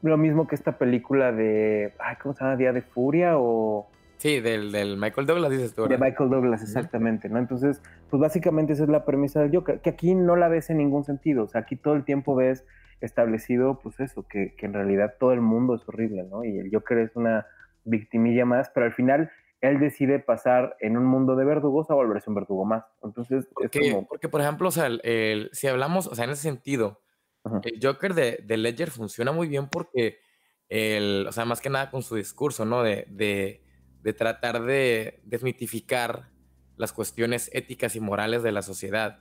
lo 0.01 0.17
mismo 0.17 0.47
que 0.47 0.55
esta 0.55 0.77
película 0.77 1.31
de, 1.31 1.93
ay, 1.99 2.15
¿cómo 2.21 2.33
se 2.33 2.43
llama? 2.43 2.55
Día 2.55 2.73
de 2.73 2.81
Furia 2.81 3.37
o... 3.37 3.87
Sí, 4.17 4.39
del, 4.39 4.71
del 4.71 4.97
Michael 4.97 5.25
Douglas, 5.25 5.51
dices 5.51 5.73
tú. 5.73 5.87
De 5.87 5.97
Michael 5.97 6.29
Douglas, 6.29 6.61
exactamente, 6.61 7.27
¿no? 7.27 7.39
Entonces, 7.39 7.81
pues 8.09 8.21
básicamente 8.21 8.73
esa 8.73 8.83
es 8.83 8.89
la 8.89 9.03
premisa 9.03 9.41
del 9.41 9.55
Joker, 9.55 9.79
que 9.79 9.89
aquí 9.89 10.13
no 10.13 10.35
la 10.35 10.47
ves 10.47 10.69
en 10.69 10.77
ningún 10.77 11.03
sentido, 11.03 11.45
o 11.45 11.47
sea, 11.47 11.61
aquí 11.61 11.75
todo 11.75 11.95
el 11.95 12.03
tiempo 12.03 12.35
ves 12.35 12.65
establecido, 12.99 13.79
pues 13.79 13.99
eso, 13.99 14.27
que, 14.27 14.53
que 14.55 14.67
en 14.67 14.73
realidad 14.73 15.15
todo 15.19 15.33
el 15.33 15.41
mundo 15.41 15.75
es 15.75 15.87
horrible, 15.87 16.23
¿no? 16.23 16.43
Y 16.43 16.59
el 16.59 16.69
Joker 16.71 16.99
es 16.99 17.15
una 17.15 17.47
victimilla 17.83 18.45
más, 18.45 18.69
pero 18.69 18.85
al 18.85 18.93
final 18.93 19.31
él 19.61 19.79
decide 19.79 20.19
pasar 20.19 20.75
en 20.79 20.97
un 20.97 21.05
mundo 21.05 21.35
de 21.35 21.45
verdugos 21.45 21.89
a 21.89 21.93
volverse 21.93 22.29
un 22.29 22.35
verdugo 22.35 22.65
más. 22.65 22.83
Entonces, 23.03 23.47
porque, 23.53 24.05
porque 24.09 24.27
por 24.27 24.41
ejemplo, 24.41 24.67
o 24.67 24.71
sea, 24.71 24.87
el, 24.87 25.49
si 25.53 25.67
hablamos, 25.67 26.07
o 26.07 26.15
sea, 26.15 26.25
en 26.25 26.31
ese 26.31 26.41
sentido, 26.41 27.01
el 27.63 27.79
Joker 27.81 28.13
de, 28.13 28.43
de, 28.43 28.57
Ledger 28.57 28.89
funciona 28.89 29.31
muy 29.31 29.47
bien 29.47 29.67
porque, 29.67 30.19
el, 30.67 31.25
o 31.27 31.31
sea, 31.31 31.45
más 31.45 31.61
que 31.61 31.69
nada 31.69 31.91
con 31.91 32.01
su 32.01 32.15
discurso, 32.15 32.65
¿no? 32.65 32.81
De, 32.81 33.05
de, 33.09 33.63
de 34.01 34.13
tratar 34.13 34.63
de 34.63 35.21
desmitificar 35.23 36.29
las 36.75 36.91
cuestiones 36.91 37.49
éticas 37.53 37.95
y 37.95 37.99
morales 37.99 38.41
de 38.41 38.51
la 38.51 38.63
sociedad. 38.63 39.19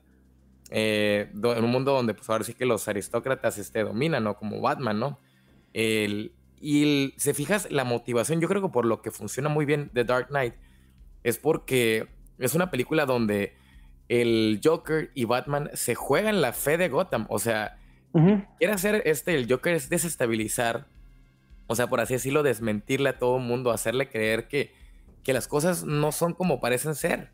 Eh, 0.70 1.30
en 1.32 1.64
un 1.64 1.70
mundo 1.70 1.92
donde, 1.92 2.14
pues 2.14 2.30
ahora 2.30 2.44
sí 2.44 2.54
que 2.54 2.64
los 2.64 2.88
aristócratas 2.88 3.58
este, 3.58 3.82
dominan, 3.82 4.24
¿no? 4.24 4.36
Como 4.36 4.60
Batman, 4.60 4.98
¿no? 4.98 5.18
El, 5.74 6.34
y 6.60 7.14
se 7.16 7.32
fijas, 7.32 7.70
la 7.70 7.84
motivación, 7.84 8.40
yo 8.40 8.48
creo 8.48 8.60
que 8.60 8.68
por 8.68 8.84
lo 8.84 9.00
que 9.00 9.10
funciona 9.10 9.48
muy 9.48 9.64
bien 9.64 9.90
The 9.94 10.04
Dark 10.04 10.28
Knight, 10.28 10.54
es 11.24 11.38
porque 11.38 12.08
es 12.38 12.54
una 12.54 12.70
película 12.70 13.06
donde 13.06 13.54
el 14.08 14.60
Joker 14.62 15.10
y 15.14 15.24
Batman 15.24 15.70
se 15.72 15.94
juegan 15.94 16.42
la 16.42 16.52
fe 16.52 16.76
de 16.76 16.88
Gotham. 16.88 17.26
O 17.30 17.38
sea, 17.38 17.78
quiere 18.58 18.74
hacer 18.74 19.02
este, 19.06 19.34
el 19.34 19.50
Joker 19.50 19.74
es 19.74 19.88
desestabilizar, 19.88 20.86
o 21.66 21.74
sea, 21.76 21.88
por 21.88 22.00
así 22.00 22.14
decirlo, 22.14 22.42
desmentirle 22.42 23.10
a 23.10 23.18
todo 23.18 23.38
el 23.38 23.44
mundo, 23.44 23.70
hacerle 23.70 24.08
creer 24.08 24.48
que, 24.48 24.74
que 25.22 25.32
las 25.32 25.48
cosas 25.48 25.84
no 25.84 26.12
son 26.12 26.34
como 26.34 26.60
parecen 26.60 26.94
ser. 26.94 27.30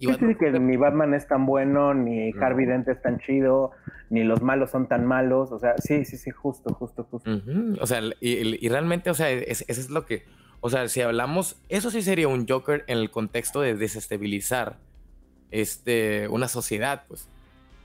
Y 0.00 0.34
que 0.36 0.50
ni 0.52 0.76
Batman 0.76 1.14
es 1.14 1.26
tan 1.26 1.46
bueno, 1.46 1.94
ni 1.94 2.32
Harvey 2.32 2.66
Dent 2.66 2.86
es 2.88 3.02
tan 3.02 3.18
chido, 3.18 3.72
ni 4.10 4.22
los 4.22 4.42
malos 4.42 4.70
son 4.70 4.86
tan 4.86 5.04
malos. 5.04 5.50
O 5.50 5.58
sea, 5.58 5.74
sí, 5.78 6.04
sí, 6.04 6.16
sí, 6.16 6.30
justo, 6.30 6.72
justo, 6.74 7.04
justo. 7.04 7.30
O 7.80 7.86
sea, 7.86 8.00
y, 8.20 8.68
realmente, 8.68 9.10
o 9.10 9.14
sea, 9.14 9.30
eso 9.30 9.64
es 9.66 9.90
lo 9.90 10.06
que. 10.06 10.24
O 10.60 10.70
sea, 10.70 10.88
si 10.88 11.00
hablamos, 11.00 11.60
eso 11.68 11.90
sí 11.90 12.02
sería 12.02 12.28
un 12.28 12.46
Joker 12.48 12.84
en 12.86 12.98
el 12.98 13.10
contexto 13.10 13.60
de 13.60 13.74
desestabilizar 13.74 14.76
este, 15.50 16.28
una 16.28 16.48
sociedad, 16.48 17.04
pues. 17.08 17.28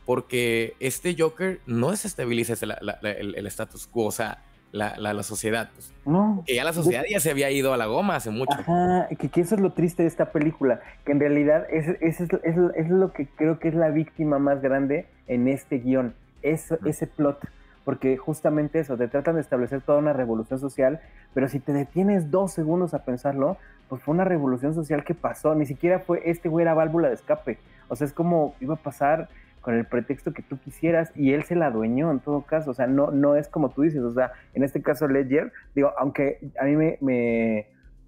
Porque 0.06 0.76
este 0.80 1.16
Joker 1.18 1.62
no 1.66 1.92
desestabiliza 1.92 2.54
el, 2.62 3.36
el 3.36 3.48
status 3.48 3.88
quo. 3.88 4.06
O 4.06 4.12
sea, 4.12 4.44
la, 4.74 4.96
la, 4.98 5.24
sociedad. 5.24 5.70
Pues. 5.74 5.94
No. 6.06 6.44
Que 6.46 6.56
ya 6.56 6.64
la 6.64 6.74
sociedad 6.74 7.04
ya 7.10 7.20
se 7.20 7.30
había 7.30 7.52
ido 7.52 7.74
a 7.74 7.78
la 7.78 7.86
goma 7.86 8.16
hace 8.16 8.32
mucho. 8.32 8.54
Ajá, 8.54 9.08
que, 9.20 9.30
que 9.30 9.42
eso 9.42 9.56
es 9.56 9.62
lo 9.62 9.72
triste 9.72 10.02
de 10.02 10.08
esta 10.08 10.32
película, 10.32 10.82
que 11.06 11.12
en 11.12 11.20
realidad 11.20 11.66
es, 11.70 11.88
es, 12.02 12.20
es, 12.20 12.30
es, 12.76 12.90
lo 12.90 13.14
que 13.14 13.28
creo 13.28 13.60
que 13.60 13.68
es 13.68 13.76
la 13.76 13.90
víctima 13.90 14.40
más 14.40 14.62
grande 14.62 15.06
en 15.28 15.48
este 15.48 15.78
guion, 15.78 16.16
eso, 16.42 16.78
ese 16.86 17.08
plot. 17.08 17.48
Porque 17.86 18.18
justamente 18.18 18.80
eso, 18.80 18.98
te 18.98 19.08
tratan 19.08 19.36
de 19.36 19.42
establecer 19.42 19.82
toda 19.82 20.00
una 20.00 20.14
revolución 20.14 20.60
social, 20.60 21.02
pero 21.34 21.48
si 21.50 21.60
te 21.60 21.74
detienes 21.74 22.32
dos 22.32 22.54
segundos 22.54 22.94
a 22.94 23.04
pensarlo, 23.04 23.58
pues 23.90 24.02
fue 24.02 24.14
una 24.14 24.24
revolución 24.24 24.74
social 24.74 25.04
que 25.04 25.14
pasó, 25.14 25.54
ni 25.54 25.66
siquiera 25.66 26.00
fue 26.00 26.22
este 26.26 26.50
güey 26.50 26.64
era 26.64 26.74
válvula 26.74 27.10
de 27.10 27.16
escape. 27.16 27.60
O 27.90 27.96
sea, 27.96 28.08
es 28.08 28.14
como 28.14 28.56
iba 28.60 28.74
a 28.74 28.78
pasar 28.78 29.30
con 29.64 29.76
el 29.76 29.86
pretexto 29.86 30.34
que 30.34 30.44
tú 30.44 30.60
quisieras 30.60 31.12
y 31.16 31.32
él 31.32 31.44
se 31.44 31.56
la 31.56 31.68
adueñó 31.68 32.12
en 32.12 32.20
todo 32.20 32.42
caso, 32.42 32.72
o 32.72 32.74
sea, 32.74 32.86
no, 32.86 33.12
no 33.12 33.38
es 33.38 33.48
como 33.48 33.70
tú 33.70 33.82
dices, 33.82 34.02
o 34.02 34.12
sea, 34.12 34.34
en 34.54 34.64
este 34.64 34.82
caso 34.82 35.08
Ledger, 35.08 35.54
digo, 35.74 35.94
aunque 35.98 36.52
a 36.60 36.66
mí 36.66 36.76
me, 36.76 37.68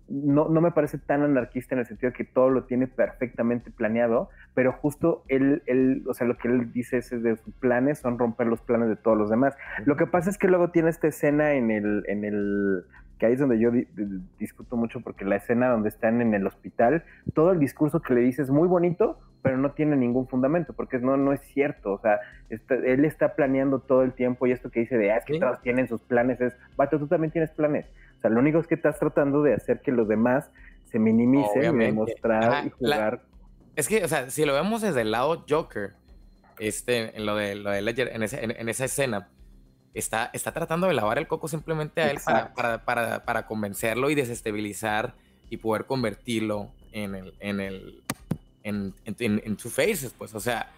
no, 0.10 0.50
no, 0.50 0.60
me 0.60 0.72
parece 0.72 0.98
tan 0.98 1.24
anarquista 1.24 1.74
en 1.74 1.80
el 1.80 1.86
sentido 1.86 2.12
de 2.12 2.18
que 2.18 2.26
todo 2.26 2.50
lo 2.50 2.66
tiene 2.66 2.88
perfectamente 2.88 3.72
planeado, 3.72 4.30
pero 4.54 4.74
justo 4.74 5.24
él, 5.30 5.64
él, 5.66 6.04
o 6.08 6.14
sea, 6.14 6.28
lo 6.28 6.38
que 6.38 6.50
él 6.50 6.74
dice 6.74 6.98
es 6.98 7.10
de 7.10 7.38
sus 7.38 7.54
planes 7.56 8.00
son 8.00 8.20
romper 8.20 8.48
los 8.48 8.60
planes 8.60 8.90
de 8.90 8.98
todos 8.98 9.18
los 9.18 9.30
demás. 9.30 9.56
Lo 9.86 9.96
que 9.96 10.08
pasa 10.08 10.30
es 10.30 10.38
que 10.38 10.50
luego 10.50 10.72
tiene 10.72 10.90
esta 10.90 11.08
escena 11.08 11.54
en 11.54 11.72
el, 11.72 12.04
en 12.08 12.26
el 12.26 12.84
que 13.20 13.26
ahí 13.26 13.34
es 13.34 13.40
donde 13.40 13.60
yo 13.60 13.72
discuto 14.40 14.76
mucho 14.76 15.02
porque 15.02 15.26
la 15.26 15.38
escena 15.38 15.70
donde 15.70 15.90
están 15.90 16.22
en 16.22 16.34
el 16.34 16.46
hospital, 16.46 17.04
todo 17.34 17.52
el 17.52 17.60
discurso 17.60 18.02
que 18.02 18.14
le 18.14 18.22
dice 18.22 18.42
es 18.42 18.50
muy 18.50 18.68
bonito, 18.68 19.20
pero 19.42 19.58
no 19.58 19.72
tiene 19.72 19.96
ningún 19.96 20.28
fundamento, 20.28 20.74
porque 20.74 21.00
no, 21.00 21.18
no 21.18 21.32
es 21.32 21.42
cierto, 21.42 21.94
o 21.94 22.00
sea, 22.00 22.20
él 22.50 23.06
está 23.06 23.36
planeando 23.36 23.80
todo 23.80 24.02
el 24.02 24.14
tiempo 24.14 24.48
y 24.48 24.52
esto 24.52 24.70
que 24.70 24.82
dice 24.82 24.98
de, 24.98 25.12
ah, 25.12 25.18
es 25.18 25.26
que 25.26 25.40
todos 25.40 25.62
tienen 25.62 25.88
sus 25.88 26.02
planes, 26.02 26.42
es, 26.42 26.54
vato, 26.76 27.00
tú 27.00 27.08
también 27.08 27.32
tienes 27.32 27.52
planes, 27.52 27.86
o 28.18 28.22
sea, 28.22 28.30
lo 28.32 28.40
único 28.40 28.60
es 28.60 28.68
que 28.68 28.76
estás 28.76 29.00
tratando 29.00 29.44
de 29.44 29.54
hacer 29.54 29.82
que 29.82 29.92
los 29.92 30.08
demás 30.08 30.50
se 30.86 31.00
minimicen, 31.00 31.78
demostrar 31.78 32.66
y 32.66 32.70
jugar. 32.72 33.22
Es 33.76 33.88
que, 33.88 34.04
o 34.04 34.08
sea, 34.08 34.30
si 34.30 34.46
lo 34.46 34.54
vemos 34.54 34.82
desde 34.82 35.02
el 35.02 35.12
lado 35.12 35.46
Joker, 35.48 35.94
este, 36.60 37.16
en 37.16 37.26
lo 37.26 37.36
de, 37.36 37.56
lo 37.56 37.70
de 37.70 37.82
Ledger, 37.82 38.10
en, 38.14 38.24
en 38.24 38.70
esa 38.70 38.86
escena, 38.86 39.30
está, 39.96 40.30
está 40.34 40.52
tratando 40.52 40.88
de 40.88 40.94
lavar 40.94 41.18
el 41.18 41.28
coco 41.28 41.48
simplemente 41.48 42.02
a 42.02 42.12
él 42.12 42.20
para, 42.24 42.84
para, 42.84 43.24
para, 43.24 43.48
convencerlo 43.48 44.10
y 44.10 44.16
desestabilizar 44.16 45.16
y 45.50 45.58
poder 45.58 45.86
convertirlo 45.86 46.70
en 46.92 47.16
el, 47.16 47.34
en 47.40 47.60
el, 47.62 48.04
en, 48.64 48.94
en, 49.06 49.56
Two 49.58 49.72
Faces, 49.72 50.14
pues, 50.18 50.36
o 50.36 50.40
sea, 50.40 50.70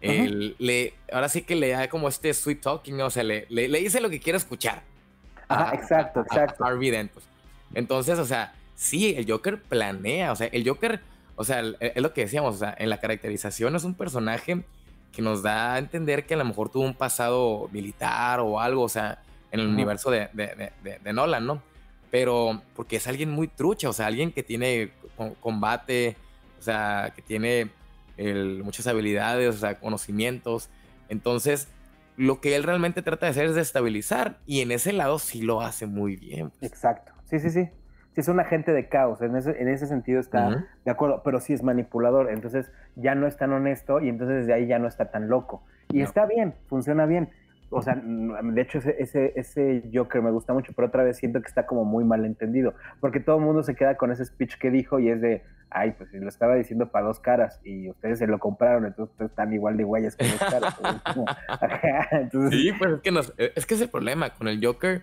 le, 0.00 0.94
ahora 1.12 1.28
sí 1.28 1.42
que 1.42 1.54
le 1.54 1.70
da 1.70 1.88
como 1.88 2.08
este 2.08 2.34
sweet 2.34 2.60
talking, 2.60 3.00
o 3.00 3.10
sea, 3.10 3.22
le, 3.22 3.46
le, 3.48 3.78
dice 3.78 4.00
lo 4.00 4.10
que 4.10 4.20
quiere 4.20 4.36
escuchar. 4.36 4.82
Ajá, 5.48 5.74
exacto, 5.74 6.20
exacto. 6.20 6.64
pues. 7.12 7.24
Entonces, 7.74 8.18
o 8.18 8.24
sea, 8.24 8.54
sí, 8.74 9.14
el 9.16 9.30
Joker 9.30 9.62
planea, 9.62 10.32
o 10.32 10.36
sea, 10.36 10.48
el 10.48 10.66
Joker, 10.68 11.00
o 11.36 11.44
sea, 11.44 11.62
es 11.80 12.02
lo 12.02 12.12
que 12.12 12.22
decíamos, 12.22 12.56
o 12.56 12.58
sea, 12.58 12.74
en 12.78 12.90
la 12.90 12.98
caracterización 12.98 13.76
es 13.76 13.84
un 13.84 13.94
personaje 13.94 14.64
que 15.14 15.22
nos 15.22 15.42
da 15.42 15.74
a 15.74 15.78
entender 15.78 16.26
que 16.26 16.34
a 16.34 16.36
lo 16.36 16.44
mejor 16.44 16.68
tuvo 16.68 16.84
un 16.84 16.94
pasado 16.94 17.68
militar 17.72 18.40
o 18.40 18.60
algo, 18.60 18.82
o 18.82 18.88
sea, 18.88 19.22
en 19.50 19.60
el 19.60 19.68
universo 19.68 20.10
de, 20.10 20.28
de, 20.32 20.98
de, 21.02 21.12
Nolan, 21.12 21.46
¿no? 21.46 21.62
Pero 22.10 22.62
porque 22.74 22.96
es 22.96 23.06
alguien 23.06 23.30
muy 23.30 23.46
trucha, 23.46 23.88
o 23.88 23.92
sea, 23.92 24.06
alguien 24.06 24.32
que 24.32 24.42
tiene 24.42 24.90
combate, 25.40 26.16
o 26.58 26.62
sea, 26.62 27.12
que 27.14 27.22
tiene 27.22 27.70
muchas 28.62 28.86
habilidades, 28.86 29.54
o 29.54 29.58
sea, 29.58 29.78
conocimientos. 29.78 30.68
Entonces, 31.08 31.68
lo 32.16 32.40
que 32.40 32.56
él 32.56 32.64
realmente 32.64 33.02
trata 33.02 33.26
de 33.26 33.30
hacer 33.30 33.46
es 33.46 33.54
destabilizar 33.54 34.38
y 34.46 34.60
en 34.60 34.72
ese 34.72 34.92
lado 34.92 35.18
sí 35.18 35.42
lo 35.42 35.60
hace 35.60 35.86
muy 35.86 36.16
bien. 36.16 36.50
Pues. 36.50 36.72
Exacto, 36.72 37.12
sí, 37.28 37.38
sí, 37.38 37.50
sí 37.50 37.68
si 38.14 38.20
es 38.20 38.28
un 38.28 38.38
agente 38.38 38.72
de 38.72 38.88
caos, 38.88 39.20
en 39.22 39.34
ese, 39.34 39.60
en 39.60 39.68
ese 39.68 39.88
sentido 39.88 40.20
está 40.20 40.64
de 40.84 40.90
acuerdo, 40.90 41.22
pero 41.24 41.40
sí 41.40 41.52
es 41.52 41.64
manipulador, 41.64 42.30
entonces 42.30 42.70
ya 42.94 43.16
no 43.16 43.26
es 43.26 43.36
tan 43.36 43.52
honesto 43.52 44.00
y 44.00 44.08
entonces 44.08 44.38
desde 44.38 44.52
ahí 44.52 44.66
ya 44.66 44.78
no 44.78 44.86
está 44.86 45.10
tan 45.10 45.28
loco. 45.28 45.64
Y 45.90 46.00
está 46.00 46.24
bien, 46.24 46.54
funciona 46.68 47.06
bien. 47.06 47.30
O 47.70 47.82
sea, 47.82 48.00
de 48.00 48.60
hecho 48.62 48.78
ese, 48.78 48.94
ese, 49.00 49.32
ese, 49.34 49.90
Joker 49.92 50.22
me 50.22 50.30
gusta 50.30 50.52
mucho, 50.52 50.72
pero 50.76 50.88
otra 50.88 51.02
vez 51.02 51.16
siento 51.16 51.40
que 51.40 51.48
está 51.48 51.66
como 51.66 51.84
muy 51.84 52.04
mal 52.04 52.24
entendido, 52.24 52.74
porque 53.00 53.18
todo 53.18 53.38
el 53.38 53.42
mundo 53.42 53.64
se 53.64 53.74
queda 53.74 53.96
con 53.96 54.12
ese 54.12 54.24
speech 54.24 54.58
que 54.58 54.70
dijo 54.70 55.00
y 55.00 55.08
es 55.08 55.20
de, 55.20 55.42
ay, 55.70 55.92
pues 55.98 56.12
lo 56.12 56.28
estaba 56.28 56.54
diciendo 56.54 56.92
para 56.92 57.06
dos 57.06 57.18
caras 57.18 57.60
y 57.64 57.90
ustedes 57.90 58.20
se 58.20 58.28
lo 58.28 58.38
compraron, 58.38 58.86
entonces 58.86 59.10
ustedes 59.10 59.32
están 59.32 59.52
igual 59.52 59.76
de 59.76 59.82
guayas 59.82 60.14
que 60.14 60.24
dos 60.24 60.38
caras. 60.38 60.80
Sí, 62.50 62.70
pues 62.78 62.92
es 62.92 63.00
que, 63.00 63.52
es 63.56 63.66
que 63.66 63.74
es 63.74 63.80
el 63.80 63.88
problema 63.88 64.30
con 64.30 64.46
el 64.46 64.64
Joker 64.64 65.02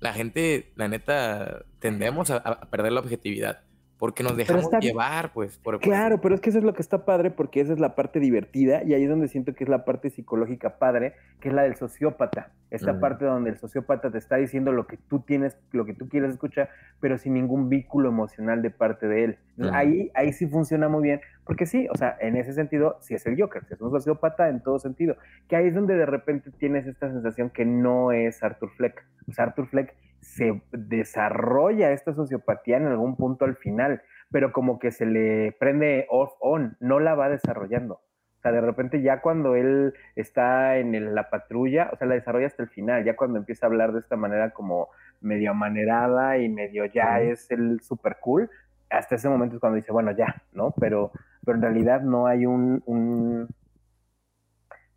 la 0.00 0.12
gente, 0.12 0.72
la 0.76 0.88
neta, 0.88 1.64
tendemos 1.78 2.30
a 2.30 2.60
perder 2.70 2.92
la 2.92 3.00
objetividad 3.00 3.60
porque 3.98 4.22
nos 4.22 4.36
dejamos 4.36 4.70
llevar, 4.80 5.32
pues. 5.32 5.58
Por, 5.58 5.80
claro, 5.80 6.20
pero 6.20 6.34
es 6.34 6.40
que 6.40 6.50
eso 6.50 6.58
es 6.58 6.64
lo 6.64 6.72
que 6.72 6.82
está 6.82 7.04
padre, 7.04 7.30
porque 7.30 7.60
esa 7.60 7.72
es 7.72 7.80
la 7.80 7.94
parte 7.94 8.20
divertida, 8.20 8.82
y 8.84 8.94
ahí 8.94 9.02
es 9.02 9.10
donde 9.10 9.28
siento 9.28 9.54
que 9.54 9.64
es 9.64 9.70
la 9.70 9.84
parte 9.84 10.10
psicológica 10.10 10.78
padre, 10.78 11.14
que 11.40 11.48
es 11.48 11.54
la 11.54 11.62
del 11.62 11.76
sociópata. 11.76 12.52
Esta 12.70 13.00
parte 13.00 13.24
donde 13.24 13.50
el 13.50 13.56
sociópata 13.56 14.10
te 14.10 14.18
está 14.18 14.36
diciendo 14.36 14.72
lo 14.72 14.86
que 14.86 14.98
tú 14.98 15.20
tienes, 15.20 15.56
lo 15.72 15.86
que 15.86 15.94
tú 15.94 16.08
quieres 16.08 16.32
escuchar, 16.32 16.68
pero 17.00 17.16
sin 17.16 17.34
ningún 17.34 17.68
vínculo 17.70 18.10
emocional 18.10 18.60
de 18.60 18.70
parte 18.70 19.08
de 19.08 19.24
él. 19.24 19.38
ahí, 19.72 20.10
ahí 20.14 20.32
sí 20.32 20.46
funciona 20.46 20.88
muy 20.88 21.02
bien, 21.02 21.20
porque 21.44 21.64
sí, 21.64 21.88
o 21.90 21.96
sea, 21.96 22.16
en 22.20 22.36
ese 22.36 22.52
sentido, 22.52 22.98
sí 23.00 23.14
es 23.14 23.24
el 23.26 23.40
Joker, 23.40 23.62
es 23.70 23.80
un 23.80 23.90
sociópata 23.90 24.48
en 24.50 24.62
todo 24.62 24.78
sentido. 24.78 25.16
Que 25.48 25.56
ahí 25.56 25.68
es 25.68 25.74
donde 25.74 25.96
de 25.96 26.06
repente 26.06 26.50
tienes 26.50 26.86
esta 26.86 27.10
sensación 27.10 27.50
que 27.50 27.64
no 27.64 28.12
es 28.12 28.42
Arthur 28.42 28.70
Fleck. 28.76 29.02
O 29.28 29.32
sea, 29.32 29.46
Arthur 29.46 29.66
Fleck 29.68 29.94
se 30.20 30.62
desarrolla 30.72 31.92
esta 31.92 32.12
sociopatía 32.12 32.76
en 32.76 32.86
algún 32.86 33.16
punto 33.16 33.44
al 33.44 33.56
final, 33.56 34.02
pero 34.30 34.52
como 34.52 34.78
que 34.78 34.90
se 34.90 35.06
le 35.06 35.52
prende 35.58 36.06
off-on, 36.10 36.76
no 36.80 37.00
la 37.00 37.14
va 37.14 37.30
desarrollando. 37.30 38.00
O 38.38 38.40
sea, 38.40 38.52
de 38.52 38.60
repente 38.60 39.02
ya 39.02 39.20
cuando 39.20 39.56
él 39.56 39.94
está 40.14 40.76
en 40.78 41.14
la 41.14 41.28
patrulla, 41.28 41.90
o 41.92 41.96
sea, 41.96 42.06
la 42.06 42.14
desarrolla 42.14 42.46
hasta 42.46 42.62
el 42.62 42.68
final, 42.68 43.04
ya 43.04 43.16
cuando 43.16 43.38
empieza 43.38 43.66
a 43.66 43.68
hablar 43.68 43.92
de 43.92 43.98
esta 43.98 44.16
manera 44.16 44.50
como 44.50 44.88
medio 45.20 45.50
amanerada 45.50 46.38
y 46.38 46.48
medio 46.48 46.84
ya 46.86 47.20
es 47.20 47.50
el 47.50 47.80
super 47.80 48.18
cool, 48.20 48.48
hasta 48.90 49.16
ese 49.16 49.28
momento 49.28 49.56
es 49.56 49.60
cuando 49.60 49.76
dice, 49.76 49.92
bueno, 49.92 50.12
ya, 50.12 50.42
¿no? 50.52 50.72
Pero, 50.78 51.10
pero 51.44 51.56
en 51.56 51.62
realidad 51.62 52.00
no 52.02 52.26
hay 52.28 52.46
un, 52.46 52.82
un 52.86 53.48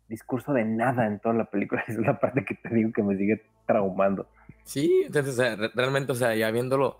discurso 0.08 0.52
de 0.52 0.64
nada 0.64 1.06
en 1.06 1.18
toda 1.18 1.34
la 1.34 1.46
película. 1.46 1.82
Esa 1.88 1.92
es 2.00 2.06
la 2.06 2.20
parte 2.20 2.44
que 2.44 2.54
te 2.54 2.72
digo 2.72 2.92
que 2.92 3.02
me 3.02 3.16
sigue 3.16 3.42
traumando. 3.66 4.28
Sí, 4.64 5.02
entonces, 5.06 5.58
realmente, 5.74 6.12
o 6.12 6.14
sea, 6.14 6.34
ya 6.36 6.50
viéndolo, 6.50 6.98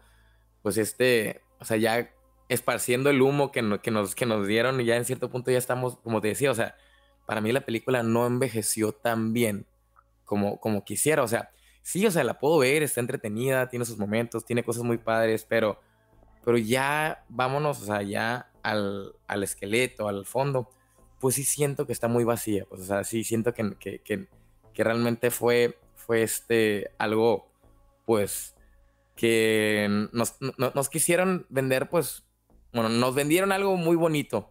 pues 0.62 0.76
este, 0.78 1.42
o 1.60 1.64
sea, 1.64 1.76
ya 1.76 2.08
esparciendo 2.52 3.10
el 3.10 3.22
humo 3.22 3.50
que, 3.50 3.78
que, 3.82 3.90
nos, 3.90 4.14
que 4.14 4.26
nos 4.26 4.46
dieron 4.46 4.80
y 4.80 4.84
ya 4.84 4.96
en 4.96 5.04
cierto 5.04 5.30
punto 5.30 5.50
ya 5.50 5.58
estamos, 5.58 5.98
como 5.98 6.20
te 6.20 6.28
decía, 6.28 6.50
o 6.50 6.54
sea, 6.54 6.76
para 7.26 7.40
mí 7.40 7.52
la 7.52 7.62
película 7.62 8.02
no 8.02 8.26
envejeció 8.26 8.92
tan 8.92 9.32
bien 9.32 9.66
como, 10.24 10.58
como 10.60 10.84
quisiera, 10.84 11.22
o 11.22 11.28
sea, 11.28 11.50
sí, 11.82 12.06
o 12.06 12.10
sea, 12.10 12.24
la 12.24 12.38
puedo 12.38 12.58
ver, 12.58 12.82
está 12.82 13.00
entretenida, 13.00 13.68
tiene 13.68 13.84
sus 13.84 13.98
momentos, 13.98 14.44
tiene 14.44 14.64
cosas 14.64 14.82
muy 14.82 14.98
padres, 14.98 15.46
pero, 15.48 15.80
pero 16.44 16.58
ya 16.58 17.24
vámonos, 17.28 17.88
o 17.88 18.00
ya 18.00 18.50
al, 18.62 19.14
al 19.26 19.42
esqueleto, 19.42 20.08
al 20.08 20.24
fondo, 20.24 20.70
pues 21.20 21.36
sí 21.36 21.44
siento 21.44 21.86
que 21.86 21.92
está 21.92 22.08
muy 22.08 22.24
vacía, 22.24 22.64
pues, 22.68 22.82
o 22.82 22.84
sea, 22.84 23.04
sí 23.04 23.24
siento 23.24 23.54
que, 23.54 23.76
que, 23.78 24.00
que, 24.00 24.28
que 24.72 24.84
realmente 24.84 25.30
fue, 25.30 25.78
fue 25.94 26.22
este, 26.22 26.92
algo 26.98 27.50
pues, 28.04 28.54
que 29.16 30.08
nos, 30.12 30.36
nos 30.40 30.88
quisieron 30.88 31.46
vender, 31.48 31.88
pues, 31.88 32.24
bueno, 32.72 32.88
nos 32.88 33.14
vendieron 33.14 33.52
algo 33.52 33.76
muy 33.76 33.96
bonito, 33.96 34.50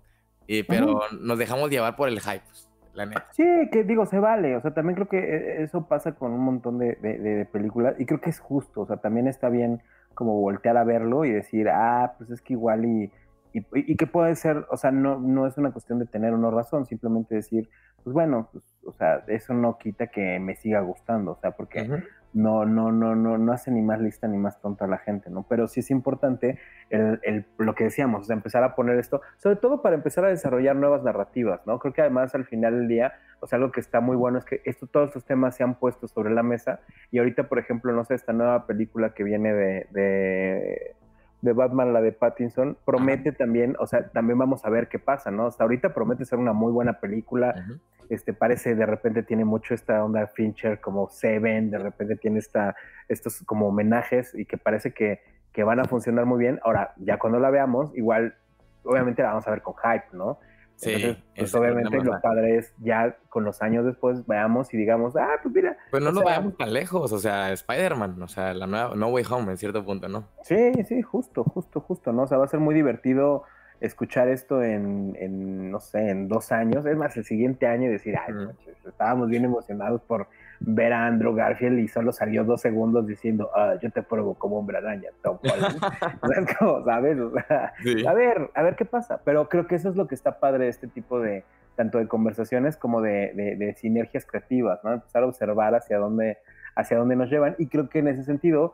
pero 0.68 1.02
nos 1.20 1.38
dejamos 1.38 1.70
llevar 1.70 1.96
por 1.96 2.10
el 2.10 2.20
hype, 2.20 2.44
pues, 2.46 2.70
la 2.94 3.06
neta. 3.06 3.28
Sí, 3.32 3.44
que 3.72 3.84
digo, 3.84 4.06
se 4.06 4.20
vale, 4.20 4.56
o 4.56 4.62
sea, 4.62 4.74
también 4.74 4.96
creo 4.96 5.08
que 5.08 5.18
e, 5.18 5.64
eso 5.64 5.88
pasa 5.88 6.14
con 6.14 6.32
un 6.32 6.42
montón 6.42 6.78
de, 6.78 6.96
de, 6.96 7.46
películas 7.46 7.96
y 8.00 8.06
creo 8.06 8.20
que 8.20 8.30
es 8.30 8.40
justo, 8.40 8.82
o 8.82 8.86
sea, 8.86 8.98
también 8.98 9.28
está 9.28 9.50
bien 9.50 9.82
como 10.14 10.40
voltear 10.40 10.78
a 10.78 10.84
verlo 10.84 11.26
y 11.26 11.32
decir, 11.32 11.70
ah, 11.70 12.16
pues 12.18 12.30
es 12.32 12.42
que 12.42 12.54
igual 12.54 12.86
y, 12.86 13.12
y, 13.54 13.66
y, 13.74 13.96
que 13.96 14.08
puede 14.08 14.36
ser, 14.36 14.66
o 14.70 14.78
sea, 14.78 14.92
no, 14.92 15.20
no 15.20 15.48
es 15.48 15.58
una 15.58 15.72
cuestión 15.72 16.00
de 16.00 16.06
tener 16.06 16.34
una 16.34 16.52
razón, 16.52 16.86
simplemente 16.86 17.36
decir, 17.36 17.70
pues 18.04 18.14
bueno, 18.14 18.50
pues, 18.52 18.64
o 18.86 18.92
sea, 18.94 19.24
eso 19.28 19.54
no 19.54 19.78
quita 19.78 20.08
que 20.08 20.40
me 20.40 20.56
siga 20.56 20.82
gustando, 20.82 21.32
o 21.32 21.38
sea, 21.38 21.52
porque 21.52 21.88
no, 22.34 22.66
no, 22.66 22.92
no, 22.92 23.16
no, 23.16 23.38
no 23.38 23.52
hace 23.52 23.72
ni 23.72 23.82
más 23.82 24.00
lista 24.00 24.28
ni 24.28 24.38
más 24.38 24.60
tonta 24.62 24.86
a 24.86 24.88
la 24.88 24.98
gente, 24.98 25.30
¿no? 25.30 25.46
Pero 25.48 25.68
sí 25.68 25.82
es 25.82 25.92
importante 25.92 26.60
el, 26.90 27.20
el, 27.24 27.46
lo 27.58 27.76
que 27.76 27.86
decíamos, 27.86 28.30
empezar 28.30 28.64
a 28.64 28.76
poner 28.76 28.98
esto, 28.98 29.22
sobre 29.38 29.58
todo 29.58 29.82
para 29.82 29.96
empezar 29.96 30.26
a 30.26 30.30
desarrollar 30.30 30.76
nuevas 30.76 31.04
narrativas, 31.04 31.66
¿no? 31.66 31.80
Creo 31.80 31.94
que 31.94 32.02
además 32.02 32.34
al 32.36 32.46
final 32.46 32.80
del 32.80 32.88
día, 32.88 33.14
o 33.40 33.48
sea, 33.48 33.58
algo 33.58 33.72
que 33.72 33.80
está 33.80 34.00
muy 34.00 34.16
bueno 34.16 34.38
es 34.38 34.46
que 34.46 34.62
esto, 34.66 34.88
todos 34.88 35.08
estos 35.08 35.26
temas 35.26 35.56
se 35.56 35.64
han 35.64 35.76
puesto 35.76 36.08
sobre 36.08 36.32
la 36.32 36.44
mesa 36.44 36.80
y 37.12 37.20
ahorita, 37.20 37.50
por 37.50 37.60
ejemplo, 37.60 37.92
no 37.94 38.04
sé, 38.06 38.16
esta 38.16 38.34
nueva 38.34 38.66
película 38.66 39.14
que 39.14 39.24
viene 39.24 39.54
de, 39.54 39.88
de 39.92 40.96
de 41.42 41.54
Batman, 41.54 41.94
la 41.94 42.02
de 42.02 42.12
Pattinson, 42.12 42.78
promete 42.86 43.32
también, 43.32 43.76
o 43.80 43.88
sea, 43.88 44.10
también 44.10 44.38
vamos 44.38 44.64
a 44.66 44.70
ver 44.70 44.88
qué 44.88 45.00
pasa, 45.00 45.32
¿no? 45.32 45.48
Hasta 45.48 45.64
ahorita 45.64 45.94
promete 45.94 46.26
ser 46.26 46.40
una 46.40 46.54
muy 46.54 46.72
buena 46.72 47.00
película. 47.00 47.56
Este 48.10 48.34
parece 48.34 48.76
de 48.76 48.86
repente 48.86 49.24
tiene 49.24 49.46
mucho 49.46 49.74
esta 49.74 50.04
onda 50.04 50.28
Fincher 50.28 50.80
como 50.80 51.10
Seven, 51.10 51.72
de 51.72 51.80
repente 51.80 52.16
tiene 52.16 52.40
esta 52.40 52.76
estos 53.08 53.42
como 53.44 53.68
homenajes 53.68 54.36
y 54.36 54.46
que 54.46 54.58
parece 54.58 54.94
que, 54.94 55.22
que 55.52 55.64
van 55.64 55.80
a 55.80 55.86
funcionar 55.86 56.26
muy 56.26 56.40
bien. 56.40 56.60
Ahora, 56.64 56.94
ya 56.98 57.18
cuando 57.18 57.40
la 57.40 57.50
veamos, 57.50 57.96
igual 57.96 58.36
obviamente 58.84 59.22
la 59.22 59.30
vamos 59.30 59.48
a 59.48 59.52
ver 59.52 59.62
con 59.62 59.76
hype, 59.76 60.06
¿no? 60.14 60.40
Sí, 60.82 61.16
pues 61.36 61.54
obviamente 61.54 62.04
lo 62.04 62.20
padre 62.22 62.58
es 62.58 62.74
ya 62.80 63.16
con 63.30 63.44
los 63.44 63.62
años 63.62 63.86
después 63.86 64.26
veamos 64.26 64.74
y 64.74 64.78
digamos, 64.78 65.16
ah, 65.16 65.36
pues 65.44 65.54
mira. 65.54 65.78
Pues 65.92 66.02
no 66.02 66.12
nos 66.12 66.24
vayamos 66.24 66.58
tan 66.58 66.74
lejos, 66.74 67.12
o 67.12 67.20
sea, 67.20 67.52
Spider-Man, 67.52 68.20
o 68.20 68.28
sea, 68.28 68.56
la 68.56 68.66
nueva 68.66 68.96
No 68.96 69.10
Way 69.10 69.24
Home 69.30 69.52
en 69.52 69.58
cierto 69.58 69.86
punto, 69.86 70.10
¿no? 70.10 70.28
Sí, 70.42 70.72
sí, 70.86 71.04
justo, 71.04 71.44
justo, 71.44 71.82
justo, 71.82 72.12
¿no? 72.12 72.24
O 72.24 72.28
sea, 72.28 72.40
va 72.40 72.46
a 72.46 72.48
ser 72.48 72.60
muy 72.60 72.74
divertido 72.74 73.44
escuchar 73.80 74.28
esto 74.28 74.64
en, 74.64 75.16
en 75.20 75.70
no 75.70 75.80
sé, 75.80 76.10
en 76.10 76.28
dos 76.28 76.52
años, 76.52 76.84
es 76.88 76.98
más, 76.98 77.16
el 77.16 77.26
siguiente 77.26 77.68
año 77.68 77.88
y 77.88 77.92
decir, 77.92 78.16
ay, 78.18 78.34
estábamos 78.88 79.30
bien 79.30 79.46
emocionados 79.46 80.02
por 80.02 80.28
ver 80.64 80.94
a 80.94 81.08
Andrew 81.08 81.34
Garfield 81.34 81.80
y 81.80 81.88
solo 81.88 82.12
salió 82.12 82.44
dos 82.44 82.62
segundos 82.62 83.08
diciendo, 83.08 83.50
ah, 83.56 83.76
yo 83.82 83.90
te 83.92 84.04
pruebo 84.04 84.36
como 84.36 84.60
hombre 84.60 84.78
araña, 84.78 85.10
Tom 85.24 85.40
¿sabes? 86.86 87.18
A 88.08 88.14
ver, 88.14 88.52
a 88.54 88.64
ver 88.64 88.76
qué 88.76 88.86
pasa. 88.86 89.22
Pero 89.26 89.50
creo 89.50 89.66
que 89.68 89.76
eso 89.76 89.90
es 89.90 89.96
lo 89.96 90.08
que 90.08 90.16
está 90.16 90.40
padre 90.40 90.66
de 90.66 90.70
este 90.70 90.88
tipo 90.88 91.20
de, 91.20 91.44
tanto 91.76 91.98
de 91.98 92.08
conversaciones 92.08 92.78
como 92.78 93.02
de, 93.02 93.56
de, 93.58 93.74
sinergias 93.74 94.26
creativas, 94.26 94.84
¿no? 94.84 94.94
Empezar 94.94 95.24
a 95.24 95.26
observar 95.26 95.74
hacia 95.74 95.98
dónde, 95.98 96.38
hacia 96.76 96.98
dónde 96.98 97.16
nos 97.16 97.30
llevan. 97.30 97.56
Y 97.58 97.68
creo 97.68 97.90
que 97.90 98.00
en 98.00 98.10
ese 98.10 98.24
sentido 98.24 98.74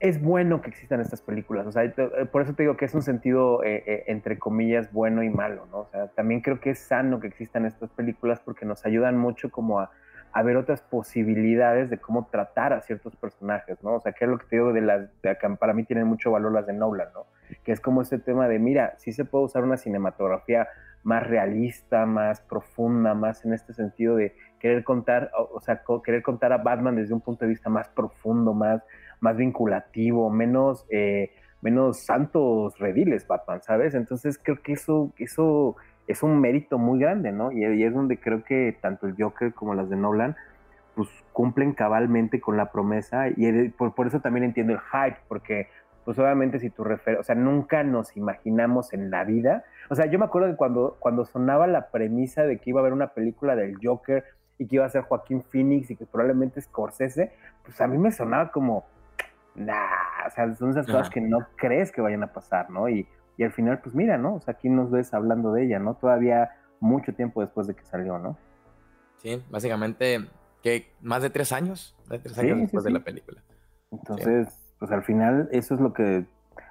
es 0.00 0.20
bueno 0.20 0.62
que 0.62 0.70
existan 0.70 1.00
estas 1.00 1.22
películas. 1.22 1.66
O 1.66 1.72
sea, 1.72 1.84
eh, 1.84 1.92
por 2.30 2.42
eso 2.42 2.54
te 2.54 2.64
digo 2.64 2.76
que 2.76 2.86
es 2.86 2.94
un 2.94 3.02
sentido, 3.02 3.62
eh, 3.62 3.84
eh, 3.86 4.04
entre 4.08 4.38
comillas, 4.38 4.92
bueno 4.92 5.22
y 5.22 5.30
malo, 5.30 5.66
¿no? 5.70 5.78
O 5.78 5.88
sea, 5.90 6.08
también 6.08 6.40
creo 6.40 6.60
que 6.60 6.70
es 6.70 6.80
sano 6.80 7.20
que 7.20 7.28
existan 7.28 7.64
estas 7.66 7.90
películas 7.90 8.40
porque 8.40 8.66
nos 8.66 8.84
ayudan 8.84 9.16
mucho 9.16 9.50
como 9.50 9.80
a 9.80 9.90
a 10.36 10.42
ver 10.42 10.58
otras 10.58 10.82
posibilidades 10.82 11.88
de 11.88 11.96
cómo 11.96 12.26
tratar 12.26 12.74
a 12.74 12.82
ciertos 12.82 13.16
personajes, 13.16 13.82
¿no? 13.82 13.94
O 13.94 14.00
sea, 14.00 14.12
que 14.12 14.26
es 14.26 14.30
lo 14.30 14.36
que 14.36 14.44
te 14.44 14.56
digo 14.56 14.74
de 14.74 14.82
las, 14.82 15.08
para 15.58 15.72
mí 15.72 15.84
tienen 15.84 16.06
mucho 16.06 16.30
valor 16.30 16.52
las 16.52 16.66
de 16.66 16.74
Nolan, 16.74 17.08
¿no? 17.14 17.24
Que 17.64 17.72
es 17.72 17.80
como 17.80 18.02
ese 18.02 18.18
tema 18.18 18.46
de, 18.46 18.58
mira, 18.58 18.92
sí 18.98 19.12
se 19.12 19.24
puede 19.24 19.46
usar 19.46 19.64
una 19.64 19.78
cinematografía 19.78 20.68
más 21.04 21.26
realista, 21.26 22.04
más 22.04 22.42
profunda, 22.42 23.14
más 23.14 23.46
en 23.46 23.54
este 23.54 23.72
sentido 23.72 24.14
de 24.14 24.36
querer 24.60 24.84
contar, 24.84 25.30
o, 25.54 25.58
sea, 25.62 25.80
querer 26.04 26.22
contar 26.22 26.52
a 26.52 26.58
Batman 26.58 26.96
desde 26.96 27.14
un 27.14 27.22
punto 27.22 27.46
de 27.46 27.52
vista 27.52 27.70
más 27.70 27.88
profundo, 27.88 28.52
más, 28.52 28.82
más 29.20 29.38
vinculativo, 29.38 30.28
menos, 30.28 30.84
eh, 30.90 31.30
menos 31.62 32.00
santos 32.00 32.78
rediles 32.78 33.26
Batman, 33.26 33.62
¿sabes? 33.62 33.94
Entonces 33.94 34.38
creo 34.42 34.60
que 34.60 34.74
eso, 34.74 35.14
eso 35.16 35.76
es 36.06 36.22
un 36.22 36.40
mérito 36.40 36.78
muy 36.78 36.98
grande, 36.98 37.32
¿no? 37.32 37.52
Y, 37.52 37.64
es 37.82 37.92
donde 37.92 38.18
creo 38.18 38.44
que 38.44 38.76
tanto 38.80 39.06
el 39.06 39.14
Joker 39.18 39.52
como 39.52 39.74
las 39.74 39.90
de 39.90 39.96
Nolan, 39.96 40.36
pues 40.94 41.08
cumplen 41.32 41.72
cabalmente 41.72 42.40
con 42.40 42.56
la 42.56 42.72
promesa 42.72 43.28
y 43.28 43.68
por, 43.70 44.06
eso 44.06 44.20
también 44.20 44.44
entiendo 44.44 44.72
el 44.72 44.80
hype, 44.80 45.18
porque 45.28 45.68
pues 46.04 46.18
obviamente 46.18 46.58
si 46.60 46.70
tú 46.70 46.84
refieres, 46.84 47.20
o 47.20 47.24
sea, 47.24 47.34
nunca 47.34 47.82
nos 47.82 48.16
imaginamos 48.16 48.94
en 48.94 49.10
la 49.10 49.24
vida, 49.24 49.64
o 49.90 49.94
sea, 49.94 50.06
yo 50.06 50.18
me 50.18 50.24
acuerdo 50.24 50.48
que 50.48 50.56
cuando, 50.56 50.96
cuando 51.00 51.24
sonaba 51.24 51.66
la 51.66 51.90
premisa 51.90 52.44
de 52.44 52.58
que 52.58 52.70
iba 52.70 52.80
a 52.80 52.82
haber 52.82 52.92
una 52.92 53.08
película 53.08 53.56
del 53.56 53.76
Joker 53.82 54.24
y 54.56 54.66
que 54.66 54.76
iba 54.76 54.86
a 54.86 54.88
ser 54.88 55.02
Joaquín 55.02 55.42
Phoenix 55.42 55.90
y 55.90 55.96
que 55.96 56.06
probablemente 56.06 56.60
Scorsese, 56.60 57.32
pues 57.64 57.78
a 57.80 57.88
mí 57.88 57.98
me 57.98 58.12
sonaba 58.12 58.50
como, 58.50 58.86
nah, 59.54 60.26
o 60.26 60.30
sea, 60.30 60.54
son 60.54 60.70
esas 60.70 60.86
cosas 60.86 61.10
que 61.10 61.20
no 61.20 61.46
crees 61.56 61.92
que 61.92 62.00
vayan 62.00 62.22
a 62.22 62.32
pasar, 62.32 62.70
¿no? 62.70 62.88
Y, 62.88 63.06
y 63.36 63.44
al 63.44 63.52
final, 63.52 63.80
pues 63.80 63.94
mira, 63.94 64.18
¿no? 64.18 64.34
O 64.36 64.40
sea, 64.40 64.54
aquí 64.54 64.68
nos 64.68 64.90
ves 64.90 65.12
hablando 65.12 65.52
de 65.52 65.64
ella, 65.64 65.78
¿no? 65.78 65.94
Todavía 65.94 66.50
mucho 66.80 67.14
tiempo 67.14 67.40
después 67.40 67.66
de 67.66 67.74
que 67.74 67.84
salió, 67.84 68.18
¿no? 68.18 68.36
Sí, 69.18 69.42
básicamente, 69.50 70.20
que 70.62 70.90
más 71.00 71.22
de 71.22 71.30
tres 71.30 71.52
años, 71.52 71.96
de 72.08 72.18
tres 72.18 72.38
años 72.38 72.60
después 72.60 72.84
de 72.84 72.90
la 72.90 73.00
película. 73.00 73.42
Entonces, 73.90 74.74
pues 74.78 74.90
al 74.90 75.02
final 75.02 75.48
eso 75.52 75.74
es 75.74 75.80
lo 75.80 75.92
que, 75.92 76.26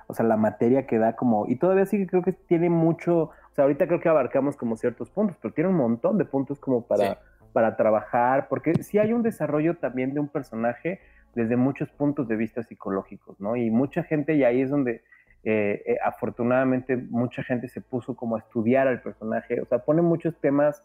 o 0.08 0.14
sea, 0.14 0.26
la 0.26 0.38
materia 0.38 0.86
que 0.86 0.98
da 0.98 1.16
como, 1.16 1.48
y 1.48 1.56
todavía 1.56 1.86
sí 1.86 1.98
que 1.98 2.08
creo 2.08 2.24
que 2.24 2.34
tiene 2.34 2.70
mucho, 2.70 3.18
o 3.18 3.54
sea, 3.54 3.64
ahorita 3.64 3.88
creo 3.88 4.00
que 4.00 4.10
abarcamos 4.10 4.58
como 4.58 4.78
ciertos 4.78 5.10
puntos, 5.10 5.38
pero 5.42 5.54
tiene 5.54 5.70
un 5.70 5.78
montón 5.78 6.18
de 6.18 6.26
puntos 6.26 6.60
como 6.60 6.86
para, 6.86 7.20
para 7.54 7.76
trabajar, 7.76 8.48
porque 8.48 8.84
sí 8.84 8.98
hay 8.98 9.14
un 9.14 9.24
desarrollo 9.24 9.78
también 9.78 10.14
de 10.14 10.20
un 10.20 10.28
personaje 10.28 11.00
desde 11.34 11.56
muchos 11.58 11.90
puntos 11.90 12.28
de 12.28 12.36
vista 12.36 12.64
psicológicos, 12.64 13.40
¿no? 13.40 13.56
Y 13.56 13.70
mucha 13.70 14.04
gente, 14.04 14.36
y 14.36 14.44
ahí 14.44 14.62
es 14.62 14.70
donde 14.70 15.04
eh, 15.48 15.84
eh, 15.86 15.98
afortunadamente 16.04 16.98
mucha 16.98 17.44
gente 17.44 17.68
se 17.68 17.80
puso 17.80 18.16
como 18.16 18.36
a 18.36 18.40
estudiar 18.40 18.88
al 18.88 19.02
personaje, 19.02 19.62
o 19.62 19.66
sea, 19.68 19.80
pone 19.86 20.02
muchos 20.02 20.36
temas 20.42 20.84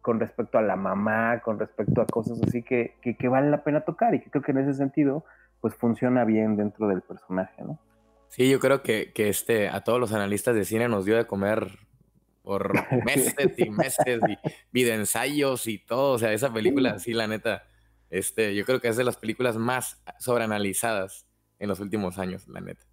con 0.00 0.18
respecto 0.18 0.56
a 0.56 0.62
la 0.62 0.76
mamá, 0.76 1.42
con 1.44 1.58
respecto 1.58 2.00
a 2.00 2.06
cosas 2.06 2.40
así 2.42 2.62
que, 2.62 2.94
que, 3.02 3.28
valen 3.28 3.50
la 3.50 3.62
pena 3.64 3.82
tocar 3.82 4.14
y 4.14 4.20
que 4.20 4.30
creo 4.30 4.42
que 4.42 4.52
en 4.52 4.58
ese 4.58 4.72
sentido, 4.72 5.26
pues 5.60 5.74
funciona 5.74 6.24
bien 6.24 6.56
dentro 6.56 6.88
del 6.88 7.02
personaje, 7.02 7.62
¿no? 7.62 7.78
Sí, 8.28 8.50
yo 8.50 8.60
creo 8.60 8.82
que, 8.82 9.12
que 9.12 9.28
este, 9.28 9.68
a 9.68 9.82
todos 9.82 10.00
los 10.00 10.14
analistas 10.14 10.54
de 10.54 10.64
cine 10.64 10.88
nos 10.88 11.04
dio 11.04 11.16
de 11.16 11.26
comer 11.26 11.68
por 12.48 12.72
meses 13.04 13.58
y 13.58 13.68
meses 13.68 14.20
y 14.26 14.38
videoensayos 14.72 15.66
y 15.66 15.78
todo. 15.78 16.12
O 16.14 16.18
sea, 16.18 16.32
esa 16.32 16.50
película, 16.50 16.98
sí, 16.98 17.12
la 17.12 17.26
neta, 17.26 17.64
este, 18.08 18.54
yo 18.54 18.64
creo 18.64 18.80
que 18.80 18.88
es 18.88 18.96
de 18.96 19.04
las 19.04 19.18
películas 19.18 19.58
más 19.58 20.02
sobreanalizadas 20.18 21.26
en 21.58 21.68
los 21.68 21.78
últimos 21.80 22.18
años, 22.18 22.48
la 22.48 22.62
neta. 22.62 22.87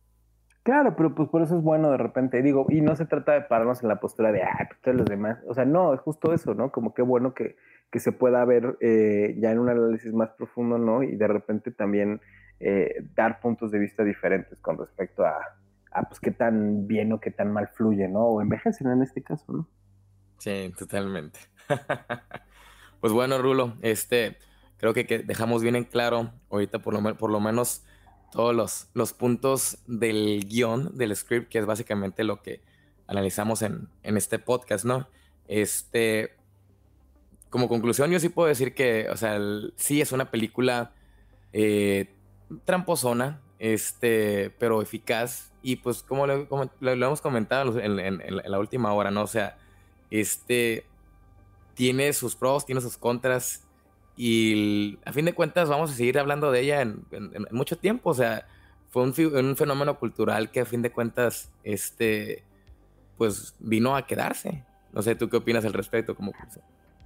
Claro, 0.66 0.96
pero 0.96 1.14
pues 1.14 1.30
por 1.30 1.44
eso 1.44 1.56
es 1.56 1.62
bueno 1.62 1.92
de 1.92 1.98
repente, 1.98 2.42
digo, 2.42 2.66
y 2.70 2.82
no 2.82 2.96
se 2.96 3.06
trata 3.06 3.34
de 3.34 3.42
pararnos 3.42 3.84
en 3.84 3.88
la 3.88 4.00
postura 4.00 4.32
de, 4.32 4.42
ah, 4.42 4.68
todos 4.82 4.98
los 4.98 5.06
demás, 5.06 5.38
o 5.48 5.54
sea, 5.54 5.64
no, 5.64 5.94
es 5.94 6.00
justo 6.00 6.34
eso, 6.34 6.56
¿no? 6.56 6.72
Como 6.72 6.96
qué 6.96 7.04
bueno 7.04 7.36
que, 7.36 7.56
que 7.92 8.00
se 8.00 8.12
pueda 8.12 8.44
ver 8.46 8.76
eh, 8.82 9.36
ya 9.38 9.52
en 9.52 9.60
un 9.60 9.70
análisis 9.70 10.12
más 10.12 10.32
profundo, 10.32 10.80
¿no? 10.80 11.04
Y 11.04 11.18
de 11.18 11.28
repente 11.28 11.70
también 11.70 12.20
eh, 12.60 12.96
dar 13.14 13.42
puntos 13.42 13.70
de 13.70 13.78
vista 13.78 14.04
diferentes 14.04 14.60
con 14.60 14.80
respecto 14.80 15.24
a, 15.24 15.38
a, 15.92 16.02
pues, 16.10 16.20
qué 16.20 16.32
tan 16.32 16.88
bien 16.88 17.14
o 17.14 17.20
qué 17.20 17.30
tan 17.30 17.54
mal 17.54 17.68
fluye, 17.68 18.08
¿no? 18.08 18.22
O 18.22 18.42
envejecen 18.42 18.88
en 18.88 19.04
este 19.04 19.22
caso, 19.22 19.46
¿no? 19.54 19.70
Sí, 20.40 20.74
totalmente. 20.76 21.42
pues 23.02 23.14
bueno, 23.14 23.38
Rulo, 23.38 23.76
este, 23.84 24.38
creo 24.78 24.96
que, 24.96 25.06
que, 25.06 25.20
dejamos 25.20 25.62
bien 25.62 25.76
en 25.76 25.84
claro 25.84 26.32
ahorita 26.50 26.80
por 26.80 26.96
lo, 26.96 27.18
por 27.18 27.30
lo 27.30 27.40
menos 27.40 27.86
todos 28.36 28.54
los, 28.54 28.88
los 28.94 29.14
puntos 29.14 29.78
del 29.88 30.46
guion, 30.48 30.98
del 30.98 31.16
script, 31.16 31.50
que 31.50 31.60
es 31.60 31.66
básicamente 31.66 32.24
lo 32.24 32.42
que 32.42 32.62
analizamos 33.08 33.62
en, 33.62 33.88
en 34.04 34.18
este 34.18 34.40
podcast, 34.40 34.86
¿no? 34.86 35.08
Este, 35.48 36.36
como 37.50 37.70
conclusión, 37.70 38.12
yo 38.12 38.20
sí 38.20 38.30
puedo 38.30 38.50
decir 38.50 38.74
que, 38.74 39.08
o 39.10 39.16
sea, 39.16 39.40
sí 39.78 40.02
es 40.02 40.12
una 40.12 40.30
película 40.30 40.92
eh, 41.54 42.14
tramposona, 42.66 43.42
este, 43.60 44.50
pero 44.60 44.82
eficaz. 44.82 45.54
Y 45.62 45.78
pues 45.78 46.04
como 46.04 46.28
lo, 46.28 46.48
como 46.50 46.70
lo 46.80 46.92
hemos 46.92 47.22
comentado 47.22 47.80
en, 47.80 48.00
en, 48.00 48.22
en, 48.22 48.38
la 48.44 48.60
última 48.60 48.94
hora, 48.94 49.10
¿no? 49.10 49.24
O 49.24 49.28
sea, 49.28 49.58
este 50.12 50.86
tiene 51.74 52.14
sus 52.14 52.36
pros, 52.36 52.66
tiene 52.66 52.82
sus 52.82 52.98
contras. 52.98 53.65
Y 54.18 54.98
a 55.06 55.12
fin 55.12 55.26
de 55.26 55.34
cuentas 55.34 55.70
vamos 55.70 55.92
a 55.92 55.94
seguir 55.94 56.18
hablando 56.18 56.52
de 56.52 56.62
ella 56.62 56.82
en, 56.82 57.06
mucho 57.52 57.78
tiempo. 57.78 58.12
O 58.12 58.14
sea, 58.14 58.46
fue 58.90 59.04
un, 59.04 59.14
un, 59.36 59.56
fenómeno 59.56 60.00
cultural 60.00 60.52
que 60.52 60.62
a 60.62 60.66
fin 60.66 60.82
de 60.82 60.92
cuentas, 60.92 61.52
este, 61.64 62.44
pues 63.18 63.56
vino 63.60 63.96
a 63.96 64.06
quedarse. 64.06 64.64
No 64.94 65.02
sé, 65.02 65.16
¿tú 65.16 65.30
qué 65.30 65.38
opinas 65.38 65.66
al 65.66 65.74
respecto? 65.74 66.16
Como... 66.16 66.32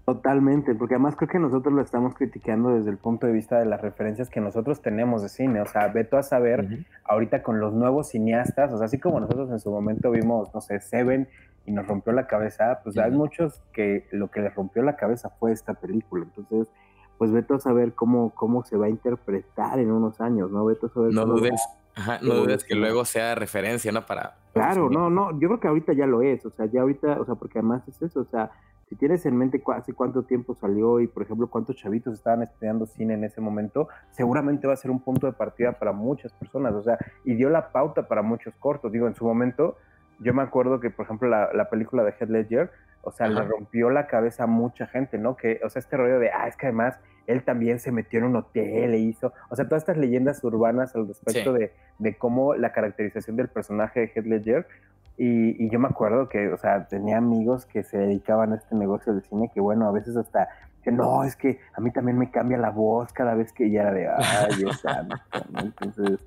Totalmente, 0.09 0.73
porque 0.73 0.95
además 0.95 1.15
creo 1.15 1.29
que 1.29 1.37
nosotros 1.37 1.71
lo 1.71 1.83
estamos 1.83 2.15
criticando 2.15 2.69
desde 2.75 2.89
el 2.89 2.97
punto 2.97 3.27
de 3.27 3.33
vista 3.33 3.59
de 3.59 3.65
las 3.65 3.79
referencias 3.79 4.27
que 4.27 4.41
nosotros 4.41 4.81
tenemos 4.81 5.21
de 5.21 5.29
cine. 5.29 5.61
O 5.61 5.67
sea, 5.67 5.87
veto 5.89 6.17
a 6.17 6.23
saber 6.23 6.61
uh 6.61 6.63
-huh. 6.63 6.85
ahorita 7.03 7.43
con 7.43 7.59
los 7.59 7.73
nuevos 7.73 8.09
cineastas, 8.09 8.73
o 8.73 8.77
sea, 8.77 8.85
así 8.85 8.97
como 8.97 9.19
nosotros 9.19 9.51
en 9.51 9.59
su 9.59 9.69
momento 9.69 10.09
vimos, 10.09 10.51
no 10.51 10.61
sé, 10.61 10.79
Seven 10.79 11.27
y 11.67 11.71
nos 11.71 11.85
rompió 11.85 12.11
la 12.11 12.25
cabeza, 12.25 12.79
pues 12.83 12.95
uh 12.95 13.01
-huh. 13.01 13.03
hay 13.05 13.11
muchos 13.11 13.61
que 13.71 14.07
lo 14.09 14.31
que 14.31 14.41
les 14.41 14.55
rompió 14.55 14.81
la 14.81 14.95
cabeza 14.95 15.29
fue 15.29 15.51
esta 15.51 15.75
película. 15.75 16.25
Entonces, 16.35 16.73
pues 17.19 17.31
veto 17.31 17.55
a 17.55 17.59
saber 17.59 17.93
cómo, 17.93 18.31
cómo 18.33 18.63
se 18.63 18.77
va 18.77 18.87
a 18.87 18.89
interpretar 18.89 19.77
en 19.77 19.91
unos 19.91 20.19
años, 20.21 20.49
¿no? 20.49 20.65
Veto 20.65 20.87
a 20.87 20.89
saber 20.89 21.13
no 21.13 21.25
dudes, 21.25 21.61
ajá, 21.93 22.19
no 22.23 22.33
dudes 22.33 22.63
que 22.63 22.75
luego 22.75 23.03
sea 23.03 23.35
referencia, 23.35 23.91
¿no? 23.91 24.05
Para... 24.05 24.37
Claro, 24.53 24.89
no, 24.89 25.09
no, 25.09 25.31
yo 25.37 25.49
creo 25.49 25.59
que 25.59 25.67
ahorita 25.67 25.93
ya 25.93 26.07
lo 26.07 26.21
es, 26.21 26.45
o 26.45 26.49
sea, 26.49 26.65
ya 26.65 26.81
ahorita, 26.81 27.19
o 27.19 27.25
sea, 27.25 27.35
porque 27.35 27.59
además 27.59 27.85
es 27.87 28.01
eso, 28.01 28.21
o 28.21 28.25
sea, 28.25 28.51
si 28.87 28.95
tienes 28.95 29.23
en 29.25 29.37
mente 29.37 29.61
hace 29.75 29.93
cuánto 29.93 30.23
tiempo 30.23 30.55
salió 30.55 30.99
y, 31.01 31.07
por 31.07 31.21
ejemplo, 31.23 31.47
cuántos 31.47 31.75
chavitos 31.75 32.13
estaban 32.13 32.41
estudiando 32.41 32.87
cine 32.87 33.15
en 33.15 33.25
ese 33.25 33.41
momento, 33.41 33.89
seguramente 34.11 34.65
va 34.65 34.73
a 34.73 34.77
ser 34.77 34.89
un 34.89 35.01
punto 35.01 35.27
de 35.27 35.33
partida 35.33 35.73
para 35.73 35.91
muchas 35.91 36.31
personas, 36.33 36.73
o 36.73 36.81
sea, 36.81 36.97
y 37.25 37.35
dio 37.35 37.49
la 37.49 37.71
pauta 37.71 38.07
para 38.07 38.21
muchos 38.23 38.55
cortos. 38.55 38.91
Digo, 38.91 39.07
en 39.07 39.13
su 39.13 39.25
momento, 39.25 39.75
yo 40.19 40.33
me 40.33 40.41
acuerdo 40.41 40.79
que, 40.79 40.89
por 40.89 41.05
ejemplo, 41.05 41.27
la, 41.29 41.49
la 41.53 41.69
película 41.69 42.03
de 42.03 42.11
Heath 42.11 42.29
Ledger, 42.29 42.71
o 43.01 43.11
sea, 43.11 43.27
Ajá. 43.27 43.41
le 43.41 43.47
rompió 43.47 43.89
la 43.89 44.07
cabeza 44.07 44.43
a 44.43 44.47
mucha 44.47 44.87
gente, 44.87 45.17
¿no? 45.17 45.35
Que, 45.35 45.59
o 45.63 45.69
sea, 45.69 45.79
este 45.79 45.97
rollo 45.97 46.19
de, 46.19 46.31
ah, 46.31 46.47
es 46.47 46.57
que 46.57 46.67
además 46.67 46.99
él 47.27 47.43
también 47.43 47.79
se 47.79 47.91
metió 47.91 48.19
en 48.19 48.25
un 48.25 48.35
hotel 48.35 48.93
e 48.93 48.97
hizo, 48.97 49.33
o 49.49 49.55
sea, 49.55 49.65
todas 49.65 49.83
estas 49.83 49.97
leyendas 49.97 50.43
urbanas 50.43 50.95
al 50.95 51.07
respecto 51.07 51.53
sí. 51.53 51.59
de, 51.59 51.73
de, 51.99 52.17
cómo 52.17 52.55
la 52.55 52.71
caracterización 52.71 53.35
del 53.35 53.47
personaje 53.47 53.99
de 53.99 54.11
Heath 54.13 54.25
Ledger, 54.25 54.67
y, 55.15 55.63
y, 55.63 55.69
yo 55.69 55.79
me 55.79 55.87
acuerdo 55.89 56.29
que, 56.29 56.47
o 56.47 56.57
sea, 56.57 56.87
tenía 56.87 57.17
amigos 57.17 57.65
que 57.65 57.83
se 57.83 57.97
dedicaban 57.97 58.53
a 58.53 58.55
este 58.55 58.73
negocio 58.73 59.13
de 59.13 59.21
cine 59.21 59.51
que, 59.53 59.59
bueno, 59.59 59.87
a 59.87 59.91
veces 59.91 60.15
hasta, 60.15 60.47
que 60.81 60.91
no, 60.91 61.25
es 61.25 61.35
que 61.35 61.59
a 61.73 61.81
mí 61.81 61.91
también 61.91 62.17
me 62.17 62.31
cambia 62.31 62.57
la 62.57 62.69
voz 62.69 63.11
cada 63.11 63.35
vez 63.35 63.51
que 63.51 63.69
ya 63.69 63.81
era 63.81 63.91
de, 63.91 64.07
ay, 64.07 64.63
esa, 64.69 65.03
¿no? 65.03 65.15
Entonces, 65.59 66.25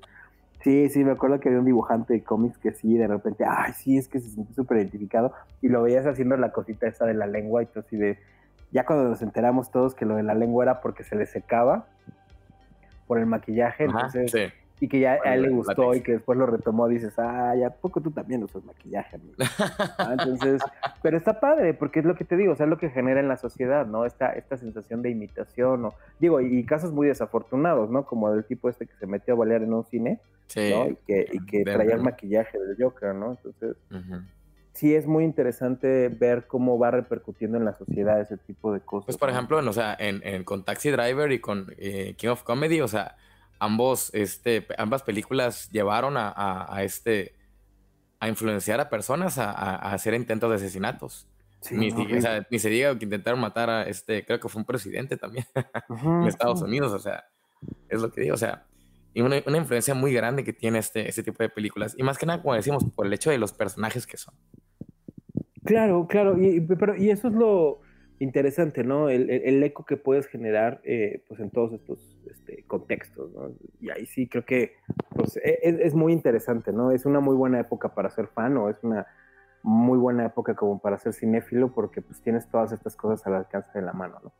sí, 0.63 0.89
sí, 0.89 1.03
me 1.03 1.11
acuerdo 1.11 1.39
que 1.39 1.49
había 1.49 1.59
un 1.59 1.65
dibujante 1.65 2.13
de 2.13 2.23
cómics 2.23 2.57
que 2.57 2.71
sí, 2.73 2.97
de 2.97 3.07
repente, 3.07 3.45
ay, 3.47 3.73
sí, 3.73 3.97
es 3.97 4.07
que 4.07 4.19
se 4.19 4.29
sintió 4.29 4.55
súper 4.55 4.77
identificado 4.77 5.33
y 5.61 5.69
lo 5.69 5.83
veías 5.83 6.05
haciendo 6.05 6.37
la 6.37 6.51
cosita 6.51 6.87
esa 6.87 7.05
de 7.05 7.13
la 7.13 7.27
lengua 7.27 7.63
y 7.63 7.65
todo 7.67 7.81
así 7.85 7.97
de, 7.97 8.17
ya 8.71 8.85
cuando 8.85 9.09
nos 9.09 9.21
enteramos 9.21 9.71
todos 9.71 9.93
que 9.93 10.05
lo 10.05 10.15
de 10.15 10.23
la 10.23 10.33
lengua 10.33 10.63
era 10.63 10.81
porque 10.81 11.03
se 11.03 11.15
le 11.15 11.25
secaba 11.25 11.87
por 13.07 13.19
el 13.19 13.25
maquillaje, 13.25 13.85
Ajá, 13.85 14.07
entonces... 14.07 14.31
Sí 14.31 14.62
y 14.79 14.87
que 14.87 14.99
ya 14.99 15.17
a 15.23 15.35
él 15.35 15.43
le 15.43 15.49
gustó 15.49 15.93
y 15.93 16.01
que 16.01 16.13
después 16.13 16.37
lo 16.37 16.45
retomó, 16.45 16.87
dices, 16.87 17.13
ah, 17.17 17.55
ya 17.55 17.69
poco 17.69 18.01
tú 18.01 18.11
también 18.11 18.43
usas 18.43 18.65
maquillaje, 18.65 19.15
amigo. 19.15 19.35
¿Ah? 19.97 20.15
Entonces, 20.19 20.61
pero 21.01 21.17
está 21.17 21.39
padre, 21.39 21.73
porque 21.73 21.99
es 21.99 22.05
lo 22.05 22.15
que 22.15 22.25
te 22.25 22.35
digo, 22.35 22.53
o 22.53 22.55
sea, 22.55 22.65
es 22.65 22.69
lo 22.69 22.77
que 22.77 22.89
genera 22.89 23.19
en 23.19 23.27
la 23.27 23.37
sociedad, 23.37 23.85
¿no? 23.85 24.05
Esta, 24.05 24.33
esta 24.33 24.57
sensación 24.57 25.01
de 25.01 25.09
imitación, 25.09 25.85
o, 25.85 25.93
digo, 26.19 26.41
y, 26.41 26.65
casos 26.65 26.91
muy 26.91 27.07
desafortunados, 27.07 27.89
¿no? 27.89 28.05
Como 28.05 28.31
del 28.31 28.43
tipo 28.45 28.67
este 28.67 28.85
que 28.85 28.95
se 28.95 29.07
metió 29.07 29.35
a 29.35 29.37
balear 29.37 29.63
en 29.63 29.73
un 29.73 29.85
cine, 29.85 30.19
sí, 30.47 30.71
¿no? 30.71 30.89
Y 30.89 30.97
que, 31.07 31.27
y 31.31 31.45
que 31.45 31.63
traía 31.63 31.95
el 31.95 32.01
maquillaje 32.01 32.59
del 32.59 32.75
Joker, 32.77 33.15
¿no? 33.15 33.31
Entonces, 33.31 33.77
uh 33.91 33.95
-huh. 33.95 34.27
sí 34.73 34.95
es 34.95 35.07
muy 35.07 35.23
interesante 35.23 36.09
ver 36.09 36.45
cómo 36.47 36.77
va 36.77 36.91
repercutiendo 36.91 37.57
en 37.57 37.65
la 37.65 37.73
sociedad 37.73 38.19
ese 38.19 38.37
tipo 38.37 38.73
de 38.73 38.81
cosas. 38.81 39.05
Pues, 39.05 39.17
por 39.17 39.29
ejemplo, 39.29 39.59
o 39.59 39.73
sea, 39.73 39.95
en, 39.97 40.21
en, 40.25 40.43
con 40.43 40.65
Taxi 40.65 40.89
Driver 40.89 41.31
y 41.31 41.39
con 41.39 41.73
eh, 41.77 42.15
King 42.17 42.29
of 42.29 42.43
Comedy, 42.43 42.81
o 42.81 42.87
sea, 42.89 43.15
ambos, 43.59 44.09
este, 44.13 44.67
ambas 44.77 45.03
películas 45.03 45.69
llevaron 45.71 46.17
a, 46.17 46.29
a, 46.29 46.75
a 46.75 46.83
este 46.83 47.35
a 48.23 48.29
influenciar 48.29 48.79
a 48.79 48.89
personas 48.89 49.37
a, 49.37 49.51
a, 49.51 49.93
hacer 49.93 50.13
intentos 50.13 50.49
de 50.49 50.55
asesinatos. 50.55 51.27
Sí, 51.59 51.75
ni, 51.75 51.89
no, 51.89 52.03
o 52.03 52.21
sea, 52.21 52.47
ni, 52.49 52.57
se 52.57 52.69
diga 52.69 52.97
que 52.97 53.03
intentaron 53.03 53.39
matar 53.39 53.69
a 53.69 53.83
este, 53.83 54.25
creo 54.25 54.39
que 54.39 54.47
fue 54.47 54.61
un 54.61 54.65
presidente 54.65 55.17
también 55.17 55.45
uh 55.55 55.59
-huh, 55.93 56.21
en 56.21 56.27
Estados 56.29 56.61
uh 56.61 56.63
-huh. 56.63 56.67
Unidos, 56.67 56.93
o 56.93 56.99
sea, 56.99 57.25
es 57.89 58.01
lo 58.01 58.11
que 58.11 58.21
digo, 58.21 58.35
o 58.35 58.37
sea, 58.37 58.65
y 59.13 59.21
una, 59.21 59.43
una, 59.45 59.57
influencia 59.57 59.93
muy 59.93 60.13
grande 60.13 60.45
que 60.45 60.53
tiene 60.53 60.79
este, 60.79 61.07
este 61.07 61.21
tipo 61.21 61.43
de 61.43 61.49
películas, 61.49 61.95
y 61.97 62.03
más 62.03 62.17
que 62.17 62.25
nada, 62.25 62.41
como 62.41 62.53
decimos, 62.53 62.85
por 62.95 63.05
el 63.05 63.13
hecho 63.13 63.29
de 63.29 63.37
los 63.37 63.51
personajes 63.51 64.07
que 64.07 64.15
son. 64.15 64.33
Claro, 65.65 66.07
claro, 66.07 66.41
y, 66.41 66.61
pero, 66.61 66.95
y 66.95 67.09
eso 67.09 67.27
es 67.27 67.33
lo, 67.33 67.81
interesante, 68.23 68.83
¿no? 68.83 69.09
El, 69.09 69.61
eco 69.63 69.85
que 69.85 69.97
puedes 69.97 70.27
generar, 70.27 70.81
eh, 70.83 71.23
pues, 71.27 71.39
en 71.39 71.51
todos 71.51 71.73
estos 71.73 71.99
este, 72.29 72.63
contextos, 72.63 73.31
¿no? 73.33 73.51
Y 73.81 73.89
ahí 73.89 74.05
sí 74.05 74.27
creo 74.27 74.45
que, 74.45 74.75
pues, 75.09 75.37
e, 75.37 75.59
es, 75.61 75.79
es, 75.79 75.93
muy 75.93 76.13
interesante, 76.13 76.71
¿no? 76.71 76.91
Es 76.91 77.05
una 77.05 77.19
muy 77.19 77.35
buena 77.35 77.59
época 77.59 77.93
para 77.93 78.09
ser 78.09 78.27
fan 78.27 78.55
o 78.57 78.69
es 78.69 78.77
una 78.81 79.05
muy 79.61 79.97
buena 79.97 80.25
época 80.25 80.55
como 80.55 80.79
para 80.79 80.97
ser 80.97 81.13
cinéfilo 81.13 81.73
porque, 81.73 82.01
pues, 82.01 82.21
tienes 82.21 82.49
todas 82.49 82.71
estas 82.71 82.95
cosas 82.95 83.25
al 83.27 83.35
alcance 83.35 83.69
de 83.77 83.85
la 83.85 83.93
mano, 83.93 84.19
¿no? 84.23 84.33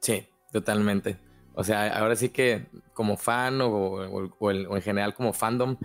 Sí, 0.00 0.28
totalmente. 0.52 1.16
O 1.54 1.64
sea, 1.64 1.96
ahora 1.98 2.16
sí 2.16 2.28
que 2.28 2.66
como 2.92 3.16
fan 3.16 3.60
o, 3.62 3.68
o, 3.68 4.50
el, 4.50 4.66
o 4.66 4.76
en 4.76 4.82
general 4.82 5.14
como 5.14 5.32
fandom, 5.32 5.76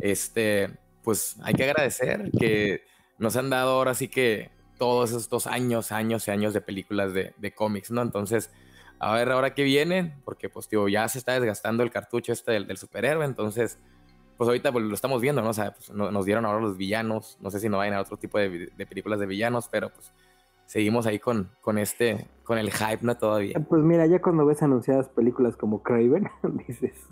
este, 0.00 0.68
pues, 1.04 1.36
hay 1.44 1.54
que 1.54 1.64
agradecer 1.64 2.30
que 2.38 2.82
nos 3.18 3.36
han 3.36 3.50
dado 3.50 3.70
ahora 3.70 3.94
sí 3.94 4.08
que 4.08 4.50
todos 4.82 5.12
estos 5.12 5.46
años, 5.46 5.92
años 5.92 6.26
y 6.26 6.32
años 6.32 6.52
de 6.52 6.60
películas 6.60 7.14
de, 7.14 7.34
de 7.36 7.54
cómics, 7.54 7.92
¿no? 7.92 8.02
Entonces, 8.02 8.50
a 8.98 9.14
ver 9.14 9.30
ahora 9.30 9.54
qué 9.54 9.62
viene, 9.62 10.16
porque 10.24 10.48
pues, 10.48 10.66
tío, 10.66 10.88
ya 10.88 11.06
se 11.06 11.18
está 11.18 11.34
desgastando 11.34 11.84
el 11.84 11.92
cartucho 11.92 12.32
este 12.32 12.50
del, 12.50 12.66
del 12.66 12.78
superhéroe, 12.78 13.24
entonces, 13.24 13.78
pues 14.36 14.48
ahorita 14.48 14.72
pues, 14.72 14.84
lo 14.84 14.92
estamos 14.92 15.22
viendo, 15.22 15.40
¿no? 15.40 15.50
O 15.50 15.54
sea, 15.54 15.72
pues, 15.72 15.90
nos 15.90 16.24
dieron 16.24 16.44
ahora 16.46 16.60
los 16.60 16.76
villanos, 16.76 17.38
no 17.40 17.52
sé 17.52 17.60
si 17.60 17.68
no 17.68 17.78
vayan 17.78 17.94
a 17.94 18.00
otro 18.00 18.16
tipo 18.16 18.40
de, 18.40 18.72
de 18.76 18.86
películas 18.86 19.20
de 19.20 19.26
villanos, 19.26 19.68
pero 19.68 19.88
pues 19.92 20.12
seguimos 20.66 21.06
ahí 21.06 21.20
con, 21.20 21.52
con 21.60 21.78
este, 21.78 22.26
con 22.42 22.58
el 22.58 22.72
hype, 22.72 23.02
¿no? 23.02 23.16
Todavía. 23.16 23.60
Pues 23.68 23.84
mira, 23.84 24.06
ya 24.06 24.20
cuando 24.20 24.44
ves 24.44 24.64
anunciadas 24.64 25.08
películas 25.10 25.56
como 25.56 25.84
Craven, 25.84 26.28
dices... 26.66 27.06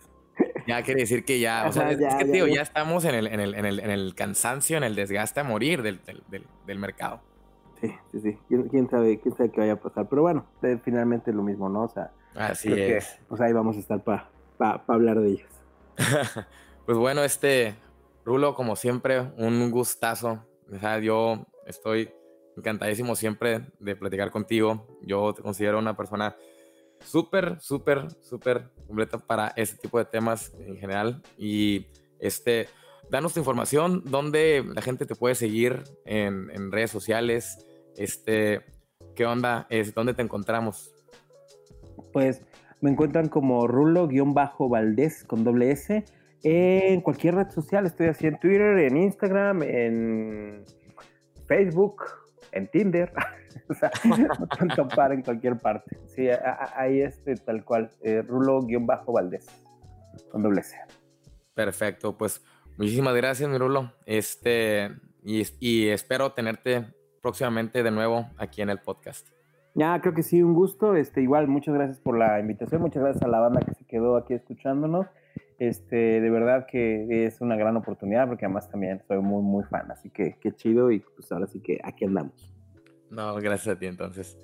Ya 0.67 0.83
quiere 0.83 1.03
decir 1.03 1.25
que 1.25 1.39
ya, 1.39 1.67
o 1.69 1.73
sea, 1.73 1.85
Ajá, 1.85 1.93
ya, 1.93 2.09
es 2.09 2.15
que, 2.17 2.25
tío, 2.33 2.49
ya, 2.49 2.55
ya, 2.57 2.63
estamos 2.63 3.05
en 3.05 3.15
el, 3.15 3.29
en, 3.29 3.39
el, 3.39 3.55
en, 3.55 3.65
el, 3.65 3.79
en 3.79 3.91
el 3.91 4.17
cansancio, 4.17 4.77
en 4.77 4.83
el 4.83 4.97
desgaste 4.97 5.39
a 5.39 5.45
morir 5.45 5.83
del, 5.83 6.01
del, 6.05 6.45
del 6.67 6.79
mercado. 6.81 7.30
Sí, 7.81 7.95
sí, 8.11 8.21
sí. 8.21 8.39
¿Quién, 8.49 8.69
¿Quién, 8.69 8.91
sabe, 8.91 9.21
quién 9.21 9.37
sabe 9.37 9.51
qué 9.51 9.61
vaya 9.61 9.73
a 9.75 9.81
pasar. 9.81 10.09
Pero 10.09 10.23
bueno, 10.23 10.47
finalmente 10.83 11.33
lo 11.33 11.43
mismo, 11.43 11.69
¿no? 11.69 11.85
O 11.85 11.89
sea, 11.89 12.13
así 12.35 12.73
es. 12.73 12.77
Que, 12.77 13.25
pues 13.29 13.41
ahí 13.41 13.53
vamos 13.53 13.77
a 13.77 13.81
estar 13.81 14.03
para 14.03 14.29
pa, 14.59 14.85
pa 14.85 14.95
hablar 14.95 15.21
de 15.21 15.29
ellos. 15.29 15.51
pues 16.87 16.99
bueno, 16.99 17.23
este, 17.25 17.75
Rulo, 18.25 18.55
como 18.55 18.77
siempre, 18.77 19.21
un 19.39 19.71
gustazo. 19.71 20.45
O 20.71 20.79
sea, 20.79 20.99
yo 20.99 21.47
estoy 21.67 22.13
encantadísimo 22.57 23.17
siempre 23.17 23.67
de 23.79 23.97
platicar 23.97 24.31
contigo. 24.31 24.87
Yo 25.03 25.33
te 25.33 25.43
considero 25.43 25.79
una 25.79 25.97
persona 25.97 26.37
súper, 27.05 27.61
súper, 27.61 28.11
súper 28.21 28.71
completa 28.87 29.19
para 29.19 29.53
este 29.57 29.77
tipo 29.77 29.99
de 29.99 30.05
temas 30.05 30.53
en 30.59 30.77
general. 30.77 31.23
Y 31.37 31.87
este, 32.19 32.69
danos 33.11 33.35
tu 33.35 33.41
información, 33.41 34.03
dónde 34.05 34.65
la 34.75 34.83
gente 34.83 35.07
te 35.07 35.15
puede 35.15 35.35
seguir 35.35 35.83
en, 36.05 36.71
redes 36.71 36.91
sociales, 36.91 37.67
este, 37.97 38.61
qué 39.15 39.27
onda, 39.27 39.67
es, 39.71 39.95
dónde 39.95 40.15
te 40.15 40.23
encontramos. 40.23 40.95
Pues 42.13 42.43
me 42.81 42.91
encuentran 42.91 43.29
como 43.29 43.67
Rulo-Valdés 43.67 45.25
con 45.25 45.45
doble 45.45 45.71
S 45.71 46.05
en 46.43 47.01
cualquier 47.03 47.35
red 47.35 47.51
social. 47.51 47.87
Estoy 47.87 48.09
así 48.09 48.27
en 48.27 48.39
Twitter, 48.39 48.79
en 48.79 48.97
Instagram, 48.97 49.63
en 49.63 50.65
Facebook, 51.47 52.05
en 52.53 52.69
Tinder. 52.69 53.13
o 53.69 53.75
sea, 53.75 53.91
me 54.59 54.75
topar 54.75 55.13
en 55.13 55.23
cualquier 55.23 55.59
parte. 55.59 55.99
Sí, 56.07 56.29
ahí 56.77 57.03
este 57.03 57.35
tal 57.37 57.65
cual, 57.65 57.91
eh, 58.03 58.23
Rulo-Valdés 58.23 59.47
con 60.31 60.43
doble 60.43 60.61
S. 60.61 60.77
Perfecto, 61.55 62.17
pues 62.17 62.43
muchísimas 62.79 63.15
gracias, 63.15 63.49
mi 63.49 63.59
Rulo. 63.59 63.93
Este, 64.07 64.91
y, 65.23 65.43
y 65.61 65.89
espero 65.89 66.33
tenerte 66.33 66.87
próximamente 67.21 67.83
de 67.83 67.91
nuevo 67.91 68.27
aquí 68.37 68.63
en 68.63 68.71
el 68.71 68.79
podcast. 68.79 69.29
Ya, 69.75 70.01
creo 70.01 70.15
que 70.15 70.23
sí, 70.23 70.43
un 70.43 70.55
gusto. 70.55 70.97
Este, 70.97 71.23
igual, 71.23 71.47
muchas 71.49 71.75
gracias 71.75 72.01
por 72.01 72.19
la 72.19 72.41
invitación, 72.41 72.83
muchas 72.83 73.03
gracias 73.03 73.23
a 73.23 73.29
la 73.29 73.41
banda 73.41 73.61
que 73.61 73.75
se 73.75 73.85
quedó 73.85 74.17
aquí 74.17 74.35
escuchándonos. 74.35 75.07
Este, 75.59 76.21
de 76.21 76.31
verdad 76.31 76.67
que 76.67 77.27
es 77.27 77.41
una 77.41 77.55
gran 77.55 77.77
oportunidad 77.77 78.27
porque 78.27 78.47
además 78.47 78.71
también 78.71 79.03
soy 79.07 79.19
muy, 79.19 79.43
muy 79.43 79.63
fan, 79.65 79.91
así 79.91 80.09
que 80.09 80.39
qué 80.41 80.53
chido 80.53 80.91
y 80.91 81.01
pues 81.01 81.31
ahora 81.31 81.47
sí 81.47 81.61
que 81.61 81.79
aquí 81.85 82.07
andamos. 82.07 82.53
No, 83.11 83.35
gracias 83.37 83.77
a 83.77 83.79
ti 83.79 83.87
entonces. 83.87 84.39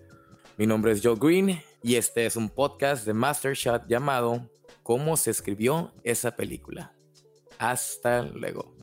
Mi 0.58 0.66
nombre 0.66 0.92
es 0.92 1.00
Joe 1.02 1.16
Green 1.18 1.58
y 1.82 1.96
este 1.96 2.26
es 2.26 2.36
un 2.36 2.50
podcast 2.50 3.06
de 3.06 3.14
Master 3.14 3.54
Shot 3.54 3.86
llamado 3.86 4.50
¿Cómo 4.82 5.16
se 5.16 5.32
escribió 5.32 5.92
esa 6.04 6.36
película? 6.36 6.92
Hasta 7.58 8.22
luego. 8.22 8.75